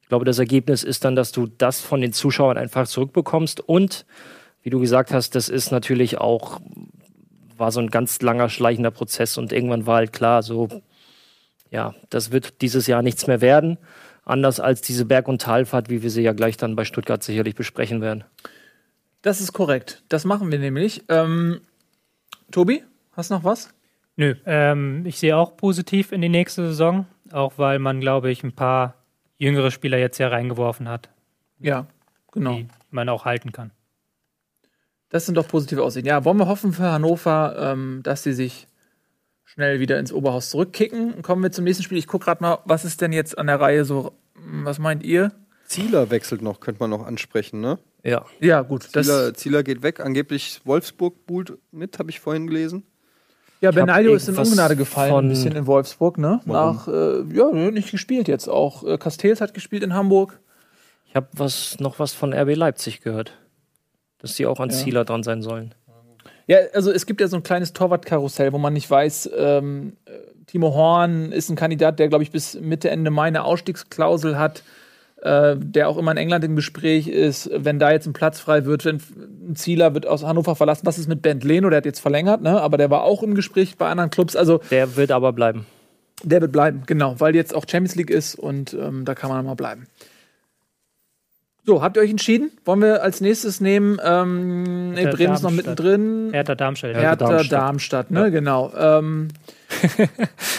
Ich 0.00 0.08
glaube, 0.08 0.24
das 0.24 0.38
Ergebnis 0.38 0.84
ist 0.84 1.04
dann, 1.04 1.16
dass 1.16 1.32
du 1.32 1.48
das 1.58 1.80
von 1.80 2.00
den 2.00 2.14
Zuschauern 2.14 2.56
einfach 2.56 2.86
zurückbekommst 2.88 3.60
und, 3.60 4.06
wie 4.62 4.70
du 4.70 4.80
gesagt 4.80 5.12
hast, 5.12 5.34
das 5.34 5.50
ist 5.50 5.70
natürlich 5.70 6.16
auch, 6.16 6.60
war 7.58 7.72
so 7.72 7.80
ein 7.80 7.90
ganz 7.90 8.22
langer, 8.22 8.48
schleichender 8.48 8.90
Prozess 8.90 9.36
und 9.36 9.52
irgendwann 9.52 9.86
war 9.86 9.96
halt 9.96 10.12
klar, 10.14 10.42
so, 10.42 10.68
ja, 11.76 11.94
das 12.08 12.32
wird 12.32 12.62
dieses 12.62 12.86
Jahr 12.86 13.02
nichts 13.02 13.26
mehr 13.26 13.42
werden. 13.42 13.76
Anders 14.24 14.58
als 14.60 14.80
diese 14.80 15.04
Berg- 15.04 15.28
und 15.28 15.42
Talfahrt, 15.42 15.90
wie 15.90 16.02
wir 16.02 16.10
sie 16.10 16.22
ja 16.22 16.32
gleich 16.32 16.56
dann 16.56 16.74
bei 16.74 16.84
Stuttgart 16.86 17.22
sicherlich 17.22 17.54
besprechen 17.54 18.00
werden. 18.00 18.24
Das 19.20 19.40
ist 19.42 19.52
korrekt. 19.52 20.02
Das 20.08 20.24
machen 20.24 20.50
wir 20.50 20.58
nämlich. 20.58 21.04
Ähm, 21.08 21.60
Tobi, 22.50 22.82
hast 23.12 23.30
noch 23.30 23.44
was? 23.44 23.74
Nö, 24.16 24.34
ähm, 24.46 25.04
ich 25.04 25.18
sehe 25.18 25.36
auch 25.36 25.56
positiv 25.58 26.12
in 26.12 26.22
die 26.22 26.30
nächste 26.30 26.66
Saison, 26.68 27.06
auch 27.30 27.52
weil 27.58 27.78
man, 27.78 28.00
glaube 28.00 28.30
ich, 28.30 28.42
ein 28.42 28.52
paar 28.52 28.94
jüngere 29.36 29.70
Spieler 29.70 29.98
jetzt 29.98 30.16
hier 30.16 30.32
reingeworfen 30.32 30.88
hat, 30.88 31.10
Ja, 31.60 31.86
genau. 32.32 32.54
die 32.54 32.68
man 32.90 33.10
auch 33.10 33.26
halten 33.26 33.52
kann. 33.52 33.70
Das 35.10 35.26
sind 35.26 35.34
doch 35.34 35.46
positive 35.46 35.82
Aussichten. 35.84 36.08
Ja, 36.08 36.24
wollen 36.24 36.38
wir 36.38 36.48
hoffen 36.48 36.72
für 36.72 36.90
Hannover, 36.90 37.54
ähm, 37.58 38.00
dass 38.02 38.22
sie 38.22 38.32
sich 38.32 38.66
schnell 39.56 39.80
wieder 39.80 39.98
ins 39.98 40.12
Oberhaus 40.12 40.50
zurückkicken. 40.50 41.22
Kommen 41.22 41.42
wir 41.42 41.50
zum 41.50 41.64
nächsten 41.64 41.82
Spiel. 41.82 41.96
Ich 41.98 42.06
gucke 42.06 42.26
gerade 42.26 42.42
mal, 42.42 42.58
was 42.66 42.84
ist 42.84 43.00
denn 43.00 43.12
jetzt 43.12 43.36
an 43.38 43.46
der 43.46 43.58
Reihe 43.60 43.84
so? 43.84 44.12
hm, 44.34 44.64
Was 44.66 44.78
meint 44.78 45.02
ihr? 45.02 45.32
Zieler 45.66 46.10
wechselt 46.10 46.42
noch, 46.42 46.60
könnte 46.60 46.80
man 46.80 46.90
noch 46.90 47.04
ansprechen, 47.06 47.60
ne? 47.60 47.78
Ja. 48.04 48.24
Ja, 48.38 48.62
gut. 48.62 48.86
Das, 48.92 49.06
Zieler, 49.06 49.34
Zieler 49.34 49.62
geht 49.64 49.82
weg, 49.82 49.98
angeblich 49.98 50.60
Wolfsburg 50.64 51.26
buhlt 51.26 51.54
mit, 51.72 51.98
habe 51.98 52.10
ich 52.10 52.20
vorhin 52.20 52.46
gelesen. 52.46 52.84
ja, 53.60 53.72
Benaglio 53.72 54.14
ist 54.14 54.28
in 54.28 54.36
Ungnade 54.36 54.76
gefallen, 54.76 55.12
ein 55.12 55.28
bisschen 55.30 55.56
in 55.56 55.66
Wolfsburg, 55.66 56.18
ne? 56.18 56.40
Nach, 56.44 56.86
äh, 56.86 57.22
ja, 57.32 57.46
hat 57.46 57.74
nicht 57.74 57.90
gespielt 57.90 58.28
jetzt 58.28 58.46
auch. 58.48 58.84
Äh, 58.84 58.98
Castells 58.98 59.40
hat 59.40 59.54
gespielt 59.54 59.82
in 59.82 59.94
Hamburg. 59.94 60.38
Ich 61.08 61.16
habe 61.16 61.26
was, 61.32 61.80
noch 61.80 61.98
was 61.98 62.12
von 62.12 62.32
RB 62.32 62.54
Leipzig 62.54 63.00
gehört, 63.00 63.32
dass 64.18 64.34
die 64.34 64.46
auch 64.46 64.60
an 64.60 64.70
Zieler 64.70 65.04
dran 65.04 65.22
sein 65.24 65.42
sollen. 65.42 65.74
Ja, 66.46 66.58
also 66.74 66.92
es 66.92 67.06
gibt 67.06 67.20
ja 67.20 67.28
so 67.28 67.36
ein 67.36 67.42
kleines 67.42 67.72
Torwartkarussell, 67.72 68.52
wo 68.52 68.58
man 68.58 68.72
nicht 68.72 68.88
weiß, 68.88 69.30
ähm, 69.36 69.96
äh, 70.04 70.10
Timo 70.46 70.74
Horn 70.74 71.32
ist 71.32 71.48
ein 71.48 71.56
Kandidat, 71.56 71.98
der, 71.98 72.08
glaube 72.08 72.22
ich, 72.22 72.30
bis 72.30 72.54
Mitte, 72.60 72.88
Ende 72.88 73.10
Mai 73.10 73.26
eine 73.26 73.42
Ausstiegsklausel 73.44 74.38
hat, 74.38 74.62
äh, 75.22 75.56
der 75.58 75.88
auch 75.88 75.96
immer 75.96 76.12
in 76.12 76.18
England 76.18 76.44
im 76.44 76.54
Gespräch 76.54 77.08
ist. 77.08 77.50
Wenn 77.52 77.80
da 77.80 77.90
jetzt 77.90 78.06
ein 78.06 78.12
Platz 78.12 78.38
frei 78.38 78.64
wird, 78.64 78.84
wenn 78.84 79.00
ein 79.48 79.56
Zieler 79.56 79.92
wird 79.94 80.06
aus 80.06 80.22
Hannover 80.22 80.54
verlassen, 80.54 80.86
was 80.86 80.98
ist 80.98 81.08
mit 81.08 81.20
Bent 81.20 81.42
Leno, 81.42 81.68
der 81.68 81.78
hat 81.78 81.84
jetzt 81.84 81.98
verlängert, 82.00 82.42
ne? 82.42 82.60
aber 82.60 82.76
der 82.78 82.90
war 82.90 83.02
auch 83.02 83.24
im 83.24 83.34
Gespräch 83.34 83.76
bei 83.76 83.88
anderen 83.88 84.10
Clubs. 84.10 84.36
Also 84.36 84.60
Der 84.70 84.96
wird 84.96 85.10
aber 85.10 85.32
bleiben. 85.32 85.66
der 86.22 86.40
wird 86.42 86.52
bleiben, 86.52 86.84
genau, 86.86 87.16
weil 87.18 87.34
jetzt 87.34 87.56
auch 87.56 87.64
Champions 87.68 87.96
League 87.96 88.10
ist 88.10 88.36
und 88.36 88.72
ähm, 88.74 89.04
da 89.04 89.16
kann 89.16 89.30
man 89.30 89.44
mal 89.44 89.54
bleiben. 89.54 89.88
So, 91.66 91.82
habt 91.82 91.96
ihr 91.96 92.02
euch 92.02 92.10
entschieden? 92.10 92.52
Wollen 92.64 92.80
wir 92.80 93.02
als 93.02 93.20
nächstes 93.20 93.60
nehmen? 93.60 93.98
Ähm, 94.04 94.92
nee, 94.92 95.04
Bremen 95.06 95.34
ist 95.34 95.42
noch 95.42 95.50
mittendrin. 95.50 96.30
Hertha 96.32 96.54
Darmstadt. 96.54 96.92
Ja, 96.94 97.00
Hertha 97.00 97.28
Darmstadt, 97.28 97.60
Darmstadt. 97.60 98.10
ne, 98.12 98.30
genau. 98.30 98.72
Ähm, 98.78 99.28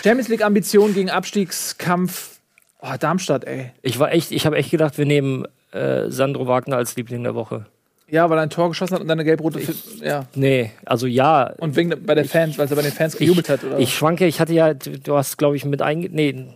Champions 0.03 0.27
League 0.27 0.43
Ambition 0.43 0.93
gegen 0.93 1.09
Abstiegskampf. 1.09 2.39
Oh, 2.81 2.93
Darmstadt, 2.99 3.45
ey. 3.45 3.71
Ich 3.83 3.99
war 3.99 4.11
echt, 4.11 4.33
ich 4.33 4.45
habe 4.45 4.57
echt 4.57 4.69
gedacht, 4.69 4.97
wir 4.97 5.05
nehmen 5.05 5.45
äh, 5.71 6.09
Sandro 6.09 6.45
Wagner 6.45 6.75
als 6.75 6.97
Liebling 6.97 7.23
der 7.23 7.35
Woche. 7.35 7.65
Ja, 8.09 8.29
weil 8.29 8.37
er 8.37 8.41
ein 8.41 8.49
Tor 8.49 8.67
geschossen 8.67 8.95
hat 8.95 9.01
und 9.01 9.07
dann 9.07 9.17
eine 9.17 9.25
gelb-rote. 9.25 9.61
Ja. 10.01 10.25
Nee, 10.35 10.71
also 10.85 11.07
ja. 11.07 11.53
Und 11.57 11.77
wegen 11.77 11.93
bei 12.05 12.15
der 12.15 12.25
Fans, 12.25 12.57
weil 12.57 12.67
er 12.67 12.75
bei 12.75 12.81
den 12.81 12.91
Fans 12.91 13.17
gejubelt 13.17 13.47
hat, 13.47 13.63
oder? 13.63 13.79
Ich 13.79 13.93
schwanke, 13.93 14.27
ich 14.27 14.41
hatte 14.41 14.53
ja, 14.53 14.73
du 14.73 15.15
hast, 15.15 15.37
glaube 15.37 15.55
ich, 15.55 15.63
mit 15.63 15.81
einge... 15.81 16.09
Nee, 16.09 16.47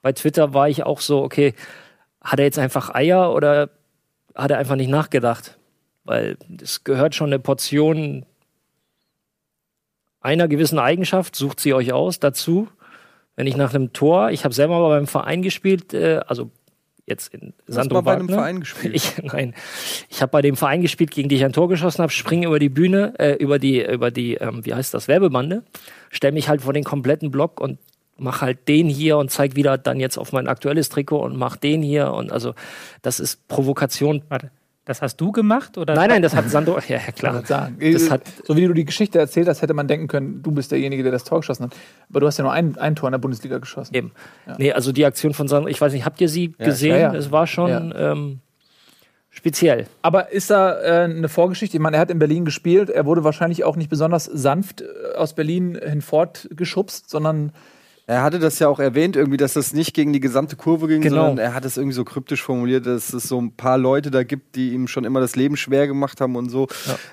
bei 0.00 0.12
Twitter 0.12 0.54
war 0.54 0.68
ich 0.70 0.84
auch 0.84 1.00
so, 1.00 1.22
okay, 1.22 1.52
hat 2.22 2.38
er 2.38 2.46
jetzt 2.46 2.58
einfach 2.58 2.94
Eier 2.94 3.34
oder 3.34 3.70
hat 4.38 4.50
er 4.50 4.58
einfach 4.58 4.76
nicht 4.76 4.90
nachgedacht? 4.90 5.58
Weil 6.04 6.36
es 6.62 6.84
gehört 6.84 7.14
schon 7.14 7.26
eine 7.28 7.38
Portion 7.38 8.24
einer 10.20 10.48
gewissen 10.48 10.78
Eigenschaft, 10.78 11.36
sucht 11.36 11.60
sie 11.60 11.74
euch 11.74 11.92
aus, 11.92 12.18
dazu. 12.18 12.68
Wenn 13.36 13.46
ich 13.46 13.56
nach 13.56 13.72
einem 13.72 13.92
Tor, 13.92 14.30
ich 14.30 14.44
habe 14.44 14.54
selber 14.54 14.80
mal 14.80 14.88
beim 14.88 15.06
Verein 15.06 15.42
gespielt, 15.42 15.94
äh, 15.94 16.20
also 16.26 16.50
jetzt 17.06 17.32
in 17.32 17.54
Sandro 17.66 17.96
mal 17.96 18.02
bei 18.02 18.14
einem. 18.16 18.28
Verein 18.28 18.60
gespielt. 18.60 18.94
Ich, 18.94 19.22
nein, 19.22 19.54
ich 20.08 20.20
habe 20.20 20.30
bei 20.30 20.42
dem 20.42 20.56
Verein 20.56 20.82
gespielt, 20.82 21.10
gegen 21.10 21.28
den 21.28 21.38
ich 21.38 21.44
ein 21.44 21.52
Tor 21.52 21.68
geschossen 21.68 22.02
habe, 22.02 22.12
springe 22.12 22.46
über 22.46 22.58
die 22.58 22.68
Bühne, 22.68 23.14
äh, 23.18 23.34
über 23.34 23.58
die, 23.58 23.84
über 23.84 24.10
die, 24.10 24.34
ähm, 24.34 24.64
wie 24.64 24.74
heißt 24.74 24.92
das, 24.92 25.08
Werbebande, 25.08 25.64
stelle 26.10 26.32
mich 26.32 26.48
halt 26.48 26.62
vor 26.62 26.72
den 26.72 26.84
kompletten 26.84 27.30
Block 27.30 27.60
und 27.60 27.78
mach 28.18 28.42
halt 28.42 28.68
den 28.68 28.88
hier 28.88 29.16
und 29.18 29.30
zeig 29.30 29.56
wieder 29.56 29.78
dann 29.78 30.00
jetzt 30.00 30.18
auf 30.18 30.32
mein 30.32 30.48
aktuelles 30.48 30.88
Trikot 30.88 31.22
und 31.22 31.36
mach 31.36 31.56
den 31.56 31.82
hier 31.82 32.12
und 32.12 32.32
also 32.32 32.54
das 33.02 33.20
ist 33.20 33.48
Provokation. 33.48 34.22
Warte, 34.28 34.50
Das 34.84 35.02
hast 35.02 35.20
du 35.20 35.32
gemacht? 35.32 35.76
Oder? 35.76 35.94
Nein, 35.94 36.08
nein, 36.08 36.22
das 36.22 36.34
hat 36.34 36.48
Sandro. 36.48 36.78
Ja, 36.88 36.96
ja 36.96 37.12
klar. 37.12 37.44
sagen. 37.44 37.76
Das 37.78 38.10
hat, 38.10 38.22
so 38.46 38.56
wie 38.56 38.66
du 38.66 38.72
die 38.72 38.86
Geschichte 38.86 39.18
erzählt 39.18 39.46
hast, 39.46 39.60
hätte 39.60 39.74
man 39.74 39.86
denken 39.86 40.08
können, 40.08 40.42
du 40.42 40.50
bist 40.50 40.72
derjenige, 40.72 41.02
der 41.02 41.12
das 41.12 41.24
Tor 41.24 41.40
geschossen 41.40 41.64
hat. 41.64 41.76
Aber 42.08 42.20
du 42.20 42.26
hast 42.26 42.38
ja 42.38 42.44
nur 42.44 42.52
ein, 42.52 42.78
ein 42.78 42.96
Tor 42.96 43.08
in 43.08 43.12
der 43.12 43.18
Bundesliga 43.18 43.58
geschossen. 43.58 43.94
Eben. 43.94 44.12
Nee, 44.56 44.72
also 44.72 44.90
die 44.90 45.04
Aktion 45.04 45.34
von 45.34 45.46
Sandro, 45.46 45.68
ich 45.68 45.78
weiß 45.78 45.92
nicht, 45.92 46.06
habt 46.06 46.20
ihr 46.20 46.28
sie 46.30 46.52
gesehen? 46.52 46.92
ja, 46.92 47.12
ja. 47.12 47.14
Es 47.14 47.30
war 47.30 47.46
schon 47.46 47.92
ähm, 47.94 48.40
speziell. 49.28 49.86
Aber 50.00 50.32
ist 50.32 50.50
da 50.50 50.80
äh, 50.80 51.04
eine 51.04 51.28
Vorgeschichte? 51.28 51.76
Ich 51.76 51.82
meine, 51.82 51.98
er 51.98 52.00
hat 52.00 52.10
in 52.10 52.18
Berlin 52.18 52.46
gespielt. 52.46 52.88
Er 52.88 53.04
wurde 53.04 53.24
wahrscheinlich 53.24 53.64
auch 53.64 53.76
nicht 53.76 53.90
besonders 53.90 54.24
sanft 54.24 54.80
äh, 54.80 55.16
aus 55.16 55.34
Berlin 55.34 55.78
hinfortgeschubst, 55.82 57.10
sondern 57.10 57.52
Er 58.10 58.22
hatte 58.22 58.38
das 58.38 58.58
ja 58.58 58.68
auch 58.68 58.80
erwähnt, 58.80 59.16
irgendwie, 59.16 59.36
dass 59.36 59.52
das 59.52 59.74
nicht 59.74 59.92
gegen 59.92 60.14
die 60.14 60.20
gesamte 60.20 60.56
Kurve 60.56 60.88
ging, 60.88 61.02
Genau. 61.02 61.26
sondern 61.26 61.38
er 61.38 61.52
hat 61.52 61.66
es 61.66 61.76
irgendwie 61.76 61.94
so 61.94 62.04
kryptisch 62.04 62.42
formuliert, 62.42 62.86
dass 62.86 63.12
es 63.12 63.24
so 63.28 63.38
ein 63.38 63.52
paar 63.52 63.76
Leute 63.76 64.10
da 64.10 64.22
gibt, 64.22 64.56
die 64.56 64.70
ihm 64.72 64.88
schon 64.88 65.04
immer 65.04 65.20
das 65.20 65.36
Leben 65.36 65.58
schwer 65.58 65.86
gemacht 65.86 66.22
haben 66.22 66.34
und 66.34 66.48
so. 66.48 66.68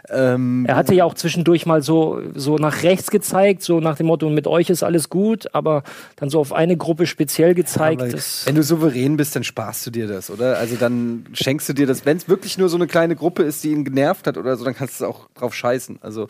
Ähm, 0.09 0.65
Er 0.65 0.77
hatte 0.77 0.93
ja 0.95 1.03
auch 1.03 1.13
zwischendurch 1.13 1.65
mal 1.65 1.81
so, 1.81 2.21
so 2.33 2.55
nach 2.55 2.83
rechts 2.83 3.11
gezeigt, 3.11 3.61
so 3.61 3.81
nach 3.81 3.97
dem 3.97 4.05
Motto, 4.07 4.29
mit 4.29 4.47
euch 4.47 4.69
ist 4.69 4.83
alles 4.83 5.09
gut, 5.09 5.53
aber 5.53 5.83
dann 6.15 6.29
so 6.29 6.39
auf 6.39 6.53
eine 6.53 6.77
Gruppe 6.77 7.07
speziell 7.07 7.55
gezeigt. 7.55 8.01
das, 8.13 8.43
wenn 8.45 8.55
du 8.55 8.63
souverän 8.63 9.17
bist, 9.17 9.35
dann 9.35 9.43
sparst 9.43 9.85
du 9.85 9.91
dir 9.91 10.07
das, 10.07 10.31
oder? 10.31 10.57
Also 10.59 10.77
dann 10.77 11.25
schenkst 11.33 11.67
du 11.67 11.73
dir 11.73 11.87
das. 11.87 12.05
Wenn 12.05 12.15
es 12.15 12.29
wirklich 12.29 12.57
nur 12.57 12.69
so 12.69 12.77
eine 12.77 12.87
kleine 12.87 13.17
Gruppe 13.17 13.43
ist, 13.43 13.61
die 13.65 13.71
ihn 13.71 13.83
genervt 13.83 14.27
hat 14.27 14.37
oder 14.37 14.55
so, 14.55 14.63
dann 14.63 14.73
kannst 14.73 15.01
du 15.01 15.07
auch 15.07 15.27
drauf 15.35 15.53
scheißen. 15.53 15.99
Also 16.01 16.27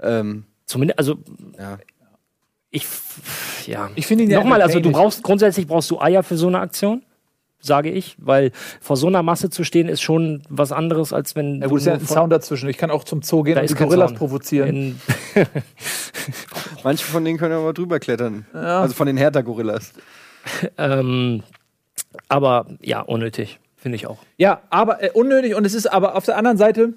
ähm, 0.00 0.44
zumindest, 0.64 0.98
also 0.98 1.18
ja. 1.58 1.76
Ich, 2.70 2.82
f- 2.82 3.66
ja. 3.66 3.90
ich 3.94 4.06
finde 4.06 4.24
ihn 4.24 4.30
ja 4.30 4.38
Nochmal, 4.40 4.60
also 4.62 4.80
du 4.80 4.90
brauchst, 4.92 5.22
grundsätzlich 5.22 5.66
brauchst 5.66 5.90
du 5.90 6.00
Eier 6.00 6.22
für 6.22 6.36
so 6.36 6.48
eine 6.48 6.60
Aktion, 6.60 7.02
sage 7.60 7.90
ich, 7.90 8.14
weil 8.18 8.52
vor 8.80 8.96
so 8.96 9.06
einer 9.06 9.22
Masse 9.22 9.50
zu 9.50 9.64
stehen 9.64 9.88
ist 9.88 10.00
schon 10.02 10.42
was 10.48 10.70
anderes, 10.70 11.12
als 11.12 11.34
wenn 11.34 11.60
Ja, 11.60 11.66
gut, 11.68 11.80
ist 11.80 11.86
ja 11.86 11.94
ein 11.94 12.06
Sound 12.06 12.32
dazwischen. 12.32 12.68
Ich 12.68 12.76
kann 12.78 12.90
auch 12.90 13.04
zum 13.04 13.22
Zoo 13.22 13.42
gehen 13.42 13.54
Da 13.56 13.62
und 13.62 13.70
die 13.70 13.74
Gorillas 13.74 14.10
Sound. 14.10 14.18
provozieren. 14.18 15.00
Manche 16.84 17.04
von 17.04 17.24
denen 17.24 17.38
können 17.38 17.52
ja 17.54 17.60
mal 17.60 17.72
drüber 17.72 17.98
klettern. 17.98 18.46
Also 18.52 18.94
von 18.94 19.06
den 19.06 19.16
Hertha-Gorillas. 19.16 19.92
ähm, 20.78 21.42
aber 22.28 22.66
ja, 22.80 23.00
unnötig, 23.00 23.58
finde 23.76 23.96
ich 23.96 24.06
auch. 24.06 24.18
Ja, 24.36 24.62
aber 24.70 25.02
äh, 25.02 25.10
unnötig 25.12 25.54
und 25.54 25.64
es 25.66 25.74
ist 25.74 25.86
aber 25.86 26.14
auf 26.14 26.24
der 26.24 26.36
anderen 26.36 26.56
Seite, 26.58 26.94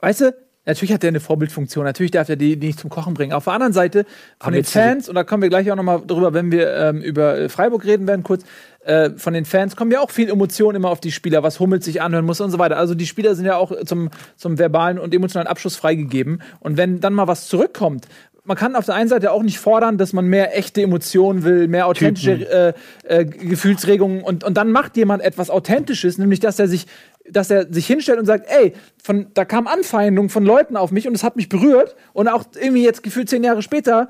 weißt 0.00 0.20
du, 0.22 0.34
natürlich 0.64 0.92
hat 0.92 1.02
der 1.02 1.08
eine 1.08 1.20
Vorbildfunktion, 1.20 1.84
natürlich 1.84 2.10
darf 2.10 2.28
er 2.28 2.36
die, 2.36 2.56
die 2.56 2.68
nicht 2.68 2.80
zum 2.80 2.90
Kochen 2.90 3.14
bringen. 3.14 3.32
Auf 3.32 3.44
der 3.44 3.52
anderen 3.54 3.72
Seite 3.72 4.04
von 4.38 4.48
Aber 4.48 4.52
den 4.52 4.64
Fans, 4.64 5.08
und 5.08 5.14
da 5.14 5.24
kommen 5.24 5.42
wir 5.42 5.48
gleich 5.48 5.70
auch 5.70 5.76
nochmal 5.76 6.02
drüber, 6.06 6.34
wenn 6.34 6.52
wir 6.52 6.74
ähm, 6.74 7.02
über 7.02 7.38
äh, 7.38 7.48
Freiburg 7.48 7.84
reden 7.84 8.06
werden, 8.06 8.22
kurz, 8.22 8.44
äh, 8.84 9.10
von 9.10 9.34
den 9.34 9.44
Fans 9.44 9.76
kommen 9.76 9.90
ja 9.90 10.00
auch 10.00 10.10
viel 10.10 10.28
Emotionen 10.30 10.76
immer 10.76 10.90
auf 10.90 11.00
die 11.00 11.12
Spieler, 11.12 11.42
was 11.42 11.60
Hummels 11.60 11.84
sich 11.84 12.02
anhören 12.02 12.24
muss 12.24 12.40
und 12.40 12.50
so 12.50 12.58
weiter. 12.58 12.76
Also 12.76 12.94
die 12.94 13.06
Spieler 13.06 13.34
sind 13.34 13.46
ja 13.46 13.56
auch 13.56 13.72
zum, 13.84 14.10
zum 14.36 14.58
verbalen 14.58 14.98
und 14.98 15.14
emotionalen 15.14 15.48
Abschluss 15.48 15.76
freigegeben. 15.76 16.42
Und 16.60 16.76
wenn 16.76 17.00
dann 17.00 17.14
mal 17.14 17.28
was 17.28 17.48
zurückkommt, 17.48 18.06
man 18.44 18.56
kann 18.56 18.74
auf 18.74 18.86
der 18.86 18.96
einen 18.96 19.08
Seite 19.08 19.30
auch 19.30 19.42
nicht 19.42 19.58
fordern, 19.58 19.98
dass 19.98 20.12
man 20.12 20.26
mehr 20.26 20.56
echte 20.58 20.82
Emotionen 20.82 21.44
will, 21.44 21.68
mehr 21.68 21.86
authentische 21.86 22.32
äh, 22.50 23.20
äh, 23.20 23.24
Gefühlsregungen 23.24 24.22
und, 24.22 24.42
und 24.42 24.56
dann 24.56 24.72
macht 24.72 24.96
jemand 24.96 25.22
etwas 25.22 25.48
Authentisches, 25.48 26.18
nämlich 26.18 26.40
dass 26.40 26.58
er 26.58 26.66
sich, 26.66 26.86
dass 27.28 27.50
er 27.50 27.72
sich 27.72 27.86
hinstellt 27.86 28.18
und 28.18 28.26
sagt, 28.26 28.46
ey, 28.48 28.72
von, 29.02 29.26
da 29.34 29.44
kam 29.44 29.66
Anfeindung 29.66 30.28
von 30.28 30.44
Leuten 30.44 30.76
auf 30.76 30.90
mich 30.90 31.06
und 31.06 31.14
es 31.14 31.24
hat 31.24 31.36
mich 31.36 31.48
berührt 31.48 31.96
und 32.12 32.28
auch 32.28 32.44
irgendwie 32.60 32.84
jetzt 32.84 33.02
gefühlt 33.02 33.28
zehn 33.28 33.44
Jahre 33.44 33.62
später 33.62 34.08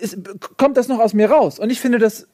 ist, 0.00 0.18
kommt 0.56 0.76
das 0.76 0.88
noch 0.88 1.00
aus 1.00 1.14
mir 1.14 1.30
raus. 1.30 1.58
Und 1.58 1.70
ich 1.70 1.80
finde 1.80 1.98
das 1.98 2.26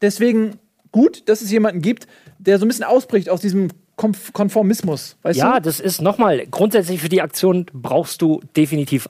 deswegen 0.00 0.58
gut, 0.92 1.28
dass 1.28 1.40
es 1.40 1.50
jemanden 1.50 1.82
gibt, 1.82 2.06
der 2.38 2.58
so 2.58 2.64
ein 2.64 2.68
bisschen 2.68 2.84
ausbricht 2.84 3.28
aus 3.28 3.40
diesem 3.40 3.68
Konf 3.96 4.32
Konformismus. 4.32 5.16
Weißt 5.22 5.38
Ja, 5.38 5.56
du? 5.56 5.62
das 5.62 5.80
ist 5.80 6.00
nochmal, 6.02 6.46
grundsätzlich 6.50 7.00
für 7.00 7.08
die 7.08 7.22
Aktion 7.22 7.66
brauchst 7.72 8.22
du 8.22 8.40
definitiv 8.56 9.08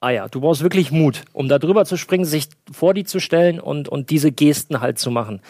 Eier. 0.00 0.28
Du 0.28 0.40
brauchst 0.40 0.62
wirklich 0.62 0.92
Mut, 0.92 1.22
um 1.32 1.48
da 1.48 1.58
drüber 1.58 1.84
zu 1.84 1.96
springen, 1.96 2.24
sich 2.24 2.48
vor 2.70 2.94
die 2.94 3.04
zu 3.04 3.18
stellen 3.18 3.58
und, 3.58 3.88
und 3.88 4.10
diese 4.10 4.30
Gesten 4.30 4.80
halt 4.80 4.98
zu 4.98 5.10
machen. 5.10 5.40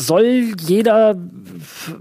Soll 0.00 0.54
jeder 0.60 1.16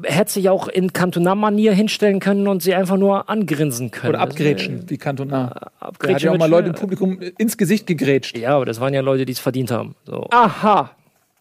hätte 0.04 0.32
sich 0.32 0.50
auch 0.50 0.68
in 0.68 0.94
Cantona-Manier 0.94 1.74
hinstellen 1.74 2.20
können 2.20 2.48
und 2.48 2.62
sie 2.62 2.76
einfach 2.76 2.96
nur 2.96 3.28
angrinsen 3.28 3.90
können. 3.90 4.10
Oder 4.10 4.20
abgrätschen, 4.20 4.88
wie 4.88 5.00
Cantona. 5.00 5.48
Der 5.48 5.56
hat 5.56 5.74
Abgrätschen 5.80 6.28
ja 6.28 6.32
auch 6.34 6.38
mal 6.38 6.48
Leute 6.48 6.70
im. 6.70 6.76
Publikum 6.76 7.20
ins 7.20 7.58
Gesicht 7.58 7.88
gegrätscht. 7.88 8.38
Ja, 8.38 8.56
aber 8.56 8.66
das 8.66 8.80
waren 8.80 8.94
ja 8.94 9.02
Leute, 9.02 9.26
die 9.26 9.34
es 9.34 9.40
verdient 9.40 9.72
haben. 9.72 9.96
So. 10.06 10.28
Aha. 10.30 10.92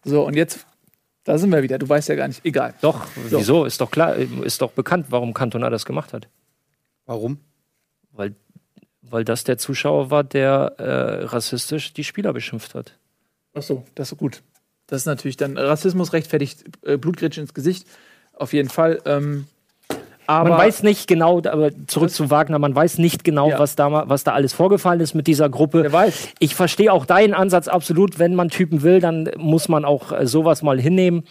So, 0.03 0.25
und 0.25 0.35
jetzt, 0.35 0.65
da 1.25 1.37
sind 1.37 1.51
wir 1.51 1.61
wieder. 1.61 1.77
Du 1.77 1.87
weißt 1.87 2.09
ja 2.09 2.15
gar 2.15 2.27
nicht. 2.27 2.43
Egal. 2.43 2.73
Doch, 2.81 3.05
wieso? 3.29 3.65
Ist 3.65 3.79
doch 3.79 3.91
klar, 3.91 4.15
ist 4.15 4.59
doch 4.59 4.71
bekannt, 4.71 5.07
warum 5.09 5.35
Cantona 5.35 5.69
das 5.69 5.85
gemacht 5.85 6.11
hat. 6.11 6.27
Warum? 7.05 7.37
Weil, 8.13 8.33
weil 9.03 9.25
das 9.25 9.43
der 9.43 9.59
Zuschauer 9.59 10.09
war, 10.09 10.23
der 10.23 10.73
äh, 10.79 11.25
rassistisch 11.25 11.93
die 11.93 12.03
Spieler 12.03 12.33
beschimpft 12.33 12.73
hat. 12.73 12.97
Ach 13.53 13.61
so, 13.61 13.83
das 13.93 14.11
ist 14.11 14.17
gut. 14.17 14.41
Das 14.87 15.01
ist 15.01 15.05
natürlich 15.05 15.37
dann 15.37 15.57
Rassismus 15.57 16.13
rechtfertigt 16.13 16.63
äh, 16.85 16.97
Blutgrätsche 16.97 17.41
ins 17.41 17.53
Gesicht. 17.53 17.85
Auf 18.33 18.53
jeden 18.53 18.69
Fall. 18.69 18.99
Ähm, 19.05 19.45
aber 20.29 20.49
man 20.49 20.57
weiß 20.59 20.83
nicht 20.83 21.07
genau, 21.07 21.37
aber 21.37 21.71
zurück 21.87 22.09
zu 22.09 22.29
Wagner, 22.29 22.59
man 22.59 22.75
weiß 22.75 22.97
nicht 22.97 23.23
genau, 23.23 23.49
Ja. 23.49 23.59
was, 23.59 23.77
da, 23.77 24.09
was 24.09 24.25
da 24.25 24.33
alles 24.33 24.51
vorgefallen 24.51 24.99
ist 24.99 25.13
mit 25.13 25.25
dieser 25.25 25.49
Gruppe. 25.49 25.83
Wer 25.83 25.93
weiß. 25.93 26.29
Ich 26.39 26.53
verstehe 26.53 26.91
auch 26.91 27.05
deinen 27.05 27.33
Ansatz 27.33 27.69
absolut. 27.69 28.19
Wenn 28.19 28.35
man 28.35 28.49
Typen 28.49 28.81
will, 28.81 28.99
dann 28.99 29.29
muss 29.37 29.69
man 29.69 29.85
auch 29.85 30.11
äh, 30.11 30.27
sowas 30.27 30.63
mal 30.63 30.79
hinnehmen. 30.81 31.23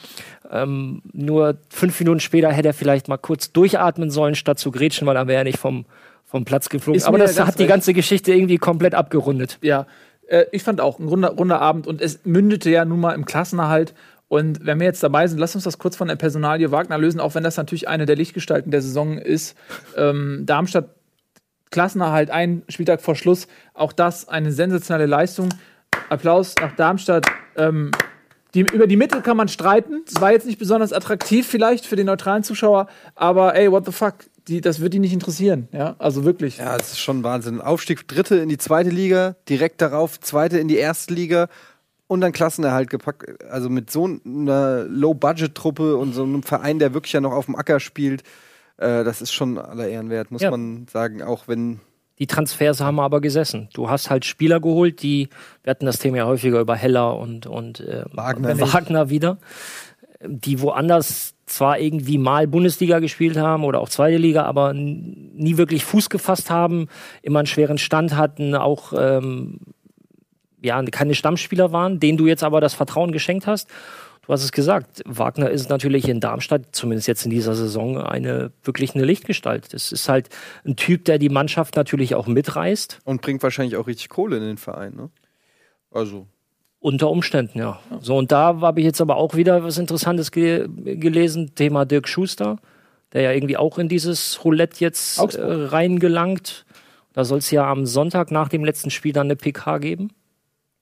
Ähm, 0.51 1.03
nur 1.13 1.59
fünf 1.69 1.99
Minuten 2.01 2.21
später 2.21 2.51
hätte 2.53 2.69
er 2.69 2.75
vielleicht 2.75 3.09
mal 3.09 3.19
kurz 3.19 3.53
durchatmen 3.53 4.11
sollen, 4.11 4.35
statt 4.35 4.59
zu 4.59 4.71
grätschen, 4.71 5.07
weil 5.07 5.15
dann 5.15 5.29
wäre 5.29 5.39
er 5.39 5.45
nicht 5.45 5.59
vom, 5.59 5.85
vom 6.25 6.47
Platz 6.47 6.71
geflogen. 6.71 6.97
Ist 6.97 7.07
Aber 7.07 7.19
das 7.19 7.39
hat 7.39 7.59
die 7.59 7.65
recht. 7.65 7.69
ganze 7.69 7.93
Geschichte 7.93 8.33
irgendwie 8.33 8.57
komplett 8.57 8.95
abgerundet. 8.95 9.59
Ja, 9.61 9.87
äh, 10.29 10.47
ich 10.53 10.63
fand 10.63 10.81
auch 10.81 10.99
ein 10.99 11.09
runder, 11.09 11.31
runder 11.31 11.61
Abend 11.61 11.87
und 11.87 12.01
es 12.01 12.21
mündete 12.25 12.71
ja 12.71 12.85
nun 12.85 13.01
mal 13.01 13.15
im 13.15 13.25
Klassenerhalt. 13.25 13.95
Und 14.29 14.67
wenn 14.67 14.81
wir 14.81 14.87
jetzt 14.87 15.03
dabei 15.03 15.27
sind, 15.29 15.39
lass 15.39 15.55
uns 15.55 15.65
das 15.65 15.79
kurz 15.79 15.95
von 15.95 16.09
der 16.09 16.17
Personalie 16.17 16.73
Wagner 16.73 16.99
lösen, 16.99 17.21
auch 17.21 17.35
wenn 17.37 17.45
das 17.45 17.57
natürlich 17.57 17.89
eine 17.89 18.07
der 18.07 18.17
Lichtgestalten 18.17 18.73
der 18.73 18.83
Saison 18.83 19.19
ist. 19.19 19.57
Ähm, 19.97 20.43
Darmstadt 20.47 20.91
Klassenerhalt, 21.71 22.31
ein 22.31 22.63
Spieltag 22.69 23.03
vor 23.03 23.17
Schluss. 23.17 23.49
Auch 23.75 23.93
das 23.93 24.29
eine 24.29 24.53
sensationelle 24.53 25.07
Leistung. 25.07 25.49
Applaus 26.09 26.55
nach 26.61 26.75
Darmstadt. 26.75 27.27
Ähm, 27.57 27.91
die, 28.57 28.63
über 28.63 28.87
die 28.89 28.97
Mittel 28.97 29.23
kann 29.23 29.37
man 29.37 29.47
streiten. 29.49 30.03
Es 30.09 30.21
war 30.21 30.33
jetzt 30.33 30.47
nicht 30.47 30.59
besonders 30.59 30.93
attraktiv, 30.93 31.47
vielleicht 31.47 31.87
für 31.87 31.95
den 31.95 32.07
neutralen 32.07 32.43
Zuschauer, 32.43 32.89
aber 33.15 33.55
ey, 33.55 33.71
what 33.71 33.87
the 33.87 33.93
fuck? 33.93 34.15
Die, 34.49 34.61
das 34.61 34.81
wird 34.81 34.95
die 34.95 34.99
nicht 35.01 35.13
interessieren. 35.13 35.69
Ja, 35.73 35.97
also 35.99 36.25
wirklich. 36.25 36.59
Ja, 36.59 36.77
es 36.77 36.93
ist 36.93 37.01
schon 37.01 37.23
Wahnsinn. 37.25 37.61
Aufstieg 37.61 38.07
dritte 38.09 38.37
in 38.37 38.49
die 38.49 38.59
zweite 38.59 38.91
Liga, 38.91 39.37
direkt 39.49 39.81
darauf 39.83 40.19
zweite 40.21 40.59
in 40.59 40.69
die 40.69 40.77
erste 40.77 41.13
Liga 41.15 41.49
und 42.07 42.21
dann 42.21 42.33
Klassenerhalt 42.33 42.89
gepackt. 42.89 43.43
Also 43.51 43.69
mit 43.69 43.91
so 43.91 44.05
einer 44.25 44.85
Low-Budget-Truppe 44.85 45.97
und 45.97 46.13
so 46.13 46.23
einem 46.23 46.43
Verein, 46.45 46.79
der 46.79 46.95
wirklich 46.95 47.13
ja 47.13 47.21
noch 47.21 47.33
auf 47.33 47.47
dem 47.47 47.57
Acker 47.57 47.81
spielt, 47.81 48.23
äh, 48.77 49.03
das 49.03 49.21
ist 49.21 49.33
schon 49.33 49.59
aller 49.59 49.89
Ehren 49.89 50.11
wert, 50.11 50.31
muss 50.31 50.43
Ja. 50.43 50.51
man 50.53 50.87
sagen. 50.93 51.23
Auch 51.23 51.49
wenn 51.49 51.81
Die 52.19 52.27
Transfers 52.27 52.81
haben 52.81 52.99
aber 52.99 53.21
gesessen. 53.21 53.69
Du 53.75 53.91
hast 53.91 54.11
halt 54.11 54.25
Spieler 54.25 54.61
geholt, 54.61 55.03
die, 55.03 55.29
wir 55.63 55.71
hatten 55.71 55.87
das 55.87 55.99
Thema 55.99 56.19
ja 56.19 56.27
häufiger 56.27 56.61
über 56.61 56.75
Heller 56.75 57.17
und, 57.17 57.47
und 57.47 57.81
äh, 57.81 58.05
Wagner. 58.13 58.59
Wagner 58.61 59.11
wieder, 59.11 59.39
die 60.25 60.61
woanders 60.61 61.35
zwar 61.45 61.79
irgendwie 61.79 62.19
mal 62.19 62.49
Bundesliga 62.49 62.99
gespielt 62.99 63.37
haben 63.37 63.65
oder 63.65 63.81
auch 63.81 63.89
zweite 63.89 64.17
Liga, 64.17 64.45
aber 64.45 64.73
nie 64.73 65.57
wirklich 65.57 65.85
Fuß 65.85 66.11
gefasst 66.11 66.51
haben, 66.51 66.89
immer 67.23 67.39
einen 67.39 67.47
schweren 67.47 67.79
Stand 67.79 68.17
hatten, 68.17 68.55
auch 68.55 68.93
ähm, 68.97 69.61
ja, 70.63 70.83
keine 70.83 71.15
Stammspieler 71.15 71.73
waren, 71.73 72.01
denen 72.01 72.19
du 72.19 72.27
jetzt 72.27 72.43
aber 72.43 72.61
das 72.61 72.75
Vertrauen 72.75 73.13
geschenkt 73.13 73.47
hast. 73.47 73.71
Du 74.27 74.33
hast 74.33 74.43
es 74.43 74.51
gesagt, 74.51 75.03
Wagner 75.07 75.51
ist 75.51 75.71
natürlich 75.71 76.09
in 76.09 76.19
Darmstadt, 76.19 76.63
zumindest 76.73 77.07
jetzt 77.07 77.25
in 77.25 77.31
dieser 77.31 77.55
Saison, 77.55 77.99
eine 77.99 78.51
wirklich 78.65 78.97
eine 78.97 79.05
Lichtgestalt. 79.05 79.73
Das 79.73 79.93
ist 79.93 80.09
halt 80.09 80.31
ein 80.65 80.75
Typ, 80.75 81.05
der 81.05 81.19
die 81.19 81.29
Mannschaft 81.29 81.77
natürlich 81.77 82.17
auch 82.17 82.27
mitreißt. 82.27 82.99
und 83.05 83.23
bringt 83.23 83.45
wahrscheinlich 83.45 83.77
auch 83.77 83.87
richtig 83.87 84.09
Kohle 84.09 84.39
in 84.39 84.43
den 84.43 84.57
Verein, 84.57 84.97
ne? 84.97 85.11
Also. 85.93 86.27
Unter 86.81 87.09
Umständen, 87.09 87.59
ja. 87.59 87.81
So, 88.01 88.17
und 88.17 88.33
da 88.33 88.61
habe 88.61 88.81
ich 88.81 88.85
jetzt 88.85 89.01
aber 89.01 89.17
auch 89.17 89.35
wieder 89.35 89.63
was 89.63 89.79
Interessantes 89.79 90.33
ge 90.33 90.69
gelesen, 90.69 91.55
Thema 91.55 91.85
Dirk 91.85 92.09
Schuster, 92.09 92.59
der 93.13 93.23
ja 93.23 93.33
irgendwie 93.33 93.57
auch 93.57 93.79
in 93.79 93.89
dieses 93.89 94.45
Roulette 94.45 94.81
jetzt 94.81 95.19
äh, 95.19 95.41
reingelangt. 95.41 96.67
Da 97.13 97.25
soll 97.25 97.39
es 97.39 97.51
ja 97.51 97.71
am 97.71 97.87
Sonntag 97.87 98.31
nach 98.33 98.49
dem 98.49 98.65
letzten 98.65 98.91
Spiel 98.91 99.13
dann 99.13 99.29
eine 99.29 99.37
PK 99.37 99.79
geben, 99.79 100.11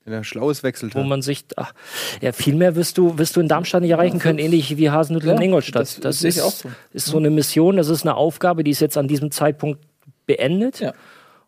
Wenn 0.05 0.13
er 0.13 0.23
Schlaues 0.23 0.61
wechselt 0.63 0.93
wo 0.95 1.03
man 1.03 1.21
sich, 1.23 1.45
ach, 1.55 1.73
ja, 2.21 2.31
viel 2.31 2.53
mehr 2.55 2.75
wirst 2.75 2.97
du, 2.99 3.17
wirst 3.17 3.35
du 3.35 3.41
in 3.41 3.47
Darmstadt 3.47 3.81
nicht 3.81 3.89
erreichen 3.91 4.19
können, 4.19 4.37
ähnlich 4.39 4.77
wie 4.77 4.89
Hasenhüttl 4.91 5.29
in 5.29 5.37
Ja, 5.37 5.41
Ingolstadt. 5.41 5.81
das- 5.81 5.95
Das, 5.99 6.19
das 6.19 6.23
ist, 6.23 6.41
auch 6.41 6.51
so. 6.51 6.69
ist 6.93 7.07
so 7.07 7.17
eine 7.17 7.31
Mission, 7.31 7.77
das 7.77 7.89
ist 7.89 8.03
eine 8.03 8.15
Aufgabe, 8.15 8.63
die 8.63 8.69
ist 8.71 8.79
jetzt 8.81 8.97
an 8.97 9.07
diesem 9.07 9.31
Zeitpunkt 9.31 9.79
beendet. 10.27 10.79
Ja. 10.79 10.93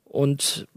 Und 0.05 0.67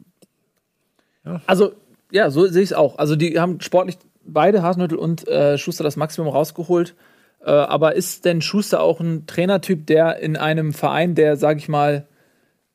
Also, 1.47 1.73
ja, 2.13 2.31
so 2.31 2.47
sehe 2.47 2.63
ich 2.63 2.71
es 2.71 2.77
auch. 2.77 2.99
Also, 2.99 3.17
die 3.17 3.39
haben 3.39 3.61
sportlich 3.61 3.97
beide, 4.25 4.63
Hasenhüttl 4.63 4.97
und 4.97 5.27
äh, 5.29 5.57
Schuster, 5.59 5.85
das 5.85 5.97
Maximum 5.97 6.29
rausgeholt. 6.29 6.95
Äh, 7.45 7.51
aber 7.51 7.95
ist 7.95 8.25
denn 8.27 8.43
Schuster 8.43 8.83
auch 8.83 9.01
ein 9.01 9.27
Trainertyp, 9.27 9.87
der 9.87 10.19
in 10.19 10.37
einem 10.37 10.73
Verein, 10.75 11.15
der, 11.15 11.37
sag 11.37 11.57
ich 11.59 11.69
mal, 11.69 12.07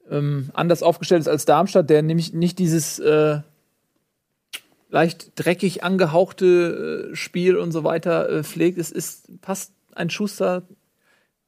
ähm, 0.10 0.49
anders 0.53 0.82
aufgestellt 0.84 1.22
ist 1.22 1.28
als 1.28 1.45
Darmstadt, 1.45 1.89
der 1.89 2.01
nämlich 2.01 2.34
nicht 2.34 2.58
dieses 2.60 2.97
äh, 2.99 3.39
leicht 4.96 5.34
dreckig 5.36 5.84
angehauchte 5.84 7.10
äh, 7.12 7.16
Spiel 7.18 7.58
und 7.58 7.74
so 7.74 7.84
weiter 7.84 8.30
äh, 8.30 8.43
pflegt, 8.43 8.78
ist, 8.78 8.93
ist, 8.93 9.41
passt 9.41 9.74
ein 9.93 10.10
Schuster 10.10 10.64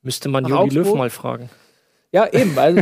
Müsste 0.02 0.30
man 0.30 0.45
Jogi 0.45 0.76
Löw 0.76 0.93
mal 0.95 1.10
fragen. 1.10 1.50
Ja, 2.12 2.28
eben. 2.32 2.58
Also, 2.58 2.82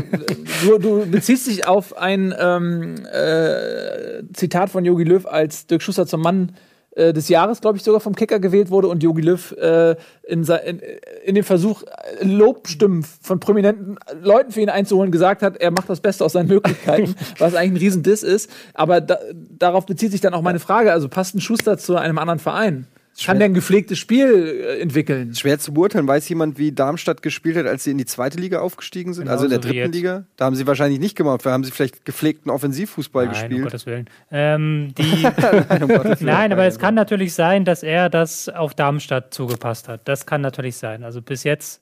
du, 0.64 0.78
du 0.78 1.06
beziehst 1.06 1.48
dich 1.48 1.68
auf 1.68 1.98
ein 1.98 2.34
ähm, 2.38 2.96
äh, 3.12 4.24
Zitat 4.34 4.70
von 4.70 4.86
Jogi 4.86 5.04
Löw, 5.04 5.26
als 5.26 5.68
Dirk 5.68 5.82
Schuster 5.82 6.06
zum 6.06 6.22
Mann 6.22 6.56
äh, 6.96 7.14
des 7.14 7.30
Jahres, 7.30 7.62
glaube 7.62 7.78
ich, 7.78 7.84
sogar 7.84 8.00
vom 8.00 8.16
Kicker 8.16 8.40
gewählt 8.40 8.70
wurde 8.70 8.88
und 8.88 9.04
Jogi 9.04 9.22
Löw 9.22 9.52
äh, 9.58 9.96
in, 10.24 10.44
in, 10.44 10.82
in 11.26 11.36
dem 11.36 11.44
Versuch, 11.44 11.84
äh, 11.84 12.26
Lobstimmen 12.26 13.04
von 13.22 13.40
prominenten 13.40 13.98
Leuten 14.22 14.52
für 14.52 14.62
ihn 14.62 14.70
einzuholen, 14.70 15.12
gesagt 15.12 15.42
hat, 15.42 15.58
er 15.58 15.72
macht 15.72 15.90
das 15.90 16.00
Beste 16.00 16.24
aus 16.24 16.34
seinen 16.34 16.48
Möglichkeiten, 16.48 17.16
was 17.38 17.54
eigentlich 17.54 17.72
ein 17.82 17.86
Riesendiss 17.86 18.24
ist. 18.24 18.50
Aber 18.74 19.02
da, 19.02 19.20
darauf 19.58 19.86
bezieht 19.86 20.12
sich 20.12 20.22
dann 20.22 20.34
auch 20.34 20.42
meine 20.42 20.60
Frage. 20.60 20.92
Also 20.92 21.10
passt 21.10 21.36
ein 21.36 21.42
Schuster 21.42 21.78
zu 21.78 21.96
einem 21.98 22.18
anderen 22.18 22.40
Verein? 22.40 22.88
Kann 23.24 23.40
der 23.40 23.46
ein 23.46 23.54
gepflegtes 23.54 23.98
Spiel 23.98 24.28
äh, 24.28 24.82
entwickeln? 24.82 25.34
Schwer 25.36 25.58
zu 25.58 25.74
beurteilen. 25.74 26.06
Weiß 26.08 26.28
jemand, 26.28 26.58
wie 26.58 26.74
Darmstadt 26.74 27.22
gespielt 27.22 27.56
hat, 27.56 27.66
als 27.66 27.86
sie 27.86 27.92
in 27.92 27.98
die 27.98 28.06
zweite 28.06 28.38
Liga 28.38 28.60
aufgestiegen 28.60 29.14
sind? 29.14 29.30
also 29.30 29.46
in 29.46 29.52
der 29.52 29.60
dritten. 29.60 29.92
Liga? 29.94 30.26
Da 30.36 30.46
haben 30.46 30.56
sie 30.56 30.68
wahrscheinlich 30.68 31.00
nicht 31.00 31.16
gemacht. 31.16 31.46
Da 31.46 31.52
haben 31.52 31.64
sie 31.64 31.72
vielleicht 31.72 32.04
gepflegten 32.04 32.52
Offensivfußball 32.52 33.28
Nein, 33.28 33.34
um 33.34 33.40
gespielt. 33.40 33.64
Gottes 33.64 33.86
Willen. 33.86 34.10
Ähm, 34.32 34.94
Nein, 35.70 35.84
um 35.84 35.90
Gottes 35.90 36.20
Willen. 36.20 36.26
Nein, 36.36 36.52
aber 36.52 36.66
es 36.66 36.78
kann 36.78 36.94
natürlich 36.94 37.34
sein, 37.34 37.64
dass 37.64 37.84
er 37.84 38.10
das 38.10 38.50
auf 38.50 38.74
Darmstadt 38.74 39.34
zugepasst 39.34 39.88
hat. 39.88 40.08
Das 40.08 40.26
kann 40.26 40.42
natürlich 40.42 40.76
sein. 40.76 41.04
Also 41.06 41.22
bis 41.22 41.46
jetzt 41.46 41.82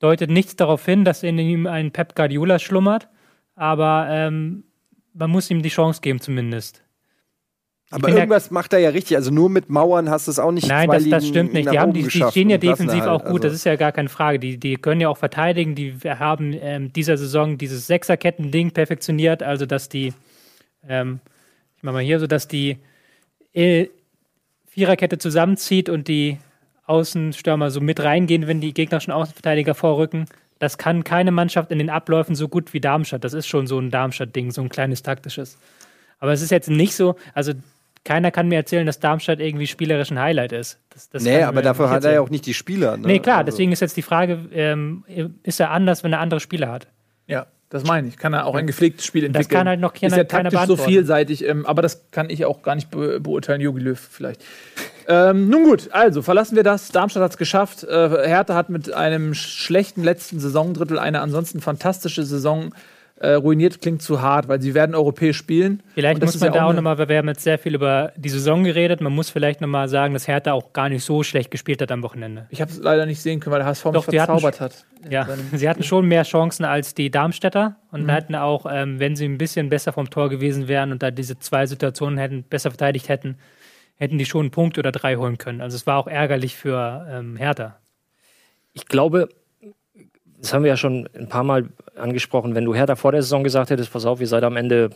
deutet 0.00 0.30
nichts 0.30 0.56
darauf 0.56 0.84
hin, 0.84 1.04
dass 1.04 1.22
in 1.22 1.38
ihm 1.38 1.66
ein 1.68 1.92
Pep 1.92 2.16
Guardiola 2.16 2.58
schlummert, 2.58 3.08
aber 3.54 4.06
ähm, 4.10 4.64
man 5.14 5.30
muss 5.30 5.50
ihm 5.50 5.62
die 5.62 5.68
Chance 5.68 6.00
geben 6.00 6.20
zumindest. 6.20 6.82
Aber 7.90 8.10
irgendwas 8.10 8.50
macht 8.50 8.74
er 8.74 8.80
ja 8.80 8.90
richtig. 8.90 9.16
Also 9.16 9.30
nur 9.30 9.48
mit 9.48 9.70
Mauern 9.70 10.10
hast 10.10 10.26
du 10.26 10.30
es 10.30 10.38
auch 10.38 10.52
nicht 10.52 10.68
Nein, 10.68 10.90
das, 10.90 11.08
das 11.08 11.26
stimmt 11.26 11.54
nicht. 11.54 11.72
Die, 11.72 11.78
haben, 11.78 11.94
die, 11.94 12.02
die 12.02 12.10
stehen 12.10 12.50
ja 12.50 12.58
defensiv 12.58 13.00
halt. 13.00 13.08
auch 13.08 13.24
gut, 13.24 13.44
das 13.44 13.54
ist 13.54 13.64
ja 13.64 13.76
gar 13.76 13.92
keine 13.92 14.10
Frage. 14.10 14.38
Die, 14.38 14.58
die 14.58 14.76
können 14.76 15.00
ja 15.00 15.08
auch 15.08 15.16
verteidigen. 15.16 15.74
Die 15.74 15.94
haben 16.04 16.54
ähm, 16.60 16.92
dieser 16.92 17.16
Saison 17.16 17.56
dieses 17.56 17.86
Sechserketten-Ding 17.86 18.72
perfektioniert, 18.72 19.42
also 19.42 19.64
dass 19.64 19.88
die, 19.88 20.12
ähm, 20.86 21.20
ich 21.78 21.82
mach 21.82 21.94
mal 21.94 22.02
hier 22.02 22.20
so, 22.20 22.26
dass 22.26 22.46
die 22.46 22.76
äh, 23.54 23.86
Viererkette 24.66 25.16
zusammenzieht 25.16 25.88
und 25.88 26.08
die 26.08 26.36
Außenstürmer 26.86 27.70
so 27.70 27.80
mit 27.80 28.00
reingehen, 28.00 28.46
wenn 28.46 28.60
die 28.60 28.74
gegnerischen 28.74 29.12
Außenverteidiger 29.12 29.74
vorrücken. 29.74 30.26
Das 30.58 30.76
kann 30.76 31.04
keine 31.04 31.30
Mannschaft 31.30 31.70
in 31.70 31.78
den 31.78 31.88
Abläufen 31.88 32.34
so 32.34 32.48
gut 32.48 32.74
wie 32.74 32.80
Darmstadt. 32.80 33.24
Das 33.24 33.32
ist 33.32 33.46
schon 33.46 33.66
so 33.66 33.78
ein 33.78 33.90
Darmstadt-Ding, 33.90 34.50
so 34.50 34.60
ein 34.60 34.68
kleines 34.68 35.02
taktisches. 35.02 35.56
Aber 36.18 36.32
es 36.32 36.42
ist 36.42 36.50
jetzt 36.50 36.68
nicht 36.68 36.94
so, 36.94 37.14
also 37.32 37.52
keiner 38.04 38.30
kann 38.30 38.48
mir 38.48 38.56
erzählen, 38.56 38.86
dass 38.86 39.00
Darmstadt 39.00 39.40
irgendwie 39.40 39.66
spielerisch 39.66 40.10
ein 40.10 40.18
Highlight 40.18 40.52
ist. 40.52 40.78
Das, 40.90 41.08
das 41.10 41.22
Nee, 41.24 41.42
aber 41.42 41.56
mir 41.56 41.62
dafür 41.62 41.90
hat 41.90 42.04
er 42.04 42.12
ja 42.14 42.20
auch 42.20 42.30
nicht 42.30 42.46
die 42.46 42.54
Spieler. 42.54 42.96
Ne? 42.96 43.06
Nee, 43.06 43.18
klar, 43.18 43.38
Also- 43.38 43.46
deswegen 43.50 43.72
ist 43.72 43.80
jetzt 43.80 43.96
die 43.96 44.02
Frage, 44.02 44.38
ähm, 44.52 45.04
ist 45.42 45.60
er 45.60 45.70
anders, 45.70 46.04
wenn 46.04 46.12
er 46.12 46.20
andere 46.20 46.40
Spieler 46.40 46.70
hat? 46.70 46.86
Ja, 47.26 47.46
das 47.68 47.84
meine 47.84 48.08
ich. 48.08 48.16
Kann 48.16 48.32
er 48.32 48.46
auch 48.46 48.54
ein 48.54 48.66
gepflegtes 48.66 49.04
Spiel 49.04 49.24
entwickeln. 49.24 49.48
kann 49.58 49.68
halt 49.68 49.80
noch 49.80 49.92
keiner- 49.92 50.06
Ist 50.12 50.16
ja 50.16 50.24
keiner 50.24 50.50
taktisch 50.50 50.68
so 50.68 50.82
vielseitig, 50.82 51.44
ähm, 51.46 51.66
aber 51.66 51.82
das 51.82 52.10
kann 52.10 52.30
ich 52.30 52.44
auch 52.46 52.62
gar 52.62 52.74
nicht 52.74 52.90
be 52.90 53.20
beurteilen, 53.20 53.60
Jogi 53.60 53.80
Löw 53.80 53.98
vielleicht. 53.98 54.42
ähm, 55.06 55.48
nun 55.50 55.64
gut, 55.64 55.88
also 55.92 56.22
verlassen 56.22 56.56
wir 56.56 56.62
das. 56.62 56.88
Darmstadt 56.90 57.22
hat 57.22 57.30
es 57.32 57.36
geschafft. 57.38 57.84
Äh, 57.84 58.26
Hertha 58.26 58.54
hat 58.54 58.70
mit 58.70 58.92
einem 58.92 59.32
sch- 59.32 59.48
schlechten 59.64 60.02
letzten 60.04 60.40
Saisondrittel 60.40 60.98
eine 60.98 61.20
ansonsten 61.20 61.60
fantastische 61.60 62.24
Saison 62.24 62.66
äh, 62.66 62.70
ruiniert. 63.26 63.80
Klingt 63.80 64.02
zu 64.02 64.22
hart, 64.22 64.48
weil 64.48 64.60
sie 64.60 64.74
werden 64.74 64.94
europäisch 64.94 65.36
spielen. 65.36 65.82
Vielleicht 65.94 66.20
muss 66.20 66.34
ist 66.34 66.40
man 66.40 66.52
ja 66.52 66.60
da 66.60 66.66
auch 66.66 66.72
nochmal, 66.72 66.98
weil 66.98 67.08
wir 67.08 67.18
haben 67.18 67.28
jetzt 67.28 67.42
sehr 67.42 67.58
viel 67.58 67.74
über 67.74 68.12
die 68.16 68.28
Saison 68.28 68.64
geredet, 68.64 69.00
man 69.00 69.12
muss 69.12 69.30
vielleicht 69.30 69.60
nochmal 69.60 69.88
sagen, 69.88 70.14
dass 70.14 70.28
Hertha 70.28 70.52
auch 70.52 70.72
gar 70.72 70.88
nicht 70.88 71.04
so 71.04 71.22
schlecht 71.22 71.50
gespielt 71.50 71.82
hat 71.82 71.90
am 71.90 72.02
Wochenende. 72.02 72.46
Ich 72.50 72.60
habe 72.60 72.70
es 72.70 72.78
leider 72.78 73.06
nicht 73.06 73.20
sehen 73.20 73.40
können, 73.40 73.52
weil 73.52 73.60
der 73.60 73.66
HSV 73.66 73.84
Doch, 73.84 73.92
mich 73.92 74.06
die 74.06 74.20
hatten 74.20 74.38
verzaubert 74.38 74.60
hat. 74.60 74.84
Ja, 75.10 75.26
sie 75.52 75.68
hatten 75.68 75.82
schon 75.82 76.06
mehr 76.06 76.22
Chancen 76.22 76.64
als 76.64 76.94
die 76.94 77.10
Darmstädter 77.10 77.76
und 77.90 78.10
hatten 78.10 78.34
auch, 78.34 78.66
ähm, 78.70 79.00
wenn 79.00 79.16
sie 79.16 79.24
ein 79.24 79.38
bisschen 79.38 79.68
besser 79.68 79.92
vom 79.92 80.10
Tor 80.10 80.28
gewesen 80.28 80.68
wären 80.68 80.92
und 80.92 81.02
da 81.02 81.10
diese 81.10 81.38
zwei 81.38 81.66
Situationen 81.66 82.18
hätten, 82.18 82.44
besser 82.44 82.70
verteidigt 82.70 83.08
hätten, 83.08 83.36
hätten 83.96 84.18
die 84.18 84.26
schon 84.26 84.42
einen 84.42 84.50
Punkt 84.50 84.78
oder 84.78 84.92
drei 84.92 85.16
holen 85.16 85.38
können. 85.38 85.60
Also 85.60 85.76
es 85.76 85.86
war 85.86 85.98
auch 85.98 86.06
ärgerlich 86.06 86.56
für 86.56 87.06
ähm, 87.10 87.36
Hertha. 87.36 87.78
Ich 88.72 88.86
glaube, 88.86 89.28
das 90.40 90.52
haben 90.54 90.62
wir 90.62 90.68
ja 90.70 90.76
schon 90.76 91.08
ein 91.14 91.28
paar 91.28 91.44
Mal 91.44 91.68
angesprochen, 91.96 92.54
wenn 92.54 92.64
du 92.64 92.74
Hertha 92.74 92.96
vor 92.96 93.12
der 93.12 93.22
Saison 93.22 93.42
gesagt 93.44 93.70
hättest, 93.70 93.92
pass 93.92 94.06
auf, 94.06 94.20
ihr 94.20 94.28
seid 94.28 94.44
am 94.44 94.56
Ende 94.56 94.90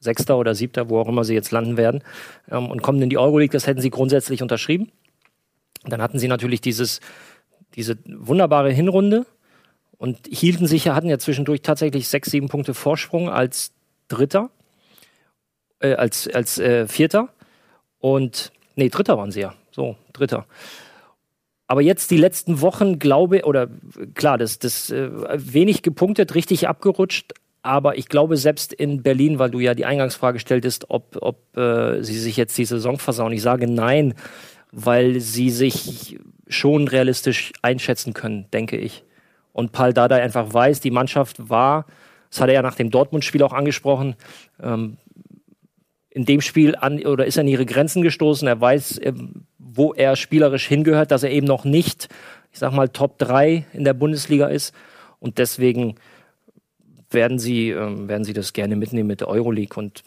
Sechster 0.00 0.36
oder 0.38 0.54
Siebter, 0.54 0.88
wo 0.88 0.98
auch 0.98 1.08
immer 1.08 1.24
sie 1.24 1.34
jetzt 1.34 1.50
landen 1.50 1.76
werden, 1.76 2.02
ähm, 2.50 2.70
und 2.70 2.82
kommen 2.82 3.00
in 3.02 3.10
die 3.10 3.18
Euroleague, 3.18 3.52
das 3.52 3.66
hätten 3.66 3.80
sie 3.80 3.90
grundsätzlich 3.90 4.42
unterschrieben. 4.42 4.90
Dann 5.84 6.02
hatten 6.02 6.18
sie 6.18 6.28
natürlich 6.28 6.60
dieses, 6.60 7.00
diese 7.74 7.98
wunderbare 8.06 8.72
Hinrunde 8.72 9.26
und 9.98 10.18
hielten 10.26 10.66
sich, 10.66 10.86
ja- 10.86 10.94
hatten 10.94 11.08
ja 11.08 11.18
zwischendurch 11.18 11.62
tatsächlich 11.62 12.08
sechs, 12.08 12.30
sieben 12.30 12.48
Punkte 12.48 12.74
Vorsprung 12.74 13.28
als 13.30 13.72
Dritter, 14.08 14.50
äh, 15.80 15.94
als, 15.94 16.26
als 16.28 16.58
äh, 16.58 16.88
Vierter. 16.88 17.28
Und, 17.98 18.52
nee, 18.74 18.88
Dritter 18.88 19.18
waren 19.18 19.30
sie 19.30 19.40
ja. 19.40 19.54
So, 19.70 19.96
Dritter. 20.12 20.46
Aber 21.70 21.82
jetzt 21.82 22.10
die 22.10 22.16
letzten 22.16 22.62
Wochen, 22.62 22.98
glaube 22.98 23.44
oder 23.44 23.68
klar, 24.14 24.38
das, 24.38 24.58
das 24.58 24.90
äh, 24.90 25.08
wenig 25.36 25.82
gepunktet, 25.82 26.34
richtig 26.34 26.66
abgerutscht. 26.66 27.32
Aber 27.62 27.96
ich 27.96 28.08
glaube, 28.08 28.36
selbst 28.36 28.72
in 28.72 29.04
Berlin, 29.04 29.38
weil 29.38 29.52
du 29.52 29.60
ja 29.60 29.76
die 29.76 29.84
Eingangsfrage 29.84 30.40
stelltest, 30.40 30.90
ob, 30.90 31.16
ob 31.20 31.56
äh, 31.56 32.02
sie 32.02 32.18
sich 32.18 32.36
jetzt 32.36 32.58
die 32.58 32.64
Saison 32.64 32.98
versauen. 32.98 33.30
Ich 33.32 33.42
sage 33.42 33.70
nein, 33.70 34.14
weil 34.72 35.20
sie 35.20 35.48
sich 35.50 36.18
schon 36.48 36.88
realistisch 36.88 37.52
einschätzen 37.62 38.14
können, 38.14 38.46
denke 38.52 38.76
ich. 38.76 39.04
Und 39.52 39.70
Paul 39.70 39.92
Dardai 39.92 40.22
einfach 40.22 40.52
weiß, 40.52 40.80
die 40.80 40.90
Mannschaft 40.90 41.50
war, 41.50 41.86
das 42.30 42.40
hat 42.40 42.48
er 42.48 42.54
ja 42.54 42.62
nach 42.62 42.74
dem 42.74 42.90
Dortmund-Spiel 42.90 43.44
auch 43.44 43.52
angesprochen, 43.52 44.16
ähm, 44.60 44.96
in 46.10 46.24
dem 46.24 46.40
Spiel 46.40 46.74
an 46.74 47.06
oder 47.06 47.26
ist 47.26 47.38
an 47.38 47.46
ihre 47.46 47.64
Grenzen 47.64 48.02
gestoßen. 48.02 48.48
Er 48.48 48.60
weiß, 48.60 48.98
ähm, 49.04 49.44
wo 49.72 49.92
er 49.94 50.16
spielerisch 50.16 50.66
hingehört, 50.66 51.10
dass 51.10 51.22
er 51.22 51.30
eben 51.30 51.46
noch 51.46 51.64
nicht, 51.64 52.08
ich 52.52 52.58
sag 52.58 52.72
mal, 52.72 52.88
Top 52.88 53.18
3 53.18 53.66
in 53.72 53.84
der 53.84 53.94
Bundesliga 53.94 54.46
ist. 54.48 54.74
Und 55.18 55.38
deswegen 55.38 55.96
werden 57.10 57.38
sie, 57.38 57.70
ähm, 57.70 58.08
werden 58.08 58.24
sie 58.24 58.32
das 58.32 58.52
gerne 58.52 58.76
mitnehmen 58.76 59.06
mit 59.08 59.20
der 59.20 59.28
Euroleague. 59.28 59.76
Und 59.78 60.02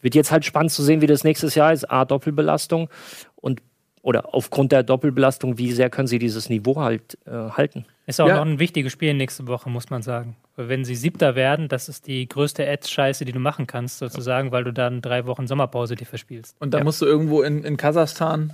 wird 0.00 0.14
jetzt 0.14 0.32
halt 0.32 0.44
spannend 0.44 0.72
zu 0.72 0.82
sehen, 0.82 1.00
wie 1.00 1.06
das 1.06 1.24
nächstes 1.24 1.54
Jahr 1.54 1.72
ist. 1.72 1.90
A, 1.90 2.04
Doppelbelastung 2.04 2.88
und 3.36 3.60
oder 4.04 4.34
aufgrund 4.34 4.72
der 4.72 4.82
Doppelbelastung, 4.82 5.58
wie 5.58 5.70
sehr 5.70 5.88
können 5.88 6.08
sie 6.08 6.18
dieses 6.18 6.48
Niveau 6.48 6.74
halt 6.80 7.18
äh, 7.24 7.30
halten? 7.30 7.84
Ist 8.06 8.20
auch 8.20 8.26
Ja. 8.26 8.34
noch 8.34 8.44
ein 8.44 8.58
wichtiges 8.58 8.90
Spiel 8.92 9.14
nächste 9.14 9.46
Woche, 9.46 9.70
muss 9.70 9.90
man 9.90 10.02
sagen. 10.02 10.36
Weil 10.56 10.68
wenn 10.68 10.84
sie 10.84 10.96
Siebter 10.96 11.36
werden, 11.36 11.68
das 11.68 11.88
ist 11.88 12.08
die 12.08 12.28
größte 12.28 12.68
Ads-Scheiße, 12.68 13.24
die 13.24 13.30
du 13.30 13.38
machen 13.38 13.68
kannst, 13.68 13.98
sozusagen, 13.98 14.50
weil 14.50 14.64
du 14.64 14.72
dann 14.72 15.02
drei 15.02 15.24
Wochen 15.26 15.46
Sommerpause 15.46 15.94
dir 15.94 16.04
verspielst. 16.06 16.56
Und 16.58 16.74
dann 16.74 16.82
musst 16.82 17.00
du 17.00 17.06
irgendwo 17.06 17.42
in, 17.42 17.62
in 17.62 17.76
Kasachstan 17.76 18.52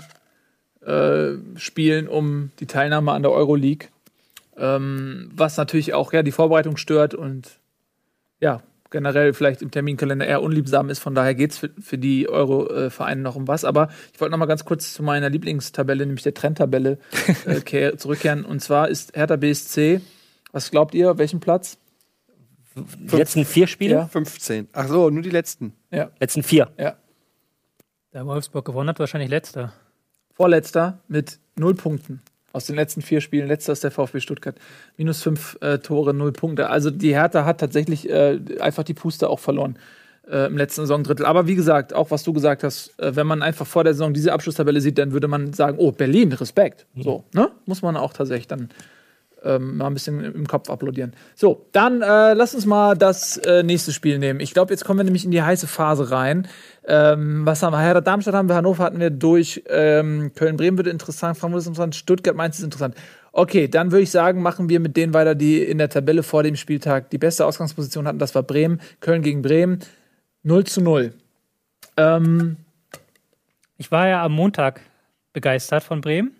äh, 0.85 1.33
spielen, 1.57 2.09
um 2.09 2.51
die 2.61 2.67
Teilnahme 2.67 3.13
an 3.13 3.23
der 3.23 3.33
Euroleague. 3.33 3.89
Ähm, 4.57 5.31
was 5.35 5.57
natürlich 5.57 5.95
auch 5.95 6.13
ja, 6.13 6.23
die 6.23 6.33
Vorbereitung 6.33 6.77
stört 6.77 7.15
und 7.15 7.61
ja, 8.41 8.63
generell 8.91 9.33
vielleicht 9.35 9.61
im 9.63 9.71
Terminkalender 9.71 10.27
eher 10.27 10.43
unliebsam 10.43 10.89
ist. 10.91 10.99
Von 10.99 11.15
daher 11.15 11.35
geht 11.35 11.53
es 11.53 11.59
für, 11.59 11.71
für 11.79 11.99
die 11.99 12.29
Euro-Vereine 12.29 13.21
noch 13.21 13.37
um 13.37 13.47
was. 13.47 13.65
Aber 13.65 13.89
ich 14.15 14.21
wollte 14.21 14.31
noch 14.33 14.39
mal 14.39 14.47
ganz 14.47 14.65
kurz 14.65 14.95
zu 14.95 15.03
meiner 15.03 15.29
Lieblingstabelle, 15.29 16.07
nämlich 16.07 16.23
der 16.23 16.35
Trendtabelle, 16.35 16.99
äh, 17.45 17.61
kehr- 17.65 17.99
zurückkehren. 17.99 18.45
Und 18.45 18.61
zwar 18.61 18.89
ist 18.89 19.15
Hertha 19.17 19.37
BSC, 19.37 20.01
was 20.53 20.71
glaubt 20.71 20.95
ihr, 20.95 21.11
auf 21.13 21.19
welchem 21.19 21.41
Platz? 21.41 21.79
Die 22.75 23.17
letzten 23.17 23.45
vier 23.45 23.67
Spiele? 23.67 23.95
Ja. 23.95 24.07
15. 24.07 24.69
Ach 24.73 24.89
so, 24.89 25.11
nur 25.11 25.23
die 25.23 25.31
letzten. 25.31 25.75
Ja, 25.91 26.11
Letzten 26.21 26.43
vier. 26.43 26.69
ja. 26.79 26.97
Der 28.15 28.25
Wolfsburg 28.27 28.65
gewonnen 28.65 28.89
hat, 28.89 28.99
wahrscheinlich 28.99 29.29
letzter. 29.31 29.73
Vorletzter 30.39 31.01
mit 31.09 31.41
null 31.57 31.75
Punkten. 31.75 32.23
Aus 32.53 32.65
den 32.67 32.77
letzten 32.77 33.03
vier 33.03 33.21
Spielen. 33.21 33.49
Letzter 33.49 33.73
ist 33.73 33.83
der 33.83 33.91
VfB 33.91 34.21
Stuttgart. 34.21 34.55
Minus 34.97 35.21
fünf 35.21 35.59
äh, 35.61 35.79
Tore, 35.79 36.15
null 36.15 36.33
Punkte. 36.33 36.71
Also 36.71 36.93
die 36.93 37.13
Hertha 37.13 37.45
hat 37.45 37.59
tatsächlich 37.59 38.09
äh, 38.09 38.39
einfach 38.61 38.85
die 38.85 38.95
Puste 38.95 39.29
auch 39.29 39.41
verloren 39.41 39.77
äh, 40.31 40.47
im 40.47 40.57
letzten 40.57 40.83
Saisondrittel. 40.83 41.27
Aber 41.27 41.49
wie 41.49 41.57
gesagt, 41.57 41.93
auch 41.93 42.13
was 42.13 42.23
du 42.23 42.33
gesagt 42.33 42.63
hast, 42.63 42.97
äh, 43.01 43.17
wenn 43.17 43.27
man 43.27 43.43
einfach 43.43 43.67
vor 43.67 43.83
der 43.83 43.95
Saison 43.95 44.15
diese 44.15 44.33
Abschlusstabelle 44.33 44.81
sieht, 44.81 44.99
dann 44.99 45.11
würde 45.11 45.27
man 45.27 45.53
sagen, 45.55 45.77
oh, 45.81 45.91
Berlin, 45.91 46.33
Respekt. 46.33 46.87
So, 46.97 47.25
ne? 47.35 47.51
Muss 47.67 47.83
man 47.83 47.97
auch 47.97 48.13
tatsächlich 48.13 48.47
dann 48.47 48.69
ähm, 49.43 49.77
mal 49.77 49.87
ein 49.87 49.95
bisschen 49.95 50.25
im 50.25 50.47
Kopf 50.47 50.69
applaudieren. 50.71 51.13
So, 51.35 51.67
dann 51.73 52.03
äh, 52.03 52.35
lass 52.35 52.55
uns 52.55 52.67
mal 52.67 52.97
das 52.97 53.37
äh, 53.39 53.63
nächste 53.63 53.93
Spiel 53.93 54.19
nehmen. 54.19 54.41
Ich 54.41 54.53
glaube, 54.53 54.73
jetzt 54.73 54.85
kommen 54.85 54.99
wir 54.99 55.05
nämlich 55.05 55.25
in 55.25 55.31
die 55.31 55.43
heiße 55.43 55.67
Phase 55.67 56.11
rein. 56.11 56.49
Ähm, 56.87 57.47
was 57.47 57.63
haben 57.63 57.73
wir? 57.73 57.81
Hertha 57.81 58.01
Darmstadt 58.01 58.35
haben 58.35 58.49
wir, 58.49 58.57
Hannover 58.57 58.85
hatten 58.85 59.01
wir 59.01 59.11
durch. 59.11 59.63
Ähm, 59.69 60.33
Köln-Bremen 60.35 60.79
wird 60.79 60.87
interessant, 60.89 61.39
Frankfurt 61.39 61.61
ist 61.61 61.67
interessant, 61.67 61.95
Stuttgart 61.95 62.37
Mainz 62.37 62.59
ist 62.59 62.65
interessant. 62.65 62.95
Okay, 63.33 63.69
dann 63.69 63.93
würde 63.93 64.03
ich 64.03 64.11
sagen, 64.11 64.43
machen 64.43 64.69
wir 64.69 64.81
mit 64.81 64.97
denen 64.97 65.15
weiter, 65.15 65.35
die 65.35 65.63
in 65.63 65.79
der 65.79 65.91
Tabelle 65.91 66.23
vor 66.23 66.43
dem 66.43 66.57
Spieltag 66.57 67.11
die 67.11 67.19
beste 67.19 67.47
Ausgangsposition 67.47 68.09
hatten. 68.09 68.19
Das 68.19 68.35
war 68.35 68.43
Bremen, 68.43 68.81
Köln 69.01 69.23
gegen 69.23 69.43
Bremen. 69.43 69.81
0 70.43 70.65
zu 70.65 70.81
0. 70.81 71.13
Ähm, 71.97 72.57
Ich 73.77 73.93
war 73.93 74.09
ja 74.09 74.25
am 74.25 74.33
Montag 74.33 74.81
begeistert 75.33 75.85
von 75.85 76.01
Bremen. 76.01 76.38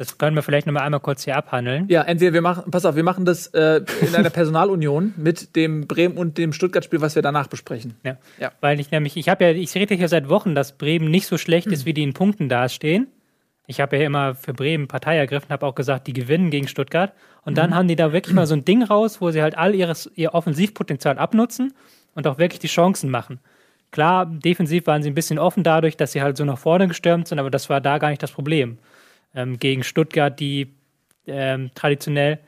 Das 0.00 0.16
können 0.16 0.34
wir 0.34 0.42
vielleicht 0.42 0.66
noch 0.66 0.72
mal 0.72 0.80
einmal 0.80 1.00
kurz 1.00 1.24
hier 1.24 1.36
abhandeln. 1.36 1.86
ja, 1.90 2.00
entweder 2.00 2.32
wir 2.32 2.40
machen, 2.40 2.70
pass 2.70 2.86
auf, 2.86 2.96
wir 2.96 3.02
machen 3.02 3.26
das 3.26 3.48
äh, 3.48 3.82
in 4.00 4.14
einer 4.14 4.30
Personalunion 4.30 5.12
mit 5.18 5.54
dem 5.56 5.86
Bremen 5.86 6.16
und 6.16 6.38
dem 6.38 6.54
Stuttgart-Spiel, 6.54 7.02
was 7.02 7.16
wir 7.16 7.20
danach 7.20 7.48
besprechen. 7.48 7.96
Ja. 8.02 8.16
Ja. 8.38 8.50
Weil 8.62 8.80
ich 8.80 8.90
nämlich, 8.90 9.18
ich 9.18 9.28
habe 9.28 9.44
ja, 9.44 9.50
ich 9.50 9.74
rede 9.74 9.94
ja 9.94 10.08
seit 10.08 10.30
Wochen, 10.30 10.54
dass 10.54 10.72
Bremen 10.78 11.10
nicht 11.10 11.26
so 11.26 11.36
schlecht 11.36 11.66
ist, 11.66 11.84
wie 11.84 11.92
die 11.92 12.02
in 12.02 12.14
Punkten 12.14 12.48
dastehen. 12.48 13.08
Ich 13.66 13.78
habe 13.78 13.98
ja 13.98 14.06
immer 14.06 14.34
für 14.34 14.54
Bremen 14.54 14.88
Partei 14.88 15.18
ergriffen, 15.18 15.50
habe 15.50 15.66
auch 15.66 15.74
gesagt, 15.74 16.06
die 16.06 16.14
gewinnen 16.14 16.48
gegen 16.48 16.66
Stuttgart. 16.66 17.12
Und 17.44 17.58
dann 17.58 17.74
haben 17.74 17.86
die 17.86 17.94
da 17.94 18.10
wirklich 18.10 18.34
mal 18.34 18.46
so 18.46 18.54
ein 18.54 18.64
Ding 18.64 18.82
raus, 18.82 19.20
wo 19.20 19.30
sie 19.32 19.42
halt 19.42 19.58
all 19.58 19.74
ihres, 19.74 20.10
ihr 20.14 20.32
Offensivpotenzial 20.32 21.18
abnutzen 21.18 21.74
und 22.14 22.26
auch 22.26 22.38
wirklich 22.38 22.60
die 22.60 22.68
Chancen 22.68 23.10
machen. 23.10 23.38
Klar, 23.90 24.24
defensiv 24.24 24.86
waren 24.86 25.02
sie 25.02 25.10
ein 25.10 25.14
bisschen 25.14 25.38
offen 25.38 25.62
dadurch, 25.62 25.98
dass 25.98 26.12
sie 26.12 26.22
halt 26.22 26.38
so 26.38 26.46
nach 26.46 26.56
vorne 26.56 26.88
gestürmt 26.88 27.28
sind, 27.28 27.38
aber 27.38 27.50
das 27.50 27.68
war 27.68 27.82
da 27.82 27.98
gar 27.98 28.08
nicht 28.08 28.22
das 28.22 28.32
Problem. 28.32 28.78
Ähm, 29.34 29.58
gegen 29.58 29.84
Stuttgart, 29.84 30.38
die 30.38 30.74
ähm, 31.26 31.70
traditionell, 31.74 32.40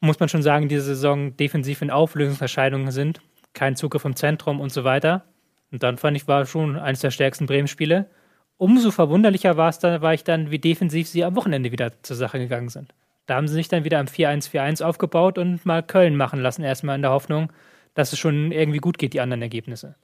muss 0.00 0.20
man 0.20 0.28
schon 0.28 0.42
sagen, 0.42 0.68
diese 0.68 0.82
Saison 0.82 1.36
defensiv 1.36 1.82
in 1.82 1.90
Auflösungserscheinungen 1.90 2.90
sind. 2.90 3.20
Kein 3.54 3.76
Zugriff 3.76 4.04
im 4.04 4.16
Zentrum 4.16 4.60
und 4.60 4.72
so 4.72 4.84
weiter. 4.84 5.24
Und 5.72 5.82
dann 5.82 5.96
fand 5.96 6.16
ich, 6.16 6.28
war 6.28 6.44
schon 6.46 6.78
eines 6.78 7.00
der 7.00 7.10
stärksten 7.10 7.46
Bremen-Spiele. 7.46 8.08
Umso 8.56 8.90
verwunderlicher 8.90 9.56
war 9.56 9.70
es 9.70 9.78
dann, 9.78 10.02
war 10.02 10.14
ich 10.14 10.24
dann, 10.24 10.50
wie 10.50 10.58
defensiv 10.58 11.08
sie 11.08 11.24
am 11.24 11.34
Wochenende 11.36 11.72
wieder 11.72 11.90
zur 12.02 12.16
Sache 12.16 12.38
gegangen 12.38 12.68
sind. 12.68 12.94
Da 13.26 13.36
haben 13.36 13.48
sie 13.48 13.54
sich 13.54 13.68
dann 13.68 13.84
wieder 13.84 13.98
am 13.98 14.06
4-1-4-1 14.06 14.82
aufgebaut 14.82 15.38
und 15.38 15.64
mal 15.64 15.82
Köln 15.82 16.16
machen 16.16 16.40
lassen, 16.40 16.62
erstmal 16.62 16.96
in 16.96 17.02
der 17.02 17.10
Hoffnung, 17.10 17.52
dass 17.94 18.12
es 18.12 18.18
schon 18.18 18.52
irgendwie 18.52 18.78
gut 18.78 18.98
geht, 18.98 19.14
die 19.14 19.20
anderen 19.20 19.42
Ergebnisse. 19.42 19.96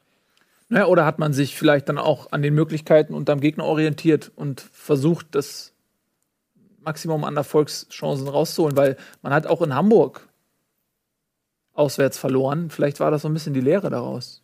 Naja, 0.71 0.87
oder 0.87 1.05
hat 1.05 1.19
man 1.19 1.33
sich 1.33 1.57
vielleicht 1.57 1.89
dann 1.89 1.99
auch 1.99 2.31
an 2.31 2.43
den 2.43 2.55
Möglichkeiten 2.55 3.13
und 3.13 3.29
am 3.29 3.41
Gegner 3.41 3.65
orientiert 3.65 4.31
und 4.37 4.61
versucht, 4.61 5.27
das 5.33 5.75
Maximum 6.81 7.25
an 7.25 7.37
Erfolgschancen 7.37 8.29
rauszuholen, 8.29 8.77
weil 8.77 8.97
man 9.21 9.33
hat 9.33 9.49
auch 9.49 9.63
in 9.63 9.75
Hamburg 9.75 10.29
auswärts 11.73 12.19
verloren. 12.19 12.71
Vielleicht 12.71 13.01
war 13.01 13.11
das 13.11 13.23
so 13.23 13.29
ein 13.29 13.35
bisschen 13.35 13.53
die 13.53 13.61
Lehre 13.61 13.91
daraus. 13.91 14.43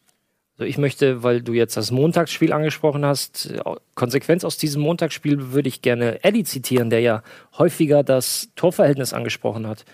Also 0.58 0.68
ich 0.68 0.78
möchte, 0.78 1.22
weil 1.22 1.42
du 1.42 1.52
jetzt 1.52 1.76
das 1.76 1.92
Montagsspiel 1.92 2.52
angesprochen 2.52 3.04
hast, 3.04 3.54
Konsequenz 3.94 4.42
aus 4.42 4.56
diesem 4.56 4.82
Montagsspiel 4.82 5.52
würde 5.52 5.68
ich 5.68 5.80
gerne 5.80 6.24
Eddie 6.24 6.44
zitieren, 6.44 6.90
der 6.90 7.00
ja 7.00 7.22
häufiger 7.56 8.02
das 8.02 8.48
Torverhältnis 8.56 9.12
angesprochen 9.12 9.66
hat. 9.66 9.84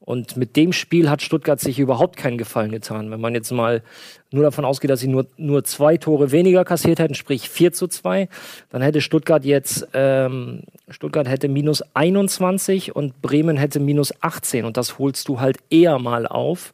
Und 0.00 0.36
mit 0.36 0.54
dem 0.56 0.72
Spiel 0.72 1.10
hat 1.10 1.20
Stuttgart 1.20 1.58
sich 1.58 1.78
überhaupt 1.78 2.16
keinen 2.16 2.38
Gefallen 2.38 2.70
getan. 2.70 3.10
Wenn 3.10 3.20
man 3.20 3.34
jetzt 3.34 3.50
mal 3.50 3.82
nur 4.30 4.44
davon 4.44 4.64
ausgeht, 4.64 4.90
dass 4.90 5.00
sie 5.00 5.08
nur, 5.08 5.26
nur 5.36 5.64
zwei 5.64 5.96
Tore 5.96 6.30
weniger 6.30 6.64
kassiert 6.64 6.98
hätten, 6.98 7.14
sprich 7.14 7.48
4 7.48 7.72
zu 7.72 7.88
2, 7.88 8.28
dann 8.70 8.82
hätte 8.82 9.00
Stuttgart 9.00 9.44
jetzt, 9.44 9.88
ähm, 9.94 10.62
Stuttgart 10.88 11.28
hätte 11.28 11.48
minus 11.48 11.82
21 11.94 12.94
und 12.94 13.20
Bremen 13.20 13.56
hätte 13.56 13.80
minus 13.80 14.12
18. 14.20 14.64
Und 14.64 14.76
das 14.76 14.98
holst 14.98 15.28
du 15.28 15.40
halt 15.40 15.56
eher 15.70 15.98
mal 15.98 16.26
auf, 16.26 16.72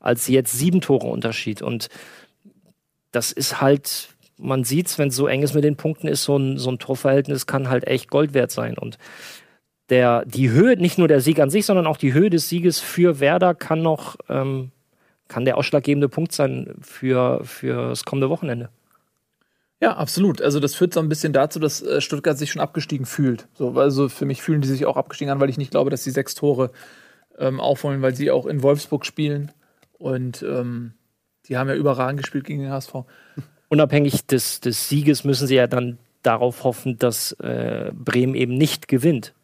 als 0.00 0.28
jetzt 0.28 0.52
sieben 0.52 0.82
Tore 0.82 1.06
Unterschied. 1.06 1.62
Und 1.62 1.88
das 3.12 3.32
ist 3.32 3.60
halt, 3.62 4.08
man 4.36 4.64
sieht's, 4.64 4.98
wenn 4.98 5.08
es 5.08 5.16
so 5.16 5.26
eng 5.26 5.42
ist 5.42 5.54
mit 5.54 5.64
den 5.64 5.76
Punkten 5.76 6.08
ist, 6.08 6.24
so 6.24 6.36
ein, 6.36 6.58
so 6.58 6.70
ein 6.70 6.78
Torverhältnis 6.78 7.46
kann 7.46 7.70
halt 7.70 7.86
echt 7.86 8.10
Gold 8.10 8.34
wert 8.34 8.50
sein. 8.50 8.76
Und 8.76 8.98
der, 9.90 10.24
die 10.24 10.50
Höhe, 10.50 10.76
nicht 10.76 10.98
nur 10.98 11.08
der 11.08 11.20
Sieg 11.20 11.40
an 11.40 11.50
sich, 11.50 11.66
sondern 11.66 11.86
auch 11.86 11.96
die 11.96 12.14
Höhe 12.14 12.30
des 12.30 12.48
Sieges 12.48 12.80
für 12.80 13.20
Werder 13.20 13.54
kann 13.54 13.82
noch, 13.82 14.16
ähm, 14.28 14.70
kann 15.28 15.44
der 15.44 15.58
ausschlaggebende 15.58 16.08
Punkt 16.08 16.32
sein 16.32 16.74
für, 16.80 17.40
für 17.44 17.88
das 17.88 18.04
kommende 18.04 18.30
Wochenende. 18.30 18.70
Ja, 19.80 19.96
absolut. 19.96 20.40
Also 20.40 20.60
das 20.60 20.74
führt 20.74 20.94
so 20.94 21.00
ein 21.00 21.08
bisschen 21.08 21.32
dazu, 21.32 21.58
dass 21.58 21.82
äh, 21.82 22.00
Stuttgart 22.00 22.38
sich 22.38 22.50
schon 22.50 22.62
abgestiegen 22.62 23.04
fühlt. 23.04 23.48
So, 23.54 23.72
also 23.72 24.08
für 24.08 24.24
mich 24.24 24.42
fühlen 24.42 24.62
die 24.62 24.68
sich 24.68 24.86
auch 24.86 24.96
abgestiegen 24.96 25.30
an, 25.30 25.40
weil 25.40 25.50
ich 25.50 25.58
nicht 25.58 25.72
glaube, 25.72 25.90
dass 25.90 26.04
sie 26.04 26.10
sechs 26.10 26.34
Tore 26.34 26.70
ähm, 27.38 27.60
aufholen, 27.60 28.00
weil 28.00 28.14
sie 28.14 28.30
auch 28.30 28.46
in 28.46 28.62
Wolfsburg 28.62 29.04
spielen. 29.04 29.52
Und 29.98 30.42
ähm, 30.42 30.94
die 31.48 31.58
haben 31.58 31.68
ja 31.68 31.74
überragend 31.74 32.20
gespielt 32.20 32.46
gegen 32.46 32.60
den 32.60 32.70
HSV. 32.70 32.94
Unabhängig 33.68 34.26
des, 34.26 34.60
des 34.60 34.88
Sieges 34.88 35.24
müssen 35.24 35.46
sie 35.46 35.56
ja 35.56 35.66
dann 35.66 35.98
darauf 36.22 36.64
hoffen, 36.64 36.98
dass 36.98 37.32
äh, 37.32 37.90
Bremen 37.92 38.34
eben 38.34 38.54
nicht 38.54 38.88
gewinnt. 38.88 39.34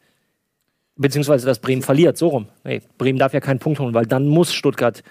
Beziehungsweise, 1.01 1.47
dass 1.47 1.59
Bremen 1.61 1.83
verliert, 1.83 2.19
so 2.19 2.29
rum. 2.29 2.49
Nee, 2.65 2.83
Bremen 2.99 3.19
darf 3.19 3.33
ja 3.33 3.41
keinen 3.41 3.59
Punkt 3.59 3.81
holen, 3.81 3.95
weil 3.95 4.07
dann 4.07 4.29
muss 4.29 4.53
Stuttgart 4.53 5.03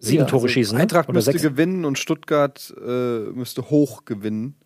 sieben 0.00 0.24
Ja, 0.24 0.28
Tore 0.28 0.42
also 0.42 0.48
schießen. 0.52 0.76
Ne? 0.76 0.82
Eintracht 0.82 1.08
Oder 1.08 1.16
müsste 1.16 1.32
sechs. 1.32 1.42
gewinnen 1.42 1.84
und 1.84 1.98
Stuttgart 1.98 2.74
äh, 2.84 2.90
müsste 3.32 3.70
hoch 3.70 4.04
gewinnen. 4.04 4.56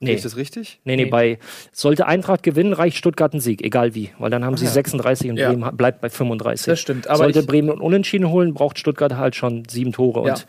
Nee. 0.00 0.14
ich 0.14 0.22
das 0.22 0.36
richtig? 0.36 0.80
Nee, 0.84 0.96
nee, 0.96 1.04
Nee. 1.04 1.10
bei 1.10 1.38
sollte 1.72 2.06
Eintracht 2.06 2.42
gewinnen, 2.42 2.74
reicht 2.74 2.96
Stuttgart 2.96 3.32
ein 3.32 3.40
Sieg, 3.40 3.64
egal 3.64 3.94
wie, 3.94 4.10
weil 4.18 4.28
dann 4.30 4.44
haben 4.44 4.56
sie 4.56 4.66
ja. 4.66 4.70
36 4.70 5.30
und 5.30 5.36
Ja. 5.38 5.48
Bremen 5.50 5.76
bleibt 5.76 6.00
bei 6.00 6.10
35. 6.10 6.66
Das 6.66 6.78
stimmt. 6.80 7.08
Aber 7.08 7.18
sollte 7.18 7.42
Bremen 7.42 7.70
Unentschieden 7.80 8.28
holen, 8.28 8.54
braucht 8.54 8.78
Stuttgart 8.78 9.16
halt 9.16 9.34
schon 9.34 9.64
sieben 9.68 9.92
Tore. 9.92 10.26
Ja. 10.26 10.34
Und 10.34 10.46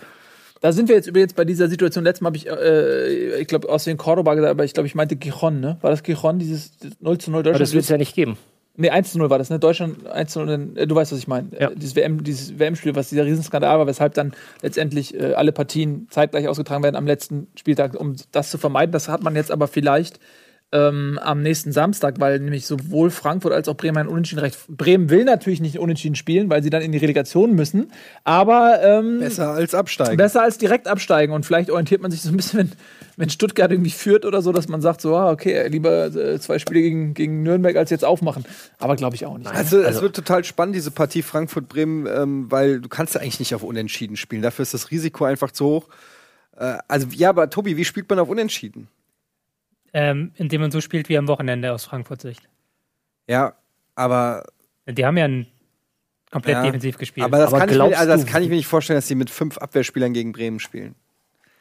da 0.62 0.72
sind 0.72 0.90
wir 0.90 0.96
jetzt 0.96 1.08
übrigens 1.08 1.34
bei 1.34 1.46
dieser 1.46 1.70
Situation. 1.70 2.04
Letztes 2.04 2.22
Mal 2.22 2.28
habe 2.30 2.38
ich, 2.38 2.48
äh, 2.48 3.40
ich 3.40 3.48
glaube, 3.48 3.70
aus 3.70 3.84
den 3.86 3.98
Cordoba 3.98 4.34
gesagt, 4.34 4.52
aber 4.52 4.66
ich 4.66 4.74
glaube, 4.74 4.88
ich 4.88 4.96
meinte 4.96 5.16
Gijon, 5.16 5.60
ne? 5.60 5.78
War 5.82 5.92
das 5.92 6.04
Gijon, 6.04 6.40
dieses 6.40 6.72
0 7.00 7.18
zu 7.18 7.32
0 7.32 7.40
aber 7.40 7.44
Deutschland? 7.44 7.62
das 7.62 7.74
wird 7.74 7.84
es 7.84 7.90
ja 7.90 7.98
nicht 7.98 8.16
geben. 8.16 8.38
Nee, 8.78 8.90
1 8.90 9.14
zu 9.14 9.20
0 9.20 9.30
war 9.30 9.38
das, 9.38 9.50
ne? 9.50 9.58
Deutschland 9.58 10.06
1 10.08 10.32
zu 10.34 10.44
0, 10.44 10.72
äh, 10.76 10.88
du 10.88 10.96
weißt, 10.96 11.12
was 11.12 11.20
ich 11.20 11.28
meine. 11.28 11.50
Ja. 11.58 11.70
Äh, 11.70 11.76
Dieses 11.76 11.96
WM, 11.96 12.24
dieses 12.24 12.60
WM-Spiel, 12.60 12.96
was 12.96 13.10
dieser 13.10 13.26
Riesenskandal 13.26 13.80
war, 13.80 13.88
weshalb 13.88 14.14
dann 14.16 14.34
letztendlich 14.62 15.18
äh, 15.18 15.34
alle 15.34 15.52
Partien 15.52 16.08
zeitgleich 16.10 16.48
ausgetragen 16.48 16.84
werden 16.84 16.96
am 16.96 17.08
letzten 17.08 17.48
Spieltag, 17.56 18.00
um 18.00 18.16
das 18.32 18.52
zu 18.52 18.58
vermeiden. 18.58 18.92
Das 18.92 19.08
hat 19.08 19.24
man 19.24 19.36
jetzt 19.36 19.52
aber 19.52 19.68
vielleicht 19.68 20.20
ähm, 20.76 21.18
am 21.22 21.42
nächsten 21.42 21.72
Samstag, 21.72 22.20
weil 22.20 22.40
nämlich 22.40 22.68
sowohl 22.68 23.10
Frankfurt 23.10 23.54
als 23.54 23.70
auch 23.70 23.76
Bremen 23.78 23.98
ein 23.98 24.08
Unentschieden 24.08 24.40
recht. 24.42 24.58
Bremen 24.68 25.10
will 25.10 25.24
natürlich 25.24 25.62
nicht 25.62 25.80
Unentschieden 25.80 26.16
spielen, 26.16 26.50
weil 26.50 26.62
sie 26.62 26.70
dann 26.70 26.82
in 26.82 26.92
die 26.92 26.98
Relegation 26.98 27.54
müssen, 27.56 27.92
aber 28.26 28.80
ähm, 28.84 29.20
Besser 29.20 29.52
als 29.52 29.74
absteigen. 29.74 30.18
Besser 30.18 30.42
als 30.42 30.58
direkt 30.58 30.88
absteigen 30.88 31.34
und 31.34 31.46
vielleicht 31.46 31.70
orientiert 31.70 32.02
man 32.02 32.12
sich 32.12 32.22
so 32.22 32.30
ein 32.30 32.36
bisschen, 32.38 32.60
wenn, 32.60 32.72
wenn 33.16 33.30
Stuttgart 33.30 33.72
irgendwie 33.72 33.92
führt 33.92 34.26
oder 34.26 34.42
so, 34.42 34.52
dass 34.52 34.68
man 34.68 34.82
sagt, 34.82 35.00
so, 35.02 35.16
ah, 35.16 35.32
okay, 35.32 35.68
lieber 35.70 36.08
äh, 36.14 36.40
zwei 36.40 36.60
Spiele 36.60 36.82
gegen, 36.82 37.14
gegen 37.14 37.44
Nürnberg 37.44 37.76
als 37.78 37.90
jetzt 37.90 38.04
aufmachen. 38.04 38.44
Aber 38.80 38.96
glaube 38.96 39.16
ich 39.16 39.26
auch 39.26 39.38
nicht. 39.38 39.50
Also, 39.50 39.80
es 39.80 39.86
Also- 39.88 40.02
wird 40.02 40.16
total 40.16 40.44
spannend, 40.44 40.76
diese 40.76 40.92
Partie 40.92 41.22
Frankfurt-Bremen, 41.22 42.08
ähm, 42.08 42.46
weil 42.52 42.82
du 42.82 42.90
kannst 42.90 43.16
ja 43.16 43.22
eigentlich 43.22 43.40
nicht 43.40 43.56
auf 43.56 43.64
Unentschieden 43.64 44.18
spielen. 44.18 44.42
Dafür 44.42 44.64
ist 44.64 44.74
das 44.74 44.92
Risiko 44.92 45.26
einfach 45.26 45.52
zu 45.52 45.66
hoch. 45.66 45.88
Äh, 46.58 46.78
also, 46.88 47.08
ja, 47.12 47.30
aber 47.30 47.50
Tobi, 47.50 47.78
wie 47.78 47.86
spielt 47.86 48.10
man 48.10 48.20
auf 48.20 48.30
Unentschieden? 48.30 48.88
Ähm, 49.98 50.32
indem 50.36 50.60
man 50.60 50.72
so 50.72 50.82
spielt 50.82 51.08
wie 51.08 51.18
am 51.18 51.30
Wochenende 51.30 51.72
aus 51.72 51.86
Frankfurt 51.86 52.20
Sicht. 52.22 52.50
Ja, 53.30 53.54
aber, 53.96 54.44
Die 54.90 55.06
haben 55.06 55.16
ja 55.16 55.24
ein 55.24 55.48
komplett 56.32 56.56
Ja, 56.58 56.64
defensiv 56.64 56.98
gespielt. 56.98 57.24
aber, 57.26 57.38
das, 57.38 57.48
Aber 57.54 57.60
kann 57.60 57.70
ich 57.70 57.78
mir, 57.78 57.98
also 57.98 58.12
das 58.12 58.26
kann 58.26 58.44
ich 58.44 58.50
mir 58.50 58.56
nicht 58.58 58.68
vorstellen, 58.68 58.98
dass 58.98 59.08
sie 59.08 59.16
mit 59.16 59.30
fünf 59.30 59.58
Abwehrspielern 59.58 60.12
gegen 60.12 60.34
Bremen 60.34 60.60
spielen. 60.60 60.96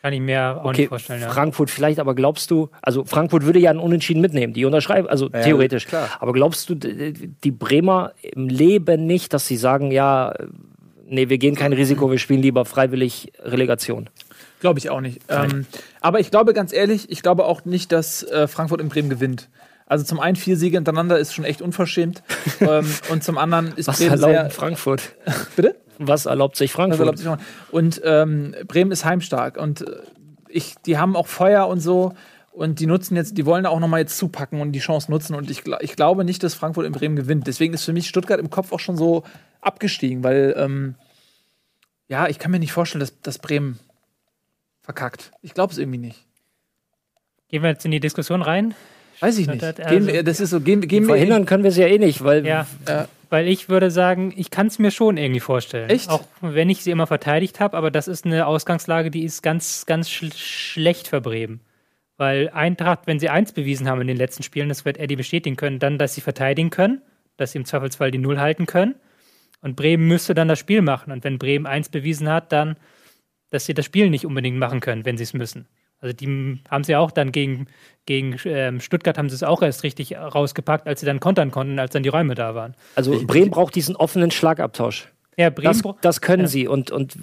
Kann 0.02 0.12
ich 0.12 0.20
mir 0.20 0.56
auch 0.60 0.64
Okay, 0.70 0.80
nicht 0.82 0.88
vorstellen. 0.88 1.20
Ja. 1.22 1.30
Frankfurt 1.30 1.70
vielleicht, 1.70 2.00
aber 2.00 2.16
glaubst 2.16 2.50
du, 2.50 2.70
also 2.82 3.04
Frankfurt 3.04 3.44
würde 3.44 3.60
ja 3.60 3.70
einen 3.70 3.78
Unentschieden 3.78 4.20
mitnehmen, 4.20 4.52
die 4.52 4.64
unterschreiben, 4.64 5.06
also 5.08 5.30
Ja, 5.30 5.40
theoretisch. 5.42 5.86
klar. 5.86 6.10
Aber 6.18 6.32
glaubst 6.32 6.68
du, 6.68 6.74
die 6.74 7.50
Bremer 7.52 8.12
im 8.20 8.48
Leben 8.48 9.06
nicht, 9.06 9.32
dass 9.32 9.46
sie 9.46 9.56
sagen, 9.56 9.92
ja, 9.92 10.34
nee, 11.06 11.28
wir 11.28 11.38
gehen 11.38 11.54
kein 11.54 11.72
Risiko, 11.72 12.10
wir 12.10 12.18
spielen 12.18 12.42
lieber 12.42 12.64
freiwillig 12.64 13.32
Relegation? 13.38 14.10
Glaube 14.60 14.78
ich 14.78 14.90
auch 14.90 15.00
nicht. 15.00 15.20
Ähm, 15.28 15.66
aber 16.00 16.20
ich 16.20 16.30
glaube 16.30 16.54
ganz 16.54 16.72
ehrlich, 16.72 17.10
ich 17.10 17.22
glaube 17.22 17.44
auch 17.44 17.64
nicht, 17.64 17.92
dass 17.92 18.22
äh, 18.22 18.48
Frankfurt 18.48 18.80
in 18.80 18.88
Bremen 18.88 19.10
gewinnt. 19.10 19.48
Also 19.86 20.04
zum 20.04 20.18
einen 20.18 20.36
vier 20.36 20.56
Siege 20.56 20.76
hintereinander 20.76 21.18
ist 21.18 21.34
schon 21.34 21.44
echt 21.44 21.60
unverschämt. 21.60 22.22
ähm, 22.60 22.86
und 23.10 23.22
zum 23.22 23.38
anderen 23.38 23.74
ist 23.76 23.88
Was 23.88 23.98
Bremen 23.98 24.12
erlaubt 24.12 24.32
sehr. 24.32 24.50
Frankfurt? 24.50 25.02
Bitte? 25.56 25.76
Was 25.98 26.26
erlaubt 26.26 26.56
sich 26.56 26.72
Frankfurt? 26.72 27.00
erlaubt 27.00 27.18
sich. 27.18 27.28
Und 27.70 28.00
ähm, 28.04 28.54
Bremen 28.66 28.90
ist 28.90 29.04
heimstark 29.04 29.56
und 29.56 29.82
äh, 29.82 29.96
ich, 30.48 30.74
die 30.86 30.98
haben 30.98 31.16
auch 31.16 31.26
Feuer 31.26 31.68
und 31.68 31.80
so 31.80 32.14
und 32.52 32.78
die 32.78 32.86
nutzen 32.86 33.16
jetzt, 33.16 33.36
die 33.36 33.46
wollen 33.46 33.66
auch 33.66 33.80
noch 33.80 33.88
mal 33.88 33.98
jetzt 33.98 34.16
zupacken 34.16 34.60
und 34.60 34.72
die 34.72 34.78
Chance 34.78 35.10
nutzen 35.10 35.34
und 35.34 35.50
ich, 35.50 35.64
ich 35.80 35.96
glaube 35.96 36.24
nicht, 36.24 36.42
dass 36.42 36.54
Frankfurt 36.54 36.86
in 36.86 36.92
Bremen 36.92 37.16
gewinnt. 37.16 37.46
Deswegen 37.46 37.74
ist 37.74 37.84
für 37.84 37.92
mich 37.92 38.08
Stuttgart 38.08 38.38
im 38.38 38.50
Kopf 38.50 38.72
auch 38.72 38.80
schon 38.80 38.96
so 38.96 39.24
abgestiegen, 39.60 40.22
weil 40.22 40.54
ähm, 40.56 40.94
ja, 42.08 42.28
ich 42.28 42.38
kann 42.38 42.52
mir 42.52 42.60
nicht 42.60 42.72
vorstellen, 42.72 43.00
dass, 43.00 43.20
dass 43.20 43.38
Bremen 43.38 43.80
verkackt. 44.84 45.32
Ich 45.42 45.54
glaube 45.54 45.72
es 45.72 45.78
irgendwie 45.78 45.98
nicht. 45.98 46.24
Gehen 47.48 47.62
wir 47.62 47.70
jetzt 47.70 47.84
in 47.84 47.90
die 47.90 48.00
Diskussion 48.00 48.42
rein? 48.42 48.74
Weiß 49.20 49.38
ich 49.38 49.46
nicht. 49.46 49.62
Das- 49.62 49.76
gehen 49.76 50.06
wir, 50.06 50.22
das 50.22 50.40
ist 50.40 50.50
so, 50.50 50.60
gehen, 50.60 50.80
gehen 50.82 51.04
wir 51.04 51.14
Verhindern 51.14 51.46
können 51.46 51.62
wir 51.64 51.70
es 51.70 51.76
ja 51.76 51.86
eh 51.86 51.98
nicht, 51.98 52.22
weil 52.22 52.46
Ja. 52.46 52.66
Äh, 52.86 53.04
Weil 53.30 53.48
ich 53.48 53.68
würde 53.68 53.90
sagen, 53.90 54.32
ich 54.36 54.50
kann 54.50 54.68
es 54.68 54.78
mir 54.78 54.90
schon 54.92 55.16
irgendwie 55.16 55.40
vorstellen. 55.40 55.90
Echt? 55.90 56.08
Auch 56.08 56.22
wenn 56.40 56.70
ich 56.70 56.84
sie 56.84 56.90
immer 56.92 57.06
verteidigt 57.08 57.58
habe, 57.58 57.76
aber 57.76 57.90
das 57.90 58.06
ist 58.06 58.24
eine 58.26 58.46
Ausgangslage, 58.46 59.10
die 59.10 59.24
ist 59.24 59.42
ganz, 59.42 59.86
ganz 59.86 60.08
sch 60.08 60.32
schlecht 60.36 61.08
für 61.08 61.20
Bremen. 61.20 61.60
Weil 62.16 62.48
Eintracht, 62.50 63.00
wenn 63.06 63.18
sie 63.18 63.28
eins 63.30 63.52
bewiesen 63.52 63.88
haben 63.88 64.00
in 64.02 64.06
den 64.06 64.16
letzten 64.16 64.44
Spielen, 64.44 64.68
das 64.68 64.84
wird 64.84 64.98
Eddie 64.98 65.16
bestätigen 65.16 65.56
können, 65.56 65.80
dann, 65.80 65.98
dass 65.98 66.14
sie 66.14 66.20
verteidigen 66.20 66.70
können, 66.70 67.02
dass 67.36 67.52
sie 67.52 67.58
im 67.58 67.64
Zweifelsfall 67.64 68.12
die 68.12 68.18
Null 68.18 68.38
halten 68.38 68.66
können. 68.66 68.94
Und 69.62 69.74
Bremen 69.74 70.06
müsste 70.06 70.34
dann 70.34 70.46
das 70.46 70.58
Spiel 70.60 70.82
machen. 70.82 71.10
Und 71.12 71.24
wenn 71.24 71.38
Bremen 71.38 71.66
eins 71.66 71.88
bewiesen 71.88 72.28
hat, 72.28 72.52
dann, 72.52 72.76
dass 73.54 73.64
sie 73.66 73.74
das 73.74 73.84
Spiel 73.84 74.10
nicht 74.10 74.26
unbedingt 74.26 74.58
machen 74.58 74.80
können, 74.80 75.04
wenn 75.04 75.16
sie 75.16 75.22
es 75.22 75.32
müssen. 75.32 75.66
Also 76.00 76.14
die 76.14 76.60
haben 76.68 76.84
sie 76.84 76.96
auch 76.96 77.10
dann 77.10 77.32
gegen, 77.32 77.66
gegen 78.04 78.36
ähm, 78.44 78.80
Stuttgart 78.80 79.16
haben 79.16 79.30
sie 79.30 79.36
es 79.36 79.42
auch 79.42 79.62
erst 79.62 79.84
richtig 79.84 80.14
rausgepackt, 80.16 80.86
als 80.86 81.00
sie 81.00 81.06
dann 81.06 81.20
kontern 81.20 81.50
konnten, 81.50 81.78
als 81.78 81.92
dann 81.92 82.02
die 82.02 82.10
Räume 82.10 82.34
da 82.34 82.54
waren. 82.54 82.74
Also 82.94 83.24
Bremen 83.26 83.50
braucht 83.50 83.74
diesen 83.74 83.96
offenen 83.96 84.30
Schlagabtausch. 84.30 85.08
Ja, 85.38 85.50
Bremen 85.50 85.72
Das, 85.82 85.94
das 86.02 86.20
können 86.20 86.42
Ja. 86.42 86.48
sie 86.48 86.68
und, 86.68 86.90
und 86.90 87.16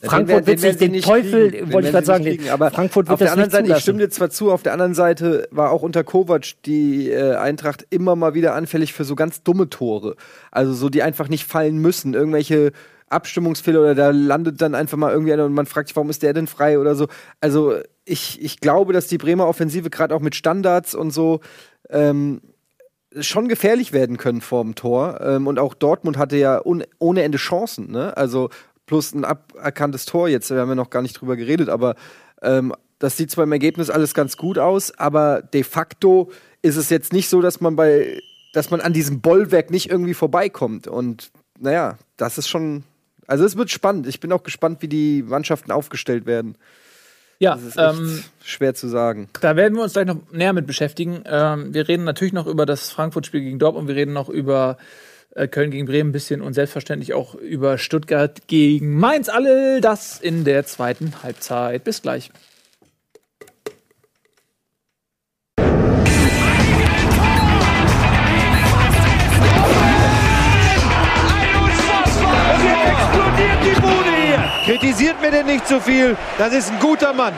Frankfurt 0.00 0.46
wird 0.46 0.60
sich 0.60 0.76
den 0.76 1.00
Teufel, 1.00 1.50
kriegen. 1.50 1.72
Wollte 1.72 1.88
ich 1.88 1.92
gerade 1.92 2.06
sagen, 2.06 2.24
kriegen. 2.24 2.48
aber 2.50 2.70
Frankfurt 2.70 3.08
wird 3.08 3.14
auf 3.14 3.18
der 3.18 3.26
das 3.26 3.32
anderen 3.32 3.62
nicht 3.62 3.68
Seite, 3.68 3.78
ich 3.78 3.82
stimme 3.82 3.98
dir 3.98 4.10
zwar 4.10 4.30
zu, 4.30 4.52
auf 4.52 4.62
der 4.62 4.72
anderen 4.72 4.94
Seite 4.94 5.48
war 5.50 5.70
auch 5.72 5.82
unter 5.82 6.04
Kovac 6.04 6.62
die 6.66 7.10
äh, 7.10 7.34
Eintracht 7.34 7.84
immer 7.90 8.14
mal 8.14 8.34
wieder 8.34 8.54
anfällig 8.54 8.92
für 8.92 9.04
so 9.04 9.16
ganz 9.16 9.42
dumme 9.42 9.68
Tore. 9.68 10.14
Also 10.52 10.72
so, 10.72 10.88
die 10.88 11.02
einfach 11.02 11.28
nicht 11.28 11.44
fallen 11.44 11.78
müssen. 11.78 12.14
Irgendwelche 12.14 12.72
Abstimmungsfehler 13.10 13.80
oder 13.80 13.94
da 13.94 14.10
landet 14.10 14.60
dann 14.60 14.74
einfach 14.74 14.96
mal 14.96 15.12
irgendwie 15.12 15.32
einer 15.32 15.44
und 15.44 15.54
man 15.54 15.66
fragt 15.66 15.88
sich, 15.88 15.96
warum 15.96 16.10
ist 16.10 16.22
der 16.22 16.32
denn 16.32 16.46
frei 16.46 16.78
oder 16.78 16.94
so. 16.94 17.06
Also 17.40 17.74
ich, 18.04 18.42
ich 18.42 18.60
glaube, 18.60 18.92
dass 18.92 19.06
die 19.06 19.18
Bremer 19.18 19.46
Offensive 19.46 19.90
gerade 19.90 20.14
auch 20.14 20.20
mit 20.20 20.34
Standards 20.34 20.94
und 20.94 21.10
so 21.10 21.40
ähm, 21.90 22.40
schon 23.20 23.48
gefährlich 23.48 23.92
werden 23.92 24.16
können 24.16 24.40
vorm 24.40 24.74
Tor. 24.74 25.20
Ähm, 25.20 25.46
und 25.46 25.58
auch 25.58 25.74
Dortmund 25.74 26.18
hatte 26.18 26.36
ja 26.36 26.60
ohne 26.64 27.22
Ende 27.22 27.38
Chancen, 27.38 27.90
ne? 27.90 28.16
Also 28.16 28.50
plus 28.86 29.14
ein 29.14 29.24
aberkanntes 29.24 30.06
Tor 30.06 30.28
jetzt, 30.28 30.50
wir 30.50 30.60
haben 30.60 30.68
ja 30.70 30.74
noch 30.74 30.90
gar 30.90 31.02
nicht 31.02 31.20
drüber 31.20 31.36
geredet, 31.36 31.68
aber 31.68 31.94
ähm, 32.42 32.72
das 32.98 33.16
sieht 33.16 33.30
zwar 33.30 33.44
im 33.44 33.52
Ergebnis 33.52 33.90
alles 33.90 34.14
ganz 34.14 34.36
gut 34.36 34.58
aus, 34.58 34.96
aber 34.98 35.42
de 35.42 35.62
facto 35.62 36.30
ist 36.62 36.76
es 36.76 36.90
jetzt 36.90 37.12
nicht 37.12 37.28
so, 37.28 37.40
dass 37.40 37.60
man 37.60 37.76
bei, 37.76 38.20
dass 38.52 38.70
man 38.70 38.80
an 38.80 38.92
diesem 38.92 39.20
Bollwerk 39.20 39.70
nicht 39.70 39.90
irgendwie 39.90 40.14
vorbeikommt. 40.14 40.88
Und 40.88 41.30
naja, 41.58 41.98
das 42.16 42.38
ist 42.38 42.48
schon. 42.48 42.84
Also 43.28 43.44
es 43.44 43.56
wird 43.56 43.70
spannend. 43.70 44.08
Ich 44.08 44.18
bin 44.18 44.32
auch 44.32 44.42
gespannt, 44.42 44.82
wie 44.82 44.88
die 44.88 45.22
Mannschaften 45.22 45.70
aufgestellt 45.70 46.26
werden. 46.26 46.56
Ja, 47.38 47.54
Das 47.54 47.62
ist 47.62 47.76
ähm, 47.78 48.24
schwer 48.42 48.74
zu 48.74 48.88
sagen. 48.88 49.28
da 49.40 49.54
werden 49.54 49.76
wir 49.76 49.84
uns 49.84 49.92
gleich 49.92 50.06
noch 50.06 50.16
näher 50.32 50.52
mit 50.52 50.66
beschäftigen. 50.66 51.22
Ähm, 51.24 51.72
wir 51.72 51.86
reden 51.86 52.02
natürlich 52.02 52.32
noch 52.32 52.46
über 52.48 52.66
das 52.66 52.90
Frankfurt-Spiel 52.90 53.42
gegen 53.42 53.60
Dortmund. 53.60 53.86
Wir 53.86 53.94
reden 53.94 54.12
noch 54.12 54.28
über 54.28 54.76
äh, 55.36 55.46
Köln 55.46 55.70
gegen 55.70 55.86
Bremen 55.86 56.08
ein 56.10 56.12
bisschen 56.12 56.40
und 56.40 56.54
selbstverständlich 56.54 57.14
auch 57.14 57.36
über 57.36 57.78
Stuttgart 57.78 58.48
gegen 58.48 58.98
Mainz. 58.98 59.28
All 59.28 59.80
das 59.80 60.18
in 60.18 60.42
der 60.42 60.66
zweiten 60.66 61.22
Halbzeit. 61.22 61.84
Bis 61.84 62.02
gleich. 62.02 62.32
Kritisiert 74.88 75.20
mir 75.20 75.30
denn 75.30 75.44
nicht 75.44 75.68
zu 75.68 75.82
viel. 75.82 76.16
Das 76.38 76.54
ist 76.54 76.72
ein 76.72 76.80
guter 76.80 77.12
Mann. 77.12 77.34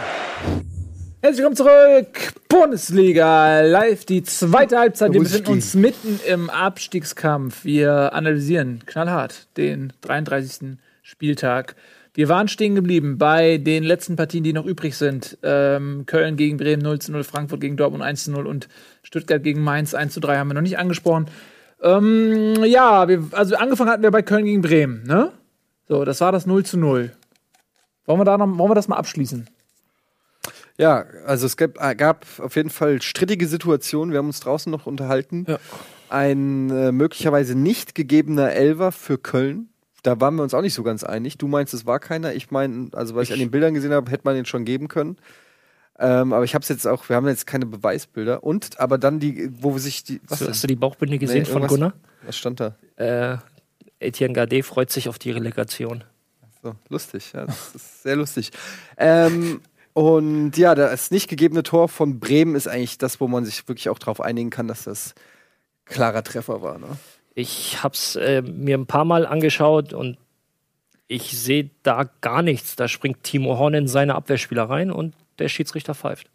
Herzlich 1.20 1.38
willkommen 1.38 1.57
zurück. 1.57 2.32
Bundesliga 2.48 3.62
live, 3.62 4.05
die 4.05 4.22
zweite 4.22 4.78
Halbzeit. 4.78 5.12
Wir 5.12 5.20
befinden 5.20 5.51
uns 5.55 5.74
mitten 5.74 6.20
im 6.28 6.48
Abstiegskampf. 6.48 7.64
Wir 7.64 8.14
analysieren 8.14 8.82
knallhart 8.86 9.48
den 9.57 9.92
33. 10.03 10.78
Spieltag. 11.03 11.74
Wir 12.14 12.28
waren 12.28 12.46
stehen 12.46 12.76
geblieben 12.76 13.18
bei 13.18 13.59
den 13.59 13.82
letzten 13.82 14.14
Partien, 14.14 14.44
die 14.44 14.53
noch 14.53 14.64
übrig 14.64 14.96
sind. 14.96 15.36
Ähm, 15.42 16.05
Köln 16.07 16.36
gegen 16.36 16.57
Bremen 16.57 16.82
0 16.82 17.01
zu 17.01 17.11
0, 17.11 17.24
Frankfurt 17.24 17.61
gegen 17.61 17.76
Dortmund 17.76 18.05
1 18.05 18.26
zu 18.26 18.30
0 18.30 18.46
und 18.46 18.68
Stuttgart 19.03 19.42
gegen 19.42 19.64
Mainz 19.64 19.92
1 19.92 20.14
zu 20.14 20.20
3 20.20 20.36
haben 20.36 20.51
wir 20.51 20.55
noch 20.55 20.61
nicht 20.61 20.78
angesprochen. 20.78 21.26
Ähm, 21.82 22.62
ja, 22.62 23.09
wir, 23.09 23.24
also 23.32 23.57
angefangen 23.57 23.90
hatten 23.90 24.05
wir 24.05 24.12
bei 24.12 24.22
Köln 24.22 24.44
gegen 24.44 24.62
Bremen, 24.62 25.03
ne? 25.03 25.32
So, 25.88 26.05
das 26.05 26.20
war 26.20 26.30
das 26.30 26.46
0 26.46 26.64
zu 26.64 26.78
0. 26.78 27.11
Wollen 28.11 28.18
wir, 28.18 28.24
da 28.24 28.36
noch, 28.36 28.58
wollen 28.58 28.70
wir 28.70 28.74
das 28.74 28.88
mal 28.88 28.96
abschließen? 28.96 29.48
Ja, 30.76 31.04
also 31.26 31.46
es 31.46 31.56
gab, 31.56 31.80
äh, 31.80 31.94
gab 31.94 32.26
auf 32.40 32.56
jeden 32.56 32.70
Fall 32.70 33.00
strittige 33.02 33.46
Situationen. 33.46 34.11
Wir 34.11 34.18
haben 34.18 34.26
uns 34.26 34.40
draußen 34.40 34.68
noch 34.72 34.86
unterhalten. 34.86 35.44
Ja. 35.46 35.58
Ein 36.08 36.70
äh, 36.70 36.90
möglicherweise 36.90 37.54
nicht 37.56 37.94
gegebener 37.94 38.50
Elver 38.50 38.90
für 38.90 39.16
Köln. 39.16 39.68
Da 40.02 40.20
waren 40.20 40.34
wir 40.34 40.42
uns 40.42 40.54
auch 40.54 40.62
nicht 40.62 40.74
so 40.74 40.82
ganz 40.82 41.04
einig. 41.04 41.38
Du 41.38 41.46
meinst, 41.46 41.72
es 41.72 41.86
war 41.86 42.00
keiner. 42.00 42.34
Ich 42.34 42.50
meine, 42.50 42.88
also 42.94 43.14
was 43.14 43.28
ich, 43.28 43.32
an 43.32 43.38
den 43.38 43.52
Bildern 43.52 43.74
gesehen 43.74 43.92
habe, 43.92 44.11
hätte 44.11 44.22
man 44.24 44.34
den 44.34 44.44
schon 44.44 44.64
geben 44.64 44.88
können. 44.88 45.16
Ähm, 46.00 46.32
aber 46.32 46.42
ich 46.42 46.54
habe 46.56 46.64
es 46.64 46.68
jetzt 46.68 46.88
auch, 46.88 47.08
wir 47.08 47.14
haben 47.14 47.28
jetzt 47.28 47.46
keine 47.46 47.66
Beweisbilder. 47.66 48.42
Und, 48.42 48.80
aber 48.80 48.98
dann 48.98 49.20
die, 49.20 49.50
wo 49.62 49.78
sich 49.78 50.02
die. 50.02 50.20
Hast, 50.28 50.40
denn? 50.40 50.46
du- 50.48 50.50
hast 50.52 50.64
du 50.64 50.66
die 50.66 50.74
Bauchbinde 50.74 51.16
gesehen 51.18 51.44
Nee, 51.44 51.48
von 51.48 51.64
Gunnar? 51.68 51.92
Was 52.24 52.36
stand 52.36 52.58
da? 52.58 52.74
Äh, 52.96 53.36
Etienne 54.00 54.34
Gardet 54.34 54.64
freut 54.64 54.90
sich 54.90 55.08
auf 55.08 55.20
die 55.20 55.30
Relegation. 55.30 56.02
So, 56.62 56.74
lustig, 56.88 57.32
ja, 57.32 57.46
das 57.46 57.74
ist 57.74 58.02
sehr 58.02 58.16
lustig. 58.16 58.50
Ähm, 58.98 59.61
und 59.92 60.56
ja, 60.56 60.74
das 60.74 61.11
nicht 61.11 61.28
gegebene 61.28 61.62
Tor 61.62 61.88
von 61.88 62.20
Bremen 62.20 62.54
ist 62.54 62.68
eigentlich 62.68 62.98
das, 62.98 63.20
wo 63.20 63.28
man 63.28 63.44
sich 63.44 63.66
wirklich 63.66 63.88
auch 63.88 63.98
darauf 63.98 64.20
einigen 64.20 64.50
kann, 64.50 64.68
dass 64.68 64.84
das 64.84 65.14
klarer 65.84 66.22
Treffer 66.22 66.62
war. 66.62 66.78
Ne? 66.78 66.86
Ich 67.34 67.82
habe 67.82 67.94
es 67.94 68.16
äh, 68.16 68.42
mir 68.42 68.76
ein 68.78 68.86
paar 68.86 69.04
Mal 69.04 69.26
angeschaut 69.26 69.92
und 69.92 70.18
ich 71.08 71.36
sehe 71.38 71.70
da 71.82 72.08
gar 72.20 72.42
nichts. 72.42 72.76
Da 72.76 72.88
springt 72.88 73.24
Timo 73.24 73.58
Horn 73.58 73.74
in 73.74 73.88
seine 73.88 74.14
Abwehrspieler 74.14 74.64
rein 74.64 74.92
und 74.92 75.14
der 75.38 75.48
Schiedsrichter 75.48 75.94
pfeift. 75.94 76.30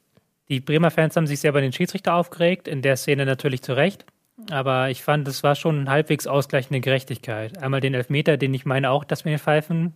Die 0.49 0.59
Bremer 0.59 0.91
Fans 0.91 1.15
haben 1.15 1.27
sich 1.27 1.39
sehr 1.39 1.51
über 1.51 1.61
den 1.61 1.71
Schiedsrichter 1.71 2.13
aufgeregt, 2.13 2.67
in 2.67 2.81
der 2.81 2.97
Szene 2.97 3.25
natürlich 3.25 3.61
zu 3.61 3.73
Recht. 3.73 4.05
Aber 4.51 4.89
ich 4.89 5.01
fand, 5.01 5.27
es 5.27 5.43
war 5.43 5.55
schon 5.55 5.89
halbwegs 5.89 6.27
ausgleichende 6.27 6.81
Gerechtigkeit. 6.81 7.57
Einmal 7.57 7.79
den 7.79 7.93
Elfmeter, 7.93 8.37
den 8.37 8.53
ich 8.53 8.65
meine 8.65 8.89
auch, 8.89 9.05
dass 9.05 9.23
man 9.23 9.33
ihn 9.33 9.39
pfeifen 9.39 9.93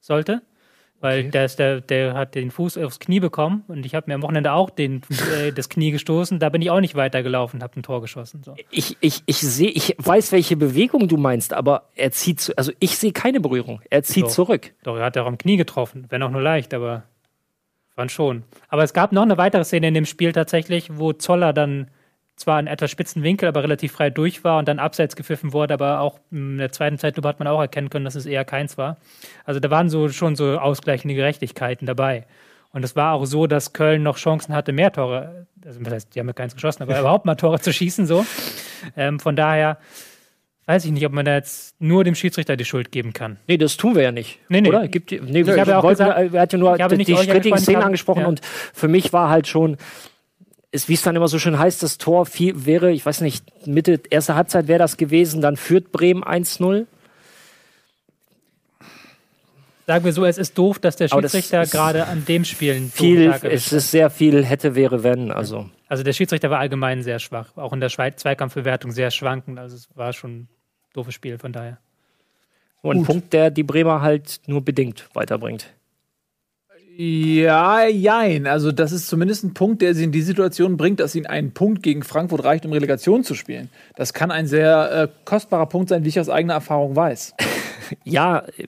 sollte. 0.00 0.42
Weil 1.00 1.30
der, 1.30 1.44
ist 1.44 1.58
der, 1.58 1.82
der 1.82 2.14
hat 2.14 2.34
den 2.34 2.50
Fuß 2.50 2.78
aufs 2.78 3.00
Knie 3.00 3.20
bekommen 3.20 3.64
und 3.68 3.84
ich 3.84 3.94
habe 3.94 4.06
mir 4.08 4.14
am 4.14 4.22
Wochenende 4.22 4.52
auch 4.52 4.70
den, 4.70 5.02
äh, 5.38 5.52
das 5.52 5.68
Knie 5.68 5.90
gestoßen. 5.90 6.38
Da 6.38 6.48
bin 6.48 6.62
ich 6.62 6.70
auch 6.70 6.80
nicht 6.80 6.94
weitergelaufen, 6.94 7.62
habe 7.62 7.78
ein 7.78 7.82
Tor 7.82 8.00
geschossen. 8.00 8.42
So. 8.42 8.54
Ich, 8.70 8.96
ich, 9.00 9.22
ich 9.26 9.36
sehe, 9.36 9.68
ich 9.68 9.94
weiß, 9.98 10.32
welche 10.32 10.56
Bewegung 10.56 11.06
du 11.06 11.18
meinst, 11.18 11.52
aber 11.52 11.90
er 11.96 12.12
zieht, 12.12 12.40
zu, 12.40 12.56
also 12.56 12.72
ich 12.78 12.96
sehe 12.96 13.12
keine 13.12 13.40
Berührung. 13.40 13.82
Er 13.90 14.04
zieht 14.04 14.24
Doch. 14.24 14.30
zurück. 14.30 14.72
Doch, 14.84 14.96
er 14.96 15.04
hat 15.04 15.18
auch 15.18 15.26
am 15.26 15.36
Knie 15.36 15.58
getroffen, 15.58 16.06
wenn 16.08 16.22
auch 16.22 16.30
nur 16.30 16.40
leicht, 16.40 16.72
aber 16.72 17.02
fand 17.94 18.10
schon. 18.10 18.44
Aber 18.68 18.82
es 18.82 18.94
gab 18.94 19.12
noch 19.12 19.22
eine 19.22 19.36
weitere 19.36 19.64
Szene 19.64 19.88
in 19.88 19.94
dem 19.94 20.06
Spiel 20.06 20.32
tatsächlich, 20.32 20.96
wo 20.96 21.12
Zoller 21.12 21.52
dann 21.52 21.90
zwar 22.36 22.60
in 22.60 22.66
etwas 22.66 22.90
spitzen 22.90 23.22
Winkel, 23.22 23.48
aber 23.48 23.62
relativ 23.62 23.92
frei 23.92 24.10
durch 24.10 24.44
war 24.44 24.58
und 24.58 24.68
dann 24.68 24.78
abseits 24.78 25.16
gepfiffen 25.16 25.52
wurde, 25.52 25.74
aber 25.74 26.00
auch 26.00 26.20
in 26.30 26.58
der 26.58 26.70
zweiten 26.70 26.98
Zeitlupe 26.98 27.26
hat 27.28 27.38
man 27.38 27.48
auch 27.48 27.60
erkennen 27.60 27.90
können, 27.90 28.04
dass 28.04 28.14
es 28.14 28.26
eher 28.26 28.44
keins 28.44 28.76
war. 28.76 28.98
Also 29.44 29.58
da 29.58 29.70
waren 29.70 29.88
so 29.88 30.08
schon 30.10 30.36
so 30.36 30.58
ausgleichende 30.58 31.14
Gerechtigkeiten 31.14 31.86
dabei. 31.86 32.26
Und 32.72 32.84
es 32.84 32.94
war 32.94 33.14
auch 33.14 33.24
so, 33.24 33.46
dass 33.46 33.72
Köln 33.72 34.02
noch 34.02 34.18
Chancen 34.18 34.54
hatte, 34.54 34.72
mehr 34.72 34.92
Tore, 34.92 35.46
also 35.64 35.80
das 35.80 35.92
heißt, 35.92 36.14
die 36.14 36.20
haben 36.20 36.26
ja 36.26 36.34
keins 36.34 36.54
geschossen, 36.54 36.82
aber 36.82 36.98
überhaupt 37.00 37.24
mal 37.24 37.34
Tore 37.34 37.58
zu 37.58 37.72
schießen 37.72 38.06
so. 38.06 38.26
Ähm, 38.96 39.18
von 39.18 39.34
daher 39.34 39.78
weiß 40.66 40.84
ich 40.84 40.90
nicht, 40.90 41.06
ob 41.06 41.12
man 41.12 41.24
da 41.24 41.34
jetzt 41.34 41.80
nur 41.80 42.04
dem 42.04 42.14
Schiedsrichter 42.14 42.56
die 42.56 42.64
Schuld 42.64 42.92
geben 42.92 43.12
kann. 43.12 43.38
Nee, 43.46 43.56
das 43.56 43.76
tun 43.76 43.94
wir 43.94 44.02
ja 44.02 44.12
nicht. 44.12 44.40
Nee, 44.48 44.60
nee. 44.60 44.68
Oder? 44.68 44.88
Gibt, 44.88 45.10
nee, 45.10 45.40
Ich 45.40 45.48
habe 45.48 45.70
ja 45.70 45.78
auch 45.78 45.88
gesagt, 45.88 46.34
er 46.34 46.40
hat 46.40 46.52
ja 46.52 46.58
nur 46.58 46.74
ich 46.74 46.82
habe 46.82 46.98
die, 46.98 47.04
die 47.04 47.16
strittigen 47.16 47.34
angesprochen, 47.36 47.62
Szenen 47.62 47.82
angesprochen 47.82 48.22
ja. 48.22 48.26
und 48.26 48.40
für 48.44 48.88
mich 48.88 49.12
war 49.12 49.30
halt 49.30 49.46
schon, 49.46 49.76
es, 50.76 50.88
wie 50.88 50.94
es 50.94 51.02
dann 51.02 51.16
immer 51.16 51.28
so 51.28 51.38
schön 51.38 51.58
heißt, 51.58 51.82
das 51.82 51.98
Tor 51.98 52.26
viel, 52.26 52.66
wäre, 52.66 52.92
ich 52.92 53.04
weiß 53.04 53.20
nicht, 53.22 53.66
Mitte, 53.66 54.00
erste 54.10 54.34
Halbzeit 54.34 54.68
wäre 54.68 54.78
das 54.78 54.96
gewesen, 54.96 55.40
dann 55.40 55.56
führt 55.56 55.90
Bremen 55.92 56.22
1-0. 56.22 56.86
Sagen 59.86 60.04
wir 60.04 60.12
so, 60.12 60.24
es 60.24 60.36
ist 60.36 60.58
doof, 60.58 60.80
dass 60.80 60.96
der 60.96 61.08
Schiedsrichter 61.08 61.62
ist 61.62 61.70
gerade 61.70 62.06
an 62.06 62.24
dem 62.24 62.44
Spiel 62.44 62.72
einen 62.72 62.90
doofen 62.90 62.96
Viel, 62.96 63.34
es 63.42 63.72
ist 63.72 63.90
sehr 63.92 64.10
viel 64.10 64.44
hätte, 64.44 64.74
wäre, 64.74 65.02
wenn. 65.04 65.30
Also, 65.30 65.70
Also 65.88 66.02
der 66.02 66.12
Schiedsrichter 66.12 66.50
war 66.50 66.58
allgemein 66.58 67.02
sehr 67.02 67.20
schwach, 67.20 67.56
auch 67.56 67.72
in 67.72 67.80
der 67.80 67.88
Schweiz 67.88 68.16
Zweikampfbewertung 68.16 68.90
sehr 68.90 69.10
schwankend. 69.12 69.58
Also 69.58 69.76
es 69.76 69.88
war 69.94 70.12
schon 70.12 70.30
ein 70.32 70.48
doofes 70.92 71.14
Spiel 71.14 71.38
von 71.38 71.52
daher. 71.52 71.78
so 72.82 72.90
ein 72.90 73.04
Punkt, 73.04 73.32
der 73.32 73.50
die 73.50 73.62
Bremer 73.62 74.00
halt 74.00 74.40
nur 74.46 74.64
bedingt 74.64 75.08
weiterbringt. 75.14 75.72
Ja, 76.98 77.86
jein. 77.86 78.46
Also, 78.46 78.72
das 78.72 78.90
ist 78.92 79.06
zumindest 79.08 79.44
ein 79.44 79.52
Punkt, 79.52 79.82
der 79.82 79.94
sie 79.94 80.04
in 80.04 80.12
die 80.12 80.22
Situation 80.22 80.78
bringt, 80.78 80.98
dass 81.00 81.14
ihnen 81.14 81.26
ein 81.26 81.52
Punkt 81.52 81.82
gegen 81.82 82.02
Frankfurt 82.02 82.44
reicht, 82.44 82.64
um 82.64 82.72
Relegation 82.72 83.22
zu 83.22 83.34
spielen. 83.34 83.68
Das 83.96 84.14
kann 84.14 84.30
ein 84.30 84.46
sehr 84.46 84.90
äh, 84.92 85.08
kostbarer 85.26 85.66
Punkt 85.66 85.90
sein, 85.90 86.04
wie 86.04 86.08
ich 86.08 86.18
aus 86.18 86.30
eigener 86.30 86.54
Erfahrung 86.54 86.96
weiß. 86.96 87.34
Ja, 88.02 88.38
äh, 88.56 88.66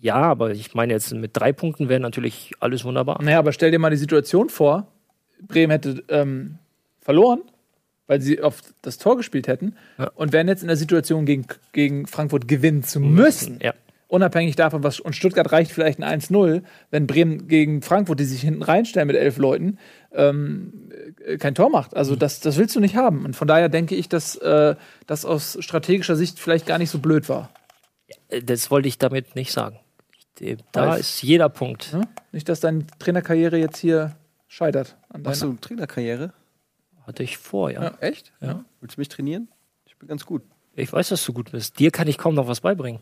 ja, 0.00 0.16
aber 0.16 0.50
ich 0.50 0.74
meine 0.74 0.92
jetzt 0.92 1.12
mit 1.14 1.30
drei 1.34 1.52
Punkten 1.52 1.88
wäre 1.88 2.00
natürlich 2.00 2.50
alles 2.58 2.84
wunderbar. 2.84 3.22
Naja, 3.22 3.38
aber 3.38 3.52
stell 3.52 3.70
dir 3.70 3.78
mal 3.78 3.90
die 3.90 3.96
Situation 3.96 4.48
vor: 4.48 4.88
Bremen 5.46 5.70
hätte 5.70 6.02
ähm, 6.08 6.58
verloren 7.00 7.42
weil 8.12 8.20
sie 8.20 8.42
auf 8.42 8.60
das 8.82 8.98
Tor 8.98 9.16
gespielt 9.16 9.48
hätten 9.48 9.74
Ja. 9.98 10.10
und 10.14 10.32
wären 10.34 10.46
jetzt 10.48 10.60
in 10.60 10.68
der 10.68 10.76
Situation, 10.76 11.24
gegen, 11.24 11.46
gegen 11.72 12.06
Frankfurt 12.06 12.46
gewinnen 12.46 12.82
zu 12.82 13.00
müssen. 13.00 13.58
Ja. 13.62 13.72
Unabhängig 14.12 14.56
davon, 14.56 14.84
was. 14.84 15.00
Und 15.00 15.16
Stuttgart 15.16 15.50
reicht 15.52 15.72
vielleicht 15.72 15.98
ein 16.02 16.20
1-0, 16.20 16.62
wenn 16.90 17.06
Bremen 17.06 17.48
gegen 17.48 17.80
Frankfurt, 17.80 18.20
die 18.20 18.26
sich 18.26 18.42
hinten 18.42 18.62
reinstellen 18.62 19.06
mit 19.06 19.16
elf 19.16 19.38
Leuten, 19.38 19.78
ähm, 20.12 20.90
äh, 21.24 21.38
kein 21.38 21.54
Tor 21.54 21.70
macht. 21.70 21.96
Also, 21.96 22.14
das, 22.14 22.40
das 22.40 22.58
willst 22.58 22.76
du 22.76 22.80
nicht 22.80 22.94
haben. 22.94 23.24
Und 23.24 23.34
von 23.34 23.48
daher 23.48 23.70
denke 23.70 23.94
ich, 23.94 24.10
dass 24.10 24.36
äh, 24.36 24.76
das 25.06 25.24
aus 25.24 25.56
strategischer 25.60 26.14
Sicht 26.14 26.38
vielleicht 26.38 26.66
gar 26.66 26.76
nicht 26.76 26.90
so 26.90 26.98
blöd 26.98 27.30
war. 27.30 27.48
Äh, 28.28 28.42
Das 28.42 28.70
wollte 28.70 28.86
ich 28.86 28.98
damit 28.98 29.34
nicht 29.34 29.50
sagen. 29.50 29.78
Ich- 30.38 30.58
Da 30.72 30.88
Weiß. 30.88 31.00
ist 31.00 31.22
jeder 31.22 31.48
Punkt. 31.48 31.94
Ne? 31.94 32.02
Nicht, 32.32 32.50
dass 32.50 32.60
deine 32.60 32.86
Trainerkarriere 32.98 33.56
jetzt 33.56 33.78
hier 33.78 34.14
scheitert. 34.46 34.94
Machst 35.22 35.40
deiner- 35.40 35.52
du 35.54 35.58
Trainerkarriere? 35.58 36.34
Hatte 37.06 37.22
ich 37.22 37.38
vor, 37.38 37.70
ja. 37.70 37.82
Ja. 37.82 37.92
Echt? 38.00 38.30
Ja. 38.42 38.62
Willst 38.82 38.98
du 38.98 39.00
mich 39.00 39.08
trainieren? 39.08 39.48
Ich 39.86 39.96
bin 39.96 40.06
ganz 40.06 40.26
gut. 40.26 40.42
Ich 40.76 40.92
weiß, 40.92 41.08
dass 41.08 41.24
du 41.24 41.32
gut 41.32 41.50
bist. 41.52 41.78
Dir 41.78 41.90
kann 41.90 42.08
ich 42.08 42.18
kaum 42.18 42.34
noch 42.34 42.46
was 42.46 42.60
beibringen. 42.60 43.00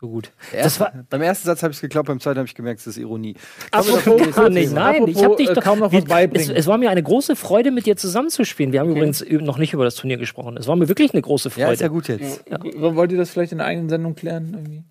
So 0.00 0.08
gut. 0.08 0.32
Das 0.52 0.80
war, 0.80 0.92
beim 1.08 1.22
ersten 1.22 1.46
Satz 1.46 1.62
habe 1.62 1.70
ich 1.70 1.76
es 1.76 1.80
geglaubt, 1.80 2.08
beim 2.08 2.18
zweiten 2.18 2.38
habe 2.38 2.48
ich 2.48 2.54
gemerkt, 2.56 2.80
es 2.80 2.86
ist 2.88 2.96
Ironie. 2.96 3.36
Apropos, 3.70 4.34
gar 4.34 4.50
nicht. 4.50 4.72
Nein, 4.72 5.06
ich 5.06 5.22
habe 5.22 5.36
dich 5.36 5.48
äh, 5.50 5.54
doch 5.54 5.62
kaum 5.62 5.78
noch 5.78 5.92
was 5.92 6.04
beibringen. 6.04 6.50
Es, 6.50 6.56
es 6.58 6.66
war 6.66 6.78
mir 6.78 6.90
eine 6.90 7.02
große 7.02 7.36
Freude, 7.36 7.70
mit 7.70 7.86
dir 7.86 7.96
zusammenzuspielen. 7.96 8.72
Wir 8.72 8.80
haben 8.80 8.90
übrigens 8.90 9.22
ü- 9.22 9.40
noch 9.40 9.56
nicht 9.56 9.72
über 9.72 9.84
das 9.84 9.94
Turnier 9.94 10.16
gesprochen. 10.16 10.56
Es 10.56 10.66
war 10.66 10.74
mir 10.74 10.88
wirklich 10.88 11.12
eine 11.12 11.22
große 11.22 11.48
Freude. 11.48 11.66
Ja, 11.68 11.72
ist 11.72 11.80
ja 11.80 11.88
gut 11.88 12.08
jetzt. 12.08 12.44
W- 12.50 12.94
Wollt 12.96 13.12
ihr 13.12 13.18
das 13.18 13.30
vielleicht 13.30 13.52
in 13.52 13.58
der 13.58 13.68
eigenen 13.68 13.88
Sendung 13.88 14.16
klären? 14.16 14.52
Irgendwie? 14.52 14.82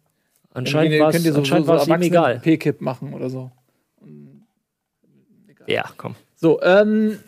Anscheinend 0.53 0.97
war 1.01 1.11
könnt 1.11 1.25
ihr 1.25 1.31
es 1.31 1.35
so, 1.35 1.39
anscheinend 1.41 1.67
so, 1.67 1.77
so 1.79 1.93
ihm 1.93 2.01
egal. 2.01 2.39
P-Kip 2.39 2.79
machen 2.79 3.13
oder 3.13 3.29
so. 3.29 3.51
Ja, 5.67 5.85
komm. 5.97 6.15
So, 6.35 6.61
ähm, 6.61 7.19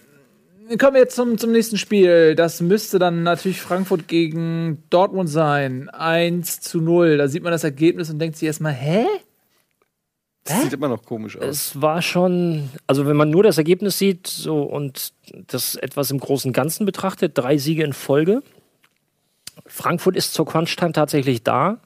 kommen 0.80 0.93
wir 0.93 1.01
jetzt 1.01 1.16
zum, 1.16 1.38
zum 1.38 1.51
nächsten 1.51 1.78
Spiel. 1.78 2.36
Das 2.36 2.61
müsste 2.61 2.99
dann 2.99 3.24
natürlich 3.24 3.61
Frankfurt 3.61 4.07
gegen 4.07 4.84
Dortmund 4.89 5.30
sein. 5.30 5.89
1 5.89 6.61
zu 6.61 6.82
0. 6.82 7.18
Da 7.18 7.28
sieht 7.28 7.43
man 7.43 7.51
das 7.51 7.63
Ergebnis 7.63 8.09
und 8.09 8.20
denkt 8.20 8.38
sich 8.38 8.47
erstmal, 8.47 8.74
hä? 8.74 9.05
Das 10.43 10.61
sieht 10.61 10.74
immer 10.74 10.89
noch 10.89 11.03
komisch 11.03 11.38
aus. 11.38 11.43
Es 11.43 11.82
war 11.82 12.01
schon, 12.01 12.70
also 12.86 13.07
wenn 13.07 13.18
man 13.18 13.32
nur 13.32 13.41
das 13.41 13.57
Ergebnis 13.57 13.97
sieht 13.97 14.28
so, 14.28 14.61
und 14.61 15.13
das 15.47 15.76
etwas 15.76 16.11
im 16.11 16.20
großen 16.20 16.49
und 16.49 16.53
Ganzen 16.53 16.86
betrachtet, 16.86 17.36
drei 17.36 17.57
Siege 17.57 17.84
in 17.84 17.93
Folge. 17.93 18.43
Frankfurt 19.66 20.16
ist 20.16 20.34
zur 20.34 20.45
Crunch-Time 20.45 20.91
tatsächlich 20.91 21.43
da. 21.43 21.80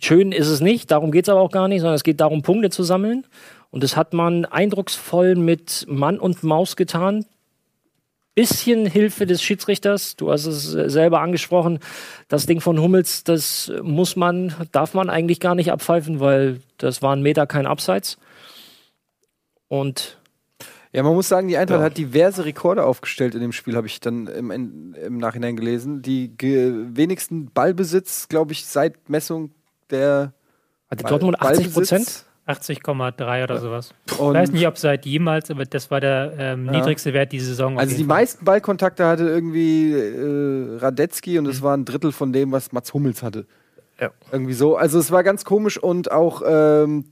Schön 0.00 0.32
ist 0.32 0.48
es 0.48 0.60
nicht, 0.60 0.90
darum 0.90 1.10
geht 1.10 1.24
es 1.24 1.28
aber 1.28 1.40
auch 1.40 1.50
gar 1.50 1.66
nicht, 1.66 1.80
sondern 1.80 1.96
es 1.96 2.04
geht 2.04 2.20
darum, 2.20 2.42
Punkte 2.42 2.70
zu 2.70 2.82
sammeln. 2.82 3.26
Und 3.74 3.82
das 3.82 3.96
hat 3.96 4.12
man 4.12 4.44
eindrucksvoll 4.44 5.34
mit 5.34 5.84
Mann 5.88 6.20
und 6.20 6.44
Maus 6.44 6.76
getan. 6.76 7.26
Bisschen 8.36 8.86
Hilfe 8.86 9.26
des 9.26 9.42
Schiedsrichters, 9.42 10.14
du 10.14 10.30
hast 10.30 10.46
es 10.46 10.70
selber 10.92 11.20
angesprochen. 11.20 11.80
Das 12.28 12.46
Ding 12.46 12.60
von 12.60 12.80
Hummels, 12.80 13.24
das 13.24 13.72
muss 13.82 14.14
man, 14.14 14.54
darf 14.70 14.94
man 14.94 15.10
eigentlich 15.10 15.40
gar 15.40 15.56
nicht 15.56 15.72
abpfeifen, 15.72 16.20
weil 16.20 16.60
das 16.78 17.02
war 17.02 17.16
ein 17.16 17.22
Meter 17.22 17.48
kein 17.48 17.66
Abseits. 17.66 18.16
Und 19.66 20.18
Ja, 20.92 21.02
man 21.02 21.14
muss 21.14 21.28
sagen, 21.28 21.48
die 21.48 21.56
Eintracht 21.56 21.80
Ja. 21.80 21.86
hat 21.86 21.98
diverse 21.98 22.44
Rekorde 22.44 22.84
aufgestellt 22.84 23.34
in 23.34 23.40
dem 23.40 23.50
Spiel, 23.50 23.74
habe 23.74 23.88
ich 23.88 23.98
dann 23.98 24.28
im, 24.28 24.52
im 24.52 25.18
Nachhinein 25.18 25.56
gelesen. 25.56 26.00
Die 26.00 26.28
ge 26.28 26.72
wenigsten 26.92 27.50
Ballbesitz, 27.50 28.28
glaube 28.28 28.52
ich, 28.52 28.66
seit 28.66 29.08
Messung 29.08 29.50
der 29.90 30.32
hatte 30.88 31.02
Dortmund 31.02 31.40
80 31.42 31.72
Prozent? 31.72 32.24
Ballbesitz. 32.46 32.80
80,3 32.80 33.44
oder 33.44 33.58
sowas. 33.58 33.94
Ich 34.06 34.18
Und 34.18 34.34
weiß 34.34 34.52
nicht, 34.52 34.66
ob 34.66 34.78
seit 34.78 35.06
jemals, 35.06 35.50
aber 35.50 35.64
das 35.64 35.90
war 35.90 36.00
der 36.00 36.34
ähm, 36.38 36.66
niedrigste 36.66 37.12
Wert 37.12 37.32
diese 37.32 37.46
Saison. 37.46 37.78
also 37.78 37.96
die 37.96 38.04
Fall. 38.04 38.18
meisten 38.18 38.44
Ballkontakte 38.44 39.06
hatte 39.06 39.24
irgendwie 39.24 39.92
äh, 39.92 40.78
Radetzky 40.78 41.38
und 41.38 41.46
es 41.46 41.62
war 41.62 41.76
ein 41.76 41.84
Drittel 41.84 42.12
von 42.12 42.32
dem, 42.32 42.52
was 42.52 42.72
Mats 42.72 42.92
Hummels 42.92 43.22
hatte. 43.22 43.46
Ja. 44.00 44.10
Irgendwie 44.32 44.54
so. 44.54 44.76
Also 44.76 44.98
es 44.98 45.10
war 45.10 45.22
ganz 45.22 45.44
komisch 45.44 45.78
und 45.78 46.10
auch 46.10 46.42
ähm, 46.46 47.04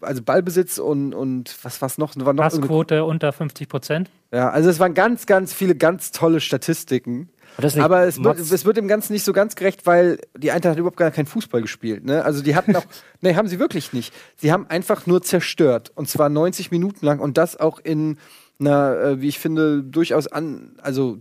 also 0.00 0.22
Ballbesitz 0.22 0.78
und, 0.78 1.14
und 1.14 1.54
was 1.62 1.82
was 1.82 1.98
noch? 1.98 2.14
War 2.16 2.32
noch 2.32 2.42
Passquote 2.42 3.04
unter 3.04 3.32
50 3.32 3.68
Prozent. 3.68 4.10
ja, 4.32 4.50
also 4.50 4.70
es 4.70 4.78
waren 4.78 4.94
ganz, 4.94 5.26
ganz 5.26 5.52
viele 5.52 5.74
ganz 5.74 6.12
tolle 6.12 6.40
Statistiken. 6.40 7.30
Aber 7.56 8.06
es 8.06 8.22
wird, 8.22 8.38
es 8.38 8.64
wird 8.64 8.76
dem 8.76 8.88
Ganzen 8.88 9.12
nicht 9.12 9.24
so 9.24 9.32
ganz 9.32 9.54
gerecht, 9.54 9.86
weil 9.86 10.18
die 10.36 10.50
Eintracht 10.50 10.72
hat 10.72 10.78
überhaupt 10.78 10.96
gar 10.96 11.10
keinen 11.10 11.26
Fußball 11.26 11.62
gespielt. 11.62 12.04
Ne? 12.04 12.24
Also 12.24 12.42
die 12.42 12.56
hatten 12.56 12.74
auch, 12.74 12.84
nee, 13.20 13.34
haben 13.34 13.48
sie 13.48 13.58
wirklich 13.58 13.92
nicht. 13.92 14.12
Sie 14.36 14.52
haben 14.52 14.66
einfach 14.68 15.06
nur 15.06 15.22
zerstört. 15.22 15.92
Und 15.94 16.08
zwar 16.08 16.28
90 16.28 16.70
Minuten 16.70 17.04
lang 17.04 17.20
und 17.20 17.38
das 17.38 17.58
auch 17.58 17.78
in 17.78 18.18
einer, 18.58 18.98
äh, 18.98 19.20
wie 19.20 19.28
ich 19.28 19.38
finde, 19.38 19.82
durchaus 19.82 20.26
an, 20.26 20.76
also 20.82 21.18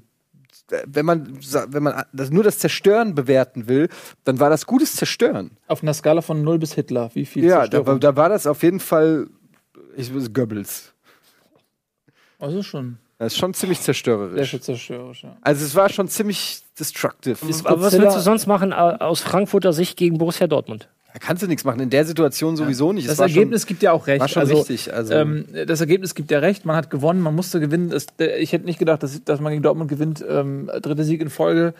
äh, 0.71 0.83
wenn 0.87 1.05
man, 1.05 1.37
wenn 1.67 1.83
man 1.83 2.03
das, 2.13 2.31
nur 2.31 2.43
das 2.43 2.59
Zerstören 2.59 3.15
bewerten 3.15 3.67
will, 3.67 3.89
dann 4.23 4.39
war 4.39 4.49
das 4.49 4.65
gutes 4.65 4.95
Zerstören. 4.95 5.51
Auf 5.67 5.83
einer 5.83 5.93
Skala 5.93 6.21
von 6.21 6.41
0 6.43 6.57
bis 6.59 6.73
Hitler. 6.73 7.11
Wie 7.13 7.25
viel 7.25 7.45
Ja, 7.45 7.67
da, 7.67 7.81
da 7.81 8.15
war 8.15 8.29
das 8.29 8.47
auf 8.47 8.63
jeden 8.63 8.79
Fall, 8.79 9.27
ich 9.95 10.11
Goebbels. 10.33 10.93
Also 12.39 12.63
schon 12.63 12.97
Das 13.19 13.33
ist 13.33 13.39
schon 13.39 13.53
ziemlich 13.53 13.79
sehr 13.79 13.85
zerstörerisch. 13.85 14.49
schön 14.49 14.61
zerstörerisch, 14.61 15.23
ja. 15.23 15.37
Also 15.41 15.65
es 15.65 15.75
war 15.75 15.89
schon 15.89 16.07
ziemlich 16.07 16.61
destructive. 16.79 17.37
aber 17.63 17.81
was 17.81 17.97
willst 17.97 18.17
du 18.17 18.21
sonst 18.21 18.47
machen 18.47 18.71
äh, 18.71 18.75
aus 18.75 19.21
Frankfurter 19.21 19.73
Sicht 19.73 19.97
gegen 19.97 20.17
Borussia 20.17 20.47
Dortmund? 20.47 20.89
Da 21.13 21.19
kannst 21.19 21.43
du 21.43 21.47
nichts 21.47 21.63
machen. 21.63 21.79
In 21.79 21.91
der 21.91 22.05
Situation 22.05 22.57
sowieso 22.57 22.91
nicht. 22.91 23.05
Es 23.05 23.11
Das 23.11 23.19
war 23.19 23.27
Ergebnis 23.27 23.67
gibt 23.67 23.83
ja 23.83 23.91
auch 23.91 24.07
recht. 24.07 24.17
Schon, 24.17 24.21
war 24.21 24.29
schon 24.29 24.41
also, 24.41 24.55
richtig. 24.55 24.91
Also, 24.91 25.13
Ähm, 25.13 25.45
das 25.67 25.79
Ergebnis 25.79 26.15
gibt 26.15 26.31
ja 26.31 26.39
recht, 26.39 26.65
man 26.65 26.75
hat 26.75 26.89
gewonnen, 26.89 27.21
man 27.21 27.35
musste 27.35 27.59
gewinnen. 27.59 27.89
Das, 27.89 28.07
der, 28.17 28.41
ich 28.41 28.51
hätte 28.51 28.65
nicht 28.65 28.79
gedacht, 28.79 29.03
dass, 29.03 29.23
dass 29.23 29.39
man 29.39 29.51
gegen 29.51 29.61
Dortmund 29.61 29.91
gewinnt. 29.91 30.25
Ähm, 30.27 30.71
dritter 30.81 31.03
Sieg 31.03 31.21
in 31.21 31.29
Folge. 31.29 31.75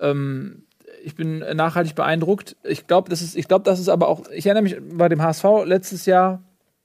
Ähm, 0.00 0.62
ich 1.04 1.14
bin 1.14 1.40
nachhaltig 1.54 1.94
beeindruckt. 1.94 2.56
Ich 2.64 2.86
glaube, 2.86 3.10
das 3.10 3.20
ist, 3.20 3.36
ich 3.36 3.46
glaube, 3.46 3.64
das 3.64 3.78
ist 3.78 3.90
aber 3.90 4.08
auch. 4.08 4.22
Ich 4.34 4.46
erinnere 4.46 4.62
mich 4.62 4.76
bei 4.94 5.10
dem 5.10 5.20
HSV 5.20 5.44
letztes 5.66 6.06
Jahr, 6.06 6.42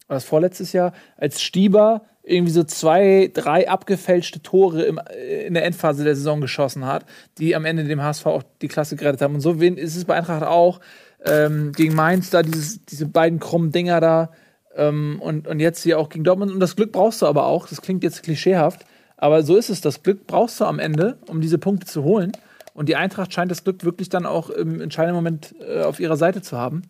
oder 0.08 0.16
das 0.16 0.26
vorletztes 0.26 0.74
Jahr, 0.74 0.94
als 1.18 1.42
Stieber 1.42 2.04
irgendwie 2.24 2.54
so 2.54 2.64
zwei, 2.64 3.30
drei 3.34 3.70
abgefälschte 3.70 4.42
Tore 4.42 4.84
im, 4.84 4.98
äh, 4.98 5.46
in 5.46 5.54
der 5.54 5.66
Endphase 5.66 6.04
der 6.04 6.16
Saison 6.16 6.42
geschossen 6.42 6.86
hat, 6.86 7.06
die 7.38 7.56
am 7.56 7.66
Ende 7.66 7.84
dem 7.84 8.02
HSV 8.02 8.26
auch 8.28 8.44
die 8.62 8.70
Klasse 8.70 8.96
gerettet 8.96 9.22
haben. 9.22 9.36
Und 9.36 9.42
so 9.42 9.52
ist 9.52 9.96
es 9.96 10.06
bei 10.06 10.16
Eintracht 10.16 10.44
auch. 10.44 10.80
Ähm, 11.26 11.72
gegen 11.74 11.96
Mainz 11.96 12.30
da 12.30 12.42
dieses, 12.42 12.84
diese 12.86 13.06
beiden 13.06 13.40
krummen 13.40 13.72
Dinger 13.72 14.00
da. 14.00 14.32
Ähm, 14.76 15.20
und, 15.22 15.48
und 15.48 15.60
jetzt 15.60 15.84
hier 15.84 16.00
auch 16.00 16.10
gegen 16.10 16.24
Dortmund. 16.24 16.52
Und 16.52 16.60
das 16.60 16.76
Glück 16.76 16.92
brauchst 16.94 17.22
du 17.22 17.28
aber 17.28 17.46
auch. 17.46 17.68
Das 17.68 17.82
klingt 17.82 18.04
jetzt 18.04 18.24
klischeehaft. 18.24 18.86
Aber 19.18 19.44
so 19.44 19.58
ist 19.58 19.70
es. 19.70 19.82
Das 19.82 20.02
Glück 20.02 20.26
brauchst 20.26 20.60
du 20.60 20.66
am 20.66 20.80
Ende, 20.80 21.18
um 21.28 21.42
diese 21.42 21.58
Punkte 21.58 21.88
zu 21.88 22.04
holen. 22.04 22.32
Und 22.74 22.90
die 22.90 22.96
Eintracht 22.96 23.34
scheint 23.34 23.52
das 23.52 23.64
Glück 23.64 23.84
wirklich 23.84 24.10
dann 24.10 24.26
auch 24.26 24.50
im 24.50 24.82
entscheidenden 24.82 25.16
Moment 25.16 25.56
äh, 25.60 25.82
auf 25.82 26.00
ihrer 26.00 26.18
Seite 26.18 26.42
zu 26.42 26.58
haben. 26.58 26.84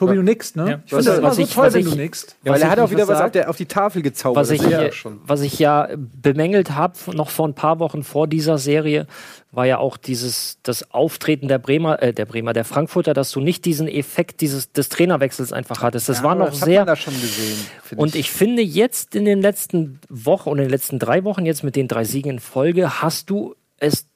Tobi, 0.00 0.14
du 0.16 0.22
nickst, 0.22 0.56
ne? 0.56 0.70
Ja. 0.70 0.80
Ich 0.84 0.90
finde 0.90 1.04
das 1.04 1.18
immer 1.18 1.32
so 1.34 1.42
ich- 1.42 1.52
toll, 1.54 1.72
wenn 1.72 1.80
ich- 1.80 1.88
du 1.90 1.94
nickst. 1.94 2.36
weil 2.42 2.54
was 2.54 2.60
er 2.60 2.66
ich 2.66 2.70
hat 2.72 2.78
auch 2.80 2.90
wieder 2.90 3.02
was 3.02 3.08
was 3.08 3.16
auf, 3.16 3.22
sagt, 3.24 3.34
der, 3.34 3.50
auf 3.50 3.56
die 3.56 3.66
Tafel 3.66 4.02
gezaubert. 4.02 4.40
Was 4.42 4.50
ich, 4.50 4.62
ja 4.62 4.90
schon. 4.92 5.20
was 5.26 5.42
ich 5.42 5.58
ja 5.58 5.88
bemängelt 5.96 6.70
habe, 6.70 6.94
noch 7.14 7.28
vor 7.30 7.46
ein 7.46 7.54
paar 7.54 7.78
Wochen 7.78 8.02
vor 8.02 8.26
dieser 8.26 8.58
Serie, 8.58 9.06
war 9.52 9.66
ja 9.66 9.78
auch 9.78 9.96
dieses, 9.96 10.58
das 10.62 10.90
Auftreten 10.92 11.48
der 11.48 11.58
Bremer, 11.58 12.02
äh, 12.02 12.12
der 12.12 12.24
Bremer, 12.24 12.52
der 12.52 12.64
Frankfurter, 12.64 13.14
dass 13.14 13.30
du 13.30 13.40
nicht 13.40 13.64
diesen 13.64 13.88
Effekt 13.88 14.40
dieses, 14.40 14.72
des 14.72 14.88
Trainerwechsels 14.88 15.52
einfach 15.52 15.82
hattest. 15.82 16.08
Das 16.08 16.22
war 16.22 16.34
noch 16.34 16.50
das 16.50 16.60
hat 16.60 16.64
sehr, 16.66 16.80
man 16.80 16.86
da 16.86 16.96
schon 16.96 17.14
gesehen. 17.20 17.58
und 17.96 18.14
ich 18.14 18.30
finde 18.30 18.62
jetzt 18.62 19.14
in 19.14 19.24
den 19.24 19.40
letzten 19.42 20.00
Wochen 20.08 20.48
und 20.48 20.58
in 20.58 20.64
den 20.64 20.70
letzten 20.70 20.98
drei 20.98 21.24
Wochen, 21.24 21.44
jetzt 21.46 21.62
mit 21.64 21.76
den 21.76 21.88
drei 21.88 22.04
Siegen 22.04 22.30
in 22.32 22.38
Folge, 22.38 23.02
hast 23.02 23.28
du 23.28 23.54
es 23.78 24.06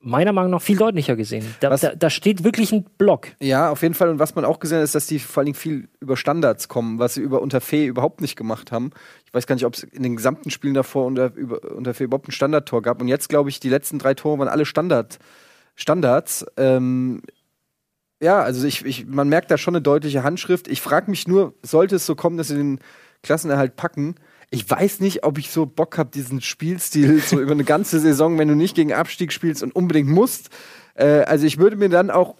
meiner 0.00 0.32
Meinung 0.32 0.50
nach 0.52 0.62
viel 0.62 0.78
deutlicher 0.78 1.14
gesehen. 1.14 1.44
Da, 1.60 1.76
da, 1.76 1.94
da 1.94 2.10
steht 2.10 2.42
wirklich 2.42 2.72
ein 2.72 2.84
Block. 2.96 3.28
Ja, 3.40 3.70
auf 3.70 3.82
jeden 3.82 3.94
Fall. 3.94 4.08
Und 4.08 4.18
was 4.18 4.34
man 4.34 4.44
auch 4.44 4.58
gesehen 4.58 4.78
hat, 4.78 4.84
ist, 4.84 4.94
dass 4.94 5.06
die 5.06 5.18
vor 5.18 5.40
allen 5.40 5.46
Dingen 5.46 5.56
viel 5.56 5.88
über 6.00 6.16
Standards 6.16 6.68
kommen, 6.68 6.98
was 6.98 7.14
sie 7.14 7.20
über 7.20 7.42
Unterfee 7.42 7.86
überhaupt 7.86 8.20
nicht 8.20 8.36
gemacht 8.36 8.72
haben. 8.72 8.90
Ich 9.26 9.34
weiß 9.34 9.46
gar 9.46 9.54
nicht, 9.54 9.66
ob 9.66 9.74
es 9.74 9.82
in 9.82 10.02
den 10.02 10.16
gesamten 10.16 10.50
Spielen 10.50 10.74
davor 10.74 11.06
unter, 11.06 11.34
über, 11.34 11.62
Unterfee 11.72 12.04
überhaupt 12.04 12.28
ein 12.28 12.32
Standardtor 12.32 12.80
gab. 12.82 13.00
Und 13.00 13.08
jetzt, 13.08 13.28
glaube 13.28 13.50
ich, 13.50 13.60
die 13.60 13.68
letzten 13.68 13.98
drei 13.98 14.14
Tore 14.14 14.38
waren 14.38 14.48
alle 14.48 14.64
Standard, 14.64 15.18
Standards. 15.76 16.46
Ähm, 16.56 17.20
ja, 18.22 18.40
also 18.42 18.66
ich, 18.66 18.84
ich, 18.84 19.06
man 19.06 19.28
merkt 19.28 19.50
da 19.50 19.58
schon 19.58 19.74
eine 19.74 19.82
deutliche 19.82 20.22
Handschrift. 20.22 20.66
Ich 20.68 20.80
frage 20.80 21.10
mich 21.10 21.28
nur, 21.28 21.54
sollte 21.62 21.96
es 21.96 22.06
so 22.06 22.14
kommen, 22.14 22.38
dass 22.38 22.48
sie 22.48 22.56
den 22.56 22.80
Klassenerhalt 23.22 23.76
packen? 23.76 24.14
Ich 24.50 24.68
weiß 24.68 25.00
nicht, 25.00 25.24
ob 25.24 25.38
ich 25.38 25.50
so 25.50 25.64
Bock 25.64 25.96
habe, 25.96 26.10
diesen 26.10 26.40
Spielstil 26.40 27.20
so 27.20 27.40
über 27.40 27.52
eine 27.52 27.64
ganze 27.64 28.00
Saison, 28.00 28.38
wenn 28.38 28.48
du 28.48 28.56
nicht 28.56 28.74
gegen 28.74 28.92
Abstieg 28.92 29.32
spielst 29.32 29.62
und 29.62 29.74
unbedingt 29.74 30.08
musst. 30.08 30.50
Äh, 30.94 31.22
also 31.22 31.46
ich 31.46 31.58
würde 31.58 31.76
mir 31.76 31.88
dann 31.88 32.10
auch 32.10 32.34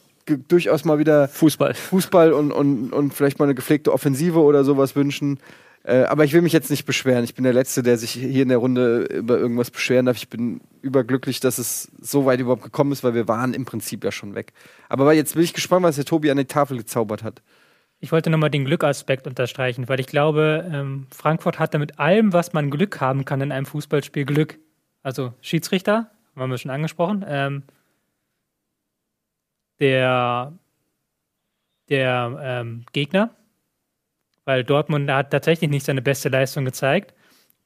durchaus 0.48 0.84
mal 0.84 0.98
wieder 0.98 1.28
Fußball. 1.28 1.74
Fußball 1.74 2.32
und, 2.32 2.52
und, 2.52 2.92
und 2.92 3.14
vielleicht 3.14 3.38
mal 3.38 3.46
eine 3.46 3.54
gepflegte 3.54 3.92
Offensive 3.92 4.40
oder 4.40 4.64
sowas 4.64 4.96
wünschen. 4.96 5.38
Äh, 5.82 6.02
aber 6.02 6.24
ich 6.24 6.32
will 6.32 6.42
mich 6.42 6.52
jetzt 6.52 6.70
nicht 6.70 6.84
beschweren. 6.84 7.24
Ich 7.24 7.34
bin 7.34 7.44
der 7.44 7.52
Letzte, 7.52 7.82
der 7.82 7.96
sich 7.96 8.10
hier 8.10 8.42
in 8.42 8.48
der 8.48 8.58
Runde 8.58 9.04
über 9.04 9.38
irgendwas 9.38 9.70
beschweren 9.70 10.06
darf. 10.06 10.16
Ich 10.16 10.28
bin 10.28 10.60
überglücklich, 10.82 11.40
dass 11.40 11.58
es 11.58 11.90
so 12.00 12.26
weit 12.26 12.40
überhaupt 12.40 12.62
gekommen 12.62 12.92
ist, 12.92 13.02
weil 13.02 13.14
wir 13.14 13.28
waren 13.28 13.54
im 13.54 13.64
Prinzip 13.64 14.04
ja 14.04 14.12
schon 14.12 14.34
weg. 14.34 14.52
Aber 14.88 15.12
jetzt 15.12 15.34
bin 15.34 15.42
ich 15.42 15.54
gespannt, 15.54 15.84
was 15.84 15.96
der 15.96 16.04
Tobi 16.04 16.30
an 16.30 16.36
die 16.36 16.44
Tafel 16.44 16.76
gezaubert 16.76 17.22
hat. 17.22 17.40
Ich 18.00 18.12
wollte 18.12 18.30
nochmal 18.30 18.50
den 18.50 18.64
Glückaspekt 18.64 19.26
unterstreichen, 19.26 19.88
weil 19.88 20.00
ich 20.00 20.06
glaube, 20.06 20.68
ähm, 20.72 21.06
Frankfurt 21.10 21.58
hatte 21.58 21.78
mit 21.78 21.98
allem, 21.98 22.32
was 22.32 22.54
man 22.54 22.70
Glück 22.70 23.00
haben 23.00 23.26
kann 23.26 23.42
in 23.42 23.52
einem 23.52 23.66
Fußballspiel, 23.66 24.24
Glück. 24.24 24.58
Also 25.02 25.34
Schiedsrichter, 25.42 26.10
haben 26.34 26.50
wir 26.50 26.58
schon 26.58 26.70
angesprochen. 26.70 27.24
Ähm, 27.28 27.62
der 29.80 30.52
der 31.90 32.38
ähm, 32.40 32.84
Gegner, 32.92 33.30
weil 34.44 34.64
Dortmund 34.64 35.10
hat 35.10 35.30
tatsächlich 35.30 35.68
nicht 35.68 35.84
seine 35.84 36.02
beste 36.02 36.28
Leistung 36.28 36.64
gezeigt. 36.64 37.14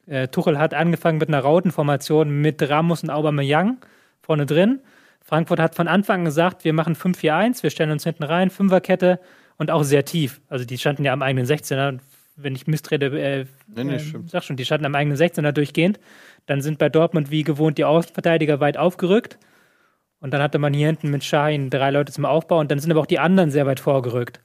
Äh, 0.07 0.27
Tuchel 0.27 0.57
hat 0.57 0.73
angefangen 0.73 1.19
mit 1.19 1.29
einer 1.29 1.39
Rautenformation 1.39 2.41
mit 2.41 2.67
Ramos 2.67 3.03
und 3.03 3.11
Aubameyang 3.11 3.77
vorne 4.21 4.45
drin. 4.45 4.81
Frankfurt 5.21 5.59
hat 5.59 5.75
von 5.75 5.87
Anfang 5.87 6.19
an 6.19 6.25
gesagt, 6.25 6.65
wir 6.65 6.73
machen 6.73 6.95
5-4-1, 6.95 7.63
wir 7.63 7.69
stellen 7.69 7.91
uns 7.91 8.03
hinten 8.03 8.23
rein, 8.23 8.49
Fünferkette 8.49 9.19
und 9.57 9.71
auch 9.71 9.83
sehr 9.83 10.05
tief. 10.05 10.41
Also 10.49 10.65
die 10.65 10.77
standen 10.77 11.05
ja 11.05 11.13
am 11.13 11.21
eigenen 11.21 11.45
16er. 11.45 11.99
Wenn 12.35 12.55
ich 12.55 12.67
mistrede, 12.67 13.05
äh, 13.19 13.45
Nee, 13.67 13.83
nee, 13.85 13.95
äh, 13.95 14.01
sag 14.27 14.43
schon, 14.43 14.57
die 14.57 14.65
standen 14.65 14.85
am 14.85 14.95
eigenen 14.95 15.17
16er 15.17 15.51
durchgehend. 15.51 15.99
Dann 16.45 16.61
sind 16.61 16.79
bei 16.79 16.89
Dortmund 16.89 17.31
wie 17.31 17.43
gewohnt 17.43 17.77
die 17.77 17.85
Außenverteidiger 17.85 18.59
weit 18.59 18.77
aufgerückt. 18.77 19.39
Und 20.19 20.31
dann 20.33 20.41
hatte 20.41 20.59
man 20.59 20.73
hier 20.73 20.87
hinten 20.87 21.11
mit 21.11 21.23
Schein 21.23 21.69
drei 21.69 21.91
Leute 21.91 22.11
zum 22.11 22.25
Aufbau 22.25 22.59
und 22.59 22.71
dann 22.71 22.79
sind 22.79 22.91
aber 22.91 23.01
auch 23.01 23.05
die 23.05 23.19
anderen 23.19 23.51
sehr 23.51 23.65
weit 23.65 23.79
vorgerückt. 23.79 24.41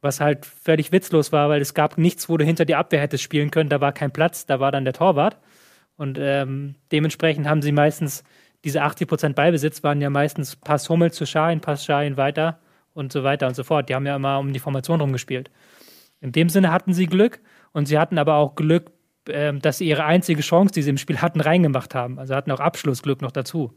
Was 0.00 0.20
halt 0.20 0.46
völlig 0.46 0.92
witzlos 0.92 1.32
war, 1.32 1.48
weil 1.48 1.60
es 1.60 1.74
gab 1.74 1.98
nichts, 1.98 2.28
wo 2.28 2.36
du 2.36 2.44
hinter 2.44 2.64
die 2.64 2.74
Abwehr 2.74 3.00
hättest 3.00 3.24
spielen 3.24 3.50
können. 3.50 3.70
Da 3.70 3.80
war 3.80 3.92
kein 3.92 4.12
Platz, 4.12 4.46
da 4.46 4.60
war 4.60 4.70
dann 4.70 4.84
der 4.84 4.92
Torwart. 4.92 5.38
Und 5.96 6.18
ähm, 6.20 6.76
dementsprechend 6.92 7.48
haben 7.48 7.62
sie 7.62 7.72
meistens 7.72 8.22
diese 8.64 8.82
80% 8.82 9.34
Ballbesitz 9.34 9.82
waren 9.82 10.00
ja 10.00 10.08
meistens 10.08 10.56
Pass 10.56 10.88
Hummel 10.88 11.12
zu 11.12 11.26
Schein, 11.26 11.60
Pass 11.60 11.84
Schein 11.84 12.16
weiter 12.16 12.58
und 12.94 13.12
so 13.12 13.22
weiter 13.22 13.46
und 13.46 13.54
so 13.54 13.64
fort. 13.64 13.88
Die 13.88 13.94
haben 13.94 14.06
ja 14.06 14.16
immer 14.16 14.38
um 14.38 14.52
die 14.52 14.58
Formation 14.58 15.00
rumgespielt. 15.00 15.50
In 16.20 16.32
dem 16.32 16.48
Sinne 16.48 16.72
hatten 16.72 16.94
sie 16.94 17.06
Glück 17.06 17.40
und 17.72 17.86
sie 17.86 17.98
hatten 17.98 18.16
aber 18.16 18.36
auch 18.36 18.54
Glück, 18.54 18.90
ähm, 19.28 19.60
dass 19.60 19.78
sie 19.78 19.88
ihre 19.88 20.04
einzige 20.04 20.42
Chance, 20.42 20.72
die 20.74 20.82
sie 20.82 20.90
im 20.90 20.98
Spiel 20.98 21.18
hatten, 21.18 21.40
reingemacht 21.40 21.94
haben. 21.94 22.18
Also 22.18 22.34
hatten 22.34 22.50
auch 22.50 22.60
Abschlussglück 22.60 23.22
noch 23.22 23.32
dazu. 23.32 23.72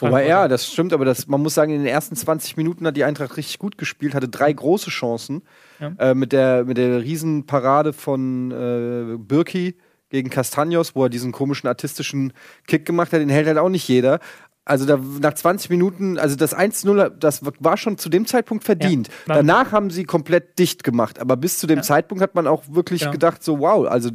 Wobei, 0.00 0.26
ja, 0.26 0.48
das 0.48 0.70
stimmt, 0.72 0.92
aber 0.92 1.04
das, 1.04 1.26
man 1.28 1.40
muss 1.40 1.54
sagen, 1.54 1.72
in 1.72 1.78
den 1.78 1.86
ersten 1.86 2.16
20 2.16 2.56
Minuten 2.56 2.86
hat 2.86 2.96
die 2.96 3.04
Eintracht 3.04 3.36
richtig 3.36 3.58
gut 3.58 3.78
gespielt, 3.78 4.14
hatte 4.14 4.28
drei 4.28 4.52
große 4.52 4.90
Chancen. 4.90 5.42
Ja. 5.78 5.92
Äh, 5.98 6.14
mit, 6.14 6.32
der, 6.32 6.64
mit 6.64 6.78
der 6.78 7.02
Riesenparade 7.02 7.92
von 7.92 8.50
äh, 8.50 9.16
Birki 9.18 9.76
gegen 10.10 10.30
Castagnos, 10.30 10.94
wo 10.94 11.04
er 11.04 11.10
diesen 11.10 11.32
komischen 11.32 11.68
artistischen 11.68 12.32
Kick 12.66 12.86
gemacht 12.86 13.12
hat, 13.12 13.20
den 13.20 13.28
hält 13.28 13.46
halt 13.46 13.58
auch 13.58 13.68
nicht 13.68 13.86
jeder. 13.86 14.20
Also 14.68 14.84
da, 14.84 14.98
nach 15.20 15.32
20 15.34 15.70
Minuten, 15.70 16.18
also 16.18 16.36
das 16.36 16.54
1-0, 16.54 17.08
das 17.18 17.42
war 17.58 17.76
schon 17.76 17.96
zu 17.96 18.08
dem 18.08 18.26
Zeitpunkt 18.26 18.64
verdient. 18.64 19.08
Ja. 19.26 19.34
Danach 19.36 19.72
haben 19.72 19.90
sie 19.90 20.04
komplett 20.04 20.58
dicht 20.58 20.84
gemacht, 20.84 21.18
aber 21.18 21.36
bis 21.36 21.58
zu 21.58 21.66
dem 21.66 21.78
Ja. 21.78 21.82
Zeitpunkt 21.82 22.22
hat 22.22 22.34
man 22.34 22.46
auch 22.46 22.64
wirklich 22.68 23.00
Ja. 23.02 23.10
gedacht, 23.10 23.42
so 23.42 23.60
wow, 23.60 23.86
also 23.88 24.10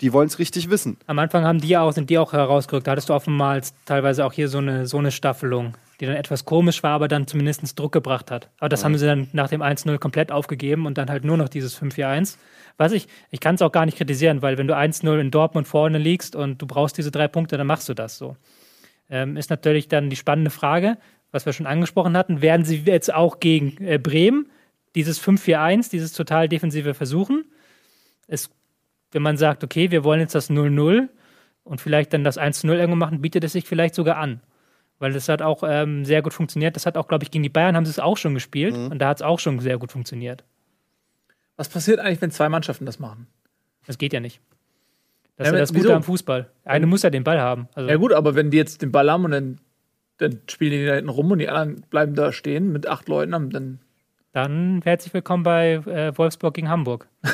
die 0.00 0.14
wollen 0.14 0.28
es 0.28 0.38
richtig 0.38 0.70
wissen. 0.70 0.96
Am 1.06 1.18
Anfang 1.18 1.44
haben 1.44 1.60
die 1.60 1.76
auch, 1.76 1.92
sind 1.92 2.08
die 2.08 2.16
auch 2.16 2.32
herausgerückt. 2.32 2.86
Da 2.86 2.92
hattest 2.92 3.10
du 3.10 3.14
oftmals 3.14 3.74
teilweise 3.84 4.24
auch 4.24 4.32
hier 4.32 4.48
so 4.48 4.56
eine, 4.56 4.86
so 4.86 4.96
eine 4.96 5.10
Staffelung, 5.10 5.74
die 6.00 6.06
dann 6.06 6.16
etwas 6.16 6.46
komisch 6.46 6.82
war, 6.82 6.92
aber 6.92 7.06
dann 7.06 7.26
zumindest 7.26 7.78
Druck 7.78 7.92
gebracht 7.92 8.30
hat. 8.30 8.48
Aber 8.58 8.70
das 8.70 8.82
haben 8.82 8.96
sie 8.96 9.04
dann 9.04 9.28
nach 9.34 9.48
dem 9.50 9.60
1-0 9.60 9.98
komplett 9.98 10.32
aufgegeben 10.32 10.86
und 10.86 10.96
dann 10.96 11.10
halt 11.10 11.24
nur 11.24 11.36
noch 11.36 11.50
dieses 11.50 11.78
5-4-1. 11.78 12.38
Was 12.78 12.92
ich, 12.92 13.08
ich 13.30 13.40
kann 13.40 13.56
es 13.56 13.62
auch 13.62 13.72
gar 13.72 13.84
nicht 13.84 13.98
kritisieren, 13.98 14.40
weil 14.40 14.56
wenn 14.56 14.66
du 14.66 14.74
1-0 14.74 15.18
in 15.20 15.30
Dortmund 15.30 15.68
vorne 15.68 15.98
liegst 15.98 16.34
und 16.34 16.62
du 16.62 16.66
brauchst 16.66 16.96
diese 16.96 17.10
drei 17.10 17.28
Punkte, 17.28 17.58
dann 17.58 17.66
machst 17.66 17.86
du 17.90 17.92
das 17.92 18.16
so. 18.16 18.36
Ähm, 19.10 19.36
ist 19.36 19.50
natürlich 19.50 19.88
dann 19.88 20.08
die 20.08 20.16
spannende 20.16 20.50
Frage, 20.50 20.96
was 21.32 21.46
wir 21.46 21.52
schon 21.52 21.66
angesprochen 21.66 22.16
hatten, 22.16 22.42
werden 22.42 22.64
sie 22.64 22.82
jetzt 22.84 23.12
auch 23.12 23.40
gegen 23.40 23.76
äh, 23.84 23.98
Bremen 23.98 24.50
dieses 24.94 25.22
5-4-1, 25.22 25.90
dieses 25.90 26.12
total 26.12 26.48
defensive 26.48 26.94
versuchen? 26.94 27.44
Es 28.26 28.50
wenn 29.12 29.22
man 29.22 29.36
sagt, 29.36 29.64
okay, 29.64 29.90
wir 29.90 30.04
wollen 30.04 30.20
jetzt 30.20 30.34
das 30.34 30.50
0-0 30.50 31.08
und 31.64 31.80
vielleicht 31.80 32.12
dann 32.12 32.24
das 32.24 32.38
1-0 32.38 32.72
irgendwo 32.72 32.96
machen, 32.96 33.20
bietet 33.20 33.44
es 33.44 33.52
sich 33.52 33.66
vielleicht 33.66 33.94
sogar 33.94 34.16
an. 34.16 34.40
Weil 34.98 35.12
das 35.12 35.28
hat 35.28 35.42
auch 35.42 35.62
ähm, 35.66 36.04
sehr 36.04 36.22
gut 36.22 36.34
funktioniert. 36.34 36.76
Das 36.76 36.86
hat 36.86 36.96
auch, 36.96 37.08
glaube 37.08 37.24
ich, 37.24 37.30
gegen 37.30 37.42
die 37.42 37.48
Bayern 37.48 37.74
haben 37.74 37.86
sie 37.86 37.90
es 37.90 37.98
auch 37.98 38.18
schon 38.18 38.34
gespielt 38.34 38.74
und 38.74 38.98
da 38.98 39.08
hat 39.08 39.18
es 39.18 39.22
auch 39.22 39.38
schon 39.38 39.58
sehr 39.60 39.78
gut 39.78 39.92
funktioniert. 39.92 40.44
Was 41.56 41.68
passiert 41.68 42.00
eigentlich, 42.00 42.20
wenn 42.20 42.30
zwei 42.30 42.48
Mannschaften 42.48 42.86
das 42.86 42.98
machen? 42.98 43.26
Das 43.86 43.98
geht 43.98 44.12
ja 44.12 44.20
nicht. 44.20 44.40
Das 45.40 45.46
Ja, 45.46 45.52
ist 45.52 45.54
ja 45.54 45.60
das 45.60 45.72
wieso? 45.74 45.82
Gute 45.84 45.94
am 45.96 46.02
Fußball. 46.02 46.50
Eine 46.66 46.84
muss 46.86 47.02
ja 47.02 47.08
den 47.08 47.24
Ball 47.24 47.40
haben. 47.40 47.66
Also, 47.74 47.88
Ja 47.88 47.96
gut, 47.96 48.12
aber 48.12 48.34
wenn 48.34 48.50
die 48.50 48.58
jetzt 48.58 48.82
den 48.82 48.92
Ball 48.92 49.10
haben 49.10 49.24
und 49.24 49.30
dann, 49.30 49.58
dann 50.18 50.38
spielen 50.50 50.72
die 50.72 50.84
da 50.84 50.96
hinten 50.96 51.08
rum 51.08 51.30
und 51.30 51.38
die 51.38 51.48
anderen 51.48 51.80
bleiben 51.88 52.14
da 52.14 52.30
stehen 52.30 52.70
mit 52.72 52.86
acht 52.86 53.08
Leuten, 53.08 53.30
dann 53.50 53.78
Dann 54.32 54.82
herzlich 54.84 55.14
willkommen 55.14 55.42
bei 55.42 55.76
äh, 55.86 56.12
Wolfsburg 56.18 56.52
gegen 56.52 56.68
Hamburg. 56.68 57.08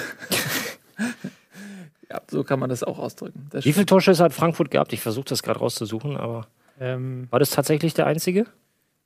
ja, 2.10 2.20
so 2.30 2.44
kann 2.44 2.60
man 2.60 2.70
das 2.70 2.84
auch 2.84 2.98
ausdrücken. 3.00 3.48
Das 3.50 3.64
Wie 3.64 3.72
viele 3.72 3.86
Torschüsse 3.86 4.22
hat 4.22 4.32
Frankfurt 4.32 4.70
gehabt? 4.70 4.92
Ich 4.92 5.00
versuche 5.00 5.24
das 5.24 5.42
gerade 5.42 5.58
rauszusuchen, 5.58 6.16
aber 6.16 6.46
Ähm, 6.78 7.26
war 7.30 7.40
das 7.40 7.50
tatsächlich 7.50 7.94
der 7.94 8.06
einzige? 8.06 8.46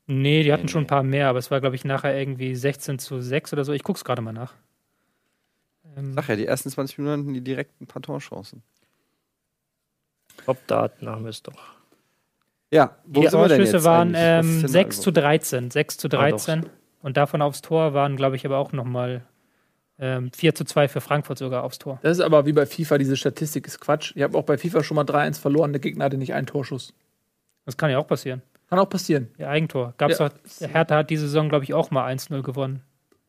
nee, 0.07 0.43
die 0.43 0.53
hatten 0.53 0.67
schon 0.69 0.85
ein 0.85 0.87
paar 0.89 1.05
mehr, 1.05 1.29
aber 1.29 1.39
es 1.39 1.51
war, 1.53 1.61
glaube 1.61 1.77
ich, 1.77 1.85
nachher 1.85 2.19
irgendwie 2.19 2.55
16 2.57 2.99
zu 2.99 3.21
6 3.21 3.53
oder 3.53 3.65
so. 3.65 3.73
Ich 3.73 3.85
gucke 3.85 3.97
es 3.97 4.05
gerade 4.05 4.21
mal 4.21 4.33
nach. 4.33 4.55
Ähm, 5.97 6.13
Sag 6.15 6.29
ja, 6.29 6.37
die 6.37 6.47
ersten 6.47 6.69
20 6.69 6.99
Minuten 6.99 7.21
hatten 7.23 7.35
die 7.35 7.41
direkt 7.41 7.81
ein 7.81 7.87
paar 7.87 8.03
Torchancen. 8.03 8.63
Top-Daten 10.55 11.09
haben 11.09 11.25
wir 11.25 11.31
es 11.31 11.43
doch. 11.43 11.55
Ja, 12.73 12.97
wo 13.05 13.21
Die 13.21 13.27
jetzt 13.27 13.33
waren 13.85 14.13
ähm, 14.17 14.61
denn 14.61 14.69
6 14.69 14.97
da 14.97 15.03
zu 15.03 15.11
13. 15.13 15.71
6 15.71 15.97
zu 15.97 16.07
Ah, 16.09 16.11
doch. 16.11 16.19
13. 16.21 16.67
Und 17.03 17.17
davon 17.17 17.43
aufs 17.43 17.63
Tor 17.63 17.95
waren, 17.95 18.17
glaube 18.17 18.37
ich, 18.37 18.45
aber 18.47 18.59
auch 18.59 18.73
nochmal 18.73 19.23
ähm, 19.99 20.31
4 20.35 20.55
zu 20.55 20.65
2 20.65 20.89
für 20.89 21.01
Frankfurt 21.01 21.39
sogar 21.39 21.65
aufs 21.65 21.79
Tor. 21.79 21.99
Das 22.03 22.19
ist 22.19 22.25
aber 22.25 22.47
wie 22.47 22.53
bei 22.53 22.67
FIFA, 22.67 22.99
diese 22.99 23.17
Statistik 23.17 23.67
ist 23.67 23.81
Quatsch. 23.81 24.13
Ich 24.15 24.23
habe 24.23 24.37
auch 24.39 24.45
bei 24.45 24.57
FIFA 24.57 24.83
schon 24.85 24.95
mal 24.95 25.05
3-1 25.05 25.41
verloren, 25.41 25.73
der 25.73 25.81
Gegner 25.81 26.05
hatte 26.07 26.17
nicht 26.17 26.35
einen 26.35 26.47
Torschuss. 26.47 26.93
Das 27.67 27.77
kann 27.77 27.91
ja 27.91 27.99
auch 27.99 28.07
passieren. 28.07 28.43
Kann 28.69 28.79
auch 28.79 28.89
passieren. 28.89 29.29
Ihr 29.37 29.49
Eigentor. 29.49 29.95
Gab's 29.99 30.19
Ja. 30.19 30.29
doch, 30.29 30.35
Hertha 30.61 30.97
hat 30.97 31.11
diese 31.11 31.27
Saison, 31.27 31.49
glaube 31.49 31.65
ich, 31.65 31.75
auch 31.75 31.91
mal 31.91 32.07
1-0 32.07 32.43
gewonnen. 32.43 32.83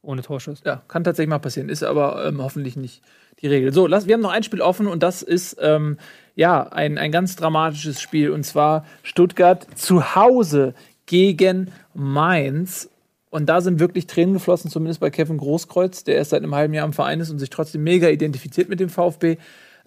Ohne 0.04 0.22
Torschuss. 0.22 0.62
Ja, 0.66 0.82
kann 0.88 1.04
tatsächlich 1.04 1.30
mal 1.30 1.40
passieren, 1.40 1.70
ist 1.70 1.84
aber 1.84 2.26
ähm, 2.26 2.42
hoffentlich 2.42 2.76
nicht 2.76 3.02
die 3.40 3.48
Regel. 3.48 3.72
So, 3.74 3.86
lass, 3.86 4.08
wir 4.08 4.14
haben 4.16 4.22
noch 4.22 4.32
ein 4.32 4.44
Spiel 4.44 4.62
offen 4.62 4.88
und 4.88 5.04
das 5.04 5.22
ist 5.22 5.58
ähm, 5.62 5.98
ja 6.36 6.64
ein, 6.64 6.98
ein 6.98 7.12
ganz 7.12 7.36
dramatisches 7.36 8.02
Spiel 8.02 8.32
und 8.32 8.44
zwar 8.44 8.86
Stuttgart 9.04 9.68
zu 9.76 10.16
Hause 10.16 10.74
gegen 11.06 11.72
Mainz. 11.94 12.90
Und 13.30 13.48
da 13.48 13.62
sind 13.62 13.80
wirklich 13.80 14.08
Tränen 14.08 14.34
geflossen, 14.34 14.70
zumindest 14.70 15.00
bei 15.00 15.10
Kevin 15.10 15.38
Großkreuz, 15.38 16.04
der 16.04 16.16
erst 16.16 16.32
seit 16.32 16.44
einem 16.44 16.54
halben 16.54 16.74
Jahr 16.74 16.86
im 16.86 16.94
Verein 16.94 17.22
ist 17.22 17.30
und 17.30 17.40
sich 17.40 17.50
trotzdem 17.50 17.84
mega 17.84 18.10
identifiziert 18.10 18.68
mit 18.68 18.80
dem 18.80 18.90
VfB. 18.90 19.38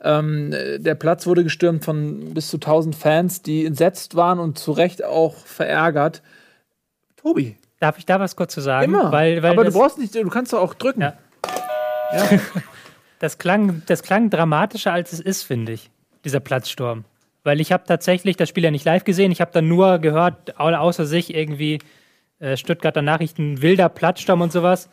Ähm, 0.02 0.52
äh, 0.52 0.78
der 0.78 0.94
Platz 0.94 1.26
wurde 1.26 1.44
gestürmt 1.44 1.84
von 1.84 2.32
bis 2.32 2.48
zu 2.48 2.56
1000 2.56 2.94
Fans, 2.94 3.42
die 3.42 3.66
entsetzt 3.66 4.16
waren 4.16 4.38
und 4.38 4.58
zu 4.58 4.72
Recht 4.72 5.04
auch 5.04 5.36
verärgert. 5.36 6.22
Tobi, 7.16 7.56
Darf 7.84 7.98
ich 7.98 8.06
da 8.06 8.18
was 8.18 8.34
kurz 8.34 8.54
zu 8.54 8.62
sagen? 8.62 8.86
immer. 8.86 9.12
Weil, 9.12 9.42
weil 9.42 9.52
aber 9.52 9.64
du 9.64 9.72
brauchst 9.72 9.98
nicht, 9.98 10.14
du 10.14 10.28
kannst 10.30 10.54
doch 10.54 10.60
auch 10.60 10.72
drücken. 10.72 11.02
Ja. 11.02 11.18
das, 13.18 13.36
klang, 13.36 13.82
das 13.84 14.02
klang 14.02 14.30
dramatischer, 14.30 14.90
als 14.90 15.12
es 15.12 15.20
ist, 15.20 15.42
finde 15.42 15.72
ich, 15.72 15.90
dieser 16.24 16.40
Platzsturm. 16.40 17.04
Weil 17.42 17.60
ich 17.60 17.72
habe 17.72 17.84
tatsächlich 17.86 18.36
das 18.36 18.48
Spiel 18.48 18.64
ja 18.64 18.70
nicht 18.70 18.84
live 18.86 19.04
gesehen. 19.04 19.30
Ich 19.30 19.40
habe 19.40 19.50
dann 19.52 19.68
nur 19.68 19.98
gehört, 19.98 20.58
au- 20.58 20.72
außer 20.74 21.04
sich 21.06 21.34
irgendwie 21.34 21.78
äh, 22.40 22.56
Stuttgarter 22.56 23.02
Nachrichten, 23.02 23.60
wilder 23.62 23.88
Platzsturm 23.88 24.40
und 24.40 24.50
sowas. 24.52 24.88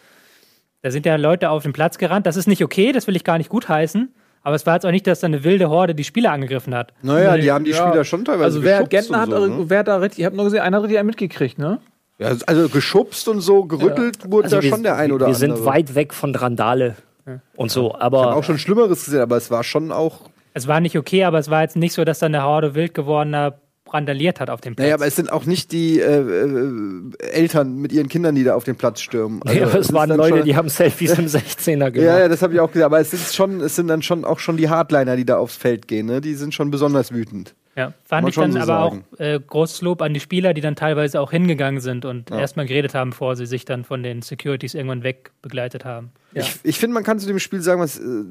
Da 0.82 0.92
sind 0.92 1.06
ja 1.06 1.16
Leute 1.16 1.50
auf 1.50 1.64
den 1.64 1.74
Platz 1.74 1.98
gerannt. 1.98 2.26
Das 2.26 2.36
ist 2.36 2.48
nicht 2.48 2.64
okay, 2.64 2.92
das 2.92 3.08
will 3.08 3.16
ich 3.16 3.24
gar 3.24 3.38
nicht 3.38 3.50
gutheißen. 3.50 4.14
Aber 4.44 4.56
es 4.56 4.66
war 4.66 4.74
jetzt 4.74 4.86
auch 4.86 4.92
nicht, 4.92 5.06
dass 5.06 5.20
da 5.20 5.28
eine 5.28 5.44
wilde 5.44 5.70
Horde 5.70 5.94
die 5.94 6.04
Spieler 6.04 6.32
angegriffen 6.32 6.74
hat. 6.74 6.94
Naja, 7.04 7.38
die 7.38 7.52
haben 7.52 7.64
die 7.64 7.72
ja. 7.72 7.88
Spieler 7.88 8.04
schon 8.04 8.26
teilweise 8.26 8.44
Also 8.46 8.64
wer 8.64 8.78
geschubst 8.84 8.90
Gentner 8.92 9.20
hat, 9.22 9.30
und 9.30 9.36
so, 9.36 9.58
ne? 9.60 9.70
wer 9.70 9.80
hat 9.80 9.88
da 9.88 9.98
richtig, 9.98 10.20
ich 10.20 10.26
habe 10.26 10.36
nur 10.36 10.46
gesehen, 10.46 10.62
einer 10.62 10.78
hat 10.78 10.84
richtig 10.84 10.98
einen 10.98 11.06
mitgekriegt, 11.08 11.60
ne? 11.60 11.80
ja, 12.18 12.32
Also 12.48 12.68
geschubst 12.68 13.28
und 13.28 13.42
so, 13.42 13.66
gerüttelt 13.66 14.32
wurde 14.32 14.46
Also 14.46 14.56
da 14.58 14.64
wir, 14.64 14.70
schon 14.72 14.82
der 14.84 14.96
ein 14.98 15.12
oder 15.12 15.28
wir 15.28 15.36
andere. 15.36 15.56
sind 15.58 15.66
weit 15.66 15.94
weg 15.94 16.14
von 16.14 16.34
Randale 16.36 16.96
und 17.56 17.70
so, 17.70 17.94
aber 17.96 18.36
auch 18.36 18.44
schon 18.44 18.58
Schlimmeres 18.58 19.06
gesehen, 19.06 19.22
aber 19.22 19.38
es 19.38 19.52
war 19.52 19.64
schon 19.64 19.92
auch. 19.92 20.22
Es 20.54 20.68
war 20.68 20.80
nicht 20.80 20.98
okay, 20.98 21.24
aber 21.24 21.40
es 21.40 21.50
war 21.50 21.62
jetzt 21.62 21.76
nicht 21.76 21.94
so, 21.94 22.04
dass 22.04 22.20
da 22.20 22.26
eine 22.26 22.44
Horde 22.44 22.76
wild 22.76 22.94
gewordener 22.94 23.60
randaliert 23.94 24.40
hat 24.40 24.50
auf 24.50 24.62
dem 24.62 24.76
Platz. 24.76 24.86
Naja, 24.86 24.96
aber 24.96 25.06
es 25.06 25.16
sind 25.16 25.32
auch 25.32 25.46
nicht 25.46 25.72
die 25.72 26.00
äh, 26.00 26.22
äh, 26.22 27.30
Eltern 27.32 27.76
mit 27.76 27.92
ihren 27.92 28.08
Kindern, 28.08 28.36
die 28.36 28.44
da 28.44 28.56
auf 28.56 28.64
den 28.64 28.76
Platz 28.76 29.02
stürmen. 29.02 29.42
Also, 29.44 29.60
ja, 29.60 29.68
es 29.68 29.74
es 29.74 29.80
ist 29.88 29.94
waren 29.94 30.10
dann 30.10 30.18
Leute, 30.18 30.38
schon, 30.38 30.46
die 30.46 30.56
haben 30.56 30.70
Selfies 30.70 31.18
im 31.18 31.26
16er 31.26 31.92
gemacht. 31.92 31.96
Ja, 32.02 32.20
ja, 32.20 32.28
das 32.28 32.42
habe 32.42 32.54
ich 32.54 32.60
auch 32.60 32.70
gesehen. 32.70 32.86
Aber 32.86 33.00
es 33.00 33.12
sind 33.12 33.22
schon, 33.22 33.62
es 33.62 33.76
sind 33.76 33.88
dann 33.88 34.02
schon 34.02 34.26
auch 34.26 34.40
schon 34.40 34.58
die 34.58 34.70
Hardliner, 34.70 35.16
die 35.16 35.26
da 35.26 35.38
aufs 35.38 35.56
Feld 35.56 35.88
gehen. 35.88 36.06
Ne? 36.06 36.22
Die 36.22 36.36
sind 36.36 36.54
schon 36.54 36.72
besonders 36.72 37.12
wütend. 37.12 37.54
Ja, 37.76 37.94
fand 38.04 38.28
ich 38.28 38.36
dann 38.36 38.52
so 38.52 38.58
aber 38.60 38.66
sagen. 38.66 39.06
auch 39.16 39.20
äh, 39.20 39.40
großes 39.40 39.82
Lob 39.82 40.02
an 40.02 40.14
die 40.14 40.20
Spieler, 40.20 40.54
die 40.54 40.60
dann 40.60 40.76
teilweise 40.76 41.22
auch 41.22 41.32
hingegangen 41.32 41.80
sind 41.80 42.04
und 42.04 42.30
Ja. 42.30 42.40
erstmal 42.40 42.66
geredet 42.66 42.94
haben, 42.94 43.12
bevor 43.12 43.38
sie 43.38 43.46
sich 43.46 43.64
dann 43.64 43.86
von 43.86 44.04
den 44.04 44.22
Securities 44.22 44.74
irgendwann 44.74 45.04
wegbegleitet 45.04 45.86
haben. 45.86 46.12
Ja. 46.34 46.42
Ich, 46.42 46.60
ich 46.64 46.80
finde, 46.80 46.96
man 46.96 47.04
kann 47.06 47.18
zu 47.20 47.28
dem 47.28 47.40
Spiel 47.40 47.62
sagen, 47.62 47.80
was, 47.80 47.98
äh, 47.98 48.24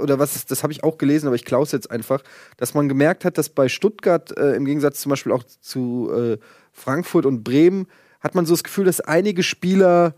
oder 0.00 0.20
was, 0.20 0.46
das 0.46 0.62
habe 0.62 0.72
ich 0.72 0.84
auch 0.84 0.96
gelesen, 0.96 1.26
aber 1.26 1.34
ich 1.34 1.44
klaue 1.44 1.64
es 1.64 1.72
jetzt 1.72 1.90
einfach, 1.90 2.22
dass 2.56 2.74
man 2.74 2.88
gemerkt 2.88 3.24
hat, 3.24 3.36
dass 3.36 3.48
bei 3.48 3.68
Stuttgart 3.68 4.36
äh, 4.38 4.54
im 4.54 4.64
Gegensatz 4.64 5.00
zum 5.00 5.10
Beispiel 5.10 5.32
auch 5.32 5.42
zu 5.42 6.10
äh, 6.16 6.38
Frankfurt 6.72 7.26
und 7.26 7.42
Bremen, 7.42 7.88
hat 8.20 8.36
man 8.36 8.46
so 8.46 8.52
das 8.54 8.62
Gefühl, 8.64 8.84
dass 8.84 9.00
einige 9.00 9.42
Spieler 9.42 10.14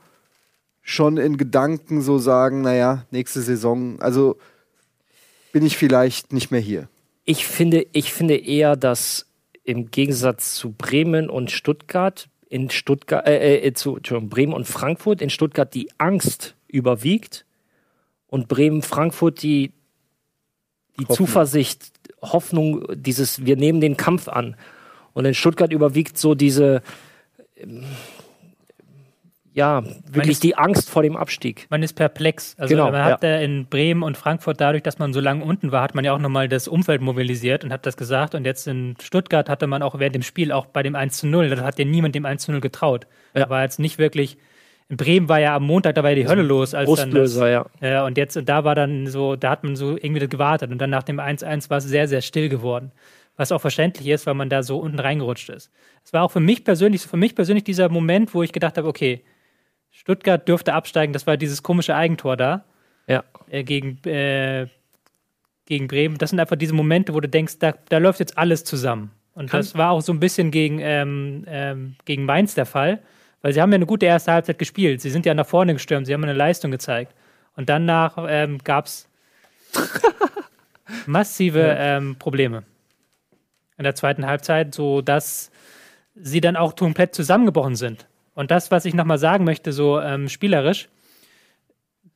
schon 0.83 1.17
in 1.17 1.37
Gedanken 1.39 2.03
so 2.03 2.19
sagen, 2.19 2.61
naja, 2.63 3.05
nächste 3.11 3.41
Saison, 3.41 4.01
also 4.01 4.37
bin 5.53 5.65
ich 5.65 5.77
vielleicht 5.79 6.33
nicht 6.33 6.51
mehr 6.51 6.61
hier. 6.61 6.89
Ich 7.25 7.47
finde, 7.47 7.87
ich 7.93 8.13
finde 8.13 8.37
eher, 8.37 8.77
dass 8.77 9.27
im 9.65 9.91
Gegensatz 9.91 10.55
zu 10.55 10.73
Bremen 10.73 11.31
und 11.31 11.51
Stuttgart, 11.51 12.29
in 12.49 12.71
Stuttgart, 12.71 13.27
äh, 13.27 13.59
äh, 13.59 13.73
zu 13.75 13.97
Entschuldigung, 13.97 14.29
Bremen 14.29 14.53
und 14.53 14.67
Frankfurt, 14.67 15.23
in 15.23 15.31
Stuttgart 15.31 15.73
die 15.73 15.91
Angst 15.99 16.57
überwiegt 16.67 17.45
und 18.27 18.49
Bremen, 18.49 18.83
Frankfurt 18.83 19.43
die, 19.43 19.73
die 20.99 21.05
Hoffnung. 21.05 21.17
Zuversicht, 21.17 21.93
Hoffnung, 22.23 22.85
dieses, 22.95 23.45
wir 23.45 23.57
nehmen 23.57 23.81
den 23.81 23.97
Kampf 23.97 24.29
an. 24.29 24.57
Und 25.13 25.25
in 25.25 25.35
Stuttgart 25.35 25.73
überwiegt 25.73 26.19
so 26.19 26.35
diese, 26.35 26.83
ähm, 27.57 27.85
ja, 29.53 29.83
wirklich 29.85 30.33
ist- 30.33 30.43
die 30.45 30.57
Angst 30.57 30.91
vor 30.91 31.03
dem 31.03 31.17
Abstieg. 31.17 31.67
Man 31.71 31.83
ist 31.83 31.95
perplex. 31.95 32.55
Also 32.59 32.75
Genau, 32.75 32.91
man 32.91 33.05
hat 33.05 33.25
äh, 33.25 33.43
in 33.45 33.67
Bremen 33.67 34.03
und 34.03 34.17
Frankfurt 34.17 34.61
dadurch, 34.61 34.83
dass 34.83 34.99
man 34.99 35.13
so 35.13 35.21
lange 35.21 35.45
unten 35.45 35.73
war, 35.73 35.83
hat 35.83 35.95
man 35.95 36.05
ja 36.05 36.13
auch 36.15 36.19
nochmal 36.19 36.49
das 36.49 36.69
Umfeld 36.69 37.01
mobilisiert 37.01 37.65
und 37.65 37.73
hat 37.73 37.85
das 37.87 37.97
gesagt. 37.97 38.35
Und 38.35 38.45
jetzt 38.45 38.69
in 38.69 38.95
Stuttgart 39.03 39.49
hatte 39.49 39.67
man 39.67 39.83
auch 39.83 39.99
während 39.99 40.15
dem 40.15 40.23
Spiel, 40.23 40.53
auch 40.53 40.67
bei 40.67 40.83
dem 40.83 40.95
1 40.95 41.19
zu 41.19 41.27
0, 41.27 41.51
da 41.51 41.63
hat 41.65 41.79
ja 41.79 41.85
niemand 41.85 42.15
dem 42.15 42.27
1 42.27 42.45
zu 42.45 42.53
0 42.53 42.61
getraut. 42.61 43.07
Ja. 43.35 43.45
Da 43.45 43.51
war 43.51 43.63
jetzt 43.63 43.79
nicht 43.79 43.99
wirklich. 43.99 44.39
In 44.89 44.97
Bremen 44.97 45.29
war 45.29 45.39
ja 45.39 45.55
am 45.55 45.65
Montag, 45.65 45.95
da 45.95 46.03
war 46.03 46.11
ja 46.11 46.17
die 46.17 46.27
Hölle 46.27 46.43
los, 46.43 46.75
als 46.75 46.89
dann 46.89 47.11
das, 47.13 47.35
Brustlöser, 47.35 47.49
ja. 47.49 47.67
ja, 47.81 48.05
und 48.05 48.19
jetzt, 48.19 48.37
und 48.37 48.49
da 48.49 48.65
war 48.65 48.75
dann 48.75 49.07
so, 49.07 49.37
da 49.37 49.51
hat 49.51 49.63
man 49.63 49.77
so 49.77 49.93
irgendwie 49.97 50.27
gewartet. 50.27 50.73
Und 50.73 50.79
dann 50.79 50.91
nach 50.91 51.05
dem 51.05 51.21
1-1 51.21 51.71
war 51.71 51.79
es 51.79 51.85
sehr, 51.85 52.09
sehr 52.09 52.23
still 52.23 52.49
geworden. 52.49 52.91
Was 53.37 53.53
auch 53.53 53.61
verständlich 53.61 54.09
ist, 54.09 54.27
weil 54.27 54.35
man 54.35 54.49
da 54.51 54.65
so 54.65 54.79
unten 54.79 54.99
reingerutscht 54.99 55.49
ist. 55.49 55.71
Es 56.05 56.13
war 56.13 56.25
auch 56.25 56.33
für 56.33 56.41
mich 56.41 56.65
persönlich, 56.65 57.03
für 57.03 57.17
mich 57.17 57.35
persönlich 57.37 57.63
dieser 57.65 57.89
Moment, 57.89 58.35
wo 58.35 58.43
ich 58.43 58.53
gedacht 58.53 58.77
habe, 58.79 58.89
okay, 58.89 59.23
Stuttgart 60.01 60.49
dürfte 60.49 60.73
absteigen, 60.73 61.13
das 61.13 61.27
war 61.27 61.37
dieses 61.37 61.63
komische 61.63 61.95
Eigentor 61.95 62.35
da 62.39 62.65
Ja. 63.07 63.23
äh, 63.51 63.65
gegen, 63.65 64.03
äh, 64.09 64.67
gegen 65.67 65.89
Bremen. 65.89 66.17
Das 66.17 66.31
sind 66.31 66.41
einfach 66.41 66.57
diese 66.57 66.73
Momente, 66.73 67.13
wo 67.13 67.21
du 67.21 67.29
denkst, 67.29 67.59
da, 67.59 67.75
da 67.91 67.99
läuft 67.99 68.19
jetzt 68.19 68.39
alles 68.39 68.65
zusammen. 68.65 69.11
Und 69.35 69.53
das 69.53 69.75
war 69.75 69.91
auch 69.91 70.01
so 70.01 70.11
ein 70.15 70.19
bisschen 70.19 70.51
gegen, 70.51 70.79
ähm, 70.81 71.45
ähm, 71.47 71.97
gegen 72.07 72.25
Mainz 72.25 72.55
der 72.55 72.65
Fall, 72.65 73.01
weil 73.43 73.53
sie 73.53 73.61
haben 73.61 73.71
ja 73.73 73.77
eine 73.77 73.85
gute 73.85 74.07
erste 74.07 74.33
Halbzeit 74.33 74.59
gespielt. 74.59 75.03
Sie 75.03 75.11
sind 75.11 75.27
ja 75.27 75.35
nach 75.35 75.47
vorne 75.47 75.75
gestürmt, 75.75 76.07
sie 76.07 76.15
haben 76.15 76.25
eine 76.25 76.33
Leistung 76.33 76.71
gezeigt. 76.71 77.15
Und 77.57 77.69
danach 77.69 78.17
ähm, 78.27 78.57
gab 78.65 78.87
es 78.87 79.07
massive 81.07 81.77
ähm, 81.79 82.17
Probleme 82.19 82.63
in 83.77 83.85
der 83.85 83.95
zweiten 83.95 84.25
Halbzeit, 84.27 84.75
so 84.75 85.03
dass 85.03 85.51
sie 86.15 86.41
dann 86.41 86.57
auch 86.57 86.75
komplett 86.75 87.15
zusammengebrochen 87.15 87.77
sind. 87.77 88.07
Und 88.41 88.51
das, 88.51 88.71
was 88.71 88.87
ich 88.87 88.95
nochmal 88.95 89.19
sagen 89.19 89.45
möchte, 89.45 89.71
so 89.71 90.01
ähm, 90.01 90.31
spielerisch, 90.31 90.89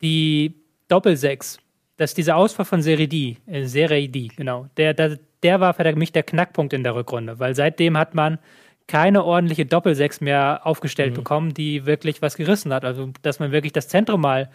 die 0.01 0.55
Doppelsechs, 0.89 1.59
dass 1.99 2.15
dieser 2.15 2.37
Ausfall 2.37 2.65
von 2.65 2.81
Seredi, 2.81 3.37
äh, 3.47 3.67
Seredi, 3.67 4.29
genau, 4.35 4.67
der, 4.79 4.95
der, 4.95 5.19
der 5.43 5.61
war 5.61 5.75
für 5.75 5.95
mich 5.97 6.13
der 6.13 6.23
Knackpunkt 6.23 6.73
in 6.73 6.83
der 6.83 6.95
Rückrunde, 6.95 7.39
weil 7.41 7.55
seitdem 7.55 7.99
hat 7.99 8.15
man 8.15 8.39
keine 8.87 9.23
ordentliche 9.23 9.67
Doppelsechs 9.67 10.23
mehr 10.23 10.63
aufgestellt 10.65 11.13
bekommen, 11.13 11.53
die 11.53 11.85
wirklich 11.85 12.23
was 12.23 12.39
gerissen 12.39 12.73
hat. 12.73 12.87
Also, 12.87 13.13
dass 13.21 13.39
man 13.39 13.53
wirklich 13.53 13.75
das 13.75 13.89
Zentrum 13.89 14.23
mal 14.23 14.49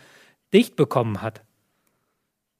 dicht 0.51 0.75
bekommen 0.75 1.21
hat. 1.21 1.43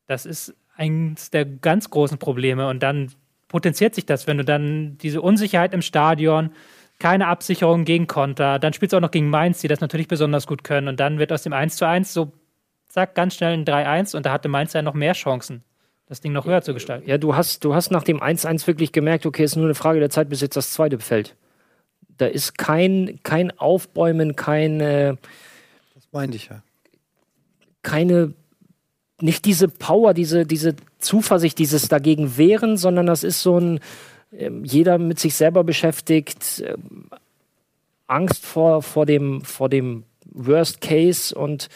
Das 0.05 0.27
ist 0.27 0.53
eines 0.75 1.31
der 1.31 1.45
ganz 1.45 1.89
großen 1.89 2.19
Probleme. 2.19 2.67
Und 2.67 2.83
dann 2.83 3.11
potenziert 3.47 3.95
sich 3.95 4.05
das, 4.05 4.27
wenn 4.27 4.37
du 4.37 4.45
dann 4.45 4.99
diese 4.99 5.23
Unsicherheit 5.23 5.73
im 5.73 5.81
Stadion, 5.81 6.51
keine 6.99 7.27
Absicherung 7.27 7.85
gegen 7.85 8.07
Konter, 8.07 8.59
dann 8.59 8.73
spielst 8.73 8.93
du 8.93 8.97
auch 8.97 9.01
noch 9.01 9.11
gegen 9.11 9.29
Mainz, 9.29 9.61
die 9.61 9.69
das 9.69 9.79
natürlich 9.79 10.09
besonders 10.09 10.45
gut 10.45 10.63
können. 10.63 10.89
Und 10.89 10.99
dann 10.99 11.17
wird 11.17 11.31
aus 11.31 11.43
dem 11.43 11.53
1 11.53 11.77
zu 11.77 11.87
1 11.87 12.13
so, 12.13 12.33
zack, 12.89 13.15
ganz 13.15 13.35
schnell 13.35 13.53
ein 13.53 13.65
3-1 13.65 14.15
und 14.15 14.25
da 14.25 14.33
hatte 14.33 14.49
Mainz 14.49 14.73
ja 14.73 14.81
noch 14.81 14.93
mehr 14.93 15.13
Chancen, 15.13 15.63
das 16.07 16.19
Ding 16.19 16.33
noch 16.33 16.45
höher 16.45 16.61
zu 16.61 16.73
gestalten. 16.73 17.09
Ja, 17.09 17.17
du 17.17 17.35
hast, 17.35 17.63
du 17.63 17.73
hast 17.73 17.91
nach 17.91 18.03
dem 18.03 18.19
1-1 18.19 18.67
wirklich 18.67 18.91
gemerkt, 18.91 19.25
okay, 19.25 19.43
es 19.43 19.51
ist 19.51 19.55
nur 19.55 19.65
eine 19.65 19.75
Frage 19.75 19.99
der 19.99 20.09
Zeit, 20.09 20.29
bis 20.29 20.41
jetzt 20.41 20.57
das 20.57 20.73
zweite 20.73 20.99
fällt. 20.99 21.35
Da 22.17 22.25
ist 22.25 22.57
kein, 22.57 23.19
kein 23.23 23.57
Aufbäumen, 23.57 24.35
keine, 24.35 25.17
Das 25.95 26.09
meinte 26.11 26.35
ich 26.35 26.47
ja. 26.47 26.61
keine, 27.81 28.33
nicht 29.21 29.45
diese 29.45 29.69
Power, 29.69 30.13
diese, 30.13 30.45
diese 30.45 30.75
Zuversicht, 30.97 31.57
dieses 31.59 31.87
dagegen 31.87 32.37
wehren, 32.37 32.75
sondern 32.75 33.05
das 33.05 33.23
ist 33.23 33.41
so 33.41 33.57
ein, 33.57 33.79
jeder 34.31 34.97
mit 34.97 35.19
sich 35.19 35.35
selber 35.35 35.63
beschäftigt, 35.63 36.63
ähm, 36.65 37.09
Angst 38.07 38.45
vor, 38.45 38.81
vor, 38.81 39.05
dem, 39.05 39.41
vor 39.41 39.69
dem 39.69 40.03
Worst 40.25 40.81
Case 40.81 41.33
und 41.33 41.69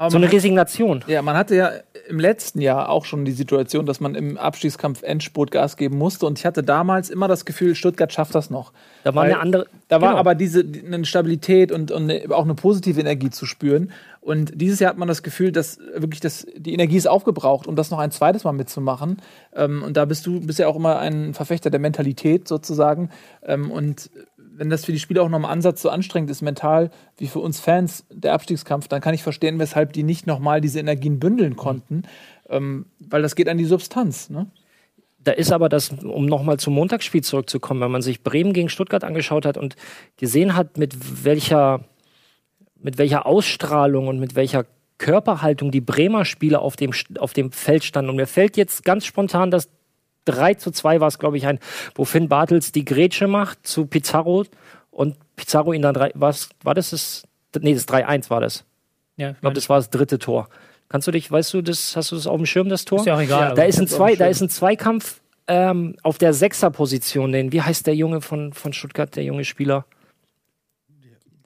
Aber 0.00 0.10
so 0.10 0.16
eine 0.16 0.32
Resignation. 0.32 1.04
ja, 1.08 1.20
man 1.20 1.36
hatte 1.36 1.54
ja 1.54 1.72
im 2.08 2.18
letzten 2.18 2.62
Jahr 2.62 2.88
auch 2.88 3.04
schon 3.04 3.26
die 3.26 3.32
Situation, 3.32 3.84
dass 3.84 4.00
man 4.00 4.14
im 4.14 4.38
Abstiegskampf 4.38 5.02
Endspurt 5.02 5.50
Gas 5.50 5.76
geben 5.76 5.98
musste. 5.98 6.24
Und 6.24 6.38
ich 6.38 6.46
hatte 6.46 6.62
damals 6.62 7.10
immer 7.10 7.28
das 7.28 7.44
Gefühl, 7.44 7.74
Stuttgart 7.74 8.10
schafft 8.10 8.34
das 8.34 8.48
noch. 8.48 8.72
Da 9.04 9.14
war 9.14 9.24
Weil 9.24 9.32
eine 9.32 9.40
andere. 9.40 9.66
Da 9.88 10.00
war 10.00 10.08
genau. 10.08 10.20
aber 10.20 10.34
diese 10.34 10.64
die- 10.64 10.86
eine 10.86 11.04
Stabilität 11.04 11.70
und, 11.70 11.90
und 11.90 12.10
eine, 12.10 12.34
auch 12.34 12.44
eine 12.44 12.54
positive 12.54 12.98
Energie 12.98 13.28
zu 13.28 13.44
spüren. 13.44 13.92
Und 14.22 14.52
dieses 14.54 14.80
Jahr 14.80 14.90
hat 14.90 14.98
man 14.98 15.08
das 15.08 15.22
Gefühl, 15.22 15.52
dass 15.52 15.78
wirklich 15.94 16.20
das, 16.20 16.46
die 16.56 16.72
Energie 16.72 16.96
ist 16.96 17.06
aufgebraucht, 17.08 17.66
um 17.66 17.76
das 17.76 17.90
noch 17.90 17.98
ein 17.98 18.10
zweites 18.10 18.44
Mal 18.44 18.52
mitzumachen. 18.52 19.18
Ähm, 19.54 19.82
und 19.82 19.98
da 19.98 20.06
bist 20.06 20.26
du 20.26 20.40
bist 20.40 20.58
ja 20.58 20.66
auch 20.66 20.76
immer 20.76 20.98
ein 20.98 21.34
Verfechter 21.34 21.68
der 21.68 21.80
Mentalität 21.80 22.48
sozusagen. 22.48 23.10
Ähm, 23.44 23.70
und 23.70 24.10
wenn 24.60 24.68
das 24.68 24.84
für 24.84 24.92
die 24.92 24.98
Spieler 24.98 25.22
auch 25.22 25.30
noch 25.30 25.38
im 25.38 25.46
Ansatz 25.46 25.80
so 25.80 25.88
anstrengend 25.88 26.28
ist, 26.28 26.42
mental, 26.42 26.90
wie 27.16 27.28
für 27.28 27.38
uns 27.38 27.60
Fans, 27.60 28.04
der 28.12 28.34
Abstiegskampf, 28.34 28.88
dann 28.88 29.00
kann 29.00 29.14
ich 29.14 29.22
verstehen, 29.22 29.58
weshalb 29.58 29.94
die 29.94 30.02
nicht 30.02 30.26
nochmal 30.26 30.60
diese 30.60 30.78
Energien 30.78 31.18
bündeln 31.18 31.56
konnten. 31.56 32.02
Ähm, 32.46 32.84
weil 32.98 33.22
das 33.22 33.36
geht 33.36 33.48
an 33.48 33.56
die 33.56 33.64
Substanz. 33.64 34.28
Ne? 34.28 34.48
Da 35.24 35.32
ist 35.32 35.50
aber 35.50 35.70
das, 35.70 35.88
um 36.02 36.26
nochmal 36.26 36.58
zum 36.58 36.74
Montagsspiel 36.74 37.24
zurückzukommen, 37.24 37.80
wenn 37.80 37.90
man 37.90 38.02
sich 38.02 38.22
Bremen 38.22 38.52
gegen 38.52 38.68
Stuttgart 38.68 39.02
angeschaut 39.02 39.46
hat 39.46 39.56
und 39.56 39.76
gesehen 40.18 40.54
hat, 40.54 40.76
mit 40.76 41.24
welcher, 41.24 41.86
mit 42.76 42.98
welcher 42.98 43.24
Ausstrahlung 43.24 44.08
und 44.08 44.20
mit 44.20 44.34
welcher 44.34 44.66
Körperhaltung 44.98 45.70
die 45.70 45.80
Bremer 45.80 46.26
Spieler 46.26 46.60
auf 46.60 46.76
dem, 46.76 46.90
auf 47.18 47.32
dem 47.32 47.50
Feld 47.50 47.82
standen. 47.82 48.10
Und 48.10 48.16
mir 48.16 48.26
fällt 48.26 48.58
jetzt 48.58 48.84
ganz 48.84 49.06
spontan 49.06 49.50
das 49.50 49.70
3 50.30 50.54
zu 50.54 50.70
2 50.70 51.00
war 51.00 51.08
es, 51.08 51.18
glaube 51.18 51.36
ich, 51.36 51.46
ein, 51.46 51.58
wo 51.94 52.04
Finn 52.04 52.28
Bartels 52.28 52.72
die 52.72 52.84
Grätsche 52.84 53.26
macht 53.26 53.66
zu 53.66 53.86
Pizarro 53.86 54.44
und 54.90 55.16
Pizarro 55.36 55.72
ihn 55.72 55.82
dann 55.82 55.94
drei, 55.94 56.10
was, 56.14 56.50
war 56.62 56.74
das 56.74 56.90
das, 56.90 57.24
nee, 57.60 57.74
das 57.74 57.86
3-1 57.88 58.30
war 58.30 58.40
das. 58.40 58.64
Ja, 59.16 59.30
Ich 59.30 59.40
glaube, 59.40 59.54
das 59.54 59.68
war 59.68 59.76
das 59.78 59.90
dritte 59.90 60.18
Tor. 60.18 60.48
Kannst 60.88 61.06
du 61.06 61.12
dich, 61.12 61.30
weißt 61.30 61.54
du, 61.54 61.62
das, 61.62 61.94
hast 61.96 62.10
du 62.10 62.16
das 62.16 62.26
auf 62.26 62.36
dem 62.36 62.46
Schirm, 62.46 62.68
das 62.68 62.84
Tor? 62.84 62.98
ist 63.00 63.06
ja 63.06 63.14
auch 63.16 63.20
egal. 63.20 63.40
Da 63.48 63.52
aber- 63.52 63.66
ist 63.66 63.78
ein, 63.78 63.86
zwei, 63.86 64.16
da 64.16 64.26
ist 64.26 64.40
ein 64.40 64.48
Zweikampf 64.48 65.20
ähm, 65.46 65.96
auf 66.02 66.18
der 66.18 66.32
Sechserposition. 66.32 67.32
Den, 67.32 67.52
wie 67.52 67.62
heißt 67.62 67.86
der 67.86 67.94
Junge 67.94 68.20
von, 68.20 68.52
von 68.52 68.72
Stuttgart, 68.72 69.14
der 69.14 69.24
junge 69.24 69.44
Spieler? 69.44 69.84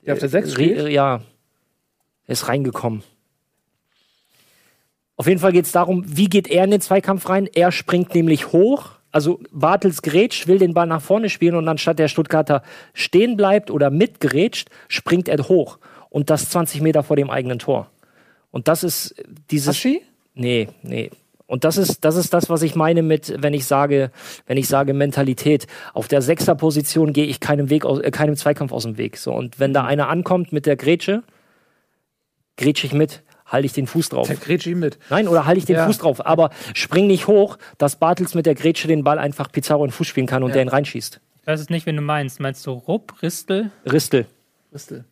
Der 0.05 0.13
auf 0.13 0.19
der 0.19 0.29
Sechs 0.29 0.49
Re- 0.49 0.51
spielt? 0.51 0.89
Ja, 0.89 1.15
er 2.25 2.31
ist 2.31 2.47
reingekommen. 2.47 3.03
Auf 5.17 5.27
jeden 5.27 5.39
Fall 5.39 5.53
geht 5.53 5.65
es 5.65 5.71
darum, 5.71 6.03
wie 6.05 6.27
geht 6.29 6.47
er 6.49 6.65
in 6.65 6.71
den 6.71 6.81
Zweikampf 6.81 7.29
rein? 7.29 7.47
Er 7.53 7.71
springt 7.71 8.13
nämlich 8.13 8.51
hoch. 8.51 8.91
Also 9.11 9.39
Bartels 9.51 10.01
grätscht, 10.01 10.47
will 10.47 10.59
den 10.59 10.73
Ball 10.73 10.87
nach 10.87 11.01
vorne 11.01 11.29
spielen 11.29 11.55
und 11.55 11.67
anstatt 11.69 11.99
der 11.99 12.09
Stuttgarter 12.09 12.63
stehen 12.93 13.37
bleibt 13.37 13.71
oder 13.71 13.89
mitgrätscht, 13.89 14.69
springt 14.89 15.29
er 15.29 15.37
hoch. 15.47 15.79
Und 16.09 16.29
das 16.29 16.49
20 16.49 16.81
Meter 16.81 17.01
vor 17.03 17.15
dem 17.15 17.29
eigenen 17.29 17.59
Tor. 17.59 17.89
Und 18.51 18.67
das 18.67 18.83
ist 18.83 19.15
dieses. 19.51 19.69
Aschi? 19.69 20.01
Nee, 20.33 20.67
nee. 20.81 21.11
Und 21.47 21.63
das 21.63 21.77
ist, 21.77 22.03
das 22.03 22.15
ist 22.15 22.33
das, 22.33 22.49
was 22.49 22.61
ich 22.63 22.75
meine 22.75 23.03
mit, 23.03 23.35
wenn 23.37 23.53
ich 23.53 23.65
sage, 23.65 24.11
wenn 24.47 24.57
ich 24.57 24.67
sage 24.67 24.93
Mentalität. 24.93 25.67
Auf 25.93 26.07
der 26.07 26.21
Sechserposition 26.21 27.13
gehe 27.13 27.25
ich 27.25 27.39
keinem 27.39 27.69
Weg 27.69 27.85
aus, 27.85 27.99
äh, 27.99 28.11
keinem 28.11 28.35
Zweikampf 28.35 28.71
aus 28.71 28.83
dem 28.83 28.97
Weg. 28.97 29.17
So. 29.17 29.33
Und 29.33 29.59
wenn 29.59 29.73
da 29.73 29.83
Mhm. 29.83 29.87
einer 29.89 30.09
ankommt 30.09 30.51
mit 30.51 30.65
der 30.65 30.75
Grätsche, 30.75 31.23
grätsche 32.57 32.87
ich 32.87 32.93
mit, 32.93 33.23
halte 33.45 33.65
ich 33.65 33.73
den 33.73 33.87
Fuß 33.87 34.09
drauf. 34.09 34.27
Der 34.27 34.37
Grätschi 34.37 34.75
mit. 34.75 34.97
Nein, 35.09 35.27
oder 35.27 35.45
halte 35.45 35.59
ich 35.59 35.65
den 35.65 35.75
Ja. 35.75 35.85
Fuß 35.85 35.99
drauf. 35.99 36.25
Aber 36.25 36.49
spring 36.73 37.07
nicht 37.07 37.27
hoch, 37.27 37.57
dass 37.77 37.97
Bartels 37.97 38.33
mit 38.33 38.45
der 38.45 38.55
Grätsche 38.55 38.87
den 38.87 39.03
Ball 39.03 39.19
einfach 39.19 39.51
Pizarro 39.51 39.83
in 39.85 39.89
den 39.89 39.93
Fuß 39.93 40.07
spielen 40.07 40.27
kann 40.27 40.43
und 40.43 40.49
Ja. 40.49 40.55
der 40.55 40.61
ihn 40.63 40.69
reinschießt. 40.69 41.19
Ich 41.41 41.47
weiß 41.47 41.59
es 41.59 41.69
nicht, 41.69 41.85
wen 41.85 41.95
du 41.95 42.01
meinst. 42.01 42.39
Meinst 42.39 42.65
du 42.65 42.71
Rupp, 42.71 43.21
Ristel? 43.21 43.69
Ristel. 43.85 44.25
Bristol. 44.71 45.05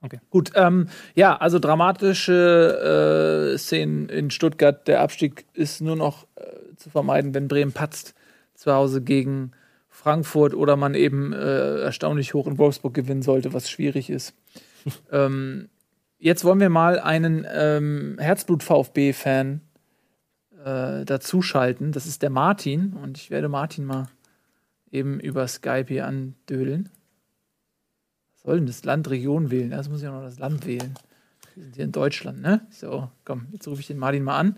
Okay. 0.00 0.20
Gut, 0.30 0.52
ähm, 0.54 0.88
ja, 1.14 1.36
also 1.36 1.58
dramatische 1.58 3.52
äh, 3.54 3.58
Szenen 3.58 4.08
in 4.08 4.30
Stuttgart. 4.30 4.86
Der 4.86 5.00
Abstieg 5.00 5.44
ist 5.54 5.80
nur 5.80 5.96
noch 5.96 6.26
äh, 6.36 6.42
zu 6.76 6.90
vermeiden, 6.90 7.34
wenn 7.34 7.48
Bremen 7.48 7.72
patzt 7.72 8.14
zu 8.54 8.72
Hause 8.72 9.00
gegen 9.02 9.52
Frankfurt 9.88 10.54
oder 10.54 10.76
man 10.76 10.94
eben 10.94 11.32
äh, 11.32 11.80
erstaunlich 11.80 12.34
hoch 12.34 12.46
in 12.46 12.58
Wolfsburg 12.58 12.94
gewinnen 12.94 13.22
sollte, 13.22 13.52
was 13.54 13.70
schwierig 13.70 14.10
ist. 14.10 14.34
ähm, 15.12 15.68
jetzt 16.24 16.42
wollen 16.42 16.58
wir 16.58 16.70
mal 16.70 16.98
einen 16.98 17.46
ähm, 17.52 18.16
Herzblut-VfB-Fan 18.18 19.60
äh, 20.64 21.04
dazuschalten. 21.04 21.92
Das 21.92 22.06
ist 22.06 22.22
der 22.22 22.30
Martin 22.30 22.94
und 22.94 23.18
ich 23.18 23.30
werde 23.30 23.50
Martin 23.50 23.84
mal 23.84 24.06
eben 24.90 25.20
über 25.20 25.46
Skype 25.46 25.84
hier 25.88 26.06
andödeln. 26.06 26.88
Was 28.32 28.42
soll 28.42 28.56
denn 28.56 28.66
das 28.66 28.84
Land 28.84 29.10
Region 29.10 29.50
wählen? 29.50 29.70
Erst 29.70 29.90
muss 29.90 30.00
ich 30.00 30.08
auch 30.08 30.12
noch 30.12 30.22
das 30.22 30.38
Land 30.38 30.66
wählen. 30.66 30.94
Wir 31.54 31.64
sind 31.64 31.74
hier 31.76 31.84
in 31.84 31.92
Deutschland, 31.92 32.40
ne? 32.40 32.66
So, 32.70 33.10
komm, 33.26 33.46
jetzt 33.52 33.68
rufe 33.68 33.82
ich 33.82 33.86
den 33.86 33.98
Martin 33.98 34.22
mal 34.22 34.38
an. 34.38 34.56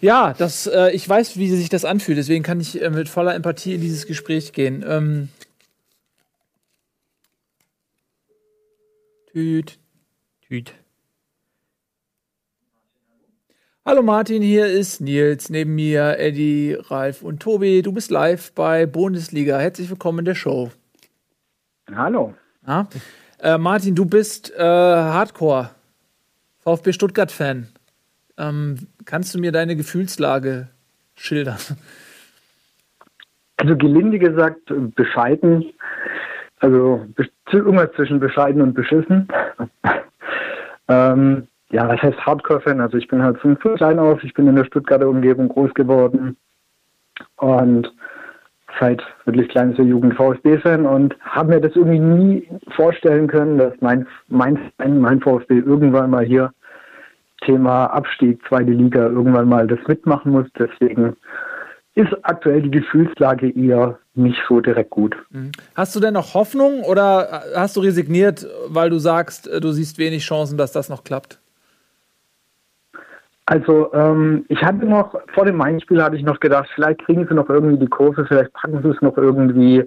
Ja, 0.00 0.32
das, 0.32 0.66
äh, 0.66 0.90
ich 0.92 1.06
weiß, 1.06 1.36
wie 1.36 1.50
sich 1.50 1.68
das 1.68 1.84
anfühlt, 1.84 2.16
deswegen 2.16 2.44
kann 2.44 2.60
ich 2.60 2.80
äh, 2.80 2.88
mit 2.88 3.10
voller 3.10 3.34
Empathie 3.34 3.74
in 3.74 3.82
dieses 3.82 4.06
Gespräch 4.06 4.54
gehen. 4.54 4.82
Ähm, 4.86 5.28
Tüt, 9.32 9.78
Tüt. 10.48 10.74
Hallo 13.86 14.02
Martin, 14.02 14.42
hier 14.42 14.66
ist 14.66 15.00
Nils, 15.00 15.48
neben 15.48 15.74
mir 15.74 16.18
Eddie, 16.18 16.76
Ralf 16.78 17.22
und 17.22 17.40
Tobi. 17.40 17.80
Du 17.80 17.92
bist 17.92 18.10
live 18.10 18.52
bei 18.52 18.84
Bundesliga. 18.84 19.58
Herzlich 19.58 19.88
willkommen 19.88 20.18
in 20.18 20.24
der 20.26 20.34
Show. 20.34 20.70
Hallo. 21.94 22.34
Ja? 22.66 22.88
Äh, 23.38 23.56
Martin, 23.56 23.94
du 23.94 24.04
bist 24.04 24.52
äh, 24.54 24.62
Hardcore 24.62 25.70
VfB 26.58 26.92
Stuttgart-Fan. 26.92 27.68
Ähm, 28.36 28.88
kannst 29.06 29.34
du 29.34 29.38
mir 29.38 29.50
deine 29.50 29.76
Gefühlslage 29.76 30.68
schildern? 31.14 31.58
Also 33.56 33.76
gelinde 33.78 34.18
gesagt, 34.18 34.70
bescheiden. 34.94 35.72
Also 36.58 37.06
irgendwas 37.50 37.92
zwischen 37.96 38.20
bescheiden 38.20 38.60
und 38.60 38.74
beschissen. 38.74 39.26
Ähm, 40.88 41.46
ja, 41.70 41.88
was 41.88 42.00
heißt 42.02 42.24
Hardcore-Fan? 42.24 42.80
Also 42.80 42.98
ich 42.98 43.08
bin 43.08 43.22
halt 43.22 43.38
von 43.38 43.58
klein 43.58 43.98
auf, 43.98 44.22
ich 44.22 44.34
bin 44.34 44.46
in 44.46 44.56
der 44.56 44.64
Stuttgarter 44.64 45.08
Umgebung 45.08 45.48
groß 45.48 45.74
geworden 45.74 46.36
und 47.36 47.92
seit 48.80 49.02
wirklich 49.24 49.48
kleiner 49.48 49.78
Jugend 49.80 50.14
VfB-Fan 50.14 50.86
und 50.86 51.16
habe 51.20 51.54
mir 51.54 51.60
das 51.60 51.76
irgendwie 51.76 51.98
nie 51.98 52.48
vorstellen 52.74 53.28
können, 53.28 53.58
dass 53.58 53.72
mein, 53.80 54.06
mein, 54.28 54.58
mein 54.78 55.20
VfB 55.20 55.58
irgendwann 55.58 56.10
mal 56.10 56.24
hier 56.24 56.52
Thema 57.42 57.86
Abstieg, 57.86 58.40
zweite 58.48 58.72
Liga, 58.72 59.06
irgendwann 59.06 59.48
mal 59.48 59.66
das 59.66 59.78
mitmachen 59.86 60.32
muss. 60.32 60.46
Deswegen 60.58 61.16
ist 61.94 62.12
aktuell 62.22 62.62
die 62.62 62.70
Gefühlslage 62.70 63.50
eher 63.50 63.98
nicht 64.14 64.38
so 64.48 64.60
direkt 64.60 64.90
gut. 64.90 65.16
Mhm. 65.30 65.52
Hast 65.74 65.94
du 65.96 66.00
denn 66.00 66.14
noch 66.14 66.34
Hoffnung 66.34 66.82
oder 66.82 67.42
hast 67.54 67.76
du 67.76 67.80
resigniert, 67.80 68.46
weil 68.68 68.90
du 68.90 68.98
sagst, 68.98 69.46
du 69.46 69.72
siehst 69.72 69.98
wenig 69.98 70.24
Chancen, 70.24 70.56
dass 70.56 70.72
das 70.72 70.88
noch 70.88 71.04
klappt? 71.04 71.40
Also 73.46 73.92
ähm, 73.92 74.46
ich 74.48 74.62
hatte 74.62 74.86
noch, 74.86 75.14
vor 75.34 75.44
dem 75.44 75.56
Main-Spiel 75.56 76.02
hatte 76.02 76.16
ich 76.16 76.22
noch 76.22 76.40
gedacht, 76.40 76.68
vielleicht 76.74 77.04
kriegen 77.04 77.26
sie 77.28 77.34
noch 77.34 77.50
irgendwie 77.50 77.78
die 77.78 77.90
Kurve, 77.90 78.24
vielleicht 78.24 78.52
packen 78.54 78.82
sie 78.82 78.88
es 78.88 79.02
noch 79.02 79.18
irgendwie 79.18 79.84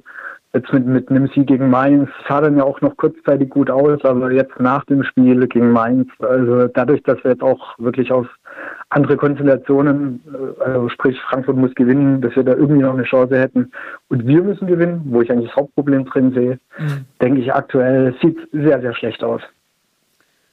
jetzt 0.54 0.72
mit, 0.74 0.86
mit 0.86 1.10
einem 1.10 1.28
Sieg 1.28 1.48
gegen 1.48 1.70
Mainz. 1.70 2.10
Sah 2.28 2.41
dann 2.41 2.58
ja 2.58 2.64
auch 2.64 2.82
noch 2.82 2.95
kurzzeitig 2.98 3.50
gut 3.50 3.70
aus, 3.70 4.04
aber 4.04 4.32
jetzt 4.32 4.60
nach 4.60 4.84
dem 4.86 5.04
Spiel 5.04 5.48
gegen 5.48 5.72
Mainz, 5.72 6.10
also 6.20 6.68
dadurch, 6.68 7.04
dass 7.04 7.24
wir 7.24 7.32
jetzt 7.32 7.43
auch 7.43 7.78
wirklich 7.78 8.12
auf 8.12 8.28
andere 8.89 9.18
Konstellationen, 9.18 10.22
äh, 10.34 10.64
also 10.64 10.89
sprich 10.89 11.20
Frankfurt 11.30 11.58
muss 11.58 11.76
gewinnen, 11.76 12.22
dass 12.22 12.36
wir 12.36 12.43
da 12.43 12.54
irgendwie 12.54 12.82
noch 12.82 12.93
eine 12.93 13.04
Chance 13.04 13.38
hätten 13.38 13.72
und 14.10 14.26
wir 14.26 14.41
müssen 14.41 14.68
gewinnen, 14.68 15.02
wo 15.06 15.22
ich 15.22 15.32
eigentlich 15.32 15.50
das 15.50 15.58
Hauptproblem 15.58 16.06
drin 16.06 16.32
sehe, 16.34 16.60
mhm. 16.78 17.06
denke 17.22 17.41
ich 17.41 17.54
aktuell, 17.54 18.16
sieht 18.22 18.38
sehr, 18.52 18.82
sehr 18.82 18.93
schlecht 18.93 19.24
aus. 19.24 19.41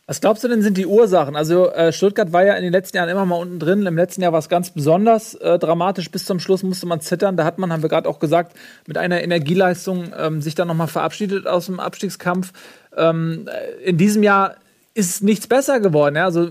Was 0.07 0.21
glaubst 0.21 0.45
du 0.45 0.49
denn 0.49 0.61
sind 0.61 0.77
die 0.77 0.85
Ursachen? 0.85 1.35
Also 1.35 1.71
äh, 1.71 1.91
Stuttgart 1.91 2.31
war 2.31 2.45
ja 2.45 2.55
in 2.57 2.63
den 2.63 2.73
letzten 2.73 2.99
Jahren 2.99 3.09
immer 3.09 3.25
mal 3.25 3.37
unten 3.37 3.59
drin. 3.59 3.87
Im 3.87 3.97
letzten 3.97 4.21
Jahr 4.21 4.33
war 4.33 4.39
es 4.39 4.51
ganz 4.51 4.71
besonders 4.71 5.35
äh, 5.37 5.59
dramatisch. 5.59 6.11
Bis 6.11 6.27
zum 6.27 6.41
Schluss 6.41 6.63
musste 6.63 6.85
man 6.85 7.01
zittern. 7.01 7.39
Da 7.39 7.45
hat 7.47 7.59
man, 7.59 7.73
haben 7.73 7.81
wir 7.81 7.89
gerade 7.89 8.07
auch 8.07 8.19
gesagt, 8.19 8.55
mit 8.87 8.99
einer 8.99 9.23
Energieleistung 9.23 10.13
ähm, 10.19 10.43
sich 10.43 10.55
dann 10.55 10.69
nochmal 10.69 10.89
verabschiedet 10.89 11.47
aus 11.47 11.67
dem 11.67 11.81
Abstiegskampf. 11.81 12.53
Ähm, 12.95 13.49
äh, 13.49 13.83
in 13.83 13.97
diesem 13.97 14.23
Jahr 14.23 14.57
ist 14.95 15.25
nichts 15.25 15.49
besser 15.49 15.81
geworden. 15.81 16.15
Ja? 16.15 16.25
Also, 16.25 16.49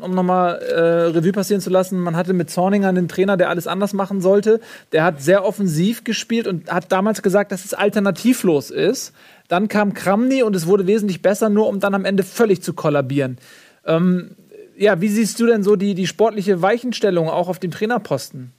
um 0.00 0.14
nochmal 0.14 0.58
äh, 0.58 1.10
Revue 1.16 1.32
passieren 1.32 1.62
zu 1.62 1.70
lassen, 1.70 1.98
man 1.98 2.14
hatte 2.14 2.34
mit 2.34 2.50
Zorninger 2.50 2.88
einen 2.88 3.08
Trainer, 3.08 3.38
der 3.38 3.48
alles 3.48 3.66
anders 3.66 3.94
machen 3.94 4.20
sollte. 4.20 4.60
Der 4.92 5.02
hat 5.02 5.22
sehr 5.22 5.44
offensiv 5.44 6.04
gespielt 6.04 6.46
und 6.46 6.70
hat 6.70 6.92
damals 6.92 7.22
gesagt, 7.22 7.52
dass 7.52 7.64
es 7.64 7.72
alternativlos 7.72 8.70
ist. 8.70 9.14
Dann 9.48 9.68
kam 9.68 9.94
Kramny 9.94 10.42
und 10.42 10.54
es 10.54 10.66
wurde 10.66 10.86
wesentlich 10.86 11.22
besser, 11.22 11.48
nur 11.48 11.68
um 11.68 11.80
dann 11.80 11.94
am 11.94 12.04
Ende 12.04 12.22
völlig 12.22 12.62
zu 12.62 12.74
kollabieren. 12.74 13.38
Ähm, 13.86 14.36
ja, 14.76 15.00
wie 15.00 15.08
siehst 15.08 15.40
du 15.40 15.46
denn 15.46 15.62
so 15.62 15.74
die, 15.74 15.94
die 15.94 16.06
sportliche 16.06 16.60
Weichenstellung 16.60 17.30
auch 17.30 17.48
auf 17.48 17.58
dem 17.58 17.70
Trainerposten? 17.70 18.52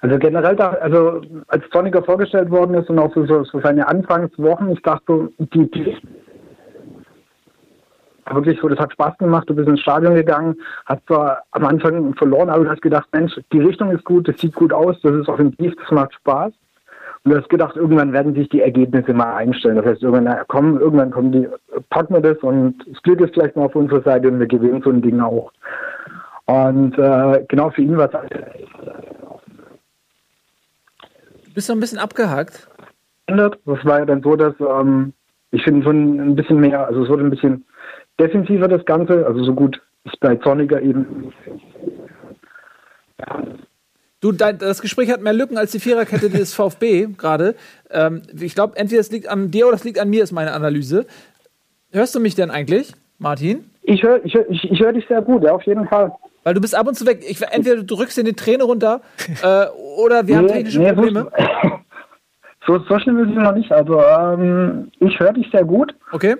Also 0.00 0.18
generell, 0.18 0.60
also 0.60 1.22
als 1.48 1.64
Zorniger 1.72 2.02
vorgestellt 2.02 2.50
worden 2.50 2.74
ist 2.74 2.90
und 2.90 2.98
auch 2.98 3.12
so, 3.14 3.26
so 3.26 3.60
seine 3.60 3.88
Anfangswochen, 3.88 4.70
ich 4.70 4.82
dachte, 4.82 5.30
die, 5.38 5.70
die 5.70 5.96
wirklich 8.32 8.60
so, 8.60 8.68
das 8.68 8.78
hat 8.78 8.92
Spaß 8.92 9.18
gemacht, 9.18 9.48
du 9.48 9.54
bist 9.54 9.68
ins 9.68 9.80
Stadion 9.80 10.14
gegangen, 10.14 10.56
hast 10.86 11.06
zwar 11.06 11.42
am 11.52 11.64
Anfang 11.64 12.14
verloren, 12.14 12.50
aber 12.50 12.64
du 12.64 12.70
hast 12.70 12.82
gedacht, 12.82 13.08
Mensch, 13.12 13.38
die 13.52 13.60
Richtung 13.60 13.90
ist 13.90 14.04
gut, 14.04 14.28
das 14.28 14.38
sieht 14.38 14.54
gut 14.54 14.72
aus, 14.72 15.00
das 15.02 15.14
ist 15.14 15.28
offensiv, 15.28 15.74
das 15.76 15.90
macht 15.90 16.14
Spaß. 16.14 16.52
Und 17.24 17.32
du 17.32 17.38
hast 17.38 17.48
gedacht, 17.48 17.76
irgendwann 17.76 18.12
werden 18.12 18.34
sich 18.34 18.48
die 18.48 18.62
Ergebnisse 18.62 19.12
mal 19.12 19.34
einstellen. 19.34 19.76
Das 19.76 19.86
heißt, 19.86 20.02
irgendwann, 20.02 20.24
na, 20.24 20.44
komm, 20.46 20.78
irgendwann 20.78 21.10
kommen 21.10 21.32
die, 21.32 21.48
packen 21.90 22.14
wir 22.14 22.20
das 22.20 22.38
und 22.38 22.76
das 22.86 23.02
Glück 23.02 23.20
ist 23.20 23.34
vielleicht 23.34 23.56
mal 23.56 23.64
auf 23.64 23.74
unserer 23.74 24.02
Seite 24.02 24.28
und 24.28 24.38
wir 24.38 24.46
gewinnen 24.46 24.82
so 24.82 24.90
ein 24.90 25.02
Ding 25.02 25.20
auch. 25.20 25.50
Und 26.46 26.96
äh, 26.96 27.44
genau 27.48 27.70
für 27.70 27.82
ihn 27.82 27.96
war 27.96 28.06
es 28.06 28.30
Du 31.44 31.54
bist 31.54 31.66
so 31.66 31.72
ein 31.72 31.80
bisschen 31.80 31.98
abgehakt. 31.98 32.68
Das 33.26 33.84
war 33.84 33.98
ja 33.98 34.04
dann 34.04 34.22
so, 34.22 34.36
dass 34.36 34.54
ähm, 34.60 35.12
ich 35.50 35.64
finde 35.64 35.84
so 35.84 35.90
ein 35.90 36.36
bisschen 36.36 36.60
mehr, 36.60 36.86
also 36.86 37.02
es 37.02 37.08
wurde 37.08 37.24
ein 37.24 37.30
bisschen 37.30 37.64
defensiver 38.20 38.68
das 38.68 38.84
Ganze, 38.84 39.26
also 39.26 39.44
so 39.44 39.54
gut 39.54 39.80
ist 40.04 40.18
bei 40.20 40.36
Zorniger 40.36 40.80
eben. 40.80 41.32
Ja, 43.18 43.42
Du, 44.20 44.32
dein, 44.32 44.58
das 44.58 44.80
Gespräch 44.80 45.10
hat 45.10 45.20
mehr 45.20 45.34
Lücken 45.34 45.58
als 45.58 45.72
die 45.72 45.78
Viererkette 45.78 46.30
des 46.30 46.54
VfB 46.58 47.08
gerade. 47.18 47.54
Ähm, 47.90 48.22
ich 48.40 48.54
glaube, 48.54 48.76
entweder 48.76 49.00
es 49.00 49.12
liegt 49.12 49.28
an 49.28 49.50
dir 49.50 49.66
oder 49.66 49.76
es 49.76 49.84
liegt 49.84 50.00
an 50.00 50.08
mir, 50.08 50.22
ist 50.22 50.32
meine 50.32 50.52
Analyse. 50.52 51.06
Hörst 51.92 52.14
du 52.14 52.20
mich 52.20 52.34
denn 52.34 52.50
eigentlich, 52.50 52.92
Martin? 53.18 53.70
Ich 53.82 54.02
höre 54.02 54.24
ich 54.24 54.34
hör, 54.34 54.50
ich, 54.50 54.64
ich 54.64 54.80
hör 54.80 54.92
dich 54.92 55.06
sehr 55.06 55.22
gut, 55.22 55.44
ja, 55.44 55.52
auf 55.52 55.62
jeden 55.62 55.86
Fall. 55.86 56.12
Weil 56.42 56.54
du 56.54 56.60
bist 56.60 56.74
ab 56.74 56.88
und 56.88 56.94
zu 56.94 57.06
weg. 57.06 57.24
Ich, 57.28 57.40
entweder 57.42 57.76
du 57.76 57.84
drückst 57.84 58.16
dir 58.16 58.24
die 58.24 58.32
Träne 58.32 58.64
runter 58.64 59.00
äh, 59.42 59.66
oder 59.98 60.26
wir 60.26 60.36
nee, 60.36 60.42
haben 60.42 60.48
technische 60.48 60.80
nee, 60.80 60.92
Probleme. 60.92 61.30
So, 62.66 62.80
so 62.80 62.98
schlimm 62.98 63.20
ist 63.20 63.30
es 63.30 63.40
noch 63.40 63.54
nicht. 63.54 63.70
Also, 63.70 64.02
ähm, 64.02 64.90
ich 64.98 65.20
höre 65.20 65.32
dich 65.32 65.48
sehr 65.52 65.64
gut. 65.64 65.94
Okay. 66.10 66.34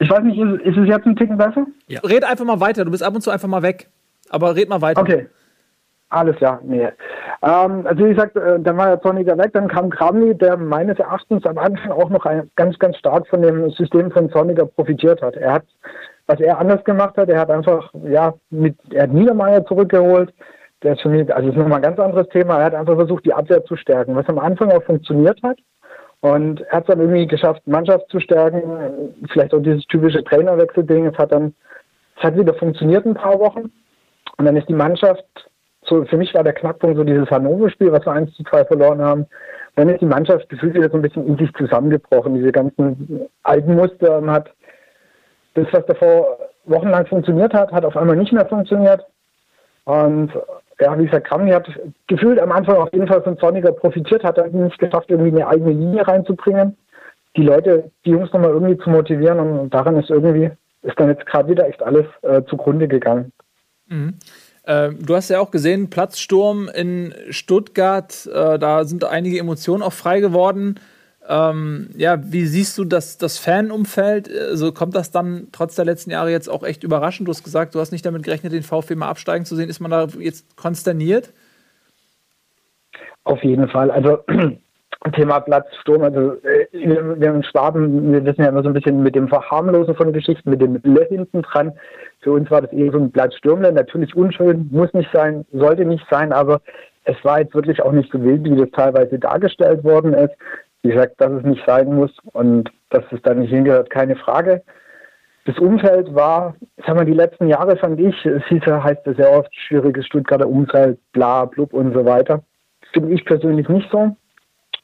Ich 0.00 0.10
weiß 0.10 0.22
nicht, 0.22 0.38
ist, 0.38 0.60
ist, 0.62 0.76
es 0.76 0.86
jetzt 0.86 1.06
ein 1.06 1.16
Ticken 1.16 1.36
besser? 1.36 1.66
Ja. 1.88 2.00
Red 2.00 2.24
einfach 2.24 2.44
mal 2.44 2.60
weiter. 2.60 2.84
Du 2.84 2.90
bist 2.90 3.02
ab 3.02 3.14
und 3.14 3.20
zu 3.20 3.30
einfach 3.30 3.48
mal 3.48 3.62
weg. 3.62 3.88
Aber 4.30 4.54
red 4.54 4.68
mal 4.68 4.80
weiter. 4.80 5.00
Okay. 5.00 5.28
Alles 6.10 6.36
ja, 6.40 6.58
nee. 6.62 6.88
Ähm, 7.42 7.86
also 7.86 8.04
wie 8.04 8.14
gesagt, 8.14 8.34
äh, 8.36 8.58
dann 8.60 8.78
war 8.78 8.88
ja 8.88 9.00
Zorniger 9.00 9.36
weg, 9.36 9.50
dann 9.52 9.68
kam 9.68 9.90
Kramny, 9.90 10.34
der 10.34 10.56
meines 10.56 10.98
Erachtens 10.98 11.44
am 11.44 11.58
Anfang 11.58 11.90
auch 11.90 12.08
noch 12.08 12.24
ein, 12.24 12.50
ganz, 12.56 12.78
ganz 12.78 12.96
stark 12.96 13.26
von 13.28 13.42
dem 13.42 13.70
System 13.70 14.10
von 14.10 14.30
Zorniger 14.30 14.64
profitiert 14.64 15.20
hat. 15.20 15.36
Er 15.36 15.52
hat, 15.54 15.64
was 16.26 16.40
er 16.40 16.58
anders 16.58 16.82
gemacht 16.84 17.18
hat, 17.18 17.28
er 17.28 17.40
hat 17.40 17.50
einfach, 17.50 17.92
ja, 18.04 18.32
mit, 18.48 18.76
er 18.90 19.02
hat 19.02 19.12
Niedermeyer 19.12 19.66
zurückgeholt. 19.66 20.32
Der 20.82 20.94
ist 20.94 21.02
für 21.02 21.10
mich, 21.10 21.32
also 21.34 21.48
das 21.48 21.56
ist 21.56 21.60
nochmal 21.60 21.80
ein 21.80 21.82
ganz 21.82 21.98
anderes 21.98 22.28
Thema. 22.28 22.58
Er 22.58 22.66
hat 22.66 22.74
einfach 22.74 22.94
versucht, 22.94 23.26
die 23.26 23.34
Abwehr 23.34 23.62
zu 23.64 23.76
stärken, 23.76 24.16
was 24.16 24.28
am 24.28 24.38
Anfang 24.38 24.70
auch 24.70 24.84
funktioniert 24.84 25.42
hat. 25.42 25.58
Und 26.20 26.62
er 26.62 26.78
hat 26.78 26.82
es 26.84 26.86
dann 26.88 27.00
irgendwie 27.00 27.26
geschafft, 27.26 27.66
Mannschaft 27.66 28.10
zu 28.10 28.18
stärken, 28.18 29.14
vielleicht 29.30 29.54
auch 29.54 29.62
dieses 29.62 29.84
typische 29.86 30.24
Trainerwechselding. 30.24 31.06
Es 31.06 31.16
hat 31.16 31.32
dann, 31.32 31.54
es 32.16 32.22
hat 32.24 32.36
wieder 32.36 32.54
funktioniert 32.54 33.06
ein 33.06 33.14
paar 33.14 33.38
Wochen. 33.38 33.70
Und 34.36 34.44
dann 34.44 34.56
ist 34.56 34.68
die 34.68 34.74
Mannschaft 34.74 35.24
so, 35.88 36.04
für 36.04 36.16
mich 36.16 36.34
war 36.34 36.44
der 36.44 36.52
Knackpunkt 36.52 36.96
so 36.96 37.04
dieses 37.04 37.30
Hannover-Spiel, 37.30 37.92
was 37.92 38.04
wir 38.04 38.12
1 38.12 38.34
zu 38.34 38.44
2 38.44 38.64
verloren 38.66 39.00
haben. 39.00 39.26
Dann 39.76 39.88
ist 39.88 40.00
die 40.00 40.06
Mannschaft 40.06 40.48
gefühlt 40.48 40.74
wieder 40.74 40.90
so 40.90 40.96
ein 40.96 41.02
bisschen 41.02 41.26
in 41.26 41.38
sich 41.38 41.52
zusammengebrochen. 41.54 42.34
Diese 42.34 42.52
ganzen 42.52 43.28
alten 43.44 43.74
Muster 43.74 44.20
hat 44.26 44.50
das, 45.54 45.66
was 45.72 45.86
davor 45.86 46.38
wochenlang 46.64 47.06
funktioniert 47.06 47.54
hat, 47.54 47.72
hat 47.72 47.84
auf 47.84 47.96
einmal 47.96 48.16
nicht 48.16 48.32
mehr 48.32 48.46
funktioniert. 48.46 49.06
Und 49.88 50.30
ja, 50.80 50.98
wie 50.98 51.06
gesagt, 51.06 51.26
Kramny 51.26 51.50
hat 51.50 51.66
gefühlt 52.08 52.38
am 52.38 52.52
Anfang 52.52 52.76
auf 52.76 52.92
jeden 52.92 53.08
Fall 53.08 53.22
von 53.22 53.38
Sonniger 53.38 53.72
profitiert, 53.72 54.22
hat 54.22 54.36
er 54.36 54.48
nicht 54.48 54.78
geschafft, 54.78 55.06
irgendwie 55.08 55.30
eine 55.30 55.48
eigene 55.48 55.72
Linie 55.72 56.06
reinzubringen, 56.06 56.76
die 57.38 57.42
Leute, 57.42 57.90
die 58.04 58.10
Jungs 58.10 58.30
nochmal 58.34 58.50
irgendwie 58.50 58.76
zu 58.76 58.90
motivieren 58.90 59.40
und 59.40 59.72
daran 59.72 59.96
ist 59.96 60.10
irgendwie, 60.10 60.50
ist 60.82 61.00
dann 61.00 61.08
jetzt 61.08 61.24
gerade 61.24 61.48
wieder 61.48 61.66
echt 61.66 61.82
alles 61.82 62.04
äh, 62.20 62.42
zugrunde 62.50 62.86
gegangen. 62.86 63.32
Mhm. 63.86 64.18
Ähm, 64.66 64.98
du 65.00 65.16
hast 65.16 65.30
ja 65.30 65.40
auch 65.40 65.50
gesehen, 65.50 65.88
Platzsturm 65.88 66.68
in 66.68 67.14
Stuttgart, 67.30 68.26
äh, 68.26 68.58
da 68.58 68.84
sind 68.84 69.04
einige 69.04 69.38
Emotionen 69.38 69.82
auch 69.82 69.94
frei 69.94 70.20
geworden. 70.20 70.78
Ähm, 71.28 71.90
ja, 71.96 72.18
wie 72.32 72.46
siehst 72.46 72.78
du 72.78 72.84
das, 72.84 73.18
das 73.18 73.38
Fanumfeld? 73.38 74.30
Also 74.34 74.72
kommt 74.72 74.94
das 74.94 75.10
dann 75.10 75.48
trotz 75.52 75.74
der 75.74 75.84
letzten 75.84 76.10
Jahre 76.10 76.30
jetzt 76.30 76.48
auch 76.48 76.62
echt 76.62 76.84
überraschend? 76.84 77.28
Du 77.28 77.32
hast 77.32 77.44
gesagt, 77.44 77.74
du 77.74 77.80
hast 77.80 77.92
nicht 77.92 78.06
damit 78.06 78.22
gerechnet, 78.22 78.54
den 78.54 78.62
VfB 78.62 78.94
mal 78.94 79.08
absteigen 79.08 79.44
zu 79.44 79.54
sehen. 79.54 79.68
Ist 79.68 79.80
man 79.80 79.90
da 79.90 80.06
jetzt 80.18 80.56
konsterniert? 80.56 81.32
Auf 83.24 83.44
jeden 83.44 83.68
Fall. 83.68 83.90
Also 83.90 84.24
Thema 85.12 85.40
Platzsturm, 85.40 86.02
also 86.02 86.32
äh, 86.42 86.66
wir, 86.72 87.34
in 87.34 87.42
Schwaben, 87.42 88.10
wir 88.10 88.24
wissen 88.24 88.42
ja 88.42 88.48
immer 88.48 88.62
so 88.62 88.68
ein 88.68 88.74
bisschen 88.74 89.02
mit 89.02 89.14
dem 89.14 89.28
Verharmlosen 89.28 89.94
von 89.94 90.12
Geschichten, 90.14 90.48
mit 90.48 90.62
dem 90.62 90.80
L 90.82 91.06
hinten 91.10 91.42
dran. 91.42 91.72
Für 92.20 92.32
uns 92.32 92.50
war 92.50 92.62
das 92.62 92.72
eher 92.72 92.90
so 92.90 92.98
ein 92.98 93.12
Platzstürmler, 93.12 93.70
natürlich 93.70 94.16
unschön, 94.16 94.68
muss 94.72 94.92
nicht 94.94 95.10
sein, 95.12 95.44
sollte 95.52 95.84
nicht 95.84 96.04
sein, 96.10 96.32
aber 96.32 96.60
es 97.04 97.16
war 97.22 97.40
jetzt 97.40 97.54
wirklich 97.54 97.80
auch 97.82 97.92
nicht 97.92 98.10
so 98.10 98.22
wild, 98.22 98.44
wie 98.44 98.56
das 98.56 98.70
teilweise 98.70 99.18
dargestellt 99.18 99.84
worden 99.84 100.14
ist. 100.14 100.34
Wie 100.88 100.92
gesagt, 100.92 101.20
dass 101.20 101.30
es 101.32 101.42
nicht 101.42 101.62
sein 101.66 101.94
muss 101.94 102.10
und 102.32 102.70
dass 102.88 103.04
es 103.10 103.20
da 103.20 103.34
nicht 103.34 103.50
hingehört, 103.50 103.90
keine 103.90 104.16
Frage. 104.16 104.62
Das 105.44 105.58
Umfeld 105.58 106.14
war, 106.14 106.54
sagen 106.78 106.98
wir, 106.98 107.04
die 107.04 107.12
letzten 107.12 107.46
Jahre 107.46 107.76
fand 107.76 108.00
ich, 108.00 108.24
es 108.24 108.42
hieß 108.46 108.62
ja, 108.66 108.82
heißt 108.82 109.06
es 109.06 109.18
sehr 109.18 109.30
oft, 109.30 109.54
schwieriges 109.54 110.06
Stuttgarter 110.06 110.48
Umfeld, 110.48 110.98
bla, 111.12 111.44
blub 111.44 111.74
und 111.74 111.92
so 111.92 112.06
weiter. 112.06 112.42
Finde 112.94 113.12
ich 113.12 113.22
persönlich 113.26 113.68
nicht 113.68 113.90
so. 113.90 114.16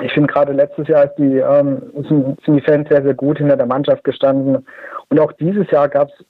Ich 0.03 0.13
finde 0.13 0.31
gerade 0.31 0.53
letztes 0.53 0.89
Jahr 0.89 1.07
die, 1.07 1.39
ähm, 1.39 1.81
sind, 2.07 2.39
sind 2.45 2.57
die 2.57 2.61
Fans 2.61 2.87
sehr, 2.91 3.03
sehr 3.03 3.15
gut 3.15 3.39
hinter 3.39 3.57
der 3.57 3.65
Mannschaft 3.65 4.05
gestanden. 4.05 4.67
Und 5.09 5.21
auch 5.21 5.33
dieses 5.33 5.71
Jahr 5.71 5.89
gab 5.89 6.11
es 6.11 6.27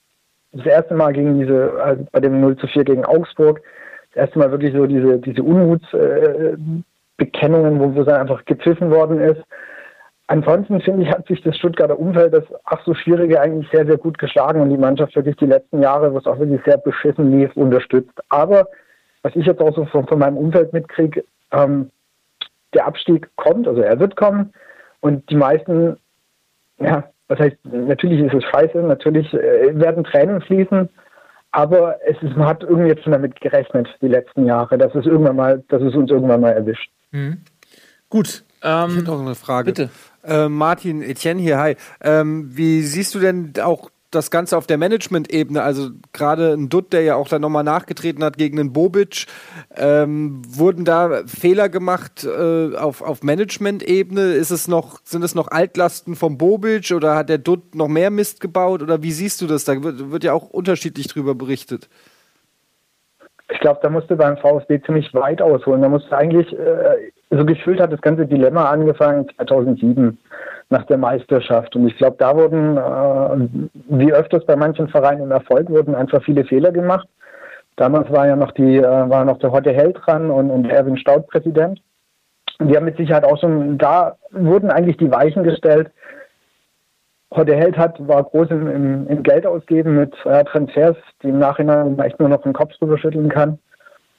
das 0.52 0.66
erste 0.66 0.94
Mal 0.94 1.12
gegen 1.14 1.40
diese, 1.40 1.82
also 1.82 2.06
bei 2.12 2.20
dem 2.20 2.40
0 2.40 2.56
zu 2.58 2.68
4 2.68 2.84
gegen 2.84 3.04
Augsburg, 3.04 3.60
das 4.12 4.26
erste 4.26 4.38
Mal 4.38 4.52
wirklich 4.52 4.72
so 4.72 4.86
diese, 4.86 5.18
diese 5.18 5.42
Unmutsbekennungen, 5.42 6.84
äh, 6.84 6.93
wo, 7.18 7.94
wo 7.94 8.00
es 8.02 8.08
einfach 8.08 8.44
gepfiffen 8.44 8.90
worden 8.90 9.20
ist. 9.20 9.42
Ansonsten 10.26 10.80
finde 10.80 11.02
ich, 11.02 11.10
hat 11.10 11.26
sich 11.26 11.42
das 11.42 11.56
Stuttgarter 11.56 11.98
Umfeld, 11.98 12.32
das 12.32 12.44
ach 12.64 12.82
so 12.84 12.94
schwierige, 12.94 13.40
eigentlich 13.40 13.70
sehr, 13.70 13.86
sehr 13.86 13.98
gut 13.98 14.18
geschlagen 14.18 14.60
und 14.60 14.70
die 14.70 14.78
Mannschaft 14.78 15.14
wirklich 15.14 15.36
die 15.36 15.46
letzten 15.46 15.82
Jahre, 15.82 16.12
wo 16.12 16.18
es 16.18 16.26
auch 16.26 16.38
wirklich 16.38 16.62
sehr 16.64 16.78
beschissen 16.78 17.38
lief, 17.38 17.54
unterstützt. 17.56 18.18
Aber 18.30 18.66
was 19.22 19.36
ich 19.36 19.44
jetzt 19.44 19.60
auch 19.60 19.74
so 19.74 19.84
von, 19.86 20.06
von 20.06 20.18
meinem 20.18 20.38
Umfeld 20.38 20.72
mitkriege, 20.72 21.24
ähm, 21.52 21.90
der 22.72 22.86
Abstieg 22.86 23.28
kommt, 23.36 23.68
also 23.68 23.82
er 23.82 23.98
wird 24.00 24.16
kommen 24.16 24.52
und 25.00 25.28
die 25.30 25.36
meisten, 25.36 25.98
ja, 26.78 27.04
was 27.28 27.38
heißt, 27.38 27.56
natürlich 27.64 28.20
ist 28.20 28.34
es 28.34 28.44
scheiße, 28.44 28.78
natürlich 28.78 29.32
äh, 29.34 29.78
werden 29.78 30.04
Tränen 30.04 30.40
fließen, 30.40 30.88
aber 31.52 31.96
es 32.04 32.20
ist, 32.22 32.36
man 32.36 32.48
hat 32.48 32.62
irgendwie 32.62 32.88
jetzt 32.88 33.04
schon 33.04 33.12
damit 33.12 33.40
gerechnet, 33.40 33.88
die 34.00 34.08
letzten 34.08 34.46
Jahre, 34.46 34.76
dass 34.76 34.94
es 34.94 35.06
irgendwann 35.06 35.36
mal, 35.36 35.62
dass 35.68 35.82
es 35.82 35.94
uns 35.94 36.10
irgendwann 36.10 36.40
mal 36.40 36.52
erwischt. 36.52 36.90
Mhm. 37.14 37.38
Gut. 38.10 38.44
Ähm, 38.62 38.98
ich 38.98 39.04
noch 39.04 39.20
eine 39.20 39.34
Frage. 39.34 39.72
Bitte. 39.72 39.90
Äh, 40.24 40.48
Martin 40.48 41.02
Etienne 41.02 41.40
hier, 41.40 41.58
hi. 41.58 41.76
Ähm, 42.00 42.50
wie 42.56 42.82
siehst 42.82 43.14
du 43.14 43.20
denn 43.20 43.52
auch 43.60 43.90
das 44.10 44.30
Ganze 44.30 44.56
auf 44.56 44.66
der 44.66 44.78
Management-Ebene, 44.78 45.62
also 45.62 45.90
gerade 46.12 46.52
ein 46.52 46.68
Dutt, 46.68 46.92
der 46.92 47.02
ja 47.02 47.16
auch 47.16 47.28
dann 47.28 47.42
nochmal 47.42 47.64
nachgetreten 47.64 48.22
hat 48.22 48.38
gegen 48.38 48.56
den 48.56 48.72
Bobic, 48.72 49.26
ähm, 49.74 50.42
wurden 50.46 50.84
da 50.84 51.24
Fehler 51.26 51.68
gemacht 51.68 52.24
äh, 52.24 52.76
auf, 52.76 53.02
auf 53.02 53.22
Management-Ebene? 53.22 54.34
Ist 54.34 54.50
es 54.50 54.68
noch, 54.68 55.00
sind 55.04 55.24
es 55.24 55.34
noch 55.34 55.48
Altlasten 55.48 56.14
vom 56.14 56.38
Bobic 56.38 56.92
oder 56.92 57.16
hat 57.16 57.28
der 57.28 57.38
Dutt 57.38 57.74
noch 57.74 57.88
mehr 57.88 58.10
Mist 58.10 58.40
gebaut 58.40 58.82
oder 58.82 59.02
wie 59.02 59.12
siehst 59.12 59.40
du 59.40 59.46
das? 59.46 59.64
Da 59.64 59.82
wird, 59.82 60.10
wird 60.10 60.24
ja 60.24 60.32
auch 60.32 60.48
unterschiedlich 60.48 61.08
drüber 61.08 61.34
berichtet. 61.34 61.88
Ich 63.50 63.60
glaube, 63.60 63.80
da 63.82 63.90
musste 63.90 64.16
beim 64.16 64.36
VfB 64.38 64.80
ziemlich 64.82 65.12
weit 65.12 65.42
ausholen. 65.42 65.82
Da 65.82 65.88
musste 65.88 66.16
eigentlich, 66.16 66.50
äh, 66.58 67.10
so 67.30 67.44
gefühlt 67.44 67.80
hat 67.80 67.92
das 67.92 68.00
ganze 68.00 68.26
Dilemma 68.26 68.70
angefangen 68.70 69.28
2007 69.36 70.18
nach 70.70 70.84
der 70.86 70.98
Meisterschaft. 70.98 71.76
Und 71.76 71.86
ich 71.86 71.96
glaube, 71.96 72.16
da 72.18 72.34
wurden, 72.34 72.76
äh, 72.76 73.70
wie 73.88 74.12
öfters 74.12 74.44
bei 74.46 74.56
manchen 74.56 74.88
Vereinen 74.88 75.22
im 75.22 75.30
Erfolg, 75.30 75.68
wurden 75.68 75.94
einfach 75.94 76.22
viele 76.22 76.44
Fehler 76.44 76.72
gemacht. 76.72 77.06
Damals 77.76 78.10
war 78.10 78.26
ja 78.26 78.36
noch 78.36 78.52
die, 78.52 78.78
äh, 78.78 78.82
war 78.82 79.24
noch 79.24 79.38
der 79.38 79.52
Hotte 79.52 79.72
Held 79.72 79.98
dran 80.04 80.30
und, 80.30 80.50
und 80.50 80.70
Erwin 80.70 80.96
Staud 80.96 81.26
Präsident. 81.26 81.80
Und 82.58 82.68
die 82.68 82.76
haben 82.76 82.84
mit 82.84 82.96
Sicherheit 82.96 83.24
auch 83.24 83.38
schon, 83.38 83.78
da 83.78 84.16
wurden 84.30 84.70
eigentlich 84.70 84.96
die 84.96 85.10
Weichen 85.10 85.42
gestellt. 85.42 85.90
Hotte 87.34 87.54
Held 87.54 87.76
hat, 87.76 87.96
war 88.06 88.22
groß 88.22 88.50
im, 88.50 88.68
im, 88.68 89.08
im 89.08 89.22
Geld 89.22 89.46
ausgeben 89.46 89.96
mit 89.96 90.14
äh, 90.24 90.44
Transfers, 90.44 90.96
die 91.22 91.28
im 91.28 91.38
Nachhinein 91.38 91.98
echt 91.98 92.20
nur 92.20 92.28
noch 92.28 92.42
den 92.42 92.52
Kopf 92.52 92.72
drüber 92.78 92.98
schütteln 92.98 93.28
kann. 93.28 93.58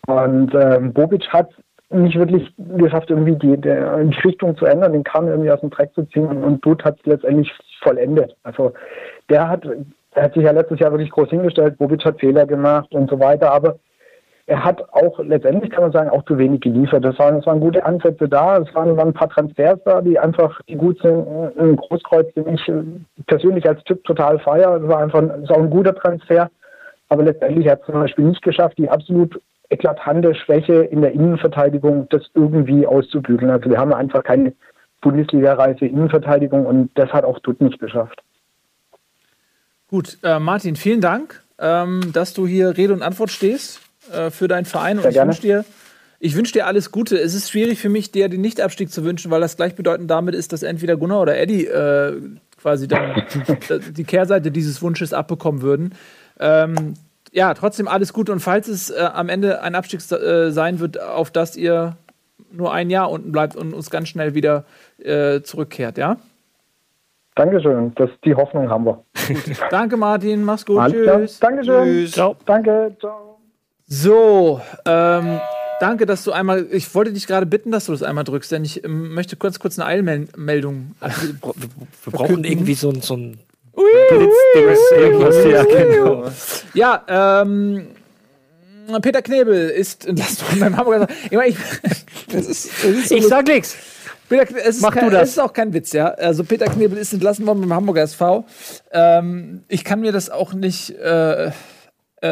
Und 0.08 0.54
ähm, 0.54 0.94
Bobic 0.94 1.28
hat 1.30 1.50
nicht 1.90 2.18
wirklich 2.18 2.54
geschafft, 2.58 3.10
irgendwie 3.10 3.36
die, 3.36 3.58
die, 3.58 3.70
die 3.70 4.20
Richtung 4.28 4.58
zu 4.58 4.66
ändern, 4.66 4.94
den 4.94 5.04
Kahn 5.04 5.28
irgendwie 5.28 5.52
aus 5.52 5.62
dem 5.62 5.70
Dreck 5.70 5.94
zu 5.94 6.04
ziehen 6.04 6.26
und, 6.28 6.66
Dutt 6.66 6.84
hat 6.84 6.98
es 7.00 7.06
letztendlich 7.06 7.52
vollendet. 7.82 8.36
Also 8.44 8.74
der 9.30 9.48
hat, 9.48 9.64
der 10.16 10.24
hat 10.24 10.34
sich 10.34 10.44
ja 10.44 10.52
letztes 10.52 10.80
Jahr 10.80 10.92
wirklich 10.92 11.12
groß 11.12 11.30
hingestellt, 11.30 11.78
Bobic 11.78 12.04
hat 12.04 12.20
Fehler 12.20 12.46
gemacht 12.46 12.94
und 12.94 13.10
so 13.10 13.20
weiter, 13.20 13.52
aber 13.52 13.78
er 14.47 14.63
hat 14.63 14.93
auch 14.93 15.17
letztendlich, 15.19 15.72
kann 15.72 15.84
man 15.84 15.91
sagen, 15.91 16.09
auch 16.09 16.23
zu 16.26 16.38
wenig 16.38 16.61
geliefert. 16.61 17.03
Das 17.03 17.17
waren, 17.17 17.38
das 17.38 17.47
waren 17.47 17.59
gute 17.59 17.84
Ansätze 17.84 18.30
da, 18.30 18.57
es 18.57 18.73
waren, 18.76 18.95
waren 18.95 19.09
ein 19.09 19.13
paar 19.13 19.30
Transfers 19.30 19.80
da, 19.85 20.01
die 20.01 20.19
einfach 20.19 20.61
die 20.69 20.76
gut 20.76 21.01
sind. 21.01 21.27
Ein 21.57 21.76
Großkreuz, 21.76 22.31
den 22.35 22.47
ich 22.49 22.72
persönlich 23.26 23.67
als 23.67 23.84
Typ 23.85 24.03
total 24.03 24.38
feier, 24.39 24.80
das 24.80 24.88
war 24.88 24.99
einfach 24.99 25.23
das 25.41 25.49
auch 25.49 25.57
ein 25.57 25.72
guter 25.72 25.95
Transfer, 25.95 26.49
aber 27.09 27.23
letztendlich 27.23 27.67
hat 27.67 27.80
es 27.81 27.85
zum 27.88 27.95
Beispiel 27.95 28.26
nicht 28.26 28.43
geschafft, 28.43 28.77
die 28.77 28.88
absolut 28.88 29.41
eklatante 29.69 30.35
Schwäche 30.35 30.84
in 30.84 31.01
der 31.01 31.13
Innenverteidigung, 31.13 32.07
das 32.09 32.22
irgendwie 32.35 32.85
auszubügeln. 32.85 33.49
Also 33.49 33.72
wir 33.72 33.80
haben 33.80 33.93
einfach 33.93 34.23
keine 34.23 34.53
Bundesliga-reife 35.01 35.88
Innenverteidigung 35.88 36.67
und 36.67 36.91
das 36.93 37.09
hat 37.11 37.23
auch 37.23 37.39
Dutt 37.39 37.61
nicht 37.61 37.80
geschafft. 37.80 38.22
Gut, 39.88 40.19
äh, 40.23 40.39
Martin, 40.39 40.76
vielen 40.76 41.01
Dank, 41.01 41.43
ähm, 41.57 42.11
dass 42.13 42.35
du 42.35 42.45
hier 42.45 42.77
Rede 42.77 42.93
und 42.93 43.01
Antwort 43.01 43.31
stehst 43.31 43.85
äh, 44.11 44.30
für 44.30 44.48
deinen 44.48 44.65
Verein. 44.65 44.98
Sehr 44.98 45.06
und 45.06 45.11
ich 45.11 45.22
wünsche 45.22 45.41
dir, 45.41 45.65
ich 46.19 46.36
wünsch 46.36 46.52
dir 46.52 46.65
alles 46.65 46.91
Gute. 46.91 47.18
Es 47.18 47.34
ist 47.34 47.49
schwierig 47.49 47.80
für 47.80 47.90
mich, 47.90 48.11
dir 48.11 48.30
den 48.30 48.41
Nichtabstieg 48.41 48.91
zu 48.91 49.03
wünschen, 49.03 49.32
weil 49.32 49.41
das 49.41 49.57
gleichbedeutend 49.57 50.10
damit 50.10 50.36
ist, 50.36 50.53
dass 50.53 50.64
entweder 50.64 50.98
Gunnar 50.98 51.22
oder 51.22 51.38
Eddie 51.38 51.65
äh, 51.65 52.19
quasi 52.61 52.88
dann 52.88 53.23
die 53.91 54.03
Kehrseite 54.03 54.52
dieses 54.52 54.82
Wunsches 54.82 55.14
abbekommen 55.14 55.61
würden. 55.61 55.95
Ähm, 56.40 56.95
ja, 57.32 57.53
trotzdem 57.53 57.88
alles 57.88 58.14
gut. 58.14 58.30
Und 58.30 58.40
falls 58.40 58.68
es 58.68 58.90
äh, 58.90 59.10
am 59.14 59.30
Ende 59.30 59.61
ein 59.61 59.76
Abstieg 59.76 59.99
äh, 60.11 60.52
sein 60.52 60.80
wird, 60.80 61.02
auf 61.02 61.32
das 61.32 61.57
ihr 61.57 61.98
nur 62.52 62.73
ein 62.73 62.90
Jahr 62.90 63.11
unten 63.11 63.32
bleibt 63.32 63.56
und 63.56 63.73
uns 63.73 63.90
ganz 63.90 64.07
schnell 64.07 64.34
wieder 64.34 64.65
äh, 64.98 65.41
zurückkehrt, 65.41 65.98
ja? 65.98 66.18
Dankeschön. 67.36 67.94
Das, 67.95 68.10
die 68.23 68.34
Hoffnung 68.34 68.69
haben 68.69 68.86
wir. 68.86 69.03
Danke, 69.69 69.98
Martin. 69.98 70.44
Mach's 70.44 70.65
gut. 70.65 70.80
Alles 70.80 70.94
Tschüss. 70.94 71.40
Klar. 71.40 71.52
Dankeschön. 71.52 71.84
Tschüss. 71.84 72.11
Ciao. 72.11 72.36
Danke. 72.45 72.95
Ciao. 72.99 73.35
So, 73.88 74.62
ähm, 74.86 75.40
danke, 75.80 76.06
dass 76.06 76.24
du 76.24 76.32
einmal. 76.32 76.68
Ich 76.72 76.94
wollte 76.95 77.14
dich 77.14 77.28
gerade 77.28 77.45
bitten, 77.45 77.72
dass 77.72 77.86
du 77.86 77.91
das 77.91 78.02
einmal 78.02 78.24
drückst, 78.24 78.52
denn 78.52 78.66
ich 78.66 78.84
ähm, 78.84 79.14
möchte 79.14 79.36
kurz, 79.36 79.60
kurz 79.60 79.78
eine 79.78 79.88
Eilmeldung. 79.88 80.95
wir, 80.99 81.36
wir 81.41 82.12
brauchen 82.12 82.44
irgendwie 82.44 82.74
so, 82.74 82.91
so 82.99 83.16
ein 83.16 83.40
Blitzdings, 83.76 84.80
irgendwas 84.98 85.44
hier, 85.44 85.66
genau. 85.66 86.32
Ja, 86.74 87.03
ähm. 87.07 87.88
Peter 89.02 89.24
Knebel 89.24 89.70
ist 89.70 90.06
entlassen 90.07 90.60
beim 90.60 90.78
Hamburger. 90.78 91.07
Ich, 91.26 91.32
mein, 91.32 91.49
ich, 91.49 91.57
das 92.32 92.45
ist, 92.45 92.70
das 92.84 92.91
ist 92.91 93.10
so 93.10 93.16
ich 93.16 93.28
sag 93.28 93.48
nichts. 93.48 93.76
Peter, 94.30 94.45
es, 94.64 94.82
Mach 94.82 94.94
kein, 94.94 95.06
du 95.06 95.12
das. 95.12 95.24
es 95.24 95.30
ist 95.32 95.40
auch 95.40 95.53
kein 95.53 95.74
Witz, 95.74 95.91
ja. 95.91 96.07
Also 96.10 96.44
Peter 96.44 96.66
Knebel 96.66 96.98
ist 96.98 97.14
entlassen 97.14 97.45
worden 97.45 97.62
beim 97.62 97.74
Hamburger 97.74 98.03
SV. 98.03 98.45
Ähm, 98.91 99.64
ich 99.68 99.84
kann 99.84 100.02
mir 100.02 100.12
das 100.12 100.30
auch 100.30 100.53
nicht. 100.53 100.91
Äh, 100.91 101.52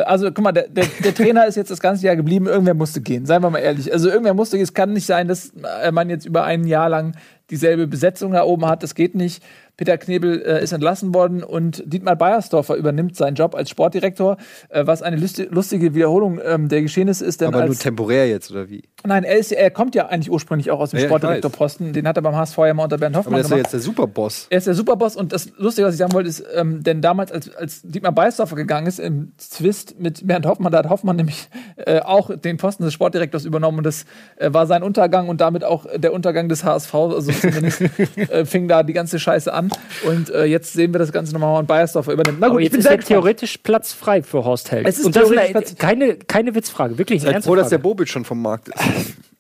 also, 0.02 0.32
guck 0.32 0.44
mal, 0.44 0.52
der, 0.52 0.68
der, 0.68 0.86
der, 1.04 1.14
Trainer 1.14 1.46
ist 1.46 1.56
jetzt 1.56 1.72
das 1.72 1.80
ganze 1.80 2.06
Jahr 2.06 2.16
geblieben. 2.16 2.48
Irgendwer 2.48 2.74
musste 2.74 3.02
gehen. 3.02 3.26
Seien 3.26 3.42
wir 3.42 3.50
mal 3.50 3.60
ehrlich. 3.60 3.92
Also, 3.92 4.10
irgendwer 4.10 4.34
musste 4.34 4.58
gehen. 4.58 4.64
Es 4.64 4.74
kann 4.74 4.94
nicht 4.94 5.06
sein, 5.06 5.28
dass 5.28 5.52
man 5.92 6.10
jetzt 6.10 6.26
über 6.26 6.44
ein 6.44 6.66
Jahr 6.66 6.90
lang 6.90 7.16
dieselbe 7.50 7.88
Besetzung 7.88 8.32
da 8.32 8.44
oben 8.44 8.66
hat. 8.66 8.84
Das 8.84 8.96
geht 8.96 9.16
nicht. 9.16 9.44
Peter 9.76 9.98
Knebel 9.98 10.42
äh, 10.42 10.64
ist 10.64 10.72
entlassen 10.72 11.14
worden 11.16 11.44
und 11.44 11.84
Dietmar 11.86 12.16
Beiersdorfer 12.16 12.76
übernimmt 12.76 13.16
seinen 13.16 13.34
Job 13.34 13.56
als 13.56 13.72
Sportdirektor, 13.72 14.38
äh, 14.70 14.86
was 14.86 15.02
eine 15.02 15.18
lustige 15.18 15.96
Wiederholung 15.96 16.40
ähm, 16.44 16.70
der 16.70 16.84
Geschehnisse 16.84 17.26
ist. 17.26 17.42
Aber 17.42 17.66
nur 17.66 17.76
temporär 17.76 18.30
jetzt, 18.30 18.52
oder 18.52 18.70
wie? 18.70 18.84
Nein, 19.04 19.24
er, 19.24 19.38
ist, 19.38 19.52
er, 19.52 19.72
kommt 19.72 19.96
ja 19.96 20.08
eigentlich 20.08 20.32
ursprünglich 20.32 20.70
auch 20.70 20.80
aus 20.80 20.92
dem 20.92 21.00
ja, 21.00 21.08
Sportdirektorposten. 21.08 21.92
Den 21.92 22.08
hat 22.08 22.18
er 22.18 22.22
beim 22.22 22.36
HSV 22.36 22.58
ja 22.60 22.74
mal 22.74 22.84
unter 22.84 22.98
Bernd 22.98 23.16
Hoffmann 23.18 23.34
Aber 23.34 23.42
er 23.42 23.46
ist 23.46 23.52
ja 23.52 23.58
jetzt 23.58 23.74
der 23.74 23.80
Superboss. 23.80 24.48
Er 24.50 24.60
ist 24.60 24.68
der 24.68 24.76
Superboss 24.76 25.16
und 25.16 25.34
das 25.34 25.50
Lustige, 25.58 25.88
was 25.88 25.96
ich 25.96 26.00
sagen 26.00 26.14
wollte, 26.14 26.30
ist, 26.30 26.44
ähm, 26.54 26.84
denn 26.84 27.02
damals, 27.02 27.32
als, 27.32 27.54
als 27.56 27.82
Dietmar 27.82 28.12
Beiersdorfer 28.12 28.56
gegangen 28.56 28.86
ist, 28.86 29.00
im 29.00 29.34
Zwist 29.38 30.00
mit 30.00 30.26
Bernd 30.26 30.46
Hoffmann, 30.46 30.72
da 30.72 30.80
hat 30.80 30.90
Hoffmann 30.90 31.16
nämlich 31.16 31.50
äh, 31.78 32.00
auch 32.00 32.30
den 32.36 32.58
Posten 32.58 32.84
des 32.84 32.94
Sportdirektors 32.94 33.44
übernommen 33.44 33.80
und 33.80 33.84
das 33.86 34.06
äh, 34.38 34.54
war 34.54 34.68
sein 34.68 34.84
Untergang 34.84 35.30
und 35.30 35.42
damit 35.42 35.64
auch 35.64 35.86
der 35.96 36.14
Untergang 36.14 36.48
des 36.48 36.64
HSV. 36.64 36.94
Also 36.94 37.32
zumindest 37.32 37.82
äh, 38.18 38.46
fing 38.46 38.68
da 38.68 38.84
die 38.84 38.94
ganze 38.94 39.20
Scheiße 39.20 39.52
an. 39.52 39.63
Und 40.06 40.30
äh, 40.30 40.46
jetzt 40.46 40.74
sehen 40.74 40.94
wir 40.94 41.00
das 41.00 41.12
Ganze 41.12 41.34
nochmal 41.34 41.60
und 41.60 41.68
Bayersdorfer 41.68 42.14
übernimmt. 42.14 42.40
Na 42.40 42.50
gut, 42.50 42.62
jetzt 42.62 42.76
ist 42.76 42.86
ja 42.86 42.98
theoretisch 42.98 43.58
Platz 43.58 43.94
frei 43.94 44.24
für 44.24 44.44
Horst 44.44 44.72
Held. 44.72 44.88
Es 44.88 45.00
ist 45.00 45.06
und 45.06 45.16
das 45.16 45.30
ist 45.30 45.80
keine, 45.80 46.16
keine 46.16 46.56
Witzfrage, 46.56 46.98
wirklich. 46.98 47.22
Seid 47.22 47.44
froh, 47.44 47.56
dass 47.56 47.70
der 47.70 47.78
Bobic 47.78 48.10
schon 48.10 48.26
vom 48.26 48.42
Markt 48.42 48.70
ist. 48.70 48.78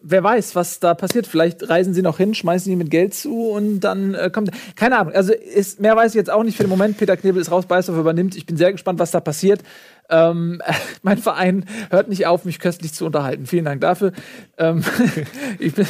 Wer 0.06 0.22
weiß, 0.22 0.56
was 0.56 0.82
da 0.82 0.96
passiert. 0.96 1.28
Vielleicht 1.28 1.70
reisen 1.70 1.94
sie 1.94 2.02
noch 2.02 2.18
hin, 2.18 2.34
schmeißen 2.34 2.70
die 2.70 2.76
mit 2.76 2.92
Geld 2.92 3.14
zu 3.14 3.52
und 3.52 3.80
dann 3.80 4.14
äh, 4.14 4.30
kommt. 4.30 4.52
Keine 4.76 5.00
Ahnung. 5.00 5.14
Also 5.14 5.32
ist, 5.32 5.80
mehr 5.80 5.96
weiß 5.96 6.12
ich 6.12 6.16
jetzt 6.16 6.30
auch 6.30 6.44
nicht 6.44 6.58
für 6.58 6.64
den 6.64 6.70
Moment. 6.70 6.98
Peter 6.98 7.16
Knebel 7.16 7.42
ist 7.42 7.52
raus, 7.52 7.68
Bayersdorfer 7.68 8.02
übernimmt. 8.02 8.36
Ich 8.36 8.46
bin 8.46 8.58
sehr 8.58 8.74
gespannt, 8.74 9.00
was 9.00 9.12
da 9.12 9.22
passiert. 9.22 9.62
Ähm, 10.10 10.62
mein 11.04 11.18
Verein 11.18 11.66
hört 11.90 12.10
nicht 12.10 12.28
auf, 12.28 12.44
mich 12.44 12.60
köstlich 12.60 12.94
zu 12.94 13.06
unterhalten. 13.06 13.46
Vielen 13.46 13.64
Dank 13.64 13.80
dafür. 13.80 14.12
Ähm, 14.58 14.84
ich 15.60 15.74
bin, 15.74 15.88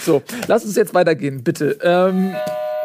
so, 0.00 0.22
lass 0.48 0.64
uns 0.64 0.76
jetzt 0.76 0.94
weitergehen, 0.94 1.44
bitte. 1.44 1.78
Ähm, 1.82 2.34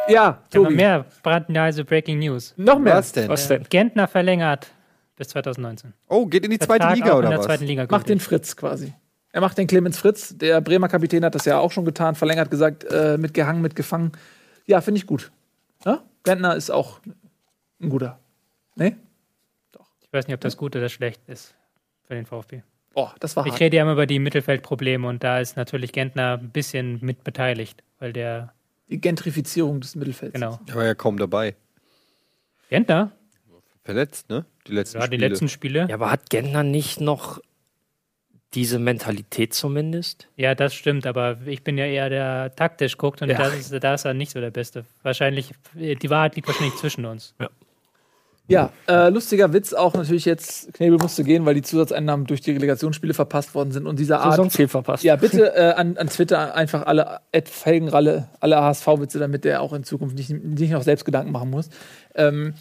ja, 0.07 0.41
Tobi. 0.51 0.73
mehr 0.75 1.05
brandneise 1.23 1.83
Breaking 1.85 2.19
News. 2.19 2.53
Noch 2.57 2.79
mehr. 2.79 2.95
Was 2.95 3.11
denn? 3.11 3.29
Was 3.29 3.47
denn? 3.47 3.63
Gentner 3.69 4.07
verlängert 4.07 4.67
bis 5.15 5.29
2019. 5.29 5.93
Oh, 6.09 6.25
geht 6.25 6.43
in 6.45 6.51
die 6.51 6.59
zweite 6.59 6.81
Vertrag 6.83 6.95
Liga 6.95 7.13
auch 7.13 7.17
oder 7.17 7.25
in 7.27 7.29
der 7.31 7.39
was? 7.39 7.45
zweiten 7.45 7.65
Liga 7.65 7.87
Macht 7.89 8.09
den. 8.09 8.19
Fritz 8.19 8.55
quasi. 8.55 8.93
Er 9.31 9.41
macht 9.41 9.57
den 9.57 9.67
Clemens 9.67 9.97
Fritz. 9.97 10.37
Der 10.37 10.61
Bremer 10.61 10.87
Kapitän 10.87 11.23
hat 11.25 11.35
das 11.35 11.45
ja 11.45 11.59
auch 11.59 11.71
schon 11.71 11.85
getan. 11.85 12.15
Verlängert 12.15 12.49
gesagt, 12.51 12.85
äh, 12.85 13.17
mitgehangen, 13.17 13.61
mitgefangen. 13.61 14.11
Ja, 14.65 14.81
finde 14.81 14.99
ich 14.99 15.05
gut. 15.07 15.31
Ja? 15.85 16.01
Gentner 16.23 16.55
ist 16.55 16.69
auch 16.71 16.99
ein 17.81 17.89
guter. 17.89 18.19
Ne? 18.75 18.95
Ich 20.01 20.13
weiß 20.13 20.27
nicht, 20.27 20.35
ob 20.35 20.41
das 20.41 20.55
gut 20.55 20.75
oder 20.75 20.87
schlecht 20.89 21.21
ist 21.27 21.53
für 22.07 22.13
den 22.15 22.25
VfB. 22.25 22.61
Oh, 22.93 23.09
das 23.19 23.35
war 23.35 23.45
Ich 23.45 23.51
hart. 23.51 23.61
rede 23.61 23.75
ja 23.77 23.83
immer 23.83 23.91
über 23.91 24.05
die 24.05 24.19
Mittelfeldprobleme 24.19 25.05
und 25.05 25.21
da 25.23 25.39
ist 25.39 25.57
natürlich 25.57 25.91
Gentner 25.91 26.37
ein 26.41 26.49
bisschen 26.51 26.99
mit 27.01 27.25
beteiligt, 27.25 27.83
weil 27.99 28.13
der, 28.13 28.53
Die 28.89 29.01
Gentrifizierung 29.01 29.81
des 29.81 29.95
Mittelfelds. 29.95 30.33
genau. 30.33 30.59
Der 30.67 30.75
war 30.75 30.85
ja 30.85 30.95
kaum 30.95 31.17
dabei. 31.17 31.55
Gentner? 32.69 33.11
Verletzt, 33.83 34.29
ne? 34.29 34.45
Die 34.67 34.71
letzten 34.73 34.97
Ja, 34.99 35.07
die 35.07 35.15
Spiele. 35.15 35.27
letzten 35.27 35.49
Spiele. 35.49 35.85
Ja, 35.89 35.95
aber 35.95 36.11
hat 36.11 36.29
Gentner 36.29 36.63
nicht 36.63 37.01
noch 37.01 37.39
diese 38.53 38.79
Mentalität 38.79 39.53
zumindest? 39.53 40.27
Ja, 40.37 40.55
das 40.55 40.73
stimmt, 40.73 41.05
aber 41.05 41.37
ich 41.45 41.63
bin 41.63 41.77
ja 41.77 41.85
eher 41.85 42.09
der 42.09 42.55
taktisch 42.55 42.97
guckt 42.97 43.21
und 43.21 43.29
Ja. 43.29 43.37
das 43.37 43.53
ist, 43.71 43.83
da 43.83 43.93
ist 43.93 44.05
er 44.05 44.13
nicht 44.13 44.31
so 44.31 44.39
der 44.39 44.49
Beste. 44.51 44.85
Wahrscheinlich, 45.03 45.51
die 45.75 46.09
Wahrheit 46.09 46.35
liegt 46.35 46.47
wahrscheinlich 46.47 46.75
zwischen 46.75 47.05
uns. 47.05 47.35
Ja, 47.39 47.49
äh, 48.87 49.09
lustiger 49.09 49.53
Witz 49.53 49.73
auch 49.73 49.95
natürlich 49.95 50.25
jetzt, 50.25 50.71
Knebel 50.73 50.99
musste 50.99 51.23
gehen, 51.23 51.45
weil 51.45 51.55
die 51.55 51.63
Zusatzeinnahmen 51.63 52.27
durch 52.27 52.41
die 52.41 52.51
Relegationsspiele 52.51 53.13
verpasst 53.13 53.55
worden 53.55 53.71
sind 53.71 53.87
und 53.87 53.97
dieser 53.97 54.21
Art. 54.21 54.33
Saisonziel 54.33 54.67
verpasst. 54.67 55.03
Ja, 55.03 55.15
bitte 55.15 55.55
äh, 55.55 55.73
an, 55.73 55.97
an 55.97 56.07
Twitter 56.09 56.53
einfach 56.53 56.85
alle 56.85 57.21
Felgenralle, 57.43 58.29
alle 58.39 58.61
HSV-Witze, 58.61 59.17
damit 59.17 59.45
der 59.45 59.61
auch 59.61 59.73
in 59.73 59.83
Zukunft 59.83 60.15
nicht, 60.15 60.29
nicht 60.29 60.71
noch 60.71 60.83
selbst 60.83 61.05
Gedanken 61.05 61.31
machen 61.31 61.49
muss. 61.49 61.69
Ähm, 62.15 62.53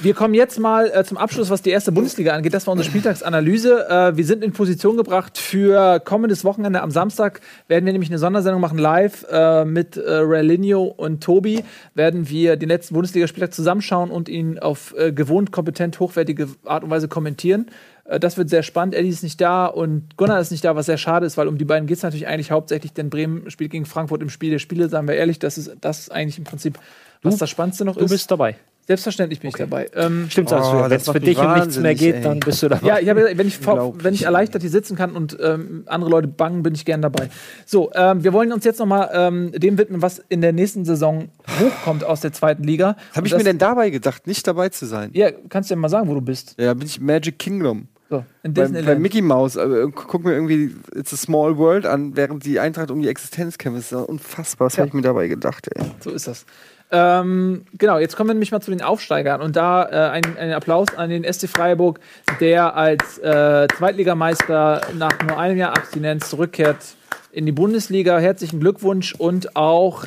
wir 0.00 0.14
kommen 0.14 0.34
jetzt 0.34 0.58
mal 0.58 0.90
äh, 0.92 1.04
zum 1.04 1.16
Abschluss, 1.16 1.48
was 1.48 1.62
die 1.62 1.70
erste 1.70 1.92
Bundesliga 1.92 2.32
angeht. 2.32 2.52
Das 2.54 2.66
war 2.66 2.72
unsere 2.72 2.88
Spieltagsanalyse. 2.88 3.88
Äh, 3.88 4.16
wir 4.16 4.24
sind 4.24 4.42
in 4.42 4.52
Position 4.52 4.96
gebracht 4.96 5.38
für 5.38 6.00
kommendes 6.00 6.44
Wochenende. 6.44 6.82
Am 6.82 6.90
Samstag 6.90 7.40
werden 7.68 7.86
wir 7.86 7.92
nämlich 7.92 8.10
eine 8.10 8.18
Sondersendung 8.18 8.60
machen, 8.60 8.78
live 8.78 9.24
äh, 9.30 9.64
mit 9.64 9.96
äh, 9.96 10.10
Relinho 10.10 10.82
und 10.82 11.22
Tobi. 11.22 11.62
Werden 11.94 12.28
wir 12.28 12.56
den 12.56 12.68
letzten 12.68 12.94
Bundesligaspieltag 12.94 13.54
zusammenschauen 13.54 14.10
und 14.10 14.28
ihn 14.28 14.58
auf 14.58 14.92
äh, 14.98 15.12
gewohnt 15.12 15.52
kompetent, 15.52 16.00
hochwertige 16.00 16.48
Art 16.64 16.82
und 16.82 16.90
Weise 16.90 17.06
kommentieren. 17.06 17.66
Äh, 18.04 18.18
Das 18.18 18.36
wird 18.36 18.48
sehr 18.50 18.64
spannend. 18.64 18.96
Eddie 18.96 19.10
ist 19.10 19.22
nicht 19.22 19.40
da 19.40 19.66
und 19.66 20.16
Gunnar 20.16 20.40
ist 20.40 20.50
nicht 20.50 20.64
da, 20.64 20.74
was 20.74 20.86
sehr 20.86 20.98
schade 20.98 21.26
ist, 21.26 21.36
weil 21.36 21.46
um 21.46 21.58
die 21.58 21.64
beiden 21.64 21.86
geht 21.86 21.98
es 21.98 22.02
natürlich 22.02 22.26
eigentlich 22.26 22.50
hauptsächlich, 22.50 22.92
denn 22.92 23.08
Bremen 23.08 23.50
spielt 23.50 23.70
gegen 23.70 23.84
Frankfurt 23.86 24.20
im 24.22 24.30
Spiel 24.30 24.50
der 24.50 24.58
Spiele, 24.58 24.88
sagen 24.88 25.06
wir 25.06 25.14
ehrlich, 25.14 25.38
das 25.38 25.58
ist 25.58 25.70
das 25.80 26.00
ist 26.00 26.12
eigentlich 26.12 26.38
im 26.38 26.44
Prinzip, 26.44 26.76
was 27.22 27.36
das 27.36 27.50
Spannendste 27.50 27.84
noch 27.84 27.96
Du 27.96 28.04
ist. 28.04 28.10
bist 28.10 28.28
dabei. 28.28 28.56
Selbstverständlich 28.86 29.38
bin 29.40 29.48
ich 29.50 29.54
dabei. 29.56 29.88
Ähm, 29.94 30.26
Stimmt, 30.28 30.50
Oh, 30.52 30.56
also, 30.56 30.72
wenn 30.82 30.90
das 30.90 31.02
es 31.06 31.10
für 31.12 31.20
dich 31.20 31.38
um 31.38 31.54
nichts 31.54 31.78
mehr 31.78 31.94
geht, 31.94 32.16
ey. 32.16 32.20
dann 32.22 32.40
bist 32.40 32.62
du 32.62 32.68
dabei. 32.68 32.86
ja, 32.86 32.98
ich 32.98 33.08
habe, 33.08 33.30
wenn 33.36 33.46
ich, 33.46 33.64
wenn 33.64 34.12
ich 34.14 34.24
erleichtert 34.24 34.62
hier 34.62 34.70
sitzen 34.70 34.96
kann 34.96 35.12
und 35.12 35.36
ähm, 35.40 35.84
andere 35.86 36.10
Leute 36.10 36.26
bangen, 36.28 36.62
bin 36.64 36.74
ich 36.74 36.84
gern 36.84 37.00
dabei. 37.00 37.28
So, 37.64 37.92
ähm, 37.94 38.24
wir 38.24 38.32
wollen 38.32 38.52
uns 38.52 38.64
jetzt 38.64 38.80
noch 38.80 38.86
mal 38.86 39.08
ähm, 39.12 39.52
dem 39.52 39.78
widmen, 39.78 40.02
was 40.02 40.20
in 40.28 40.40
der 40.40 40.52
nächsten 40.52 40.84
Saison 40.84 41.28
hochkommt 41.60 42.02
aus 42.04 42.20
der 42.22 42.32
zweiten 42.32 42.64
Liga. 42.64 42.96
Habe 43.14 43.26
ich 43.26 43.32
das- 43.32 43.38
mir 43.38 43.44
denn 43.44 43.58
dabei 43.58 43.90
gedacht, 43.90 44.26
nicht 44.26 44.46
dabei 44.48 44.68
zu 44.68 44.84
sein? 44.86 45.10
Ja, 45.12 45.30
kannst 45.48 45.70
du 45.70 45.74
ja 45.74 45.80
mal 45.80 45.88
sagen, 45.88 46.08
wo 46.08 46.14
du 46.14 46.20
bist. 46.20 46.56
Ja, 46.58 46.66
da 46.66 46.74
bin 46.74 46.86
ich 46.86 47.00
Magic 47.00 47.38
Kingdom. 47.38 47.86
So, 48.12 48.26
in 48.42 48.52
Bei, 48.52 48.68
bei 48.68 48.94
Mickey 48.96 49.22
Mouse, 49.22 49.56
äh, 49.56 49.86
guck 49.90 50.22
mir 50.22 50.34
irgendwie 50.34 50.74
It's 50.94 51.14
a 51.14 51.16
Small 51.16 51.56
World 51.56 51.86
an, 51.86 52.14
während 52.14 52.44
die 52.44 52.60
Eintracht 52.60 52.90
um 52.90 53.00
die 53.00 53.08
Existenz 53.08 53.56
kämpft. 53.56 53.78
Das 53.78 53.84
ist 53.86 53.92
ja 53.92 54.00
unfassbar. 54.00 54.66
Was 54.66 54.74
Ja. 54.76 54.80
habe 54.80 54.88
ich 54.88 54.92
mir 54.92 55.00
dabei 55.00 55.28
gedacht, 55.28 55.66
ey? 55.74 55.82
So 56.00 56.10
ist 56.10 56.26
das. 56.26 56.44
Ähm, 56.90 57.64
genau, 57.78 57.98
jetzt 57.98 58.14
kommen 58.14 58.28
wir 58.28 58.34
nämlich 58.34 58.52
mal 58.52 58.60
zu 58.60 58.70
den 58.70 58.82
Aufsteigern. 58.82 59.40
Und 59.40 59.56
da 59.56 59.84
äh, 59.88 60.10
ein, 60.10 60.36
ein 60.36 60.52
Applaus 60.52 60.88
an 60.94 61.08
den 61.08 61.24
SC 61.24 61.48
Freiburg, 61.48 62.00
der 62.38 62.76
als 62.76 63.16
äh, 63.20 63.66
Zweitligameister 63.78 64.82
nach 64.98 65.18
nur 65.26 65.38
einem 65.38 65.56
Jahr 65.56 65.74
Abstinenz 65.74 66.28
zurückkehrt 66.28 66.96
in 67.32 67.46
die 67.46 67.52
Bundesliga. 67.52 68.18
Herzlichen 68.18 68.60
Glückwunsch 68.60 69.14
und 69.14 69.56
auch 69.56 70.04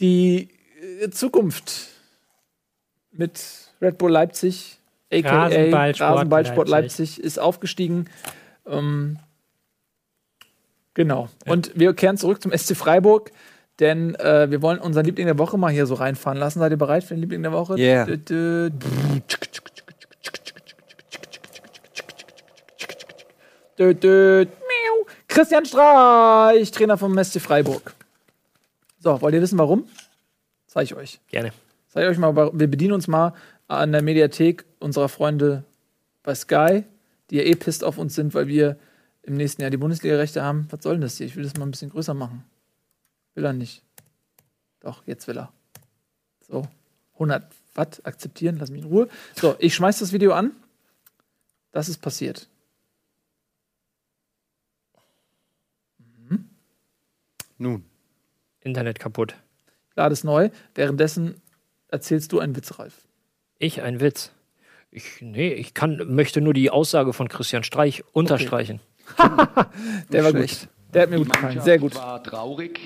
die 0.00 0.50
äh, 1.00 1.08
Zukunft 1.08 1.88
mit 3.10 3.40
Red 3.80 3.96
Bull 3.96 4.10
Leipzig, 4.12 4.79
aka 5.12 5.44
Rasenballsport 5.44 6.10
Rasenballsport 6.16 6.68
Leipzig. 6.68 7.08
Leipzig, 7.16 7.24
ist 7.24 7.38
aufgestiegen. 7.38 8.06
Ähm, 8.66 9.18
genau. 10.94 11.28
Und 11.46 11.72
wir 11.74 11.94
kehren 11.94 12.16
zurück 12.16 12.42
zum 12.42 12.52
SC 12.56 12.76
Freiburg. 12.76 13.30
Denn 13.80 14.14
äh, 14.16 14.50
wir 14.50 14.60
wollen 14.60 14.78
unseren 14.78 15.06
Liebling 15.06 15.26
der 15.26 15.38
Woche 15.38 15.56
mal 15.56 15.72
hier 15.72 15.86
so 15.86 15.94
reinfahren 15.94 16.38
lassen. 16.38 16.58
Seid 16.58 16.70
ihr 16.70 16.76
bereit 16.76 17.02
für 17.02 17.14
den 17.14 17.20
Liebling 17.20 17.42
der 17.42 17.52
Woche? 17.52 17.76
Yeah. 17.78 18.04
Dü- 18.04 18.70
miau. 24.46 25.06
Christian 25.28 25.64
Streich, 25.64 26.70
Trainer 26.70 26.98
vom 26.98 27.16
SC 27.22 27.40
Freiburg. 27.40 27.94
So, 28.98 29.20
wollt 29.22 29.34
ihr 29.34 29.40
wissen, 29.40 29.58
warum? 29.58 29.84
Zeige 30.66 30.84
ich 30.84 30.94
euch. 30.94 31.20
Gerne. 31.28 31.52
Zeige 31.88 32.06
ich 32.06 32.12
euch 32.12 32.18
mal, 32.18 32.36
wir 32.36 32.68
bedienen 32.70 32.92
uns 32.92 33.08
mal 33.08 33.32
an 33.70 33.92
der 33.92 34.02
Mediathek 34.02 34.64
unserer 34.80 35.08
Freunde 35.08 35.64
bei 36.22 36.34
Sky, 36.34 36.84
die 37.30 37.36
ja 37.36 37.42
eh 37.42 37.54
pisst 37.54 37.84
auf 37.84 37.98
uns 37.98 38.14
sind, 38.14 38.34
weil 38.34 38.48
wir 38.48 38.76
im 39.22 39.36
nächsten 39.36 39.62
Jahr 39.62 39.70
die 39.70 39.76
Bundesliga-Rechte 39.76 40.42
haben. 40.42 40.66
Was 40.70 40.82
soll 40.82 40.94
denn 40.94 41.02
das 41.02 41.16
hier? 41.16 41.26
Ich 41.26 41.36
will 41.36 41.44
das 41.44 41.56
mal 41.56 41.66
ein 41.66 41.70
bisschen 41.70 41.90
größer 41.90 42.14
machen. 42.14 42.44
Will 43.34 43.44
er 43.44 43.52
nicht. 43.52 43.82
Doch, 44.80 45.06
jetzt 45.06 45.28
will 45.28 45.38
er. 45.38 45.52
So, 46.48 46.66
100 47.14 47.44
Watt 47.74 48.00
akzeptieren, 48.04 48.56
lass 48.58 48.70
mich 48.70 48.82
in 48.82 48.88
Ruhe. 48.88 49.08
So, 49.36 49.54
ich 49.60 49.74
schmeiß 49.74 50.00
das 50.00 50.12
Video 50.12 50.32
an. 50.32 50.52
Das 51.70 51.88
ist 51.88 51.98
passiert. 51.98 52.48
Nun. 57.56 57.84
Internet 58.62 58.98
kaputt. 58.98 59.36
Lade 59.94 60.14
es 60.14 60.24
neu. 60.24 60.50
Währenddessen 60.74 61.40
erzählst 61.88 62.32
du 62.32 62.40
einen 62.40 62.56
Witz, 62.56 62.78
Ralf. 62.78 63.06
Ich 63.62 63.82
ein 63.82 64.00
Witz. 64.00 64.32
Ich, 64.90 65.20
nee, 65.20 65.52
ich 65.52 65.74
kann, 65.74 66.00
möchte 66.08 66.40
nur 66.40 66.54
die 66.54 66.70
Aussage 66.70 67.12
von 67.12 67.28
Christian 67.28 67.62
Streich 67.62 68.02
unterstreichen. 68.12 68.80
Der 70.10 70.24
war 70.24 70.30
schlecht. 70.30 70.60
gut. 70.60 70.94
Der 70.94 71.02
hat 71.02 71.10
mir 71.10 71.18
gut 71.18 71.30
gefallen. 71.30 71.60
Sehr 71.60 71.78
gut. 71.78 71.92
Ich 71.92 71.98
war 71.98 72.22
traurig 72.24 72.80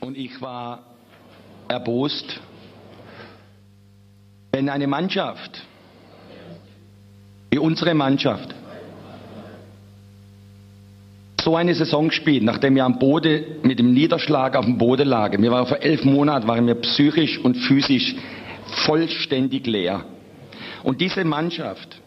und 0.00 0.16
ich 0.16 0.40
war 0.40 0.84
erbost. 1.68 2.40
Wenn 4.52 4.70
eine 4.70 4.86
Mannschaft, 4.86 5.62
wie 7.50 7.58
unsere 7.58 7.94
Mannschaft, 7.94 8.54
so 11.42 11.56
eine 11.56 11.74
Saison 11.74 12.10
spielt, 12.10 12.42
nachdem 12.42 12.74
wir 12.74 12.86
am 12.86 12.98
Boden 12.98 13.44
mit 13.62 13.78
dem 13.78 13.92
Niederschlag 13.92 14.56
auf 14.56 14.64
dem 14.64 14.78
Boden 14.78 15.06
lagen, 15.06 15.42
wir 15.42 15.50
waren 15.50 15.66
vor 15.66 15.78
elf 15.82 16.04
Monaten, 16.04 16.48
waren 16.48 16.66
wir 16.66 16.76
psychisch 16.76 17.38
und 17.38 17.54
physisch 17.56 18.16
vollständig 18.66 19.66
leer. 19.66 20.04
Und 20.82 21.00
diese 21.00 21.24
Mannschaft 21.24 22.00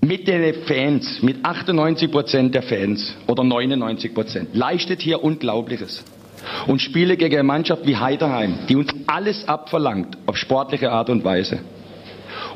mit 0.00 0.26
den 0.26 0.54
Fans, 0.64 1.22
mit 1.22 1.44
98 1.44 2.10
Prozent 2.10 2.54
der 2.54 2.62
Fans 2.62 3.14
oder 3.26 3.44
99 3.44 4.14
Prozent, 4.14 4.54
leistet 4.54 5.02
hier 5.02 5.22
Unglaubliches. 5.22 6.04
Und 6.66 6.80
spiele 6.80 7.16
gegen 7.18 7.34
eine 7.34 7.42
Mannschaft 7.42 7.86
wie 7.86 7.96
Heidenheim, 7.96 8.60
die 8.68 8.76
uns 8.76 8.92
alles 9.06 9.46
abverlangt, 9.46 10.16
auf 10.26 10.38
sportliche 10.38 10.90
Art 10.90 11.10
und 11.10 11.22
Weise. 11.22 11.60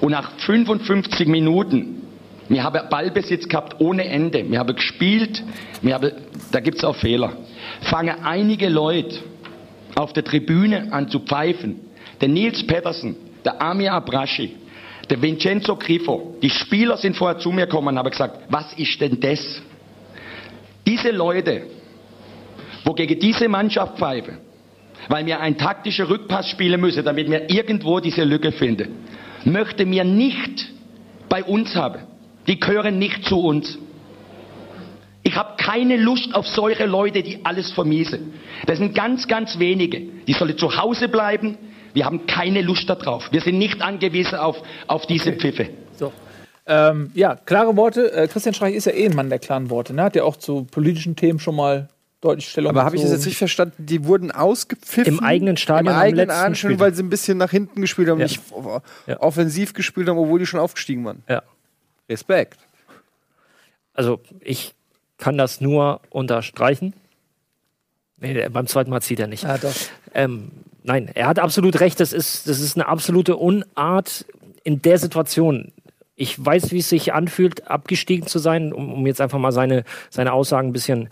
Und 0.01 0.13
nach 0.13 0.33
55 0.39 1.29
Minuten, 1.29 2.03
wir 2.49 2.63
haben 2.63 2.89
Ballbesitz 2.89 3.49
gehabt 3.49 3.81
ohne 3.81 4.05
Ende, 4.05 4.51
wir 4.51 4.59
haben 4.59 4.75
gespielt, 4.75 5.43
wir 5.83 5.95
haben, 5.95 6.13
da 6.51 6.61
gibt 6.61 6.79
es 6.79 6.85
auch 6.85 6.97
Fehler, 6.97 7.35
fangen 7.83 8.25
einige 8.25 8.69
Leute 8.69 9.19
auf 9.97 10.13
der 10.13 10.25
Tribüne 10.25 10.93
an 10.93 11.09
zu 11.09 11.21
pfeifen. 11.21 11.81
Der 12.21 12.29
Nils 12.29 12.67
Pettersen, 12.67 13.17
der 13.45 13.61
Amir 13.61 13.93
Abraschi, 13.93 14.57
der 15.11 15.21
Vincenzo 15.21 15.77
Grifo, 15.77 16.37
die 16.43 16.51
Spieler 16.51 16.97
sind 16.97 17.17
vorher 17.17 17.39
zu 17.39 17.51
mir 17.51 17.67
gekommen 17.67 17.89
und 17.89 17.99
haben 17.99 18.11
gesagt, 18.11 18.45
was 18.49 18.73
ist 18.75 19.01
denn 19.01 19.21
das? 19.21 19.61
Diese 20.87 21.11
Leute, 21.11 21.63
wo 22.85 22.93
gegen 22.93 23.19
diese 23.19 23.49
Mannschaft 23.49 23.99
pfeifen, 23.99 24.39
weil 25.09 25.27
wir 25.27 25.41
einen 25.41 25.59
taktischen 25.59 26.07
Rückpass 26.07 26.49
spielen 26.51 26.81
müssen, 26.81 27.05
damit 27.05 27.31
wir 27.31 27.51
irgendwo 27.51 28.01
diese 28.01 28.25
Lücke 28.25 28.53
finden, 28.53 29.05
möchte 29.45 29.85
mir 29.85 30.05
nicht 30.05 30.73
bei 31.29 31.45
uns 31.45 31.75
haben. 31.75 32.03
Die 32.47 32.61
gehören 32.61 32.99
nicht 32.99 33.25
zu 33.25 33.41
uns. 33.41 33.79
Ich 35.23 35.35
habe 35.37 35.55
keine 35.57 35.97
Lust 35.97 36.35
auf 36.35 36.47
solche 36.47 36.85
Leute, 36.85 37.23
die 37.23 37.45
alles 37.45 37.73
vermiesen. 37.73 38.35
Das 38.67 38.79
sind 38.79 38.95
ganz, 38.95 39.27
ganz 39.27 39.59
wenige. 39.59 40.01
Die 40.27 40.33
sollen 40.35 40.57
zu 40.59 40.77
Hause 40.77 41.09
bleiben. 41.09 41.57
Wir 41.95 42.05
haben 42.05 42.27
keine 42.27 42.61
Lust 42.61 42.89
darauf. 42.91 43.31
Wir 43.31 43.41
sind 43.41 43.57
nicht 43.59 43.81
angewiesen 43.81 44.35
auf, 44.37 44.57
auf 44.89 45.07
diese 45.07 45.33
Pfiffe. 45.33 45.71
So. 45.97 46.13
Ähm, 46.67 47.11
ja, 47.15 47.37
klare 47.37 47.77
Worte. 47.77 48.13
Äh, 48.13 48.27
Christian 48.29 48.55
Streich 48.55 48.75
ist 48.75 48.87
ja 48.87 48.93
eh 48.93 49.07
ein 49.07 49.15
Mann 49.15 49.29
der 49.31 49.39
klaren 49.39 49.71
Worte. 49.71 49.95
Ne? 49.95 50.03
Hat 50.03 50.17
ja 50.17 50.25
auch 50.25 50.37
zu 50.37 50.65
politischen 50.65 51.15
Themen 51.17 51.39
schon 51.39 51.57
mal 51.57 51.89
deutlich 52.21 52.49
Stellung 52.49 52.71
Aber 52.71 52.85
habe 52.85 52.97
ich 52.97 53.03
das 53.03 53.11
jetzt 53.13 53.21
richtig 53.27 53.37
verstanden? 53.39 53.85
Die 53.87 54.05
wurden 54.07 54.31
ausgepfiffen? 54.33 55.19
Im 55.19 55.21
eigenen 55.23 55.57
Stadion 55.57 55.89
Im 55.93 55.95
am 55.95 56.01
eigenen 56.01 56.55
Spiel. 56.55 56.81
weil 56.81 56.95
sie 56.95 57.03
ein 57.03 57.11
bisschen 57.11 57.39
nach 57.39 57.51
hinten 57.51 57.81
gespielt 57.81 58.09
haben, 58.09 58.19
Ja. 58.19 58.25
nicht 58.25 58.41
Ja. 59.07 59.21
offensiv 59.21 59.75
gespielt 59.75 60.09
haben, 60.09 60.19
obwohl 60.19 60.39
die 60.39 60.47
schon 60.47 60.59
aufgestiegen 60.61 61.05
waren. 61.05 61.23
Ja. 61.29 61.43
Respekt. 62.09 62.59
Also 63.93 64.21
ich 64.41 64.75
kann 65.19 65.39
das 65.39 65.61
nur 65.61 66.01
unterstreichen. 66.11 66.95
Nee, 68.19 68.49
beim 68.49 68.67
zweiten 68.67 68.91
Mal 68.91 69.03
zieht 69.03 69.21
er 69.21 69.27
nicht. 69.27 69.43
Ja, 69.45 69.59
doch. 69.59 69.73
Ähm, 70.15 70.51
nein, 70.85 71.11
er 71.13 71.27
hat 71.27 71.41
absolut 71.41 71.81
recht. 71.81 71.99
Das 71.99 72.13
ist, 72.13 72.49
das 72.49 72.61
ist 72.61 72.77
eine 72.77 72.87
absolute 72.87 73.37
Unart 73.37 74.27
in 74.63 74.81
der 74.83 74.99
Situation. 74.99 75.73
Ich 76.17 76.43
weiß, 76.43 76.71
wie 76.71 76.79
es 76.79 76.89
sich 76.89 77.13
anfühlt, 77.13 77.67
abgestiegen 77.67 78.29
zu 78.29 78.39
sein, 78.39 78.73
um, 78.73 78.93
um 78.93 79.07
jetzt 79.07 79.21
einfach 79.21 79.41
mal 79.41 79.51
seine, 79.51 79.83
seine 80.11 80.33
Aussagen 80.33 80.69
ein 80.69 80.73
bisschen 80.73 81.09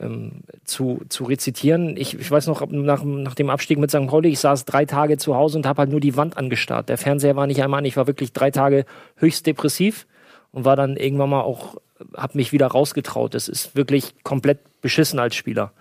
ähm, 0.00 0.42
zu, 0.64 1.02
zu 1.08 1.24
rezitieren. 1.24 1.96
Ich, 1.96 2.16
ich 2.16 2.30
weiß 2.30 2.46
noch, 2.46 2.64
nach, 2.70 3.02
nach 3.02 3.34
dem 3.34 3.50
Abstieg 3.50 3.78
mit 3.78 3.90
St. 3.90 4.06
Pauli, 4.06 4.28
ich 4.28 4.38
saß 4.38 4.64
drei 4.64 4.84
Tage 4.84 5.16
zu 5.16 5.34
Hause 5.34 5.58
und 5.58 5.66
habe 5.66 5.80
halt 5.80 5.90
nur 5.90 5.98
die 5.98 6.16
Wand 6.16 6.36
angestarrt. 6.38 6.88
Der 6.88 6.98
Fernseher 6.98 7.34
war 7.34 7.48
nicht 7.48 7.64
einmal 7.64 7.78
an. 7.78 7.84
Ich 7.84 7.96
war 7.96 8.06
wirklich 8.06 8.32
drei 8.32 8.52
Tage 8.52 8.84
höchst 9.16 9.44
depressiv 9.46 10.06
und 10.52 10.64
war 10.64 10.76
dann 10.76 10.96
irgendwann 10.96 11.30
mal 11.30 11.40
auch, 11.40 11.76
habe 12.16 12.36
mich 12.36 12.52
wieder 12.52 12.68
rausgetraut. 12.68 13.34
Das 13.34 13.48
ist 13.48 13.74
wirklich 13.74 14.14
komplett 14.22 14.60
beschissen 14.80 15.18
als 15.18 15.34
Spieler 15.34 15.72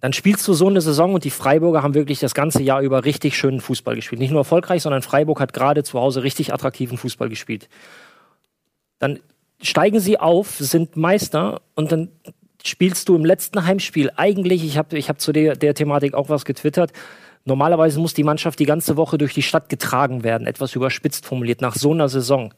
dann 0.00 0.12
spielst 0.12 0.46
du 0.46 0.52
so 0.52 0.68
eine 0.68 0.80
Saison 0.80 1.14
und 1.14 1.24
die 1.24 1.30
Freiburger 1.30 1.82
haben 1.82 1.94
wirklich 1.94 2.20
das 2.20 2.34
ganze 2.34 2.62
Jahr 2.62 2.80
über 2.82 3.04
richtig 3.04 3.36
schönen 3.36 3.60
Fußball 3.60 3.96
gespielt. 3.96 4.20
Nicht 4.20 4.30
nur 4.30 4.40
erfolgreich, 4.40 4.82
sondern 4.82 5.02
Freiburg 5.02 5.40
hat 5.40 5.52
gerade 5.52 5.82
zu 5.82 5.98
Hause 5.98 6.22
richtig 6.22 6.52
attraktiven 6.52 6.98
Fußball 6.98 7.28
gespielt. 7.28 7.68
Dann 8.98 9.20
steigen 9.60 10.00
sie 10.00 10.18
auf, 10.18 10.56
sind 10.58 10.96
Meister 10.96 11.60
und 11.74 11.90
dann 11.90 12.10
spielst 12.64 13.08
du 13.08 13.16
im 13.16 13.24
letzten 13.24 13.64
Heimspiel 13.64 14.10
eigentlich, 14.16 14.64
ich 14.64 14.78
habe 14.78 14.98
ich 14.98 15.08
hab 15.08 15.20
zu 15.20 15.32
der, 15.32 15.56
der 15.56 15.74
Thematik 15.74 16.14
auch 16.14 16.28
was 16.28 16.44
getwittert, 16.44 16.92
normalerweise 17.44 18.00
muss 18.00 18.14
die 18.14 18.24
Mannschaft 18.24 18.58
die 18.58 18.66
ganze 18.66 18.96
Woche 18.96 19.18
durch 19.18 19.34
die 19.34 19.42
Stadt 19.42 19.68
getragen 19.68 20.22
werden, 20.22 20.46
etwas 20.46 20.74
überspitzt 20.74 21.26
formuliert, 21.26 21.60
nach 21.60 21.74
so 21.74 21.92
einer 21.92 22.08
Saison. 22.08 22.52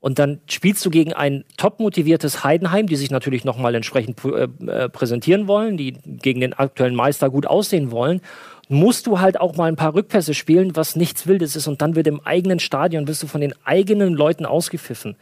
Und 0.00 0.18
dann 0.18 0.40
spielst 0.46 0.84
du 0.84 0.90
gegen 0.90 1.12
ein 1.12 1.44
top 1.56 1.78
motiviertes 1.78 2.42
Heidenheim, 2.42 2.86
die 2.86 2.96
sich 2.96 3.10
natürlich 3.10 3.44
nochmal 3.44 3.74
entsprechend 3.74 4.24
äh, 4.24 4.48
äh, 4.66 4.88
präsentieren 4.88 5.46
wollen, 5.46 5.76
die 5.76 5.92
gegen 6.04 6.40
den 6.40 6.54
aktuellen 6.54 6.94
Meister 6.94 7.28
gut 7.28 7.46
aussehen 7.46 7.90
wollen. 7.90 8.22
Musst 8.68 9.06
du 9.06 9.20
halt 9.20 9.38
auch 9.38 9.56
mal 9.56 9.66
ein 9.66 9.76
paar 9.76 9.94
Rückpässe 9.94 10.32
spielen, 10.32 10.74
was 10.76 10.96
nichts 10.96 11.26
Wildes 11.26 11.54
ist. 11.54 11.66
Und 11.66 11.82
dann 11.82 11.96
wird 11.96 12.06
im 12.06 12.20
eigenen 12.20 12.60
Stadion, 12.60 13.08
wirst 13.08 13.22
du 13.22 13.26
von 13.26 13.40
den 13.40 13.54
eigenen 13.64 14.14
Leuten 14.14 14.46
ausgepfiffen. 14.46 15.16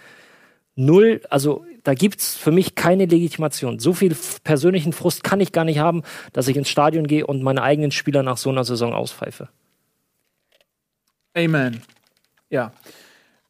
Null, 0.77 1.23
also 1.29 1.65
da 1.83 1.95
gibt's 1.95 2.37
für 2.37 2.53
mich 2.53 2.77
keine 2.77 3.07
Legitimation. 3.07 3.81
So 3.81 3.95
viel 3.95 4.15
persönlichen 4.45 4.93
Frust 4.93 5.25
kann 5.25 5.41
ich 5.41 5.51
gar 5.51 5.65
nicht 5.65 5.81
haben, 5.81 6.03
dass 6.33 6.47
ich 6.47 6.57
ins 6.57 6.69
Stadion 6.69 7.09
gehe 7.09 7.27
und 7.27 7.43
meine 7.43 7.63
eigenen 7.63 7.91
Spieler 7.91 8.23
nach 8.23 8.37
so 8.37 8.51
einer 8.51 8.63
Saison 8.63 8.93
auspfeife. 8.93 9.49
Amen. 11.35 11.83
Ja. 12.49 12.73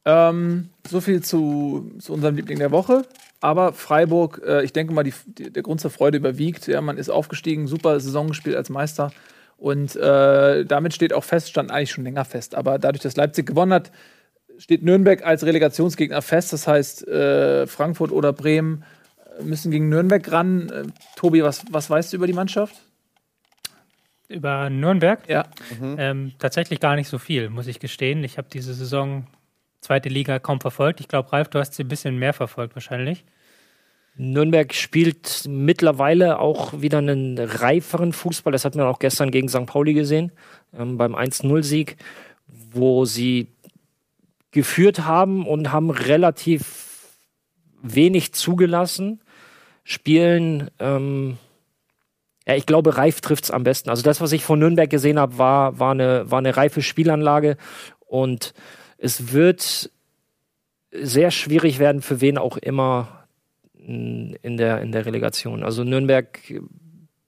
Ähm, 0.08 0.70
so 0.88 1.02
viel 1.02 1.22
zu, 1.22 1.92
zu 1.98 2.14
unserem 2.14 2.34
Liebling 2.34 2.58
der 2.58 2.70
Woche. 2.70 3.02
Aber 3.40 3.74
Freiburg, 3.74 4.40
äh, 4.42 4.64
ich 4.64 4.72
denke 4.72 4.94
mal, 4.94 5.04
die, 5.04 5.12
die, 5.26 5.52
der 5.52 5.62
Grund 5.62 5.82
zur 5.82 5.90
Freude 5.90 6.16
überwiegt. 6.16 6.66
Ja, 6.66 6.80
man 6.80 6.96
ist 6.96 7.10
aufgestiegen, 7.10 7.66
super 7.66 8.00
Saison 8.00 8.28
gespielt 8.28 8.56
als 8.56 8.70
Meister. 8.70 9.12
Und 9.58 9.96
äh, 9.96 10.64
damit 10.64 10.94
steht 10.94 11.12
auch 11.12 11.24
fest, 11.24 11.50
stand 11.50 11.70
eigentlich 11.70 11.90
schon 11.90 12.04
länger 12.04 12.24
fest. 12.24 12.54
Aber 12.54 12.78
dadurch, 12.78 13.02
dass 13.02 13.16
Leipzig 13.16 13.44
gewonnen 13.46 13.74
hat, 13.74 13.92
steht 14.56 14.82
Nürnberg 14.82 15.26
als 15.26 15.44
Relegationsgegner 15.44 16.22
fest. 16.22 16.54
Das 16.54 16.66
heißt, 16.66 17.06
äh, 17.06 17.66
Frankfurt 17.66 18.10
oder 18.10 18.32
Bremen 18.32 18.84
müssen 19.42 19.70
gegen 19.70 19.90
Nürnberg 19.90 20.32
ran. 20.32 20.70
Äh, 20.70 20.84
Tobi, 21.16 21.42
was, 21.42 21.64
was 21.70 21.90
weißt 21.90 22.14
du 22.14 22.16
über 22.16 22.26
die 22.26 22.32
Mannschaft? 22.32 22.76
Über 24.28 24.70
Nürnberg? 24.70 25.20
Ja. 25.28 25.44
Ähm, 25.80 26.32
tatsächlich 26.38 26.80
gar 26.80 26.96
nicht 26.96 27.08
so 27.08 27.18
viel, 27.18 27.50
muss 27.50 27.66
ich 27.66 27.78
gestehen. 27.78 28.24
Ich 28.24 28.38
habe 28.38 28.48
diese 28.50 28.72
Saison 28.72 29.26
zweite 29.80 30.08
Liga 30.08 30.38
kaum 30.38 30.60
verfolgt. 30.60 31.00
Ich 31.00 31.08
glaube, 31.08 31.32
Ralf, 31.32 31.48
du 31.48 31.58
hast 31.58 31.74
sie 31.74 31.84
ein 31.84 31.88
bisschen 31.88 32.18
mehr 32.18 32.32
verfolgt 32.32 32.74
wahrscheinlich. 32.74 33.24
Nürnberg 34.16 34.74
spielt 34.74 35.44
mittlerweile 35.48 36.40
auch 36.40 36.80
wieder 36.80 36.98
einen 36.98 37.38
reiferen 37.38 38.12
Fußball. 38.12 38.52
Das 38.52 38.64
hat 38.64 38.74
man 38.74 38.86
auch 38.86 38.98
gestern 38.98 39.30
gegen 39.30 39.48
St. 39.48 39.66
Pauli 39.66 39.94
gesehen, 39.94 40.32
ähm, 40.76 40.98
beim 40.98 41.14
1-0-Sieg, 41.14 41.96
wo 42.72 43.04
sie 43.04 43.48
geführt 44.50 45.04
haben 45.04 45.46
und 45.46 45.72
haben 45.72 45.90
relativ 45.90 47.16
wenig 47.80 48.32
zugelassen, 48.34 49.20
spielen, 49.84 50.70
ähm, 50.80 51.38
ja, 52.46 52.54
ich 52.54 52.66
glaube, 52.66 52.96
reif 52.96 53.20
trifft's 53.20 53.50
am 53.50 53.62
besten. 53.62 53.90
Also 53.90 54.02
das, 54.02 54.20
was 54.20 54.32
ich 54.32 54.42
von 54.42 54.58
Nürnberg 54.58 54.90
gesehen 54.90 55.18
habe, 55.18 55.38
war, 55.38 55.78
war, 55.78 55.92
eine, 55.92 56.30
war 56.30 56.38
eine 56.38 56.56
reife 56.56 56.82
Spielanlage 56.82 57.56
und 58.06 58.54
es 58.98 59.32
wird 59.32 59.90
sehr 60.92 61.30
schwierig 61.30 61.78
werden, 61.78 62.02
für 62.02 62.20
wen 62.20 62.36
auch 62.36 62.56
immer 62.56 63.26
mh, 63.74 64.36
in 64.42 64.56
der, 64.56 64.82
in 64.82 64.92
der 64.92 65.06
Relegation. 65.06 65.62
Also 65.62 65.84
Nürnberg, 65.84 66.38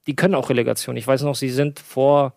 die 0.07 0.17
können 0.17 0.35
auch 0.35 0.51
Relegation. 0.51 0.97
Ich 0.97 1.07
weiß 1.07 1.23
noch, 1.23 1.35
sie 1.35 1.49
sind 1.49 1.79
vor, 1.79 2.35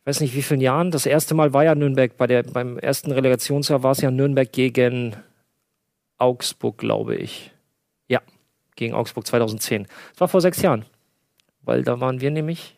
ich 0.00 0.06
weiß 0.06 0.20
nicht 0.20 0.34
wie 0.34 0.42
vielen 0.42 0.60
Jahren, 0.60 0.90
das 0.90 1.06
erste 1.06 1.34
Mal 1.34 1.52
war 1.52 1.64
ja 1.64 1.74
Nürnberg, 1.74 2.16
bei 2.16 2.26
der, 2.26 2.42
beim 2.42 2.78
ersten 2.78 3.12
Relegationsjahr 3.12 3.82
war 3.82 3.92
es 3.92 4.00
ja 4.00 4.10
Nürnberg 4.10 4.50
gegen 4.50 5.16
Augsburg, 6.18 6.78
glaube 6.78 7.16
ich. 7.16 7.52
Ja, 8.08 8.20
gegen 8.76 8.94
Augsburg 8.94 9.26
2010. 9.26 9.86
Das 10.12 10.20
war 10.20 10.28
vor 10.28 10.40
sechs 10.40 10.62
Jahren. 10.62 10.84
Weil 11.62 11.82
da 11.82 12.00
waren 12.00 12.20
wir 12.20 12.30
nämlich, 12.30 12.76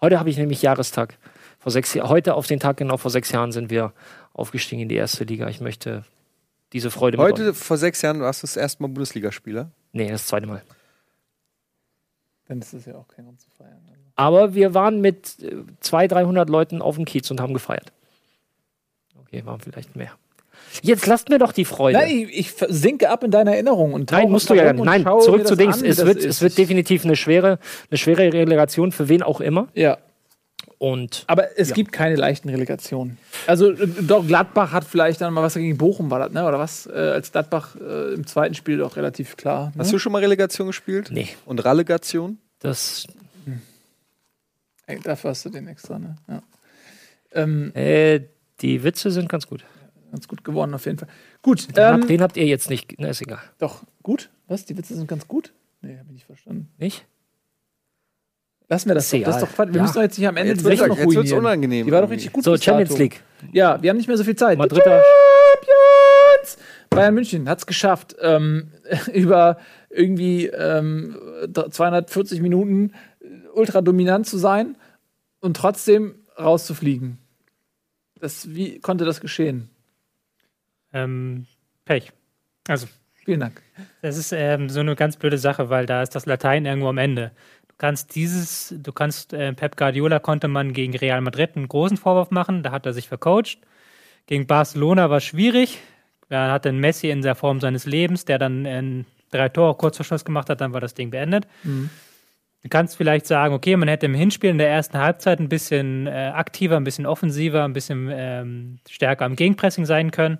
heute 0.00 0.18
habe 0.18 0.30
ich 0.30 0.38
nämlich 0.38 0.62
Jahrestag. 0.62 1.18
Vor 1.58 1.72
sechs, 1.72 1.94
heute 1.94 2.34
auf 2.34 2.46
den 2.46 2.60
Tag 2.60 2.76
genau 2.76 2.96
vor 2.96 3.10
sechs 3.10 3.32
Jahren 3.32 3.52
sind 3.52 3.70
wir 3.70 3.92
aufgestiegen 4.32 4.82
in 4.82 4.88
die 4.88 4.94
erste 4.94 5.24
Liga. 5.24 5.48
Ich 5.48 5.60
möchte 5.60 6.04
diese 6.72 6.90
Freude 6.90 7.18
Heute, 7.18 7.54
vor 7.54 7.76
sechs 7.76 8.02
Jahren, 8.02 8.20
warst 8.20 8.42
du 8.42 8.46
das 8.46 8.56
erste 8.56 8.82
Mal 8.82 8.88
Bundesligaspieler. 8.88 9.70
Nee, 9.92 10.10
das 10.10 10.26
zweite 10.26 10.46
Mal. 10.46 10.62
Dann 12.46 12.60
ist 12.60 12.72
es 12.72 12.86
ja 12.86 12.94
auch 12.94 13.08
kein 13.08 13.24
Grund 13.24 13.40
zu 13.40 13.50
feiern. 13.50 13.80
Aber 14.14 14.54
wir 14.54 14.74
waren 14.74 15.00
mit 15.00 15.38
äh, 15.42 15.54
200, 15.80 16.12
300 16.12 16.48
Leuten 16.48 16.82
auf 16.82 16.96
dem 16.96 17.04
Kiez 17.04 17.30
und 17.30 17.40
haben 17.40 17.54
gefeiert. 17.54 17.92
Okay, 19.20 19.44
waren 19.44 19.60
vielleicht 19.60 19.94
mehr. 19.94 20.12
Jetzt 20.82 21.06
lasst 21.06 21.28
mir 21.28 21.38
doch 21.38 21.52
die 21.52 21.64
Freude. 21.64 21.98
Nein, 21.98 22.10
ich, 22.10 22.38
ich 22.38 22.54
sinke 22.68 23.10
ab 23.10 23.22
in 23.22 23.30
deiner 23.30 23.52
Erinnerung. 23.52 23.94
Und 23.94 24.10
Nein, 24.10 24.30
musst 24.30 24.50
du 24.50 24.54
ja 24.54 24.72
nicht. 24.72 24.84
Nein, 24.84 25.02
zurück 25.02 25.46
zu 25.46 25.56
Dings. 25.56 25.78
an, 25.78 25.84
Es 25.84 26.04
wird, 26.04 26.24
es 26.24 26.40
wird 26.40 26.58
definitiv 26.58 27.04
eine 27.04 27.16
schwere, 27.16 27.58
eine 27.90 27.98
schwere 27.98 28.32
Relegation 28.32 28.92
für 28.92 29.08
wen 29.08 29.22
auch 29.22 29.40
immer. 29.40 29.68
Ja, 29.74 29.98
Und 30.78 31.24
aber 31.26 31.58
es 31.58 31.72
gibt 31.72 31.90
keine 31.90 32.14
leichten 32.14 32.48
Relegationen. 32.48 33.18
Also, 33.48 33.72
äh, 33.72 33.86
doch, 34.02 34.24
Gladbach 34.24 34.70
hat 34.70 34.84
vielleicht 34.84 35.20
dann 35.20 35.34
mal 35.34 35.42
was 35.42 35.54
gegen 35.54 35.76
Bochum, 35.76 36.08
war 36.10 36.20
das, 36.20 36.30
ne? 36.32 36.46
Oder 36.46 36.58
was? 36.60 36.86
Äh, 36.86 36.90
als 36.92 37.32
Gladbach 37.32 37.74
äh, 37.76 38.14
im 38.14 38.26
zweiten 38.28 38.54
Spiel 38.54 38.78
doch 38.78 38.96
relativ 38.96 39.36
klar. 39.36 39.66
Ne? 39.74 39.80
Hast 39.80 39.92
du 39.92 39.98
schon 39.98 40.12
mal 40.12 40.20
Relegation 40.20 40.68
gespielt? 40.68 41.10
nee, 41.10 41.28
Und 41.46 41.64
Relegation? 41.64 42.38
das 42.60 43.06
Ey, 44.86 45.00
Dafür 45.02 45.30
hast 45.30 45.44
du 45.44 45.50
den 45.50 45.66
extra, 45.68 45.98
ne? 45.98 46.16
Ja. 46.28 46.42
Ähm, 47.32 47.74
äh, 47.74 48.20
die 48.60 48.82
Witze 48.84 49.10
sind 49.10 49.28
ganz 49.28 49.46
gut. 49.46 49.64
ganz 50.10 50.26
gut 50.28 50.44
geworden, 50.44 50.72
auf 50.74 50.86
jeden 50.86 50.98
Fall. 50.98 51.08
Gut, 51.42 51.76
Den, 51.76 51.84
habt, 51.84 52.02
ähm, 52.02 52.08
den 52.08 52.22
habt 52.22 52.36
ihr 52.38 52.46
jetzt 52.46 52.70
nicht. 52.70 52.94
Na, 52.98 53.08
ist 53.08 53.20
egal. 53.20 53.40
doch, 53.58 53.82
gut? 54.02 54.30
Was? 54.46 54.64
Die 54.64 54.76
Witze 54.78 54.94
sind 54.94 55.06
ganz 55.08 55.28
gut? 55.28 55.52
Nee, 55.82 55.98
hab 55.98 56.06
ich 56.06 56.12
nicht 56.12 56.26
verstanden. 56.26 56.68
Nicht? 56.78 57.04
Lassen 58.70 58.88
wir 58.88 58.94
das 58.94 59.08
doch. 59.10 59.22
Das 59.22 59.36
ist 59.36 59.42
doch. 59.42 59.58
Wir 59.66 59.74
Ja. 59.74 59.82
müssen 59.82 59.94
doch 59.94 60.02
jetzt 60.02 60.18
nicht 60.18 60.28
am 60.28 60.36
Ende 60.36 60.50
Jetzt 60.50 60.60
die 60.60 60.64
wird's 60.66 60.78
Sendung 60.78 60.96
noch 60.98 61.04
jetzt 61.04 61.14
wird's 61.16 61.30
ruinieren. 61.30 61.38
unangenehm. 61.46 61.86
Die 61.86 61.92
war 61.92 62.02
doch 62.02 62.10
richtig 62.10 62.32
gut. 62.32 62.44
So, 62.44 62.56
Champions 62.56 62.90
dato. 62.90 63.02
League. 63.02 63.22
Ja, 63.52 63.80
wir 63.82 63.90
haben 63.90 63.96
nicht 63.96 64.08
mehr 64.08 64.16
so 64.18 64.24
viel 64.24 64.36
Zeit. 64.36 64.58
Madrider. 64.58 65.02
Champions! 65.62 66.58
Bayern 66.90 67.14
München 67.14 67.48
hat 67.48 67.58
es 67.58 67.66
geschafft, 67.66 68.16
ähm, 68.20 68.72
über 69.12 69.58
irgendwie 69.90 70.46
ähm, 70.46 71.16
240 71.70 72.40
Minuten 72.42 72.92
ultra 73.54 73.80
dominant 73.80 74.26
zu 74.26 74.36
sein 74.38 74.76
und 75.40 75.56
trotzdem 75.56 76.14
rauszufliegen. 76.38 77.18
Das, 78.20 78.54
wie 78.54 78.80
konnte 78.80 79.04
das 79.04 79.20
geschehen? 79.20 79.70
Ähm, 80.92 81.46
Pech. 81.84 82.12
Also, 82.68 82.86
Vielen 83.24 83.40
Dank. 83.40 83.62
das 84.02 84.16
ist 84.16 84.32
ähm, 84.32 84.68
so 84.68 84.80
eine 84.80 84.96
ganz 84.96 85.16
blöde 85.16 85.38
Sache, 85.38 85.68
weil 85.70 85.86
da 85.86 86.02
ist 86.02 86.14
das 86.14 86.26
Latein 86.26 86.64
irgendwo 86.66 86.88
am 86.88 86.98
Ende. 86.98 87.30
Du 87.78 87.86
kannst 87.86 88.16
dieses, 88.16 88.74
du 88.76 88.90
kannst, 88.90 89.32
äh, 89.32 89.52
Pep 89.52 89.76
Guardiola 89.76 90.18
konnte 90.18 90.48
man 90.48 90.72
gegen 90.72 90.96
Real 90.96 91.20
Madrid 91.20 91.50
einen 91.54 91.68
großen 91.68 91.96
Vorwurf 91.96 92.32
machen, 92.32 92.64
da 92.64 92.72
hat 92.72 92.86
er 92.86 92.92
sich 92.92 93.06
vercoacht. 93.06 93.58
Gegen 94.26 94.48
Barcelona 94.48 95.08
war 95.10 95.20
schwierig. 95.20 95.78
Da 96.28 96.50
hatte 96.50 96.70
ein 96.70 96.78
Messi 96.78 97.08
in 97.08 97.22
der 97.22 97.36
Form 97.36 97.60
seines 97.60 97.86
Lebens, 97.86 98.24
der 98.24 98.38
dann 98.38 98.64
äh, 98.66 99.04
drei 99.30 99.48
Tore 99.48 99.76
kurz 99.76 99.96
vor 99.96 100.04
Schluss 100.04 100.24
gemacht 100.24 100.50
hat, 100.50 100.60
dann 100.60 100.72
war 100.72 100.80
das 100.80 100.94
Ding 100.94 101.10
beendet. 101.10 101.46
Du 102.64 102.68
kannst 102.68 102.96
vielleicht 102.96 103.26
sagen, 103.26 103.54
okay, 103.54 103.76
man 103.76 103.86
hätte 103.86 104.06
im 104.06 104.14
Hinspiel 104.14 104.50
in 104.50 104.58
der 104.58 104.68
ersten 104.68 104.98
Halbzeit 104.98 105.38
ein 105.38 105.48
bisschen 105.48 106.08
äh, 106.08 106.32
aktiver, 106.34 106.76
ein 106.76 106.84
bisschen 106.84 107.06
offensiver, 107.06 107.62
ein 107.64 107.74
bisschen 107.74 108.10
ähm, 108.12 108.78
stärker 108.90 109.24
am 109.24 109.36
Gegenpressing 109.36 109.86
sein 109.86 110.10
können. 110.10 110.38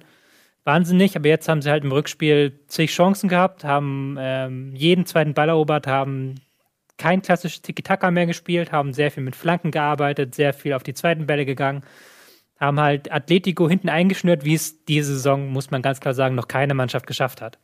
Wahnsinnig, 0.64 1.14
aber 1.16 1.28
jetzt 1.28 1.48
haben 1.48 1.62
sie 1.62 1.70
halt 1.70 1.84
im 1.84 1.92
Rückspiel 1.92 2.58
zig 2.66 2.90
Chancen 2.90 3.28
gehabt, 3.28 3.62
haben 3.62 4.16
ähm, 4.18 4.74
jeden 4.74 5.06
zweiten 5.06 5.32
Ball 5.32 5.48
erobert, 5.48 5.86
haben 5.86 6.34
kein 6.98 7.22
klassisches 7.22 7.62
Tiki-Taka 7.62 8.10
mehr 8.10 8.26
gespielt, 8.26 8.72
haben 8.72 8.92
sehr 8.92 9.10
viel 9.10 9.22
mit 9.22 9.36
Flanken 9.36 9.70
gearbeitet, 9.70 10.34
sehr 10.34 10.52
viel 10.52 10.72
auf 10.74 10.82
die 10.82 10.94
zweiten 10.94 11.26
Bälle 11.26 11.46
gegangen, 11.46 11.82
haben 12.60 12.80
halt 12.80 13.10
Atletico 13.12 13.68
hinten 13.68 13.88
eingeschnürt, 13.88 14.44
wie 14.44 14.54
es 14.54 14.84
diese 14.84 15.14
Saison, 15.14 15.48
muss 15.48 15.70
man 15.70 15.80
ganz 15.80 16.00
klar 16.00 16.12
sagen, 16.14 16.34
noch 16.34 16.48
keine 16.48 16.74
Mannschaft 16.74 17.06
geschafft 17.06 17.40
hat. 17.40 17.58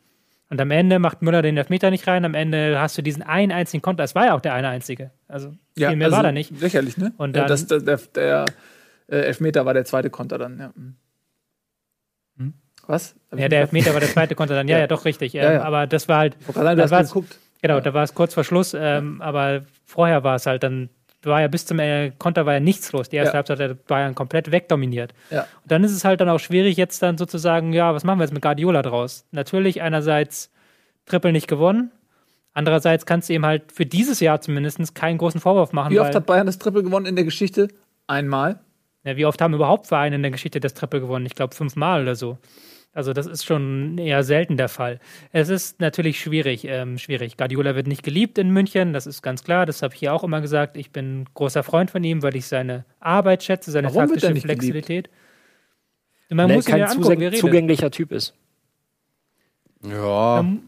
Und 0.51 0.61
am 0.61 0.70
Ende 0.70 0.98
macht 0.98 1.20
Müller 1.23 1.43
den 1.43 1.56
Elfmeter 1.56 1.90
nicht 1.90 2.06
rein, 2.06 2.24
am 2.24 2.35
Ende 2.35 2.78
hast 2.78 2.97
du 2.97 3.02
diesen 3.02 3.23
einen 3.23 3.51
einzigen 3.51 3.82
Konter, 3.82 4.05
es 4.05 4.15
war 4.15 4.27
ja 4.27 4.35
auch 4.35 4.40
der 4.40 4.55
eine 4.55 4.69
einzige, 4.69 5.11
also 5.27 5.52
viel 5.77 5.97
mehr 5.97 6.06
also 6.06 6.16
war 6.16 6.23
da 6.23 6.32
nicht. 6.32 6.61
Lächerlich, 6.61 6.97
ne? 6.97 7.12
Und 7.16 7.35
Ja, 7.36 7.43
dann- 7.47 7.48
das, 7.48 7.66
das, 7.66 7.85
der, 7.85 7.97
der 8.15 8.44
äh, 9.09 9.16
Elfmeter 9.27 9.66
war 9.66 9.74
der 9.74 9.85
zweite 9.85 10.11
Konter 10.11 10.39
dann, 10.39 10.59
ja. 10.59 10.73
Hm. 10.77 10.94
Was? 12.86 13.16
Hab 13.31 13.39
Ja, 13.39 13.48
der 13.48 13.61
Elfmeter 13.62 13.93
war 13.94 14.01
der 14.01 14.11
zweite 14.11 14.35
Konter 14.35 14.55
dann, 14.55 14.69
ja, 14.69 14.77
Ja. 14.77 14.81
ja, 14.82 14.86
doch 14.86 15.05
richtig. 15.05 15.32
Ja, 15.32 15.52
ja. 15.55 15.62
Aber 15.62 15.86
das 15.86 16.09
war 16.09 16.19
halt, 16.19 16.36
du 16.47 16.52
das 16.52 16.90
war 16.90 17.02
geguckt. 17.02 17.39
Genau, 17.62 17.81
da 17.81 17.94
war 17.94 18.02
es 18.02 18.14
kurz 18.14 18.35
vor 18.35 18.44
Schluss, 18.44 18.74
ähm, 18.78 19.20
aber 19.22 19.62
vorher 19.85 20.24
war 20.24 20.36
es 20.36 20.47
halt 20.47 20.62
dann, 20.62 20.89
war 21.22 21.40
ja 21.40 21.48
bis 21.48 21.64
zum 21.66 21.78
äh, 21.78 22.10
Konter 22.18 22.44
war 22.47 22.55
ja 22.55 22.60
nichts 22.60 22.93
los. 22.93 23.09
Die 23.09 23.16
erste 23.16 23.32
Ja. 23.32 23.36
Halbzeit 23.36 23.60
hat 23.60 23.86
Bayern 23.86 24.14
komplett 24.14 24.51
wegdominiert. 24.51 25.14
Ja. 25.31 25.43
Und 25.62 25.72
dann 25.72 25.82
ist 25.85 25.93
es 25.93 26.05
halt 26.05 26.20
dann 26.20 26.28
auch 26.28 26.39
schwierig, 26.40 26.76
jetzt 26.76 27.02
dann 27.02 27.16
sozusagen, 27.18 27.72
ja, 27.72 27.94
was 27.94 28.05
machen 28.05 28.18
wir 28.18 28.24
jetzt 28.24 28.35
mit 28.35 28.43
Guardiola 28.43 28.82
draus? 28.82 29.24
Natürlich 29.31 29.81
einerseits 29.82 30.51
Triple 31.06 31.32
nicht 31.32 31.48
gewonnen, 31.48 31.90
andererseits 32.52 33.06
kannst 33.06 33.28
du 33.28 33.32
ihm 33.35 33.44
halt 33.47 33.72
für 33.72 33.86
dieses 33.86 34.20
Jahr 34.20 34.40
zumindest 34.40 34.94
keinen 34.94 35.18
großen 35.18 35.40
Vorwurf 35.40 35.72
machen. 35.72 35.93
Wie 35.93 36.01
oft 36.01 36.14
hat 36.14 36.26
Bayern 36.26 36.47
das 36.47 36.59
Triple 36.59 36.82
gewonnen 36.82 37.06
in 37.06 37.16
der 37.16 37.24
Geschichte? 37.24 37.68
Einmal. 38.06 38.60
ja, 39.05 39.16
wie 39.16 39.24
oft 39.26 39.40
haben 39.40 39.55
überhaupt 39.55 39.86
Vereine 39.86 40.16
in 40.16 40.22
der 40.22 40.31
Geschichte 40.31 40.60
das 40.60 40.74
Triple 40.74 41.01
gewonnen? 41.01 41.24
Ich 41.26 41.35
glaube 41.35 41.55
fünfmal 41.55 42.02
oder 42.02 42.14
so. 42.14 42.39
Also 42.95 43.12
das 43.12 43.27
ist 43.27 43.45
schon 43.45 43.99
eher 43.99 44.23
selten 44.23 44.57
der 44.57 44.69
Fall. 44.69 45.01
Es 45.33 45.49
ist 45.49 45.81
natürlich 45.81 46.21
schwierig, 46.21 46.65
ähm, 46.65 46.97
schwierig. 46.97 47.37
Guardiola 47.37 47.75
wird 47.75 47.89
nicht 47.89 48.05
geliebt 48.05 48.39
in 48.39 48.51
München, 48.51 48.93
das 48.93 49.07
ist 49.09 49.21
ganz 49.21 49.43
klar. 49.43 49.66
Das 49.66 49.83
habe 49.83 49.93
ich 49.95 50.01
hier 50.01 50.15
auch 50.15 50.23
immer 50.23 50.41
gesagt. 50.41 50.77
Ich 50.77 50.93
bin 50.93 51.25
großer 51.35 51.65
Freund 51.65 51.91
von 51.91 52.05
ihm, 52.05 52.23
weil 52.23 52.37
ich 52.37 52.47
seine 52.47 52.85
Arbeit 53.01 53.43
schätze, 53.43 53.73
seine 53.73 53.89
Warum 53.89 54.03
wird 54.03 54.21
taktische 54.21 54.27
er 54.29 54.35
nicht 54.35 54.45
Flexibilität. 54.45 55.11
Man 56.31 56.47
Weil 56.47 56.51
er 56.51 56.57
muss 56.57 56.69
ihn 56.69 56.71
kein 56.71 56.81
ja 56.81 56.87
angucken, 56.87 57.21
er 57.21 57.33
zugänglicher 57.33 57.91
Typ 57.91 58.12
ist. 58.12 58.35
Ja. 59.85 60.41
Ähm, 60.41 60.62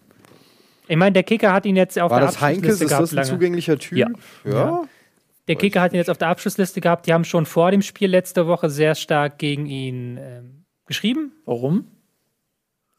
Ich 0.89 0.97
meine, 0.97 1.13
der 1.13 1.23
Kicker 1.23 1.53
hat 1.53 1.65
ihn 1.65 1.77
jetzt 1.77 1.99
auf 1.99 2.11
War 2.11 2.19
der 2.21 2.27
das 2.29 2.41
Heinkes? 2.41 2.81
Abschlussliste 2.81 2.85
Ist 2.85 2.91
gehabt 2.91 3.03
das 3.03 3.13
ein 3.13 3.17
lange. 3.17 3.29
zugänglicher 3.29 3.79
Typ? 3.79 3.99
Ja. 3.99 4.09
ja. 4.45 4.83
Der 5.49 5.57
Kicker 5.57 5.81
hat 5.81 5.93
ihn 5.93 5.97
jetzt 5.97 6.11
auf 6.11 6.19
der 6.19 6.29
Abschlussliste 6.29 6.81
gehabt. 6.81 7.07
Die 7.07 7.13
haben 7.13 7.25
schon 7.25 7.47
vor 7.47 7.71
dem 7.71 7.83
Spiel 7.83 8.11
letzte 8.11 8.47
Woche 8.49 8.69
sehr 8.69 8.95
stark 8.97 9.39
gegen 9.39 9.67
ihn 9.67 10.19
ähm, 10.21 10.65
geschrieben, 10.87 11.33
Warum? 11.45 11.87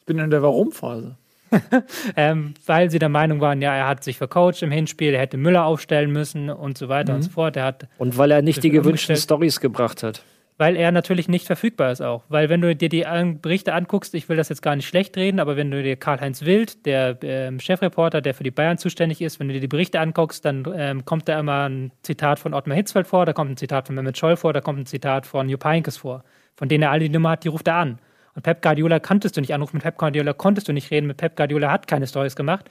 Ich 0.07 0.13
bin 0.15 0.23
in 0.23 0.29
der 0.29 0.41
Warum-Phase. 0.41 1.17
ähm, 2.15 2.53
weil 2.65 2.89
sie 2.89 2.97
der 2.97 3.09
Meinung 3.09 3.41
waren, 3.41 3.61
ja, 3.61 3.75
er 3.75 3.89
hat 3.89 4.05
sich 4.05 4.17
vercoacht 4.17 4.61
im 4.61 4.71
Hinspiel, 4.71 5.13
er 5.13 5.19
hätte 5.19 5.35
Müller 5.35 5.65
aufstellen 5.65 6.13
müssen 6.13 6.49
und 6.49 6.77
so 6.77 6.87
weiter 6.87 7.13
und 7.13 7.23
so 7.23 7.29
fort. 7.29 7.57
Er 7.57 7.65
hat, 7.65 7.87
Und 7.97 8.17
weil 8.17 8.31
er 8.31 8.41
nicht 8.41 8.63
die 8.63 8.69
gewünschten. 8.69 9.17
Stories 9.17 9.59
gebracht 9.59 10.03
hat. 10.03 10.23
weil 10.57 10.77
er 10.77 10.93
natürlich 10.93 11.27
nicht 11.27 11.45
verfügbar 11.45 11.91
ist 11.91 11.99
auch. 11.99 12.23
Weil 12.29 12.47
wenn 12.47 12.61
du 12.61 12.73
dir 12.73 12.87
die 12.87 13.05
Berichte 13.41 13.73
anguckst, 13.73 14.15
ich 14.15 14.29
will 14.29 14.37
das 14.37 14.47
jetzt 14.47 14.61
gar 14.61 14.77
nicht 14.77 14.87
schlecht 14.87 15.17
reden, 15.17 15.41
aber 15.41 15.57
wenn 15.57 15.69
du 15.71 15.83
dir 15.83 15.97
Karl-Heinz 15.97 16.45
Wild, 16.45 16.85
der 16.85 17.17
ähm, 17.21 17.59
Chefreporter, 17.59 18.21
der 18.21 18.33
für 18.33 18.43
die 18.43 18.51
Bayern 18.51 18.77
zuständig 18.77 19.19
ist, 19.21 19.41
wenn 19.41 19.49
du 19.49 19.53
dir 19.55 19.59
die 19.59 19.67
Berichte 19.67 19.99
anguckst, 19.99 20.45
dann 20.45 20.63
ähm, 20.73 21.03
kommt 21.03 21.27
da 21.27 21.37
immer 21.37 21.67
ein 21.67 21.91
Zitat 22.01 22.39
von 22.39 22.53
Ottmar 22.53 22.77
Hitzfeld 22.77 23.07
vor, 23.07 23.25
da 23.25 23.33
kommt 23.33 23.51
ein 23.51 23.57
Zitat 23.57 23.87
von 23.87 23.95
Mehmet 23.95 24.17
Scholl 24.17 24.37
vor, 24.37 24.53
da 24.53 24.61
kommt 24.61 24.79
ein 24.79 24.85
Zitat 24.85 25.25
von 25.25 25.49
Jupp 25.49 25.65
Heynckes 25.65 25.97
vor, 25.97 26.23
von 26.55 26.69
denen 26.69 26.83
er 26.83 26.91
alle 26.91 27.01
die 27.01 27.09
Nummer 27.09 27.31
hat, 27.31 27.43
die 27.43 27.49
ruft 27.49 27.67
er 27.67 27.75
an. 27.75 27.99
Und 28.37 28.43
Pep 28.43 28.61
Guardiola 28.61 28.99
kanntest 28.99 29.35
du 29.35 29.41
nicht 29.41 29.51
anrufen, 29.51 29.77
mit 29.77 29.83
Pep 29.83 29.97
Guardiola 29.97 30.31
konntest 30.31 30.67
du 30.67 30.71
nicht 30.71 30.91
reden, 30.91 31.07
mit 31.07 31.17
Pep 31.17 31.35
Guardiola 31.35 31.71
hat 31.71 31.87
keine 31.87 32.05
Stories 32.05 32.35
gemacht. 32.35 32.69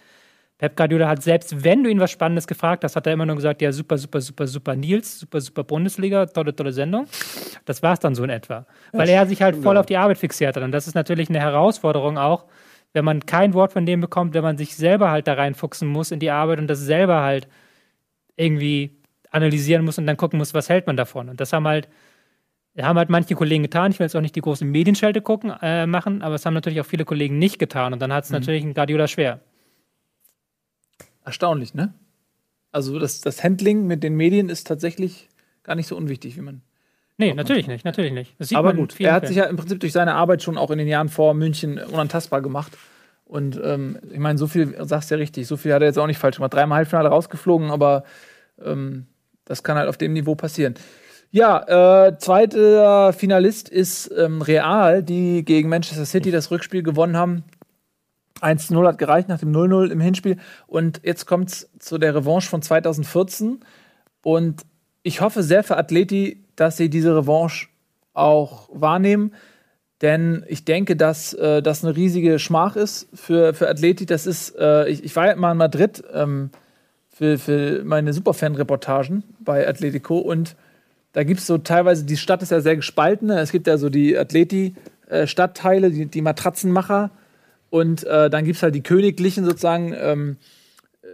Pep 0.59 0.77
Guardiola 0.77 1.09
hat 1.09 1.25
selbst, 1.25 1.65
wenn 1.65 1.83
du 1.83 1.91
ihn 1.91 1.99
was 1.99 2.13
Spannendes 2.13 2.47
gefragt 2.47 2.85
hast, 2.85 2.95
hat 2.95 3.05
er 3.09 3.15
immer 3.15 3.27
nur 3.27 3.35
gesagt, 3.35 3.61
ja, 3.61 3.73
super, 3.73 3.99
super, 3.99 4.21
super, 4.21 4.47
super 4.47 4.77
Nils, 4.77 5.19
super, 5.19 5.41
super 5.41 5.65
Bundesliga, 5.65 6.27
tolle, 6.27 6.55
tolle 6.55 6.73
Sendung. 6.73 7.07
Das 7.65 7.83
war 7.83 7.95
es 7.95 7.99
dann 7.99 8.15
so 8.15 8.23
in 8.23 8.31
etwa. 8.31 8.65
Weil 8.93 9.09
er 9.09 9.27
sich 9.27 9.43
halt 9.43 9.57
voll 9.57 9.77
auf 9.77 9.87
die 9.87 9.97
Arbeit 9.97 10.19
fixiert 10.19 10.55
hat. 10.55 10.63
Und 10.63 10.71
das 10.71 10.87
ist 10.87 10.95
natürlich 10.95 11.31
eine 11.31 11.41
Herausforderung 11.41 12.17
auch, 12.17 12.45
wenn 12.93 13.05
man 13.05 13.27
kein 13.27 13.53
Wort 13.53 13.73
von 13.73 13.87
dem 13.87 14.01
bekommt, 14.01 14.35
wenn 14.35 14.45
man 14.45 14.59
sich 14.59 14.77
selber 14.77 15.11
halt 15.11 15.27
da 15.27 15.33
reinfuchsen 15.33 15.89
muss 15.89 16.13
in 16.13 16.21
die 16.21 16.31
Arbeit 16.31 16.61
und 16.61 16.69
das 16.69 16.79
selber 16.79 17.23
halt 17.23 17.49
irgendwie 18.37 19.03
analysieren 19.33 19.85
muss 19.85 19.99
und 19.99 20.07
dann 20.07 20.17
gucken 20.17 20.39
muss, 20.39 20.55
was 20.55 20.69
hält 20.69 20.87
man 20.87 20.97
davon. 20.97 21.29
Und 21.29 21.41
das 21.41 21.53
haben 21.53 21.67
halt, 21.67 21.89
haben 22.85 22.99
halt 22.99 23.09
manche 23.09 23.35
Kollegen 23.35 23.63
getan. 23.63 23.91
Ich 23.91 23.99
will 23.99 24.05
jetzt 24.05 24.15
auch 24.17 24.21
nicht 24.21 24.37
die 24.37 24.41
großen 24.41 24.69
Medienschelte 24.69 25.23
gucken, 25.23 25.53
äh, 25.63 25.87
machen, 25.87 26.23
aber 26.23 26.35
es 26.35 26.45
haben 26.45 26.55
natürlich 26.55 26.81
auch 26.81 26.87
viele 26.87 27.05
Kollegen 27.05 27.39
nicht 27.39 27.59
getan. 27.59 27.93
Und 27.93 28.01
dann 28.01 28.13
hat 28.13 28.25
es 28.25 28.31
natürlich 28.31 28.65
ein 28.65 28.75
Guardiola 28.75 29.09
schwer. 29.09 29.41
Erstaunlich, 31.25 31.75
ne? 31.75 31.95
Also 32.73 32.99
das, 32.99 33.21
das 33.23 33.43
Handling 33.43 33.87
mit 33.87 34.03
den 34.03 34.15
Medien 34.15 34.49
ist 34.51 34.67
tatsächlich 34.67 35.29
gar 35.63 35.75
nicht 35.75 35.87
so 35.87 35.97
unwichtig, 35.97 36.37
wie 36.37 36.43
man. 36.43 36.61
Nee, 37.19 37.33
natürlich 37.33 37.67
nicht, 37.67 37.85
natürlich 37.87 38.13
nicht. 38.13 38.35
Aber 38.55 38.75
gut, 38.75 39.01
er 39.01 39.15
hat 39.15 39.23
Fällen. 39.23 39.29
sich 39.29 39.37
ja 39.39 39.45
im 39.45 39.57
Prinzip 39.57 39.81
durch 39.81 39.93
seine 39.93 40.15
Arbeit 40.15 40.43
schon 40.43 40.59
auch 40.59 40.71
in 40.71 40.79
den 40.79 40.87
Jahren 40.87 41.09
vor 41.09 41.33
München 41.33 41.79
unantastbar 41.79 42.43
gemacht. 42.43 42.77
Und 43.25 43.59
ähm, 43.65 43.99
ich 44.13 44.19
meine, 44.19 44.39
so 44.39 44.47
viel, 44.47 44.77
sagst 44.85 45.11
du 45.11 45.15
ja 45.15 45.19
richtig, 45.19 45.47
so 45.47 45.57
viel 45.57 45.73
hat 45.73 45.83
er 45.83 45.89
jetzt 45.89 45.99
auch 45.99 46.07
nicht 46.07 46.19
falsch 46.19 46.37
gemacht. 46.37 46.53
Dreimal 46.53 46.77
Halbfinale 46.77 47.09
rausgeflogen, 47.09 47.71
aber 47.71 48.05
ähm, 48.63 49.07
das 49.47 49.63
kann 49.63 49.79
halt 49.79 49.89
auf 49.89 49.97
dem 49.97 50.13
Niveau 50.13 50.35
passieren. 50.35 50.75
Ja, 51.31 52.07
äh, 52.07 52.19
zweiter 52.19 53.13
Finalist 53.13 53.69
ist 53.69 54.11
ähm, 54.17 54.43
Real, 54.43 55.03
die 55.03 55.45
gegen 55.45 55.69
Manchester 55.69 56.07
City 56.07 56.31
das 56.31 56.51
Rückspiel 56.51 56.83
gewonnen 56.83 57.17
haben. 57.17 57.45
1-0 58.41 58.87
hat 58.87 58.99
gereicht 58.99 59.29
nach 59.29 59.39
dem 59.39 59.53
0-0 59.53 59.91
im 59.91 60.01
Hinspiel. 60.01 60.39
Und 60.67 61.01
jetzt 61.05 61.27
kommt 61.27 61.51
es 61.51 61.71
zu 61.79 61.99
der 61.99 62.15
Revanche 62.15 62.49
von 62.49 62.63
2014. 62.63 63.61
Und 64.23 64.63
ich 65.03 65.21
hoffe 65.21 65.43
sehr 65.43 65.65
für 65.65 65.77
Atleti, 65.77 66.45
dass 66.55 66.77
sie 66.77 66.91
diese 66.91 67.17
Revanche 67.17 67.69
auch 68.13 68.69
wahrnehmen. 68.73 69.33
Denn 70.03 70.45
ich 70.49 70.65
denke, 70.65 70.97
dass 70.97 71.33
äh, 71.35 71.63
das 71.63 71.85
eine 71.85 71.97
riesige 71.97 72.39
Schmach 72.39 72.77
ist 72.77 73.09
für, 73.15 73.55
für 73.55 73.69
Atleti. 73.69 74.05
Das 74.05 74.27
ist, 74.27 74.55
äh, 74.59 74.89
ich, 74.89 75.05
ich 75.05 75.17
war 75.17 75.27
ja 75.27 75.37
mal 75.37 75.53
in 75.53 75.59
Madrid 75.59 76.03
ähm, 76.13 76.51
für, 77.09 77.39
für 77.39 77.83
meine 77.85 78.13
Superfan-Reportagen 78.13 79.23
bei 79.41 79.67
Atletico 79.67 80.19
und 80.19 80.55
da 81.17 81.25
gibt 81.25 81.41
es 81.41 81.47
so 81.47 81.57
teilweise, 81.57 82.05
die 82.05 82.19
Stadt 82.19 82.43
ist 82.43 82.51
ja 82.51 82.61
sehr 82.61 82.77
gespalten. 82.77 83.29
ne? 83.29 83.41
Es 83.41 83.51
gibt 83.51 83.67
ja 83.67 83.79
so 83.79 83.89
die 83.89 84.19
Atleti-Stadtteile, 84.19 85.91
die, 85.91 86.05
die 86.05 86.21
Matratzenmacher 86.21 87.11
und 87.71 88.05
äh, 88.05 88.29
dann 88.29 88.45
gibt 88.45 88.57
es 88.59 88.63
halt 88.63 88.75
die 88.75 88.83
Königlichen 88.83 89.47
sozusagen, 89.47 89.95
ähm, 89.99 90.37
äh, 91.01 91.07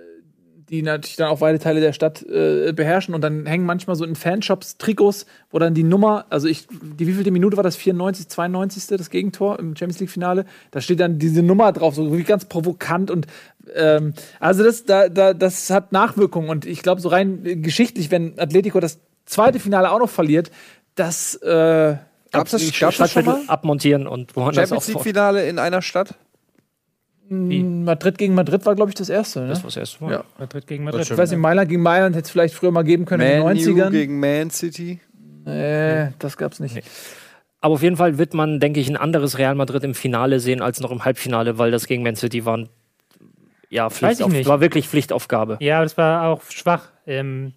die 0.68 0.82
natürlich 0.82 1.14
dann 1.14 1.28
auch 1.28 1.40
weite 1.40 1.60
Teile 1.60 1.80
der 1.80 1.92
Stadt 1.92 2.20
äh, 2.24 2.72
beherrschen. 2.72 3.14
Und 3.14 3.20
dann 3.20 3.46
hängen 3.46 3.64
manchmal 3.64 3.94
so 3.94 4.04
in 4.04 4.16
Fanshops 4.16 4.76
Trikots, 4.76 5.24
wo 5.52 5.60
dann 5.60 5.72
die 5.72 5.84
Nummer, 5.84 6.26
also 6.30 6.48
ich, 6.48 6.66
die 6.98 7.06
wievielte 7.06 7.30
Minute 7.30 7.56
war 7.56 7.62
das? 7.62 7.76
94, 7.76 8.26
92. 8.26 8.86
das 8.98 9.08
Gegentor 9.08 9.60
im 9.60 9.76
Champions 9.76 10.00
League-Finale. 10.00 10.46
Da 10.72 10.80
steht 10.80 10.98
dann 10.98 11.20
diese 11.20 11.44
Nummer 11.44 11.70
drauf, 11.70 11.94
so 11.94 12.18
wie 12.18 12.24
ganz 12.24 12.46
provokant 12.46 13.08
und 13.08 13.28
ähm, 13.72 14.14
also 14.40 14.64
das, 14.64 14.84
da, 14.84 15.08
da, 15.08 15.32
das 15.32 15.70
hat 15.70 15.92
Nachwirkungen. 15.92 16.50
Und 16.50 16.66
ich 16.66 16.82
glaube, 16.82 17.00
so 17.00 17.08
rein 17.08 17.46
äh, 17.46 17.54
geschichtlich, 17.54 18.10
wenn 18.10 18.36
Atletico 18.40 18.80
das 18.80 18.98
zweite 19.26 19.58
Finale 19.58 19.90
auch 19.90 19.98
noch 19.98 20.10
verliert, 20.10 20.50
das 20.94 21.34
äh, 21.36 21.96
Gab's 22.32 22.50
das, 22.52 22.78
gab's 22.78 22.96
das 22.96 23.12
schon 23.12 23.24
mal? 23.26 23.40
Abmontieren 23.46 24.06
und 24.06 24.34
woanders 24.36 24.68
Champions 24.68 24.86
aufbauen. 24.88 25.04
League-Finale 25.04 25.48
in 25.48 25.58
einer 25.58 25.82
Stadt? 25.82 26.14
Madrid 27.28 28.18
gegen 28.18 28.34
Madrid 28.34 28.64
war, 28.66 28.74
glaube 28.74 28.90
ich, 28.90 28.94
das 28.94 29.08
erste. 29.08 29.40
Ne? 29.40 29.48
Das 29.48 29.58
war 29.58 29.68
das 29.68 29.76
erste 29.76 30.04
Mal. 30.04 30.12
Ja. 30.12 30.24
Madrid 30.38 30.66
gegen 30.66 30.84
Madrid. 30.84 31.10
Ich 31.10 31.16
weiß 31.16 31.30
nicht, 31.30 31.38
Mailand 31.38 31.68
gegen 31.68 31.82
Mailand 31.82 32.14
hätte 32.14 32.26
es 32.26 32.30
vielleicht 32.30 32.54
früher 32.54 32.70
mal 32.70 32.82
geben 32.84 33.04
können 33.06 33.22
Man 33.42 33.56
in 33.56 33.64
den 33.64 33.74
U 33.74 33.76
90ern. 33.78 33.90
gegen 33.90 34.20
Man 34.20 34.50
City. 34.50 35.00
Nee, 35.44 36.08
das 36.18 36.36
gab's 36.36 36.60
nicht. 36.60 36.82
Aber 37.60 37.74
auf 37.74 37.82
jeden 37.82 37.96
Fall 37.96 38.18
wird 38.18 38.34
man, 38.34 38.60
denke 38.60 38.80
ich, 38.80 38.88
ein 38.88 38.96
anderes 38.96 39.38
Real 39.38 39.54
Madrid 39.54 39.84
im 39.84 39.94
Finale 39.94 40.40
sehen 40.40 40.60
als 40.62 40.80
noch 40.80 40.90
im 40.90 41.04
Halbfinale, 41.04 41.58
weil 41.58 41.70
das 41.70 41.86
gegen 41.86 42.02
Man 42.02 42.16
City 42.16 42.44
war, 42.44 42.66
ja, 43.70 43.86
Weiß 43.86 43.92
ich 43.92 43.98
Pflichtauf 43.98 44.32
nicht. 44.32 44.48
war 44.48 44.60
wirklich 44.60 44.88
Pflichtaufgabe. 44.88 45.56
Ja, 45.60 45.82
das 45.82 45.96
war 45.96 46.24
auch 46.28 46.42
schwach. 46.50 46.88
Ähm, 47.06 47.54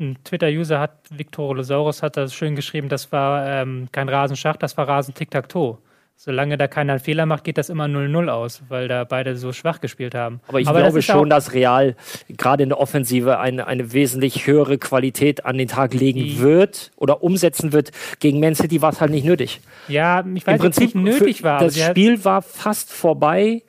ein 0.00 0.16
Twitter-User 0.24 0.78
hat, 0.78 0.92
Victor 1.10 1.56
Losaurus 1.56 2.02
hat 2.02 2.16
das 2.16 2.34
schön 2.34 2.54
geschrieben, 2.54 2.88
das 2.88 3.10
war 3.12 3.46
ähm, 3.46 3.88
kein 3.92 4.08
Rasenschach, 4.08 4.56
das 4.56 4.76
war 4.76 4.88
Rasen-Tic-Tac-Toe. 4.88 5.78
Solange 6.20 6.58
da 6.58 6.66
keiner 6.66 6.94
einen 6.94 7.00
Fehler 7.00 7.26
macht, 7.26 7.44
geht 7.44 7.58
das 7.58 7.68
immer 7.68 7.84
0-0 7.84 8.28
aus, 8.28 8.62
weil 8.68 8.88
da 8.88 9.04
beide 9.04 9.36
so 9.36 9.52
schwach 9.52 9.80
gespielt 9.80 10.16
haben. 10.16 10.40
Aber 10.48 10.58
ich 10.58 10.66
das 10.66 10.76
glaube 10.76 10.98
ist 10.98 11.04
schon, 11.04 11.30
dass 11.30 11.54
Real 11.54 11.94
gerade 12.28 12.64
in 12.64 12.70
der 12.70 12.80
Offensive 12.80 13.38
eine, 13.38 13.68
eine 13.68 13.92
wesentlich 13.92 14.48
höhere 14.48 14.78
Qualität 14.78 15.46
an 15.46 15.58
den 15.58 15.68
Tag 15.68 15.94
legen 15.94 16.40
wird 16.40 16.90
oder 16.96 17.22
umsetzen 17.22 17.72
wird. 17.72 17.92
Gegen 18.18 18.40
Man 18.40 18.56
City 18.56 18.82
war 18.82 18.90
es 18.90 19.00
halt 19.00 19.12
nicht 19.12 19.24
nötig. 19.24 19.60
Ja, 19.86 20.24
ich 20.34 20.44
weiß 20.44 20.60
ob 20.60 20.66
es 20.66 20.80
nicht 20.80 20.96
nötig 20.96 21.44
war. 21.44 21.58
aber 21.58 21.66
Das 21.66 21.78
Spiel 21.80 22.24
war 22.24 22.42
fast 22.42 22.92
vorbei 22.92 23.62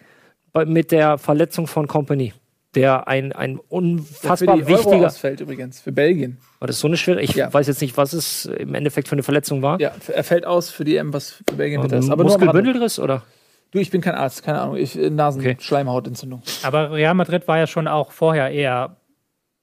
bei, 0.51 0.65
mit 0.65 0.91
der 0.91 1.19
Verletzung 1.19 1.68
von 1.68 1.85
Company. 1.85 2.34
Der 2.76 3.08
ein, 3.08 3.32
ein 3.32 3.56
Der 3.56 3.58
für 3.58 3.64
unfassbar 3.70 4.58
die 4.58 4.64
Euro 4.66 4.78
wichtiger. 4.86 5.08
ausfällt 5.08 5.41
übrigens, 5.41 5.80
für 5.82 5.91
Belgien. 5.91 6.38
War 6.60 6.68
das 6.68 6.80
so 6.80 6.88
eine 6.88 6.98
schwere? 6.98 7.22
Ich 7.22 7.34
Ja. 7.34 7.52
weiß 7.52 7.68
jetzt 7.68 7.82
nicht, 7.82 7.98
was 7.98 8.14
es 8.14 8.46
im 8.46 8.76
Endeffekt 8.76 9.08
für 9.08 9.14
eine 9.14 9.24
Verletzung 9.24 9.62
war. 9.62 9.80
Ja, 9.82 9.91
er 10.08 10.24
fällt 10.24 10.46
aus 10.46 10.70
für 10.70 10.84
die 10.84 10.96
EM, 10.98 11.14
was 11.14 11.32
für 11.32 11.44
Belgien 11.56 11.82
wird 11.82 11.91
das. 11.91 12.10
Aber 12.10 12.24
nur 12.24 12.34
am 12.36 12.41
Rande. 12.41 12.54
Muskelbündelriss 12.54 13.00
oder? 13.00 13.24
Du, 13.72 13.80
ich 13.80 13.90
bin 13.91 14.02
kein 14.02 14.16
Arzt, 14.16 14.44
keine 14.44 14.62
Ahnung. 14.62 14.76
Ich, 14.78 14.98
äh, 14.98 15.10
Nasenschleimhautentzündung. 15.10 16.41
Aber 16.64 16.91
Real 16.91 17.14
Madrid 17.14 17.48
war 17.48 17.58
ja 17.58 17.68
schon 17.68 17.88
auch 17.88 18.12
vorher 18.12 18.50
eher, 18.50 18.98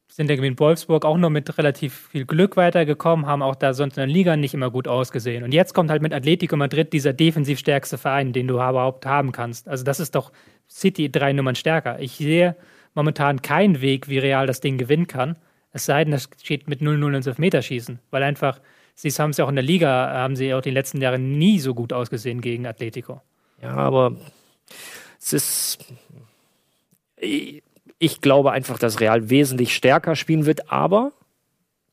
sind 0.09 0.31
ja 0.31 0.37
gegen 0.37 0.59
Wolfsburg 0.59 1.05
auch 1.05 1.16
nur 1.16 1.31
mit 1.31 1.59
relativ 1.59 2.09
viel 2.11 2.24
Glück 2.24 2.57
weitergekommen, 2.57 3.27
haben 3.27 3.43
auch 3.43 3.55
da 3.57 3.74
sonst 3.74 3.97
in 3.99 4.03
der 4.03 4.07
Liga 4.07 4.37
nicht 4.37 4.55
immer 4.55 4.70
gut 4.70 4.89
ausgesehen. 4.89 5.45
Und 5.45 5.53
jetzt 5.53 5.74
kommt 5.74 5.91
halt 5.91 6.03
mit 6.03 6.12
Atletico 6.15 6.57
Madrid 6.57 6.93
dieser 6.93 7.12
defensiv 7.12 7.59
stärkste 7.59 7.99
Verein, 7.99 8.33
den 8.33 8.47
du 8.49 8.55
überhaupt 8.55 9.07
haben 9.07 9.33
kannst. 9.33 9.69
Also 9.69 9.85
das 9.85 10.01
ist 10.01 10.15
doch 10.15 10.33
City 10.70 11.11
drei 11.11 11.33
Nummern 11.33 11.55
stärker. 11.57 11.99
Ich 12.01 12.12
sehe 12.16 12.57
momentan 12.97 13.43
keinen 13.43 13.81
Weg, 13.81 14.09
wie 14.09 14.18
Real 14.18 14.47
das 14.47 14.60
Ding 14.60 14.78
gewinnen 14.78 15.06
kann. 15.06 15.36
Es 15.73 15.85
sei 15.85 16.02
denn, 16.02 16.12
das 16.12 16.28
steht 16.43 16.68
mit 16.68 16.81
0-0 16.81 17.14
ins 17.14 17.27
Elfmeterschießen. 17.27 18.01
Weil 18.10 18.23
einfach, 18.23 18.60
sie 18.94 19.10
haben 19.10 19.31
es 19.31 19.36
ja 19.36 19.44
auch 19.44 19.51
in 19.51 19.56
der 19.56 19.64
Liga, 19.64 20.10
haben 20.14 20.35
sie 20.35 20.55
auch 20.55 20.62
die 20.62 20.70
letzten 20.70 21.01
Jahre 21.01 21.18
nie 21.18 21.60
so 21.60 21.74
gut 21.74 21.93
ausgesehen 21.93 22.40
gegen 22.40 22.66
Atletico. 22.66 23.20
Ja, 23.62 23.74
aber 23.74 24.16
es 25.20 25.32
ist. 25.32 25.78
Ich, 27.18 28.20
glaube 28.20 28.52
einfach, 28.52 28.78
dass 28.78 29.01
Real 29.01 29.31
wesentlich 29.31 29.74
stärker 29.74 30.16
spielen 30.16 30.44
wird, 30.44 30.70
aber 30.70 31.12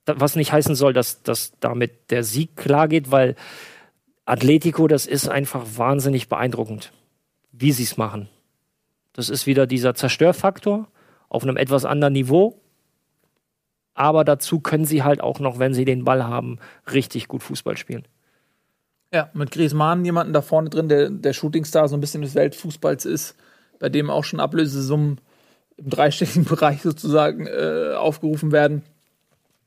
was 0.05 0.35
nicht 0.35 0.51
heißen 0.51 0.75
soll, 0.75 0.91
dass, 0.91 1.23
dass 1.23 1.53
damit 1.59 2.11
der 2.11 2.23
Sieg 2.23 2.57
klar 2.57 2.89
geht, 2.89 3.09
weil 3.09 3.35
Atletico, 4.25 4.87
das 4.87 5.05
ist 5.05 5.29
einfach 5.29 5.65
wahnsinnig 5.75 6.27
beeindruckend, 6.27 6.91
wie 7.51 7.71
sie 7.71 7.83
es 7.83 7.95
machen. 7.95 8.29
Das 9.13 9.29
ist 9.29 9.47
wieder 9.47 9.67
dieser 9.67 9.95
Zerstörfaktor 9.95 10.87
auf 11.33 11.43
einem 11.43 11.57
etwas 11.57 11.83
anderen 11.83 12.13
Niveau. 12.13 12.61
Aber 13.95 14.23
dazu 14.23 14.59
können 14.59 14.85
sie 14.85 15.03
halt 15.03 15.21
auch 15.21 15.39
noch, 15.39 15.59
wenn 15.59 15.73
sie 15.73 15.85
den 15.85 16.03
Ball 16.03 16.23
haben, 16.23 16.59
richtig 16.91 17.27
gut 17.27 17.43
Fußball 17.43 17.77
spielen. 17.77 18.07
Ja, 19.13 19.29
mit 19.33 19.51
Griezmann 19.51 20.03
jemanden 20.05 20.33
da 20.33 20.41
vorne 20.41 20.69
drin, 20.69 20.89
der 20.89 21.09
der 21.09 21.33
Shootingstar 21.33 21.87
so 21.87 21.95
ein 21.95 22.01
bisschen 22.01 22.23
des 22.23 22.33
Weltfußballs 22.33 23.05
ist, 23.05 23.35
bei 23.79 23.89
dem 23.89 24.09
auch 24.09 24.23
schon 24.23 24.39
Ablösesummen 24.39 25.21
im 25.77 25.89
dreistelligen 25.89 26.45
Bereich 26.49 26.81
sozusagen 26.81 27.45
äh, 27.45 27.93
aufgerufen 27.95 28.51
werden. 28.51 28.83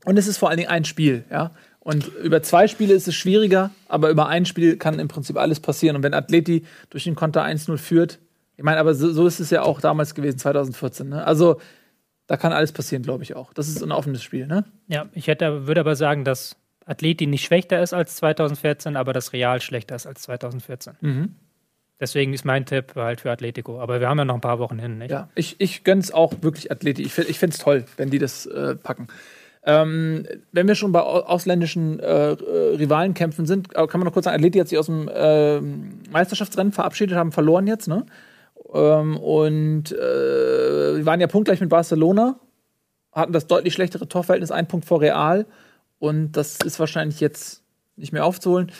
Und 0.05 0.17
es 0.17 0.27
ist 0.27 0.39
vor 0.39 0.49
allen 0.49 0.59
Dingen 0.59 0.71
ein 0.71 0.85
Spiel, 0.85 1.25
ja. 1.31 1.53
Und 1.79 2.09
über 2.17 2.43
zwei 2.43 2.67
Spiele 2.67 2.95
ist 2.95 3.07
es 3.07 3.15
schwieriger, 3.15 3.71
aber 3.87 4.11
über 4.11 4.27
ein 4.27 4.45
Spiel 4.45 4.77
kann 4.77 4.99
im 4.99 5.07
Prinzip 5.07 5.37
alles 5.37 5.61
passieren. 5.61 5.95
Und 5.95 6.03
wenn 6.03 6.15
Atleti 6.15 6.65
durch 6.91 7.05
den 7.05 7.15
Konter 7.15 7.45
1-0 7.45 7.77
führt, 7.77 8.19
ich 8.57 8.65
meine, 8.65 8.79
aber 8.81 8.95
so, 8.95 9.11
so 9.13 9.27
ist 9.27 9.41
es 9.41 9.51
ja 9.51 9.63
auch 9.63 9.81
damals 9.81 10.15
gewesen, 10.15 10.39
2014. 10.39 11.09
Ne? 11.09 11.25
Also 11.25 11.61
da 12.27 12.37
kann 12.37 12.53
alles 12.53 12.73
passieren, 12.73 13.03
glaube 13.03 13.23
ich 13.23 13.37
auch. 13.37 13.53
Das 13.53 13.69
ist 13.69 13.83
ein 13.83 13.93
offenes 13.93 14.23
Spiel, 14.23 14.47
ne? 14.47 14.65
Ja, 14.89 15.07
ich 15.13 15.27
hätte, 15.29 15.67
würde 15.67 15.81
aber 15.81 15.95
sagen, 15.95 16.25
dass 16.25 16.57
Atleti 16.85 17.27
nicht 17.27 17.45
schlechter 17.45 17.83
ist 17.83 17.93
als 17.93 18.17
2014, 18.17 18.97
aber 18.97 19.13
das 19.13 19.33
Real 19.33 19.61
schlechter 19.61 19.95
ist 19.97 20.07
als 20.07 20.23
2014. 20.23 20.95
Mhm. 21.01 21.35
Deswegen 21.99 22.35
ist 22.35 22.45
mein 22.45 22.67
Tipp 22.67 22.93
halt 22.97 23.21
für 23.23 23.31
Atletico. 23.31 23.81
Aber 23.81 24.01
wir 24.01 24.09
haben 24.09 24.19
ja 24.19 24.25
noch 24.25 24.35
ein 24.35 24.41
paar 24.41 24.59
Wochen 24.59 24.79
hin, 24.79 24.99
nicht? 24.99 25.11
Ja, 25.11 25.29
ich, 25.35 25.57
ich 25.61 25.83
gönn's 25.85 26.13
auch 26.13 26.33
wirklich 26.43 26.71
Athleti. 26.71 27.03
Ich, 27.03 27.17
ich 27.17 27.39
finde 27.39 27.55
es 27.55 27.59
toll, 27.63 27.85
wenn 27.97 28.11
die 28.11 28.19
das 28.19 28.45
äh, 28.47 28.75
packen. 28.77 29.07
Ähm, 29.65 30.27
wenn 30.53 30.69
wir 30.69 30.75
schon 30.77 30.93
bei 30.93 31.01
au- 31.01 31.23
ausländischen 31.25 31.99
äh, 31.99 32.33
äh, 32.33 32.77
Rivalenkämpfen 32.77 33.47
sind, 33.47 33.75
äh, 33.75 33.87
kann 33.87 33.99
man 34.01 34.05
noch 34.07 34.13
kurz 34.13 34.25
sagen, 34.27 34.37
Atleti 34.37 34.59
hat 34.59 34.69
sich 34.69 34.79
aus 34.79 34.87
dem 34.87 35.11
ähm, 35.13 36.01
Meisterschaftsrennen 36.13 36.73
verabschiedet, 36.73 37.17
haben 37.17 37.33
verloren 37.33 37.67
jetzt, 37.67 37.89
ne? 37.89 38.05
Ähm, 38.73 39.17
und 39.19 39.93
äh, 39.93 41.07
waren 41.07 41.21
ja 41.21 41.27
punktgleich 41.27 41.61
mit 41.61 41.71
Barcelona, 41.71 42.39
hatten 43.13 43.33
das 43.33 43.47
deutlich 43.47 43.75
schlechtere 43.75 44.09
Torverhältnis, 44.09 44.51
ein 44.51 44.69
Punkt 44.69 44.87
vor 44.87 45.01
Real. 45.01 45.47
Und 45.99 46.33
das 46.33 46.59
ist 46.65 46.79
wahrscheinlich 46.79 47.21
jetzt 47.21 47.63
nicht 47.97 48.13
mehr 48.13 48.25
aufzuholen. 48.25 48.71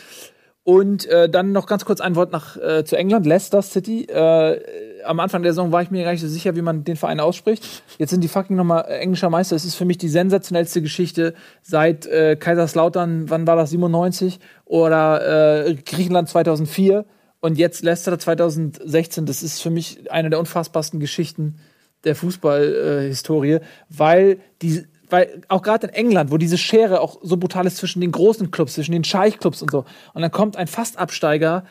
Und 0.63 1.05
äh, 1.05 1.29
dann 1.29 1.53
noch 1.53 1.65
ganz 1.65 1.85
kurz 1.85 2.01
ein 2.01 2.17
Wort 2.17 2.33
nach, 2.33 2.57
äh, 2.57 2.83
zu 2.83 2.97
England, 2.97 3.25
Leicester 3.25 3.61
City. 3.61 4.03
Äh, 4.03 4.59
am 5.05 5.21
Anfang 5.21 5.41
der 5.41 5.53
Saison 5.53 5.71
war 5.71 5.81
ich 5.81 5.91
mir 5.91 6.03
gar 6.03 6.11
nicht 6.11 6.19
so 6.19 6.27
sicher, 6.27 6.57
wie 6.57 6.61
man 6.61 6.83
den 6.83 6.97
Verein 6.97 7.21
ausspricht. 7.21 7.83
Jetzt 7.97 8.09
sind 8.09 8.21
die 8.21 8.27
fucking 8.27 8.57
nochmal 8.57 8.83
englischer 8.89 9.29
Meister. 9.29 9.55
Es 9.55 9.63
ist 9.63 9.75
für 9.75 9.85
mich 9.85 9.97
die 9.97 10.09
sensationellste 10.09 10.81
Geschichte 10.81 11.35
seit 11.61 12.05
äh, 12.07 12.35
Kaiserslautern, 12.35 13.29
wann 13.29 13.47
war 13.47 13.55
das, 13.55 13.69
97? 13.69 14.41
Oder 14.65 15.67
äh, 15.67 15.75
Griechenland 15.75 16.27
2004. 16.27 17.05
Und 17.47 17.57
jetzt 17.57 17.81
Leicester 17.81 18.19
2016. 18.19 19.25
Das 19.25 19.41
ist 19.41 19.61
für 19.61 19.69
mich 19.69 20.11
eine 20.11 20.29
der 20.29 20.37
unfassbarsten 20.37 20.99
Geschichten 20.99 21.55
der 22.03 22.13
Fußballhistorie, 22.13 23.59
weil 23.87 24.39
die 24.61 24.83
weil 25.09 25.41
auch 25.47 25.61
gerade 25.61 25.87
in 25.87 25.93
England, 25.93 26.29
wo 26.29 26.37
diese 26.37 26.57
Schere 26.57 26.99
auch 26.99 27.19
so 27.23 27.37
brutal 27.37 27.65
ist 27.65 27.77
zwischen 27.77 28.01
den 28.01 28.11
großen 28.11 28.51
Clubs, 28.51 28.73
zwischen 28.73 28.91
den 28.91 29.05
Scheich-Clubs 29.05 29.61
und 29.61 29.71
so, 29.71 29.85
und 30.13 30.21
dann 30.21 30.31
kommt 30.31 30.57
ein 30.57 30.67
Fastabsteiger 30.67 31.63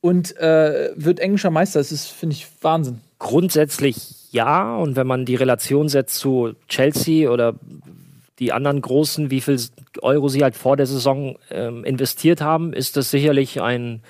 und 0.00 0.36
äh, 0.38 0.90
wird 0.96 1.20
englischer 1.20 1.52
Meister. 1.52 1.78
Das 1.78 1.92
ist, 1.92 2.08
finde 2.08 2.34
ich, 2.34 2.48
Wahnsinn. 2.60 3.00
Grundsätzlich 3.20 4.32
ja. 4.32 4.76
Und 4.78 4.96
wenn 4.96 5.06
man 5.06 5.26
die 5.26 5.36
Relation 5.36 5.88
setzt 5.88 6.16
zu 6.16 6.54
Chelsea 6.66 7.30
oder 7.30 7.54
die 8.40 8.52
anderen 8.52 8.80
Großen, 8.80 9.30
wie 9.30 9.40
viel 9.40 9.60
Euro 10.02 10.26
sie 10.26 10.42
halt 10.42 10.56
vor 10.56 10.76
der 10.76 10.86
Saison 10.86 11.38
ähm, 11.52 11.84
investiert 11.84 12.40
haben, 12.40 12.72
ist 12.72 12.96
das 12.96 13.12
sicherlich 13.12 13.60
ein- 13.62 14.02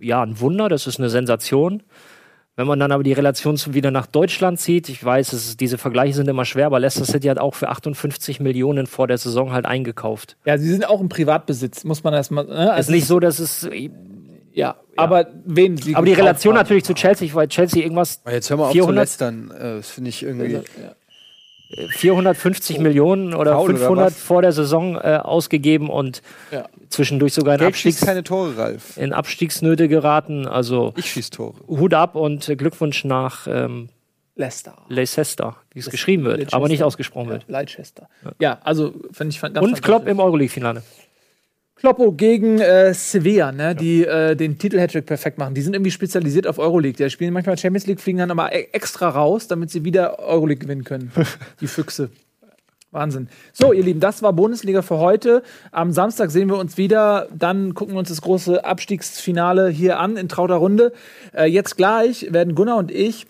ja, 0.00 0.22
ein 0.22 0.40
Wunder. 0.40 0.68
Das 0.68 0.86
ist 0.86 0.98
eine 0.98 1.08
Sensation. 1.10 1.82
Wenn 2.56 2.68
man 2.68 2.78
dann 2.78 2.92
aber 2.92 3.02
die 3.02 3.12
Relation 3.12 3.58
wieder 3.70 3.90
nach 3.90 4.06
Deutschland 4.06 4.60
zieht, 4.60 4.88
ich 4.88 5.04
weiß, 5.04 5.32
es 5.32 5.48
ist, 5.48 5.60
diese 5.60 5.76
Vergleiche 5.76 6.14
sind 6.14 6.28
immer 6.28 6.44
schwer, 6.44 6.66
aber 6.66 6.78
Leicester 6.78 7.04
City 7.04 7.26
hat 7.26 7.38
auch 7.38 7.54
für 7.54 7.68
58 7.68 8.38
Millionen 8.38 8.86
vor 8.86 9.08
der 9.08 9.18
Saison 9.18 9.50
halt 9.52 9.66
eingekauft. 9.66 10.36
Ja, 10.44 10.56
sie 10.56 10.70
sind 10.70 10.88
auch 10.88 11.00
im 11.00 11.08
Privatbesitz, 11.08 11.82
muss 11.82 12.04
man 12.04 12.14
erstmal. 12.14 12.44
Ne? 12.44 12.72
Es 12.74 12.86
ist 12.86 12.90
nicht 12.92 13.06
so, 13.06 13.18
dass 13.18 13.40
es. 13.40 13.68
Ja, 14.52 14.76
aber 14.94 15.26
wen 15.44 15.76
sie 15.76 15.96
Aber 15.96 16.06
die 16.06 16.12
Relation 16.12 16.54
haben. 16.54 16.60
natürlich 16.60 16.84
zu 16.84 16.94
Chelsea, 16.94 17.34
weil 17.34 17.48
Chelsea 17.48 17.82
irgendwas 17.82 18.20
Aber 18.22 18.32
jetzt 18.34 18.48
hör 18.50 18.56
mal 18.56 18.66
auf 18.66 18.72
400 18.72 18.94
zu 18.94 19.00
lästern. 19.24 19.50
Äh, 19.50 19.76
Das 19.78 19.90
finde 19.90 20.10
ich 20.10 20.22
irgendwie. 20.22 20.60
450 21.90 22.78
Millionen 22.78 23.34
oder 23.34 23.52
Faul 23.52 23.70
oder 23.70 23.78
500 23.78 24.06
was? 24.06 24.16
vor 24.18 24.42
der 24.42 24.52
Saison 24.52 24.96
äh, 24.96 25.18
ausgegeben 25.22 25.90
und 25.90 26.22
Ja. 26.50 26.66
zwischendurch 26.88 27.34
sogar 27.34 27.54
in, 27.54 27.60
Geld 27.60 27.68
Abstiegs 27.70 28.00
keine 28.00 28.22
Tore, 28.24 28.56
Ralf. 28.56 28.96
in 28.96 29.12
Abstiegsnöte 29.12 29.88
geraten. 29.88 30.46
Also 30.46 30.92
Ich 30.96 31.10
schieß 31.10 31.30
Tore. 31.30 31.54
Hut 31.68 31.94
ab 31.94 32.14
und 32.16 32.48
äh, 32.48 32.56
Glückwunsch 32.56 33.04
nach 33.04 33.46
ähm, 33.46 33.88
Leicester. 34.36 34.76
Leicester, 34.88 35.56
wie 35.72 35.78
es 35.78 35.90
geschrieben 35.90 36.24
wird, 36.24 36.38
Leicester. 36.38 36.56
aber 36.56 36.68
nicht 36.68 36.82
ausgesprochen 36.82 37.26
Ja, 37.28 37.32
wird. 37.34 37.44
Leicester. 37.48 38.08
Ja, 38.40 38.58
also 38.64 38.92
finde 39.12 39.32
ich 39.34 39.40
ganz 39.40 39.56
Und 39.58 39.80
Klopp 39.82 40.08
im 40.08 40.18
Euroleague-Finale. 40.18 40.82
Kloppo 41.84 42.12
gegen 42.12 42.60
äh, 42.60 42.94
Sevilla, 42.94 43.52
ne, 43.52 43.74
die 43.74 44.06
äh, 44.06 44.34
den 44.34 44.56
Titel 44.56 44.80
Hattrick 44.80 45.04
perfekt 45.04 45.36
machen. 45.36 45.52
Die 45.52 45.60
sind 45.60 45.74
irgendwie 45.74 45.90
spezialisiert 45.90 46.46
auf 46.46 46.58
Euroleague. 46.58 46.96
Die 46.96 47.10
spielen 47.10 47.34
manchmal 47.34 47.58
Champions 47.58 47.86
League, 47.86 48.00
fliegen 48.00 48.20
dann 48.20 48.30
aber 48.30 48.54
e 48.54 48.68
extra 48.72 49.10
raus, 49.10 49.48
damit 49.48 49.68
sie 49.68 49.84
wieder 49.84 50.18
Euroleague 50.18 50.60
gewinnen 50.60 50.84
können. 50.84 51.12
die 51.60 51.66
Füchse. 51.66 52.08
Wahnsinn. 52.90 53.28
So, 53.52 53.74
ihr 53.74 53.82
Lieben, 53.82 54.00
das 54.00 54.22
war 54.22 54.32
Bundesliga 54.32 54.80
für 54.80 54.96
heute. 54.96 55.42
Am 55.72 55.92
Samstag 55.92 56.30
sehen 56.30 56.48
wir 56.48 56.56
uns 56.56 56.78
wieder. 56.78 57.28
Dann 57.36 57.74
gucken 57.74 57.94
wir 57.94 57.98
uns 57.98 58.08
das 58.08 58.22
große 58.22 58.64
Abstiegsfinale 58.64 59.68
hier 59.68 59.98
an 59.98 60.16
in 60.16 60.30
trauter 60.30 60.54
Runde. 60.54 60.94
Äh, 61.36 61.50
jetzt 61.50 61.76
gleich 61.76 62.32
werden 62.32 62.54
Gunnar 62.54 62.78
und 62.78 62.92
ich 62.92 63.26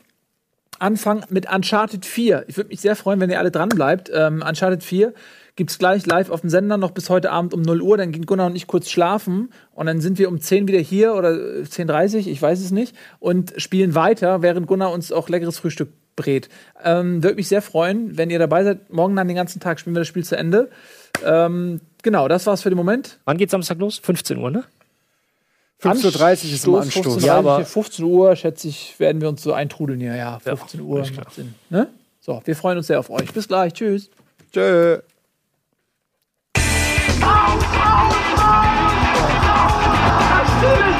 anfangen 0.78 1.24
mit 1.28 1.52
Uncharted 1.52 2.06
4. 2.06 2.44
Ich 2.46 2.56
würde 2.56 2.68
mich 2.68 2.80
sehr 2.80 2.94
freuen, 2.94 3.18
wenn 3.18 3.30
ihr 3.30 3.40
alle 3.40 3.50
dran 3.50 3.70
bleibt. 3.70 4.12
Ähm, 4.14 4.44
Uncharted 4.46 4.84
4 4.84 5.12
gibt's 5.56 5.78
gleich 5.78 6.04
live 6.06 6.30
auf 6.30 6.40
dem 6.40 6.50
Sender 6.50 6.76
noch 6.76 6.90
bis 6.90 7.10
heute 7.10 7.30
Abend 7.30 7.54
um 7.54 7.62
0 7.62 7.80
Uhr. 7.82 7.96
Dann 7.96 8.12
gehen 8.12 8.26
Gunnar 8.26 8.46
und 8.46 8.56
ich 8.56 8.66
kurz 8.66 8.90
schlafen 8.90 9.50
und 9.72 9.86
dann 9.86 10.00
sind 10.00 10.18
wir 10.18 10.28
um 10.28 10.40
10 10.40 10.66
wieder 10.68 10.80
hier 10.80 11.14
oder 11.14 11.32
äh, 11.32 11.62
10.30 11.62 12.26
ich 12.28 12.40
weiß 12.42 12.60
es 12.60 12.70
nicht 12.70 12.94
und 13.20 13.52
spielen 13.56 13.94
weiter, 13.94 14.42
während 14.42 14.66
Gunnar 14.66 14.92
uns 14.92 15.12
auch 15.12 15.28
leckeres 15.28 15.58
Frühstück 15.58 15.92
brät. 16.16 16.48
Ähm, 16.82 17.22
würde 17.22 17.36
mich 17.36 17.48
sehr 17.48 17.62
freuen, 17.62 18.16
wenn 18.16 18.30
ihr 18.30 18.38
dabei 18.38 18.64
seid. 18.64 18.92
Morgen 18.92 19.16
dann 19.16 19.26
den 19.28 19.36
ganzen 19.36 19.60
Tag 19.60 19.80
spielen 19.80 19.96
wir 19.96 20.00
das 20.00 20.08
Spiel 20.08 20.24
zu 20.24 20.36
Ende. 20.36 20.70
Ähm, 21.24 21.80
genau, 22.02 22.28
das 22.28 22.46
war's 22.46 22.62
für 22.62 22.70
den 22.70 22.76
Moment. 22.76 23.18
Wann 23.24 23.36
geht 23.36 23.50
Samstag 23.50 23.78
los? 23.78 23.98
15 24.02 24.38
Uhr, 24.38 24.50
ne? 24.50 24.64
15.30 25.82 25.86
Uhr 25.86 26.32
ist 26.54 26.66
im 26.66 26.74
Anstoß, 26.76 26.76
Anstoß. 26.76 27.16
15.30 27.18 27.26
Ja, 27.26 27.34
aber- 27.36 27.64
15 27.64 28.04
Uhr, 28.04 28.36
schätze 28.36 28.68
ich, 28.68 28.98
werden 28.98 29.20
wir 29.20 29.28
uns 29.28 29.42
so 29.42 29.52
eintrudeln 29.52 30.00
hier. 30.00 30.14
Ja, 30.14 30.38
15 30.38 30.80
Uhr 30.80 30.98
alles 30.98 31.12
klar. 31.12 31.24
macht 31.26 31.34
Sinn. 31.34 31.54
Ne? 31.68 31.88
So, 32.20 32.40
wir 32.44 32.56
freuen 32.56 32.78
uns 32.78 32.86
sehr 32.86 32.98
auf 32.98 33.10
euch. 33.10 33.32
Bis 33.32 33.48
gleich. 33.48 33.74
Tschüss. 33.74 34.08
Tschö. 34.52 34.98
oh, 37.26 37.58
oh, 37.88 38.44
oh, 39.48 40.88
it. 40.88 40.93